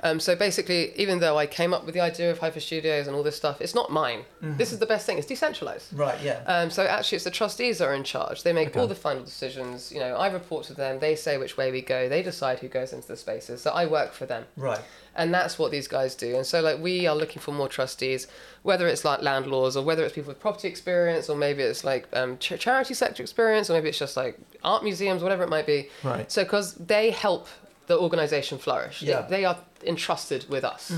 Um, 0.03 0.19
so 0.19 0.35
basically, 0.35 0.91
even 0.99 1.19
though 1.19 1.37
I 1.37 1.45
came 1.45 1.73
up 1.73 1.85
with 1.85 1.93
the 1.93 2.01
idea 2.01 2.31
of 2.31 2.39
Hypha 2.39 2.59
Studios 2.59 3.05
and 3.07 3.15
all 3.15 3.21
this 3.23 3.35
stuff, 3.35 3.61
it's 3.61 3.75
not 3.75 3.91
mine. 3.91 4.25
This 4.41 4.71
is 4.73 4.79
the 4.79 4.85
best 4.87 5.05
thing. 5.05 5.17
It's 5.19 5.27
decentralized. 5.27 5.93
Right. 5.93 6.19
Yeah. 6.23 6.41
Um, 6.47 6.71
so 6.71 6.83
actually, 6.85 7.17
it's 7.17 7.25
the 7.25 7.31
trustees 7.31 7.77
that 7.77 7.87
are 7.87 7.93
in 7.93 8.03
charge. 8.03 8.41
They 8.43 8.51
make 8.53 8.69
Okay. 8.69 8.79
all 8.79 8.87
the 8.87 8.95
final 8.95 9.23
decisions. 9.23 9.91
You 9.91 9.99
know, 9.99 10.15
I 10.15 10.27
report 10.31 10.65
to 10.65 10.73
them. 10.73 10.99
They 10.99 11.15
say 11.15 11.37
which 11.37 11.55
way 11.55 11.71
we 11.71 11.81
go. 11.81 12.09
They 12.09 12.23
decide 12.23 12.59
who 12.59 12.67
goes 12.67 12.93
into 12.93 13.07
the 13.07 13.15
spaces. 13.17 13.61
So 13.61 13.69
I 13.71 13.85
work 13.85 14.13
for 14.13 14.25
them, 14.25 14.45
right. 14.57 14.79
and 15.15 15.31
that's 15.31 15.59
what 15.59 15.69
these 15.71 15.87
guys 15.87 16.15
do. 16.15 16.35
And 16.35 16.45
so, 16.45 16.61
like, 16.61 16.79
we 16.79 17.05
are 17.05 17.15
looking 17.15 17.39
for 17.41 17.51
more 17.51 17.67
trustees, 17.69 18.27
whether 18.63 18.87
it's 18.87 19.05
like 19.05 19.21
landlords 19.21 19.77
or 19.77 19.83
whether 19.83 20.03
it's 20.03 20.15
people 20.15 20.29
with 20.29 20.39
property 20.39 20.67
experience, 20.67 21.29
or 21.29 21.35
maybe 21.37 21.61
it's 21.61 21.83
like 21.83 22.07
um, 22.13 22.37
ch- 22.39 22.57
charity 22.59 22.93
sector 22.95 23.21
experience, 23.21 23.69
or 23.69 23.73
maybe 23.73 23.89
it's 23.89 23.99
just 23.99 24.17
like 24.17 24.39
art 24.63 24.83
museums, 24.83 25.21
whatever 25.21 25.43
it 25.43 25.49
might 25.49 25.67
be. 25.67 25.89
Right. 26.03 26.31
So, 26.31 26.43
because 26.43 26.73
they 26.75 27.11
help 27.11 27.47
the 27.87 27.97
organisation 27.97 28.57
flourish. 28.57 29.01
Yeah. 29.01 29.21
They, 29.23 29.37
they 29.37 29.45
are 29.45 29.57
entrusted 29.83 30.47
with 30.49 30.63
us. 30.63 30.91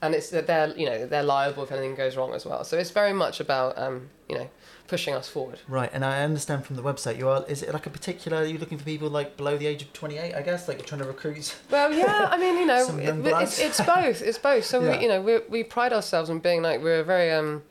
And 0.00 0.16
it's 0.16 0.30
that 0.30 0.48
they're, 0.48 0.76
you 0.76 0.86
know, 0.86 1.06
they're 1.06 1.22
liable 1.22 1.62
if 1.62 1.70
anything 1.70 1.94
goes 1.94 2.16
wrong 2.16 2.34
as 2.34 2.44
well. 2.44 2.64
So 2.64 2.76
it's 2.76 2.90
very 2.90 3.12
much 3.12 3.38
about, 3.38 3.78
um, 3.78 4.08
you 4.28 4.34
know, 4.36 4.48
pushing 4.88 5.14
us 5.14 5.28
forward. 5.28 5.60
Right, 5.68 5.90
and 5.92 6.04
I 6.04 6.24
understand 6.24 6.66
from 6.66 6.74
the 6.74 6.82
website 6.82 7.18
you 7.18 7.28
are. 7.28 7.44
Is 7.46 7.62
it 7.62 7.72
like 7.72 7.86
a 7.86 7.90
particular? 7.90 8.38
Are 8.38 8.44
you 8.44 8.58
looking 8.58 8.78
for 8.78 8.84
people 8.84 9.08
like 9.10 9.36
below 9.36 9.56
the 9.56 9.68
age 9.68 9.82
of 9.82 9.92
twenty 9.92 10.18
eight? 10.18 10.34
I 10.34 10.42
guess 10.42 10.66
like 10.66 10.78
you're 10.78 10.86
trying 10.86 11.02
to 11.02 11.06
recruit. 11.06 11.54
Well, 11.70 11.92
yeah, 11.92 12.28
I 12.32 12.36
mean, 12.36 12.56
you 12.58 12.66
know, 12.72 12.84
it- 12.98 13.42
it's, 13.42 13.60
it's 13.60 13.80
both. 13.80 14.22
It's 14.22 14.38
both. 14.38 14.64
So 14.64 14.82
Yeah. 14.82 14.96
we, 14.96 15.02
you 15.04 15.08
know, 15.08 15.22
we 15.22 15.38
we 15.48 15.62
pride 15.62 15.92
ourselves 15.92 16.28
on 16.30 16.40
being 16.40 16.62
like 16.62 16.82
we're 16.82 16.98
a 17.00 17.04
very 17.04 17.30
um, 17.30 17.62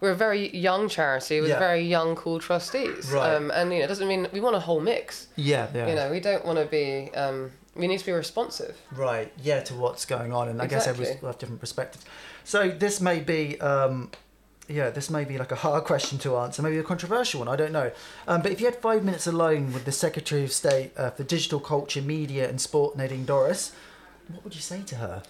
we're 0.00 0.12
a 0.12 0.14
very 0.16 0.56
young 0.56 0.88
charity 0.88 1.40
with 1.40 1.50
Yeah. 1.50 1.58
very 1.58 1.82
young, 1.82 2.14
cool 2.14 2.38
trustees. 2.38 3.10
Right. 3.10 3.34
Um, 3.34 3.50
and 3.50 3.72
you 3.72 3.80
know, 3.80 3.86
it 3.86 3.88
doesn't 3.88 4.06
mean 4.06 4.28
we 4.32 4.38
want 4.40 4.54
a 4.54 4.60
whole 4.60 4.80
mix. 4.80 5.26
Yeah, 5.34 5.66
yeah. 5.74 5.88
You 5.88 5.94
know, 5.96 6.10
we 6.12 6.20
don't 6.20 6.44
want 6.46 6.60
to 6.60 6.66
be. 6.66 7.10
Um, 7.16 7.50
we 7.74 7.86
need 7.86 7.98
to 8.00 8.06
be 8.06 8.12
responsive. 8.12 8.76
Right, 8.94 9.32
yeah, 9.42 9.60
to 9.60 9.74
what's 9.74 10.04
going 10.04 10.32
on, 10.32 10.48
and 10.48 10.60
I 10.60 10.66
guess 10.66 10.86
everyone 10.86 11.18
will 11.20 11.28
have 11.28 11.38
different 11.38 11.60
perspectives. 11.60 12.04
So 12.44 12.68
this 12.68 13.00
may 13.00 13.20
be, 13.20 13.60
um, 13.60 14.10
yeah, 14.68 14.90
this 14.90 15.08
may 15.08 15.24
be 15.24 15.38
like 15.38 15.52
a 15.52 15.56
hard 15.56 15.84
question 15.92 16.18
to 16.18 16.36
answer, 16.36 16.62
maybe 16.62 16.78
a 16.78 16.82
controversial 16.82 17.40
one. 17.40 17.48
I 17.48 17.56
don't 17.56 17.72
know. 17.72 17.90
Um, 18.28 18.42
but 18.42 18.52
if 18.52 18.60
you 18.60 18.66
had 18.66 18.76
five 18.76 19.04
minutes 19.04 19.26
alone 19.26 19.72
with 19.72 19.84
the 19.84 19.92
Secretary 19.92 20.44
of 20.44 20.52
State 20.52 20.92
uh, 20.96 21.10
for 21.10 21.24
Digital 21.24 21.60
Culture, 21.60 22.02
Media, 22.02 22.48
and 22.48 22.60
Sport, 22.60 22.96
Nadine 22.96 23.24
Dorries, 23.24 23.72
what 24.28 24.44
would 24.44 24.54
you 24.54 24.60
say 24.60 24.82
to 24.82 24.96
her? 24.96 25.22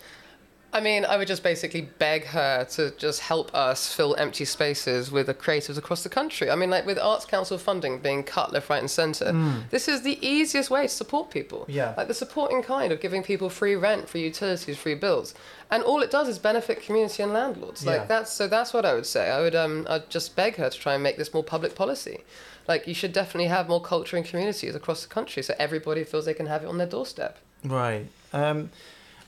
I 0.74 0.80
mean, 0.80 1.04
I 1.04 1.18
would 1.18 1.28
just 1.28 1.42
basically 1.42 1.82
beg 1.98 2.24
her 2.24 2.64
to 2.76 2.92
just 2.92 3.20
help 3.20 3.54
us 3.54 3.92
fill 3.92 4.14
empty 4.16 4.46
spaces 4.46 5.12
with 5.12 5.26
the 5.26 5.34
creatives 5.34 5.76
across 5.76 6.02
the 6.02 6.08
country. 6.08 6.50
I 6.50 6.54
mean, 6.54 6.70
like 6.70 6.86
with 6.86 6.98
Arts 6.98 7.26
Council 7.26 7.58
funding 7.58 7.98
being 7.98 8.22
cut 8.22 8.54
left, 8.54 8.70
right, 8.70 8.80
and 8.80 8.90
centre, 8.90 9.32
this 9.70 9.86
is 9.86 10.00
the 10.00 10.18
easiest 10.26 10.70
way 10.70 10.82
to 10.84 10.88
support 10.88 11.30
people. 11.30 11.66
Yeah. 11.68 11.92
Like 11.96 12.08
the 12.08 12.14
supporting 12.14 12.62
kind 12.62 12.90
of 12.90 13.00
giving 13.02 13.22
people 13.22 13.50
free 13.50 13.76
rent, 13.76 14.08
free 14.08 14.22
utilities, 14.22 14.78
free 14.78 14.94
bills, 14.94 15.34
and 15.70 15.82
all 15.82 16.00
it 16.02 16.10
does 16.10 16.26
is 16.26 16.38
benefit 16.38 16.80
community 16.82 17.22
and 17.22 17.34
landlords. 17.34 17.84
Like 17.84 18.00
Yeah. 18.00 18.06
that's 18.06 18.32
so 18.32 18.48
that's 18.48 18.72
what 18.72 18.86
I 18.86 18.94
would 18.94 19.06
say. 19.06 19.30
I 19.30 19.40
would 19.42 19.54
um 19.54 19.86
I'd 19.90 20.08
just 20.08 20.34
beg 20.36 20.56
her 20.56 20.70
to 20.70 20.78
try 20.78 20.94
and 20.94 21.02
make 21.02 21.18
this 21.18 21.34
more 21.34 21.44
public 21.44 21.74
policy. 21.74 22.24
Like 22.66 22.86
you 22.86 22.94
should 22.94 23.12
definitely 23.12 23.48
have 23.48 23.68
more 23.68 23.80
culture 23.82 24.16
and 24.16 24.24
communities 24.24 24.74
across 24.74 25.02
the 25.02 25.08
country, 25.12 25.42
so 25.42 25.54
everybody 25.58 26.02
feels 26.04 26.24
they 26.24 26.32
can 26.34 26.46
have 26.46 26.62
it 26.62 26.68
on 26.68 26.78
their 26.78 26.86
doorstep. 26.86 27.38
Right. 27.62 28.06
Um, 28.32 28.70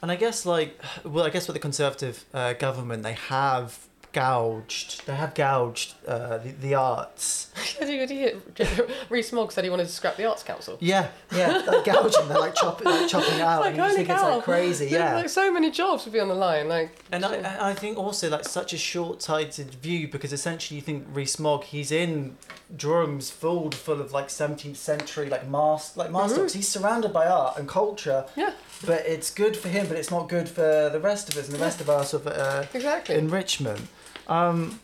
and 0.04 0.12
I 0.12 0.16
guess 0.16 0.44
like, 0.44 0.78
well, 1.04 1.24
I 1.24 1.30
guess 1.30 1.48
with 1.48 1.54
the 1.54 1.60
Conservative 1.60 2.26
uh, 2.34 2.52
government, 2.52 3.02
they 3.02 3.14
have 3.14 3.86
gouged, 4.12 5.06
they 5.06 5.14
have 5.14 5.34
gouged 5.34 5.94
uh, 6.06 6.38
the, 6.38 6.50
the 6.50 6.74
arts. 6.74 7.50
Rees 9.08 9.32
Mogg 9.32 9.50
said 9.50 9.64
he 9.64 9.70
wanted 9.70 9.86
to 9.86 9.92
scrap 9.92 10.16
the 10.16 10.26
Arts 10.26 10.42
Council. 10.42 10.76
Yeah, 10.78 11.08
yeah, 11.34 11.62
like 11.66 11.86
gouging. 11.86 12.28
They're 12.28 12.38
like, 12.38 12.54
chop, 12.54 12.84
like 12.84 13.08
chopping 13.08 13.40
out, 13.40 13.62
Like, 13.62 13.76
and 13.76 13.90
you 13.90 13.96
think 13.96 14.10
it's 14.10 14.22
like 14.22 14.44
crazy. 14.44 14.86
Yeah. 14.86 15.14
Like 15.14 15.30
so 15.30 15.50
many 15.50 15.70
jobs 15.70 16.04
would 16.04 16.12
be 16.12 16.20
on 16.20 16.28
the 16.28 16.34
line. 16.34 16.68
Like 16.68 16.96
And 17.10 17.24
I, 17.24 17.34
and 17.36 17.46
I 17.46 17.74
think 17.74 17.96
also 17.96 18.28
like 18.28 18.44
such 18.44 18.72
a 18.74 18.78
short-sighted 18.78 19.74
view 19.74 20.08
because 20.08 20.32
essentially 20.32 20.76
you 20.76 20.82
think 20.82 21.06
Rees 21.12 21.38
Mogg 21.38 21.64
he's 21.64 21.90
in 21.90 22.36
Durham's 22.76 23.30
filled 23.30 23.74
full 23.74 24.00
of 24.00 24.12
like 24.12 24.28
17th 24.28 24.76
century 24.76 25.28
like 25.28 25.48
mas 25.48 25.96
like 25.96 26.10
masterworks. 26.10 26.54
He's 26.54 26.68
surrounded 26.68 27.12
by 27.12 27.26
art 27.26 27.58
and 27.58 27.68
culture, 27.68 28.26
yeah, 28.36 28.52
but 28.86 29.06
it's 29.06 29.30
good 29.32 29.56
for 29.56 29.68
him, 29.68 29.86
but 29.88 29.96
it's 29.96 30.10
not 30.10 30.28
good 30.28 30.48
for 30.48 30.90
the 30.92 31.00
rest 31.00 31.28
of 31.28 31.36
us 31.36 31.48
and 31.48 31.56
the 31.56 31.62
rest 31.62 31.80
of 31.80 31.88
our 31.90 32.04
sort 32.04 32.26
of 32.26 32.32
uh, 32.32 32.64
exactly. 32.72 33.16
enrichment. 33.16 33.88
Um, 34.28 34.80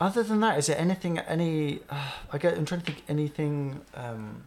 other 0.00 0.22
than 0.22 0.40
that, 0.40 0.58
is 0.58 0.66
there 0.66 0.78
anything 0.78 1.18
any? 1.18 1.80
Uh, 1.88 2.10
I 2.32 2.38
get. 2.38 2.56
I'm 2.56 2.64
trying 2.64 2.80
to 2.82 2.86
think 2.86 3.02
anything. 3.08 3.80
Um, 3.94 4.44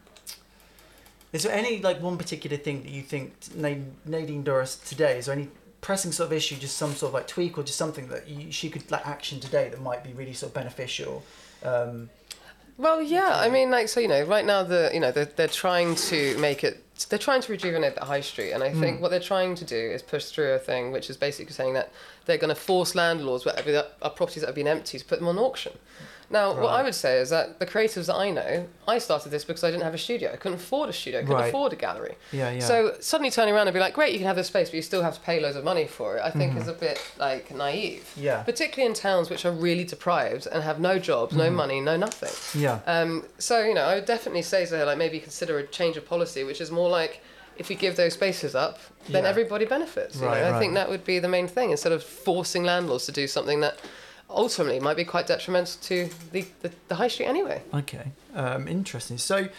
is 1.32 1.44
there 1.44 1.54
any 1.54 1.80
like 1.82 2.02
one 2.02 2.18
particular 2.18 2.58
thing 2.58 2.84
that 2.84 2.92
you 2.92 3.02
think 3.02 3.34
Nadine 3.56 4.44
Dorries 4.44 4.84
today? 4.88 5.18
Is 5.18 5.26
there 5.28 5.36
any 5.36 5.50
pressing 5.82 6.12
sort 6.12 6.28
of 6.28 6.34
issue, 6.34 6.56
just 6.56 6.78
some 6.78 6.94
sort 6.94 7.10
of 7.10 7.14
like 7.14 7.28
tweak 7.28 7.58
or 7.58 7.64
just 7.64 7.78
something 7.78 8.08
that 8.10 8.28
you, 8.28 8.52
she 8.52 8.70
could 8.70 8.90
like 8.92 9.06
action 9.08 9.40
today 9.40 9.70
that 9.70 9.82
might 9.82 10.04
be 10.04 10.12
really 10.14 10.34
sort 10.34 10.50
of 10.50 10.54
beneficial? 10.56 11.24
Um, 11.64 12.10
Well, 12.78 13.02
yeah. 13.02 13.34
I 13.36 13.50
mean, 13.50 13.70
like 13.72 13.90
so, 13.90 14.00
you 14.00 14.08
know, 14.08 14.24
right 14.24 14.46
now 14.46 14.64
the 14.64 14.90
you 14.94 15.00
know 15.00 15.12
they're, 15.12 15.26
they're 15.26 15.48
trying 15.48 15.96
to 15.96 16.38
make 16.38 16.64
it. 16.64 16.84
They're 17.06 17.18
trying 17.20 17.42
to 17.42 17.52
rejuvenate 17.52 17.96
the 17.96 18.06
high 18.06 18.22
street, 18.22 18.52
and 18.52 18.64
I 18.64 18.72
think 18.74 18.98
Mm. 18.98 19.02
what 19.02 19.10
they're 19.12 19.20
trying 19.20 19.56
to 19.56 19.66
do 19.66 19.76
is 19.76 20.02
push 20.02 20.26
through 20.26 20.54
a 20.54 20.60
thing 20.60 20.92
which 20.92 21.10
is 21.10 21.18
basically 21.18 21.54
saying 21.54 21.74
that 21.74 21.92
they're 22.26 22.38
going 22.38 22.54
to 22.54 22.60
force 22.62 22.94
landlords, 22.96 23.46
whatever 23.46 23.86
are 24.02 24.10
properties 24.10 24.42
that 24.42 24.48
have 24.48 24.56
been 24.56 24.68
empty, 24.68 25.00
to 25.00 25.06
put 25.06 25.20
them 25.20 25.28
on 25.28 25.38
auction. 25.38 25.74
Now, 26.32 26.54
what 26.54 26.70
I 26.70 26.84
would 26.84 26.94
say 26.94 27.18
is 27.18 27.32
that 27.32 27.60
the 27.60 27.66
creatives 27.66 28.06
that 28.06 28.16
I 28.16 28.30
know, 28.30 28.68
I 28.88 29.00
started 29.00 29.30
this 29.30 29.44
because 29.44 29.64
I 29.64 29.72
didn't 29.72 29.84
have 29.84 29.96
a 29.96 29.98
studio. 29.98 30.32
I 30.32 30.36
couldn't 30.36 30.60
afford 30.60 30.88
a 30.90 30.94
studio. 30.94 31.20
I 31.22 31.24
couldn't 31.24 31.36
Right. 31.38 31.48
afford 31.50 31.74
a 31.74 31.76
gallery. 31.76 32.16
yeah, 32.32 32.52
yeah. 32.52 32.60
So 32.60 32.96
suddenly 33.00 33.32
turning 33.32 33.56
around 33.56 33.68
and 33.68 33.74
be 33.74 33.80
like, 33.80 33.94
great, 33.96 34.12
you 34.14 34.20
can 34.20 34.28
have 34.28 34.36
this 34.36 34.48
space, 34.48 34.70
but 34.70 34.76
you 34.76 34.84
still 34.84 35.02
have 35.02 35.16
to 35.16 35.22
pay 35.22 35.40
loads 35.40 35.56
of 35.56 35.64
money 35.64 35.88
for 35.88 36.18
it. 36.18 36.22
I 36.24 36.30
think 36.30 36.56
is 36.56 36.68
a 36.68 36.74
bit 36.74 37.02
like 37.18 37.50
naive. 37.56 38.04
Mm-hmm. 38.12 38.24
Yeah. 38.24 38.44
Particularly 38.44 38.88
in 38.90 38.94
towns 38.94 39.30
which 39.32 39.44
are 39.46 39.52
really 39.52 39.84
deprived 39.84 40.46
and 40.52 40.62
have 40.64 40.80
no 40.80 41.00
jobs, 41.00 41.32
Mm-hmm. 41.34 41.42
no 41.44 41.50
money, 41.52 41.82
no 41.82 41.98
nothing. 41.98 42.62
yeah. 42.62 42.80
Um, 42.86 43.26
so 43.40 43.62
you 43.64 43.74
know, 43.74 43.86
I 43.86 43.96
would 43.96 44.06
definitely 44.06 44.44
say 44.44 44.66
to 44.68 44.78
her 44.78 44.86
like 44.86 44.98
maybe 45.00 45.20
consider 45.20 45.58
a 45.58 45.66
change 45.66 45.98
of 45.98 46.06
policy, 46.08 46.44
which 46.44 46.62
is 46.62 46.70
more 46.70 46.90
like 46.90 47.22
if 47.58 47.68
we 47.70 47.76
give 47.76 47.96
those 47.98 48.14
spaces 48.14 48.56
up, 48.56 48.80
then 49.10 49.24
Yeah. 49.24 49.30
everybody 49.30 49.66
benefits. 49.66 50.16
you 50.16 50.22
know? 50.22 50.28
Right, 50.28 50.44
I 50.44 50.60
think 50.60 50.76
that 50.76 50.90
would 50.90 51.04
be 51.04 51.20
the 51.20 51.28
main 51.28 51.48
thing 51.48 51.72
instead 51.72 51.92
of 51.92 52.02
forcing 52.04 52.64
landlords 52.64 53.06
to 53.08 53.12
do 53.12 53.28
something 53.28 53.60
that 53.62 53.78
ultimately 54.30 54.80
might 54.80 54.98
be 54.98 55.06
quite 55.06 55.28
detrimental 55.28 55.80
to 55.82 56.10
the, 56.32 56.46
the, 56.62 56.72
the 56.88 56.96
high 56.96 57.08
street 57.08 57.26
anyway. 57.26 57.62
Okay, 57.74 58.12
um, 58.36 58.68
interesting. 58.68 59.18
So, 59.18 59.50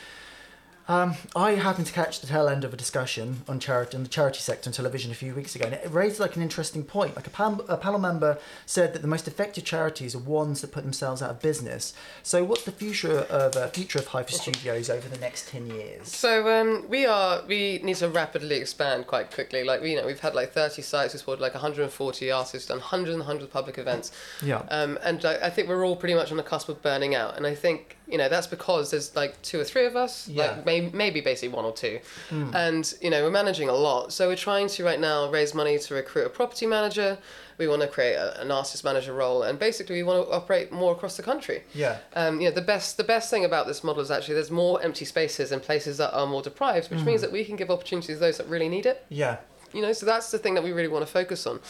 um, 0.90 1.14
I 1.36 1.52
happened 1.52 1.86
to 1.86 1.92
catch 1.92 2.20
the 2.20 2.26
tail 2.26 2.48
end 2.48 2.64
of 2.64 2.74
a 2.74 2.76
discussion 2.76 3.42
on 3.46 3.60
charity 3.60 3.96
on 3.96 4.02
the 4.02 4.08
charity 4.08 4.40
sector 4.40 4.68
on 4.68 4.72
television 4.72 5.12
a 5.12 5.14
few 5.14 5.32
weeks 5.32 5.54
ago, 5.54 5.66
and 5.66 5.74
it 5.74 5.88
raised 5.88 6.18
like 6.18 6.34
an 6.34 6.42
interesting 6.42 6.82
point. 6.82 7.14
Like 7.14 7.28
a, 7.28 7.30
pan- 7.30 7.60
a 7.68 7.76
panel 7.76 8.00
member 8.00 8.38
said 8.66 8.92
that 8.92 9.00
the 9.00 9.06
most 9.06 9.28
effective 9.28 9.64
charities 9.64 10.16
are 10.16 10.18
ones 10.18 10.62
that 10.62 10.72
put 10.72 10.82
themselves 10.82 11.22
out 11.22 11.30
of 11.30 11.40
business. 11.40 11.94
So, 12.24 12.42
what's 12.42 12.64
the 12.64 12.72
future 12.72 13.20
of 13.30 13.54
uh, 13.54 13.68
future 13.68 14.00
of 14.00 14.08
Hypha 14.08 14.32
Studios 14.32 14.90
over 14.90 15.08
the 15.08 15.18
next 15.18 15.48
ten 15.48 15.68
years? 15.68 16.08
So 16.08 16.48
um, 16.48 16.88
we 16.88 17.06
are 17.06 17.44
we 17.46 17.78
need 17.84 17.96
to 17.96 18.08
rapidly 18.08 18.56
expand 18.56 19.06
quite 19.06 19.30
quickly. 19.30 19.62
Like 19.62 19.82
we 19.82 19.92
you 19.92 19.96
know 19.96 20.06
we've 20.06 20.18
had 20.18 20.34
like 20.34 20.52
30 20.52 20.82
sites, 20.82 21.14
we've 21.14 21.20
supported 21.20 21.40
like 21.40 21.54
140 21.54 22.32
artists, 22.32 22.66
done 22.66 22.80
hundreds 22.80 23.14
and 23.14 23.22
hundreds 23.22 23.44
of 23.44 23.52
public 23.52 23.78
events, 23.78 24.10
Yeah, 24.42 24.64
um, 24.72 24.98
and 25.04 25.24
I, 25.24 25.34
I 25.36 25.50
think 25.50 25.68
we're 25.68 25.86
all 25.86 25.94
pretty 25.94 26.14
much 26.14 26.32
on 26.32 26.36
the 26.36 26.42
cusp 26.42 26.68
of 26.68 26.82
burning 26.82 27.14
out. 27.14 27.36
And 27.36 27.46
I 27.46 27.54
think 27.54 27.96
you 28.10 28.18
know 28.18 28.28
that's 28.28 28.46
because 28.46 28.90
there's 28.90 29.14
like 29.16 29.40
two 29.42 29.60
or 29.60 29.64
three 29.64 29.86
of 29.86 29.96
us, 29.96 30.28
Yeah. 30.28 30.42
like 30.56 30.66
may, 30.66 30.80
maybe 30.92 31.20
basically 31.20 31.54
one 31.54 31.64
or 31.64 31.72
two, 31.72 32.00
and 32.30 32.94
you 33.00 33.10
know 33.10 33.22
we're 33.24 33.30
managing 33.30 33.68
a 33.68 33.74
lot. 33.74 34.12
So 34.12 34.28
we're 34.28 34.36
trying 34.36 34.68
to 34.68 34.84
right 34.84 35.00
now 35.00 35.30
raise 35.30 35.54
money 35.54 35.78
to 35.78 35.94
recruit 35.94 36.26
a 36.26 36.30
property 36.30 36.66
manager. 36.66 37.18
We 37.58 37.68
want 37.68 37.82
to 37.82 37.88
create 37.88 38.14
a, 38.14 38.40
an 38.40 38.50
artist 38.50 38.84
manager 38.84 39.12
role, 39.12 39.42
and 39.42 39.58
basically 39.58 39.96
we 39.96 40.02
want 40.02 40.26
to 40.26 40.32
operate 40.32 40.72
more 40.72 40.92
across 40.92 41.16
the 41.16 41.22
country. 41.22 41.62
yeah, 41.74 41.98
Um, 42.14 42.40
you 42.40 42.48
know, 42.48 42.54
the 42.54 42.62
best 42.62 42.96
the 42.96 43.04
best 43.04 43.28
thing 43.30 43.44
about 43.44 43.66
this 43.66 43.84
model 43.84 44.02
is 44.02 44.10
actually 44.10 44.34
there's 44.34 44.50
more 44.50 44.82
empty 44.82 45.04
spaces 45.04 45.52
in 45.52 45.60
places 45.60 45.98
that 45.98 46.14
are 46.14 46.26
more 46.26 46.42
deprived, 46.42 46.90
which 46.90 47.00
means 47.02 47.20
that 47.20 47.32
we 47.32 47.44
can 47.44 47.56
give 47.56 47.70
opportunities 47.70 48.16
to 48.16 48.20
those 48.20 48.38
that 48.38 48.46
really 48.48 48.68
need 48.68 48.86
it. 48.86 49.04
yeah. 49.10 49.36
You 49.72 49.82
know, 49.82 49.92
so 49.92 50.04
that's 50.04 50.32
the 50.32 50.38
thing 50.38 50.54
that 50.54 50.64
we 50.64 50.72
really 50.72 50.88
want 50.88 51.06
to 51.06 51.12
focus 51.12 51.46
on. 51.46 51.60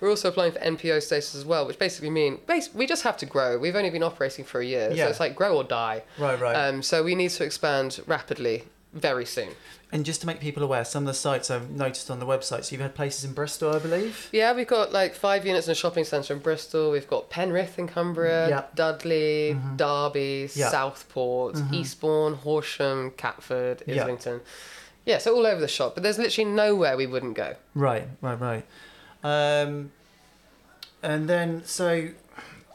We're 0.00 0.10
also 0.10 0.28
applying 0.28 0.52
for 0.52 0.58
NPO 0.60 1.02
status 1.02 1.34
as 1.34 1.44
well, 1.44 1.66
which 1.66 1.78
basically 1.78 2.10
mean 2.10 2.40
bas- 2.46 2.72
we 2.74 2.86
just 2.86 3.02
have 3.02 3.16
to 3.18 3.26
grow. 3.26 3.58
We've 3.58 3.76
only 3.76 3.90
been 3.90 4.02
operating 4.02 4.44
for 4.44 4.60
a 4.60 4.64
year, 4.64 4.90
Yeah. 4.92 5.04
so 5.04 5.10
it's 5.10 5.20
like 5.20 5.34
grow 5.34 5.56
or 5.56 5.64
die. 5.64 6.02
Right, 6.18 6.38
right. 6.40 6.54
Um, 6.54 6.82
so 6.82 7.02
we 7.02 7.14
need 7.14 7.30
to 7.30 7.44
expand 7.44 8.00
rapidly, 8.06 8.64
very 8.92 9.26
soon. 9.26 9.50
and 9.92 10.04
just 10.04 10.20
to 10.20 10.26
make 10.26 10.40
people 10.40 10.62
aware, 10.64 10.84
some 10.84 11.04
of 11.04 11.06
the 11.06 11.14
sites 11.14 11.48
I've 11.48 11.70
noticed 11.70 12.10
on 12.10 12.18
the 12.18 12.26
website. 12.26 12.64
So 12.64 12.72
you've 12.72 12.80
had 12.80 12.94
places 12.96 13.24
in 13.24 13.32
Bristol, 13.34 13.72
I 13.74 13.78
believe. 13.78 14.28
Yeah, 14.32 14.52
we've 14.52 14.66
got 14.66 14.92
like 14.92 15.14
five 15.14 15.46
units 15.46 15.68
in 15.68 15.72
a 15.72 15.74
shopping 15.76 16.04
centre 16.04 16.34
in 16.34 16.40
Bristol. 16.40 16.90
We've 16.90 17.06
got 17.06 17.30
Penrith 17.30 17.78
in 17.78 17.86
Cumbria, 17.86 18.48
Yeah. 18.48 18.62
Dudley, 18.74 19.56
Derby, 19.76 20.50
Yeah. 20.54 20.70
Southport, 20.70 21.56
Eastbourne, 21.72 22.34
Horsham, 22.34 23.12
Catford. 23.12 23.82
Islington. 23.88 24.40
Yeah. 25.04 25.18
so 25.18 25.36
all 25.36 25.46
over 25.46 25.60
the 25.60 25.68
shop. 25.68 25.94
But 25.94 26.02
there's 26.02 26.18
literally 26.18 26.50
nowhere 26.50 26.96
we 26.96 27.06
wouldn't 27.06 27.34
go. 27.36 27.54
Right, 27.74 28.08
right, 28.20 28.40
right. 28.40 28.64
Um, 29.26 29.90
and 31.02 31.28
then, 31.28 31.64
so 31.64 32.10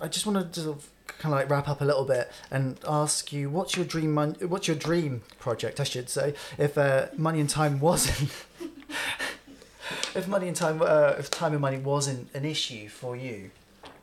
I 0.02 0.08
just 0.08 0.26
want 0.26 0.54
to 0.54 0.62
sort 0.62 0.78
of 0.78 0.90
kind 1.08 1.34
of 1.34 1.40
like 1.40 1.50
wrap 1.50 1.70
up 1.70 1.80
a 1.80 1.86
little 1.86 2.04
bit 2.04 2.30
and 2.50 2.78
ask 2.86 3.32
you, 3.32 3.50
what's 3.50 3.78
your 3.78 3.86
dream? 3.86 4.14
Mon- 4.14 4.36
what's 4.42 4.68
your 4.68 4.76
dream 4.76 5.22
project? 5.40 5.80
I 5.80 5.84
should 5.86 6.10
say, 6.10 6.34
if 6.58 6.78
uh, 6.78 7.08
money 7.18 7.40
and 7.40 7.50
time 7.50 7.80
wasn't 7.80 8.32
if 10.16 10.28
money 10.28 10.48
and 10.48 10.56
time, 10.56 10.82
uh, 10.82 11.16
if 11.18 11.32
time 11.32 11.54
and 11.54 11.62
money 11.62 11.78
wasn't 11.78 12.30
an 12.34 12.44
issue 12.44 12.90
for 12.90 13.16
you, 13.16 13.52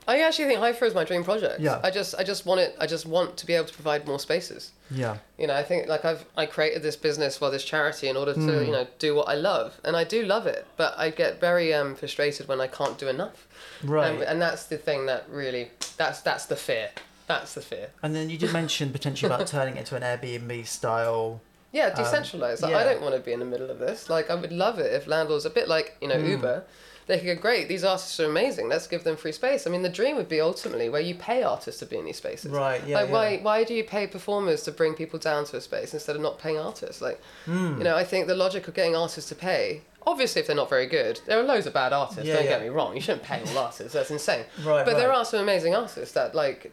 I 0.08 0.20
actually 0.22 0.46
think 0.48 0.60
Hypha 0.60 0.82
is 0.84 0.94
my 0.94 1.04
dream 1.04 1.22
project. 1.22 1.60
Yeah. 1.60 1.80
I 1.84 1.90
just 1.90 2.14
I 2.18 2.24
just 2.24 2.46
want 2.46 2.60
it. 2.60 2.74
I 2.80 2.86
just 2.86 3.04
want 3.06 3.36
to 3.36 3.46
be 3.46 3.52
able 3.52 3.66
to 3.66 3.74
provide 3.74 4.06
more 4.06 4.18
spaces. 4.18 4.72
yeah, 4.90 5.18
You 5.36 5.46
know, 5.48 5.54
I 5.54 5.62
think 5.62 5.86
like 5.86 6.04
I've 6.04 6.24
I 6.36 6.46
created 6.46 6.82
this 6.82 6.96
business 6.96 7.40
well 7.40 7.50
this 7.50 7.62
charity 7.64 8.08
in 8.08 8.16
order 8.16 8.32
to 8.32 8.40
Hmm. 8.40 8.64
you 8.66 8.72
know 8.72 8.86
do 8.98 9.14
what 9.14 9.28
I 9.28 9.34
love, 9.34 9.78
and 9.84 9.94
I 9.96 10.04
do 10.04 10.24
love 10.24 10.46
it. 10.46 10.66
But 10.78 10.94
I 10.98 11.10
get 11.10 11.40
very 11.40 11.74
um, 11.74 11.94
frustrated 11.94 12.48
when 12.48 12.60
I 12.60 12.66
can't 12.68 12.96
do 12.98 13.06
enough. 13.08 13.46
right. 13.84 14.10
Um, 14.16 14.22
and 14.26 14.40
that's 14.40 14.64
the 14.64 14.78
thing 14.78 15.06
that 15.06 15.28
really 15.30 15.70
that's 15.98 16.22
that's 16.22 16.46
the 16.46 16.56
fear. 16.56 16.88
That's 17.26 17.52
the 17.52 17.60
fear. 17.60 17.90
and 18.02 18.14
then 18.16 18.30
you 18.30 18.38
did 18.38 18.52
mention 18.54 18.90
potentially 18.90 19.30
about 19.32 19.46
turning 19.56 19.76
it 19.76 19.80
into 19.80 19.94
an 19.96 20.02
Airbnb 20.02 20.66
style. 20.66 21.42
Yeah, 21.70 21.90
decentralized. 21.94 22.62
Like, 22.62 22.74
I 22.74 22.80
Um, 22.84 22.88
don't 22.88 23.02
want 23.02 23.14
to 23.14 23.20
be 23.20 23.34
in 23.34 23.40
the 23.40 23.44
middle 23.54 23.70
of 23.70 23.78
this. 23.78 24.08
Like 24.08 24.30
I 24.30 24.34
would 24.34 24.52
love 24.52 24.78
it 24.78 24.90
if 24.94 25.06
landlords 25.06 25.44
a 25.44 25.50
bit 25.50 25.68
like 25.68 25.98
you 26.00 26.08
know 26.08 26.18
Hmm. 26.18 26.30
Uber. 26.30 26.64
They 27.08 27.18
could 27.18 27.26
go, 27.26 27.34
great, 27.40 27.68
these 27.68 27.82
artists 27.84 28.20
are 28.20 28.26
amazing, 28.26 28.68
let's 28.68 28.86
give 28.86 29.02
them 29.02 29.16
free 29.16 29.32
space. 29.32 29.66
I 29.66 29.70
mean, 29.70 29.82
the 29.82 29.88
dream 29.88 30.14
would 30.16 30.28
be 30.28 30.40
ultimately 30.40 30.88
where 30.90 31.00
you 31.00 31.14
pay 31.14 31.42
artists 31.42 31.80
to 31.80 31.86
be 31.86 31.96
in 31.96 32.04
these 32.04 32.18
spaces. 32.18 32.50
Right. 32.52 32.86
Yeah. 32.86 32.98
like 33.00 33.08
yeah. 33.08 33.12
why 33.14 33.36
why 33.38 33.64
do 33.64 33.74
you 33.74 33.82
pay 33.82 34.06
performers 34.06 34.62
to 34.64 34.70
bring 34.72 34.94
people 34.94 35.18
down 35.18 35.44
to 35.46 35.56
a 35.56 35.60
space 35.60 35.94
instead 35.94 36.14
of 36.16 36.22
not 36.22 36.38
paying 36.38 36.58
artists 36.58 37.00
like 37.02 37.20
Hmm. 37.46 37.78
you 37.78 37.84
know 37.84 37.96
i 37.96 38.04
think 38.04 38.26
the 38.26 38.34
logic 38.34 38.68
of 38.68 38.74
getting 38.74 38.94
artists 38.94 39.28
to 39.30 39.34
pay 39.34 39.82
obviously 40.06 40.40
if 40.40 40.46
they're 40.46 40.56
not 40.64 40.68
very 40.76 40.86
good 40.86 41.20
there 41.26 41.38
are 41.40 41.42
loads 41.42 41.66
of 41.66 41.72
bad 41.72 41.92
artists 41.92 42.24
Yeah, 42.24 42.34
don't 42.36 42.44
yeah. 42.44 42.50
get 42.50 42.62
me 42.62 42.68
wrong 42.68 42.94
you 42.94 43.00
shouldn't 43.00 43.22
pay 43.24 43.40
all 43.46 43.58
artists 43.58 43.92
that's 43.94 44.10
insane 44.10 44.44
Right. 44.64 44.84
but 44.86 44.94
there 44.96 45.12
are 45.12 45.24
some 45.24 45.40
amazing 45.40 45.74
artists 45.74 46.12
that 46.14 46.34
like 46.34 46.70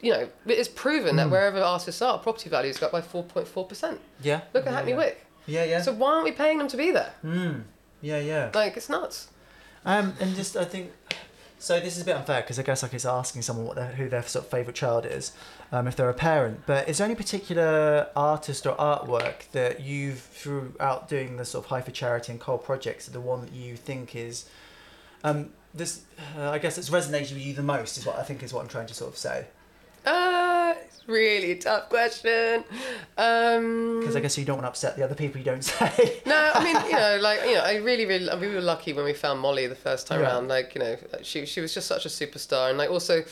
you 0.00 0.12
know 0.12 0.28
it's 0.46 0.68
proven 0.68 1.10
Hmm. 1.10 1.16
that 1.16 1.30
wherever 1.30 1.60
artists 1.60 2.00
are 2.02 2.18
property 2.18 2.48
values 2.50 2.78
go 2.78 2.86
up 2.86 2.92
by 2.92 3.00
4.4% 3.00 3.98
Yeah. 4.22 4.40
look 4.54 4.64
at 4.66 4.70
yeah, 4.70 4.76
hackney 4.76 4.92
yeah. 4.92 4.96
wick 4.98 5.26
Yeah. 5.46 5.64
Yeah. 5.64 5.82
so 5.82 5.92
why 5.92 6.12
aren't 6.14 6.24
we 6.24 6.32
paying 6.32 6.58
them 6.58 6.68
to 6.68 6.76
be 6.76 6.90
there 6.92 7.12
Mm. 7.24 7.62
Yeah. 8.00 8.18
Yeah. 8.20 8.50
like 8.54 8.76
it's 8.76 8.88
nuts 8.88 9.28
Um, 9.84 10.14
and 10.20 10.34
just 10.36 10.56
I 10.56 10.64
think 10.64 10.92
so. 11.58 11.80
This 11.80 11.96
is 11.96 12.02
a 12.02 12.04
bit 12.04 12.16
unfair 12.16 12.40
because 12.40 12.58
I 12.58 12.62
guess 12.62 12.82
like 12.82 12.94
it's 12.94 13.04
asking 13.04 13.42
someone 13.42 13.66
what 13.66 13.76
their, 13.76 13.88
who 13.88 14.08
their 14.08 14.22
sort 14.22 14.44
of 14.44 14.50
favorite 14.50 14.76
child 14.76 15.06
is, 15.06 15.32
um, 15.72 15.86
if 15.88 15.96
they're 15.96 16.08
a 16.08 16.14
parent. 16.14 16.60
But 16.66 16.88
is 16.88 16.98
there 16.98 17.04
any 17.04 17.14
particular 17.14 18.08
artist 18.14 18.66
or 18.66 18.76
artwork 18.76 19.50
that 19.52 19.80
you've 19.80 20.20
throughout 20.20 21.08
doing 21.08 21.36
the 21.36 21.44
sort 21.44 21.64
of 21.64 21.70
Hypha 21.70 21.92
Charity 21.92 22.32
and 22.32 22.40
Cole 22.40 22.58
Projects, 22.58 23.06
the 23.06 23.20
one 23.20 23.40
that 23.40 23.52
you 23.52 23.76
think 23.76 24.14
is, 24.14 24.44
um, 25.24 25.50
this? 25.74 26.02
Uh, 26.36 26.50
I 26.50 26.58
guess 26.58 26.78
it's 26.78 26.90
resonated 26.90 27.32
with 27.32 27.42
you 27.42 27.54
the 27.54 27.62
most. 27.62 27.98
Is 27.98 28.06
what 28.06 28.18
I 28.18 28.22
think 28.22 28.42
is 28.42 28.52
what 28.52 28.62
I'm 28.62 28.68
trying 28.68 28.86
to 28.86 28.94
sort 28.94 29.12
of 29.12 29.18
say. 29.18 29.46
uh 30.06 30.51
it's 30.84 31.02
really 31.06 31.52
a 31.52 31.56
tough 31.58 31.88
question 31.88 32.64
um 33.18 34.00
Because 34.00 34.16
I 34.16 34.20
guess 34.20 34.36
you 34.38 34.44
don't 34.44 34.56
want 34.56 34.64
to 34.64 34.68
upset 34.68 34.96
the 34.96 35.04
other 35.04 35.14
people 35.14 35.38
you 35.38 35.44
don't 35.44 35.62
say. 35.76 36.20
No, 36.26 36.50
I 36.54 36.62
mean, 36.64 36.76
you 36.90 36.92
know, 36.96 37.18
like 37.20 37.40
you 37.46 37.54
know, 37.54 37.60
I 37.62 37.76
really, 37.76 38.06
really, 38.06 38.28
we 38.40 38.48
were 38.54 38.60
lucky 38.60 38.92
when 38.92 39.04
we 39.04 39.12
found 39.12 39.40
Molly 39.40 39.66
the 39.66 39.74
first 39.74 40.06
time 40.06 40.20
Yeah. 40.20 40.26
around. 40.28 40.48
Like, 40.48 40.74
you 40.74 40.80
know, 40.80 40.96
she 41.22 41.46
she 41.46 41.60
was 41.60 41.74
just 41.74 41.86
such 41.86 42.06
a 42.06 42.08
superstar, 42.08 42.68
and 42.70 42.78
like 42.78 42.90
also, 42.90 43.22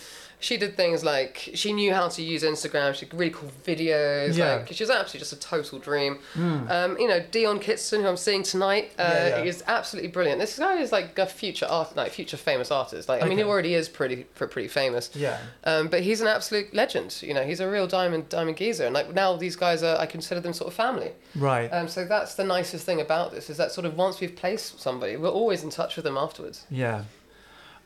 she 0.40 0.56
did 0.56 0.76
things 0.76 1.04
like 1.04 1.50
she 1.54 1.72
knew 1.72 1.92
how 1.92 2.08
to 2.08 2.22
use 2.22 2.42
Instagram. 2.42 2.94
She 2.94 3.06
could 3.06 3.18
really 3.18 3.30
cool 3.32 3.50
videos. 3.64 4.36
Yeah. 4.36 4.54
Like, 4.56 4.72
she 4.72 4.82
was 4.82 4.90
absolutely 4.90 5.20
just 5.20 5.32
a 5.34 5.38
total 5.38 5.78
dream. 5.78 6.18
Um, 6.36 6.98
you 6.98 7.06
know, 7.06 7.20
Dion 7.30 7.58
Kitson, 7.60 8.00
who 8.02 8.08
I'm 8.08 8.16
seeing 8.16 8.42
tonight, 8.42 8.92
uh, 8.98 9.02
Yeah, 9.02 9.28
yeah. 9.28 9.42
is 9.44 9.62
absolutely 9.66 10.10
brilliant. 10.10 10.40
This 10.40 10.58
guy 10.58 10.76
is 10.78 10.92
like 10.92 11.18
a 11.18 11.26
future 11.26 11.66
art, 11.68 11.94
like 11.94 12.12
future 12.12 12.36
famous 12.38 12.70
artist. 12.70 13.08
Like, 13.08 13.22
I 13.22 13.28
mean, 13.28 13.38
he 13.38 13.44
already 13.44 13.74
is 13.74 13.88
pretty, 13.88 14.24
pretty, 14.34 14.52
pretty 14.52 14.68
famous. 14.68 15.10
yeah. 15.14 15.38
Um, 15.64 15.88
but 15.88 16.00
he's 16.00 16.20
an 16.22 16.26
absolute 16.26 16.72
legend. 16.74 17.20
You 17.22 17.34
know, 17.34 17.44
he's 17.44 17.60
a 17.60 17.68
real 17.70 17.86
diamond, 17.86 18.28
diamond 18.30 18.56
geezer, 18.56 18.86
and 18.86 18.94
like 18.94 19.12
now 19.14 19.36
these 19.36 19.56
guys 19.56 19.82
are, 19.82 19.96
I 19.98 20.06
consider 20.06 20.40
them 20.40 20.52
sort 20.54 20.68
of 20.68 20.74
family. 20.74 21.12
Right. 21.36 21.68
Um, 21.68 21.86
so 21.88 22.04
that's 22.06 22.34
the 22.34 22.44
nicest 22.44 22.86
thing 22.86 23.00
about 23.00 23.30
this 23.32 23.50
is 23.50 23.56
that 23.58 23.72
sort 23.72 23.84
of 23.84 23.96
once 23.96 24.20
we've 24.20 24.34
placed 24.34 24.80
somebody, 24.80 25.16
we're 25.16 25.28
always 25.28 25.62
in 25.64 25.70
touch 25.70 25.96
with 25.96 26.04
them 26.06 26.16
afterwards. 26.16 26.64
Yeah. 26.70 27.04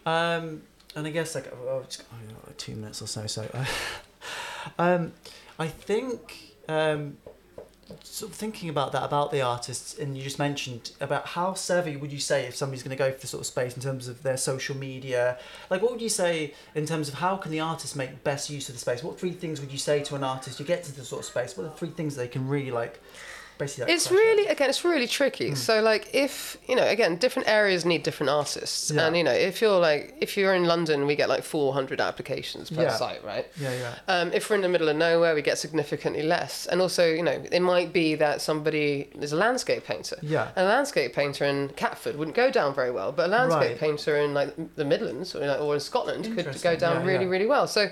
Um, 0.06 0.62
and 0.94 1.06
I 1.06 1.10
guess 1.10 1.34
like 1.34 1.52
oh, 1.52 1.80
it's 1.84 2.02
oh, 2.12 2.16
yeah, 2.28 2.52
two 2.56 2.74
minutes 2.76 3.02
or 3.02 3.06
so. 3.06 3.26
So, 3.26 3.48
um, 4.78 5.12
I 5.58 5.68
think 5.68 6.54
um, 6.68 7.18
sort 8.02 8.30
of 8.30 8.36
thinking 8.36 8.68
about 8.68 8.92
that 8.92 9.02
about 9.02 9.30
the 9.30 9.42
artists, 9.42 9.98
and 9.98 10.16
you 10.16 10.22
just 10.22 10.38
mentioned 10.38 10.92
about 11.00 11.26
how 11.28 11.54
savvy 11.54 11.96
would 11.96 12.12
you 12.12 12.20
say 12.20 12.46
if 12.46 12.56
somebody's 12.56 12.82
going 12.82 12.96
to 12.96 13.02
go 13.02 13.12
for 13.12 13.20
the 13.20 13.26
sort 13.26 13.40
of 13.40 13.46
space 13.46 13.76
in 13.76 13.82
terms 13.82 14.08
of 14.08 14.22
their 14.22 14.36
social 14.36 14.76
media? 14.76 15.38
Like, 15.70 15.82
what 15.82 15.92
would 15.92 16.02
you 16.02 16.08
say 16.08 16.54
in 16.74 16.86
terms 16.86 17.08
of 17.08 17.14
how 17.14 17.36
can 17.36 17.52
the 17.52 17.60
artist 17.60 17.96
make 17.96 18.24
best 18.24 18.50
use 18.50 18.68
of 18.68 18.74
the 18.74 18.80
space? 18.80 19.02
What 19.02 19.18
three 19.18 19.32
things 19.32 19.60
would 19.60 19.72
you 19.72 19.78
say 19.78 20.02
to 20.04 20.14
an 20.14 20.24
artist? 20.24 20.58
You 20.60 20.66
get 20.66 20.84
to 20.84 20.94
the 20.94 21.04
sort 21.04 21.20
of 21.20 21.26
space. 21.26 21.56
What 21.56 21.66
are 21.66 21.70
the 21.70 21.76
three 21.76 21.90
things 21.90 22.16
they 22.16 22.28
can 22.28 22.48
really 22.48 22.70
like? 22.70 23.00
Basically, 23.56 23.92
It's 23.92 24.10
really 24.10 24.46
again, 24.48 24.68
it's 24.68 24.84
really 24.84 25.06
tricky. 25.06 25.54
So 25.54 25.80
like 25.80 26.12
if 26.12 26.56
you 26.66 26.74
know, 26.74 26.84
again, 26.86 27.16
different 27.16 27.48
areas 27.48 27.84
need 27.84 28.02
different 28.02 28.30
artists, 28.30 28.90
Yeah. 28.90 29.06
and 29.06 29.16
you 29.16 29.22
know, 29.22 29.32
if 29.32 29.60
you're 29.62 29.78
like 29.78 30.16
if 30.20 30.36
you're 30.36 30.54
in 30.54 30.64
London, 30.64 31.06
we 31.06 31.14
get 31.14 31.28
like 31.28 31.44
400 31.44 32.00
applications 32.00 32.70
per 32.70 32.82
Yeah. 32.82 32.96
site, 32.96 33.22
right? 33.24 33.46
Yeah, 33.60 33.72
yeah. 33.74 33.94
Um, 34.08 34.32
if 34.32 34.50
we're 34.50 34.56
in 34.56 34.62
the 34.62 34.68
middle 34.68 34.88
of 34.88 34.96
nowhere, 34.96 35.34
we 35.36 35.42
get 35.42 35.58
significantly 35.58 36.22
less. 36.22 36.66
And 36.66 36.80
also, 36.80 37.06
you 37.06 37.22
know, 37.22 37.42
it 37.52 37.60
might 37.62 37.92
be 37.92 38.16
that 38.16 38.40
somebody 38.42 39.08
is 39.20 39.32
a 39.32 39.36
landscape 39.36 39.84
painter. 39.86 40.16
Yeah. 40.20 40.48
and 40.56 40.66
A 40.66 40.68
landscape 40.68 41.14
painter 41.14 41.44
in 41.44 41.68
Catford 41.76 42.16
wouldn't 42.16 42.36
go 42.36 42.50
down 42.50 42.74
very 42.74 42.90
well, 42.90 43.12
but 43.12 43.26
a 43.26 43.28
landscape 43.28 43.60
Right. 43.70 43.78
painter 43.78 44.16
in 44.16 44.34
like 44.34 44.52
the 44.76 44.84
Midlands 44.84 45.34
or, 45.36 45.46
like, 45.46 45.60
or 45.60 45.74
in 45.74 45.80
Scotland 45.80 46.24
could 46.36 46.60
go 46.62 46.74
down 46.74 47.00
Yeah, 47.00 47.06
really, 47.12 47.26
really 47.26 47.46
well. 47.46 47.68
So 47.68 47.90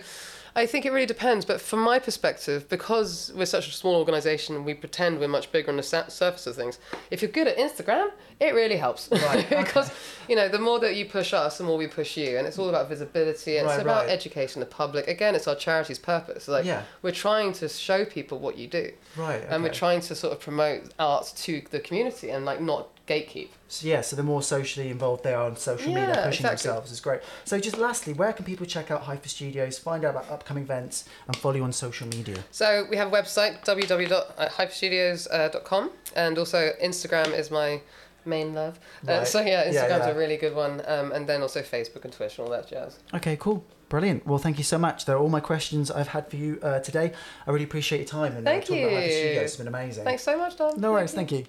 I 0.54 0.66
think 0.66 0.84
it 0.84 0.92
really 0.92 1.06
depends. 1.06 1.44
But 1.44 1.60
from 1.60 1.80
my 1.80 1.98
perspective, 1.98 2.68
because 2.68 3.32
we're 3.34 3.46
such 3.46 3.68
a 3.68 3.72
small 3.72 3.94
organisation, 3.96 4.64
we 4.64 4.74
pretend 4.74 5.18
we're 5.18 5.28
much 5.28 5.50
bigger 5.50 5.70
on 5.70 5.76
the 5.78 5.82
surface 5.82 6.46
of 6.46 6.54
things. 6.56 6.78
If 7.10 7.22
you're 7.22 7.30
good 7.30 7.48
at 7.48 7.56
Instagram, 7.56 8.10
it 8.38 8.54
really 8.54 8.76
helps. 8.76 9.08
Right, 9.10 9.48
because, 9.50 9.90
you 10.28 10.36
know, 10.36 10.48
the 10.48 10.58
more 10.58 10.78
that 10.80 10.94
you 10.96 11.06
push 11.06 11.32
us, 11.32 11.58
the 11.58 11.64
more 11.64 11.78
we 11.78 11.86
push 11.86 12.16
you. 12.16 12.36
And 12.38 12.46
it's 12.46 12.58
all 12.58 12.68
about 12.68 12.88
visibility. 12.88 13.56
And 13.56 13.66
Right, 13.66 13.74
it's 13.74 13.82
about 13.82 14.06
right. 14.06 14.10
educating 14.10 14.60
the 14.60 14.66
public. 14.66 15.08
Again, 15.08 15.34
it's 15.34 15.48
our 15.48 15.54
charity's 15.56 15.98
purpose. 15.98 16.48
Like, 16.48 16.64
Yeah. 16.64 16.82
we're 17.02 17.12
trying 17.12 17.52
to 17.54 17.68
show 17.68 18.04
people 18.04 18.38
what 18.38 18.58
you 18.58 18.66
do. 18.66 18.92
Right. 19.16 19.42
And 19.48 19.62
we're 19.62 19.70
trying 19.72 20.00
to 20.02 20.14
sort 20.14 20.32
of 20.32 20.40
promote 20.40 20.92
art 20.98 21.32
to 21.36 21.62
the 21.70 21.80
community 21.80 22.30
and 22.30 22.44
like 22.44 22.60
not 22.60 22.88
gatekeep. 23.06 23.48
So 23.72 23.88
yeah, 23.88 24.02
so 24.02 24.16
the 24.16 24.22
more 24.22 24.42
socially 24.42 24.90
involved 24.90 25.24
they 25.24 25.32
are 25.32 25.46
on 25.46 25.56
social 25.56 25.94
media, 25.94 26.08
pushing 26.08 26.44
exactly. 26.44 26.68
themselves 26.68 26.92
is 26.92 27.00
great. 27.00 27.22
So 27.46 27.58
just 27.58 27.78
lastly, 27.78 28.12
where 28.12 28.34
can 28.34 28.44
people 28.44 28.66
check 28.66 28.90
out 28.90 29.04
Hypha 29.04 29.28
Studios, 29.28 29.78
find 29.78 30.04
out 30.04 30.10
about 30.10 30.30
upcoming 30.30 30.64
events, 30.64 31.06
and 31.26 31.34
follow 31.34 31.54
you 31.54 31.64
on 31.64 31.72
social 31.72 32.06
media? 32.08 32.36
So 32.50 32.86
we 32.90 32.98
have 32.98 33.08
a 33.08 33.10
website 33.10 33.64
www.hyphastudios.com 33.64 35.90
and 36.14 36.38
also 36.38 36.72
Instagram 36.84 37.32
is 37.32 37.50
my 37.50 37.80
main 38.26 38.52
love. 38.52 38.78
Uh, 39.08 39.24
so 39.24 39.40
yeah, 39.40 39.64
Yeah, 39.64 39.70
Instagram's 39.70 40.06
yeah. 40.06 40.10
a 40.10 40.18
really 40.18 40.36
good 40.36 40.54
one, 40.54 40.82
um, 40.86 41.12
and 41.12 41.26
then 41.26 41.40
also 41.40 41.62
Facebook 41.62 42.04
and 42.04 42.12
Twitter 42.12 42.42
and 42.42 42.52
all 42.52 42.58
that 42.58 42.68
jazz. 42.68 42.98
Okay, 43.14 43.38
cool, 43.40 43.64
brilliant. 43.88 44.26
Well, 44.26 44.36
thank 44.36 44.58
you 44.58 44.64
so 44.64 44.76
much. 44.76 45.06
They're 45.06 45.16
all 45.16 45.30
my 45.30 45.40
questions 45.40 45.90
I've 45.90 46.08
had 46.08 46.28
for 46.28 46.36
you 46.36 46.58
uh, 46.62 46.80
today. 46.80 47.14
I 47.46 47.50
really 47.50 47.64
appreciate 47.64 48.00
your 48.00 48.08
time 48.08 48.36
and 48.36 48.46
uh, 48.46 48.50
Thank 48.50 48.66
talking 48.66 48.84
about 48.84 48.96
Hypha 48.96 49.06
you. 49.06 49.12
Studios. 49.12 49.44
It's 49.44 49.56
been 49.56 49.68
amazing. 49.68 50.04
Thanks 50.04 50.24
so 50.24 50.36
much, 50.36 50.58
Dom. 50.58 50.78
No 50.78 50.92
worries. 50.92 51.14
Thank 51.14 51.32
you. 51.32 51.46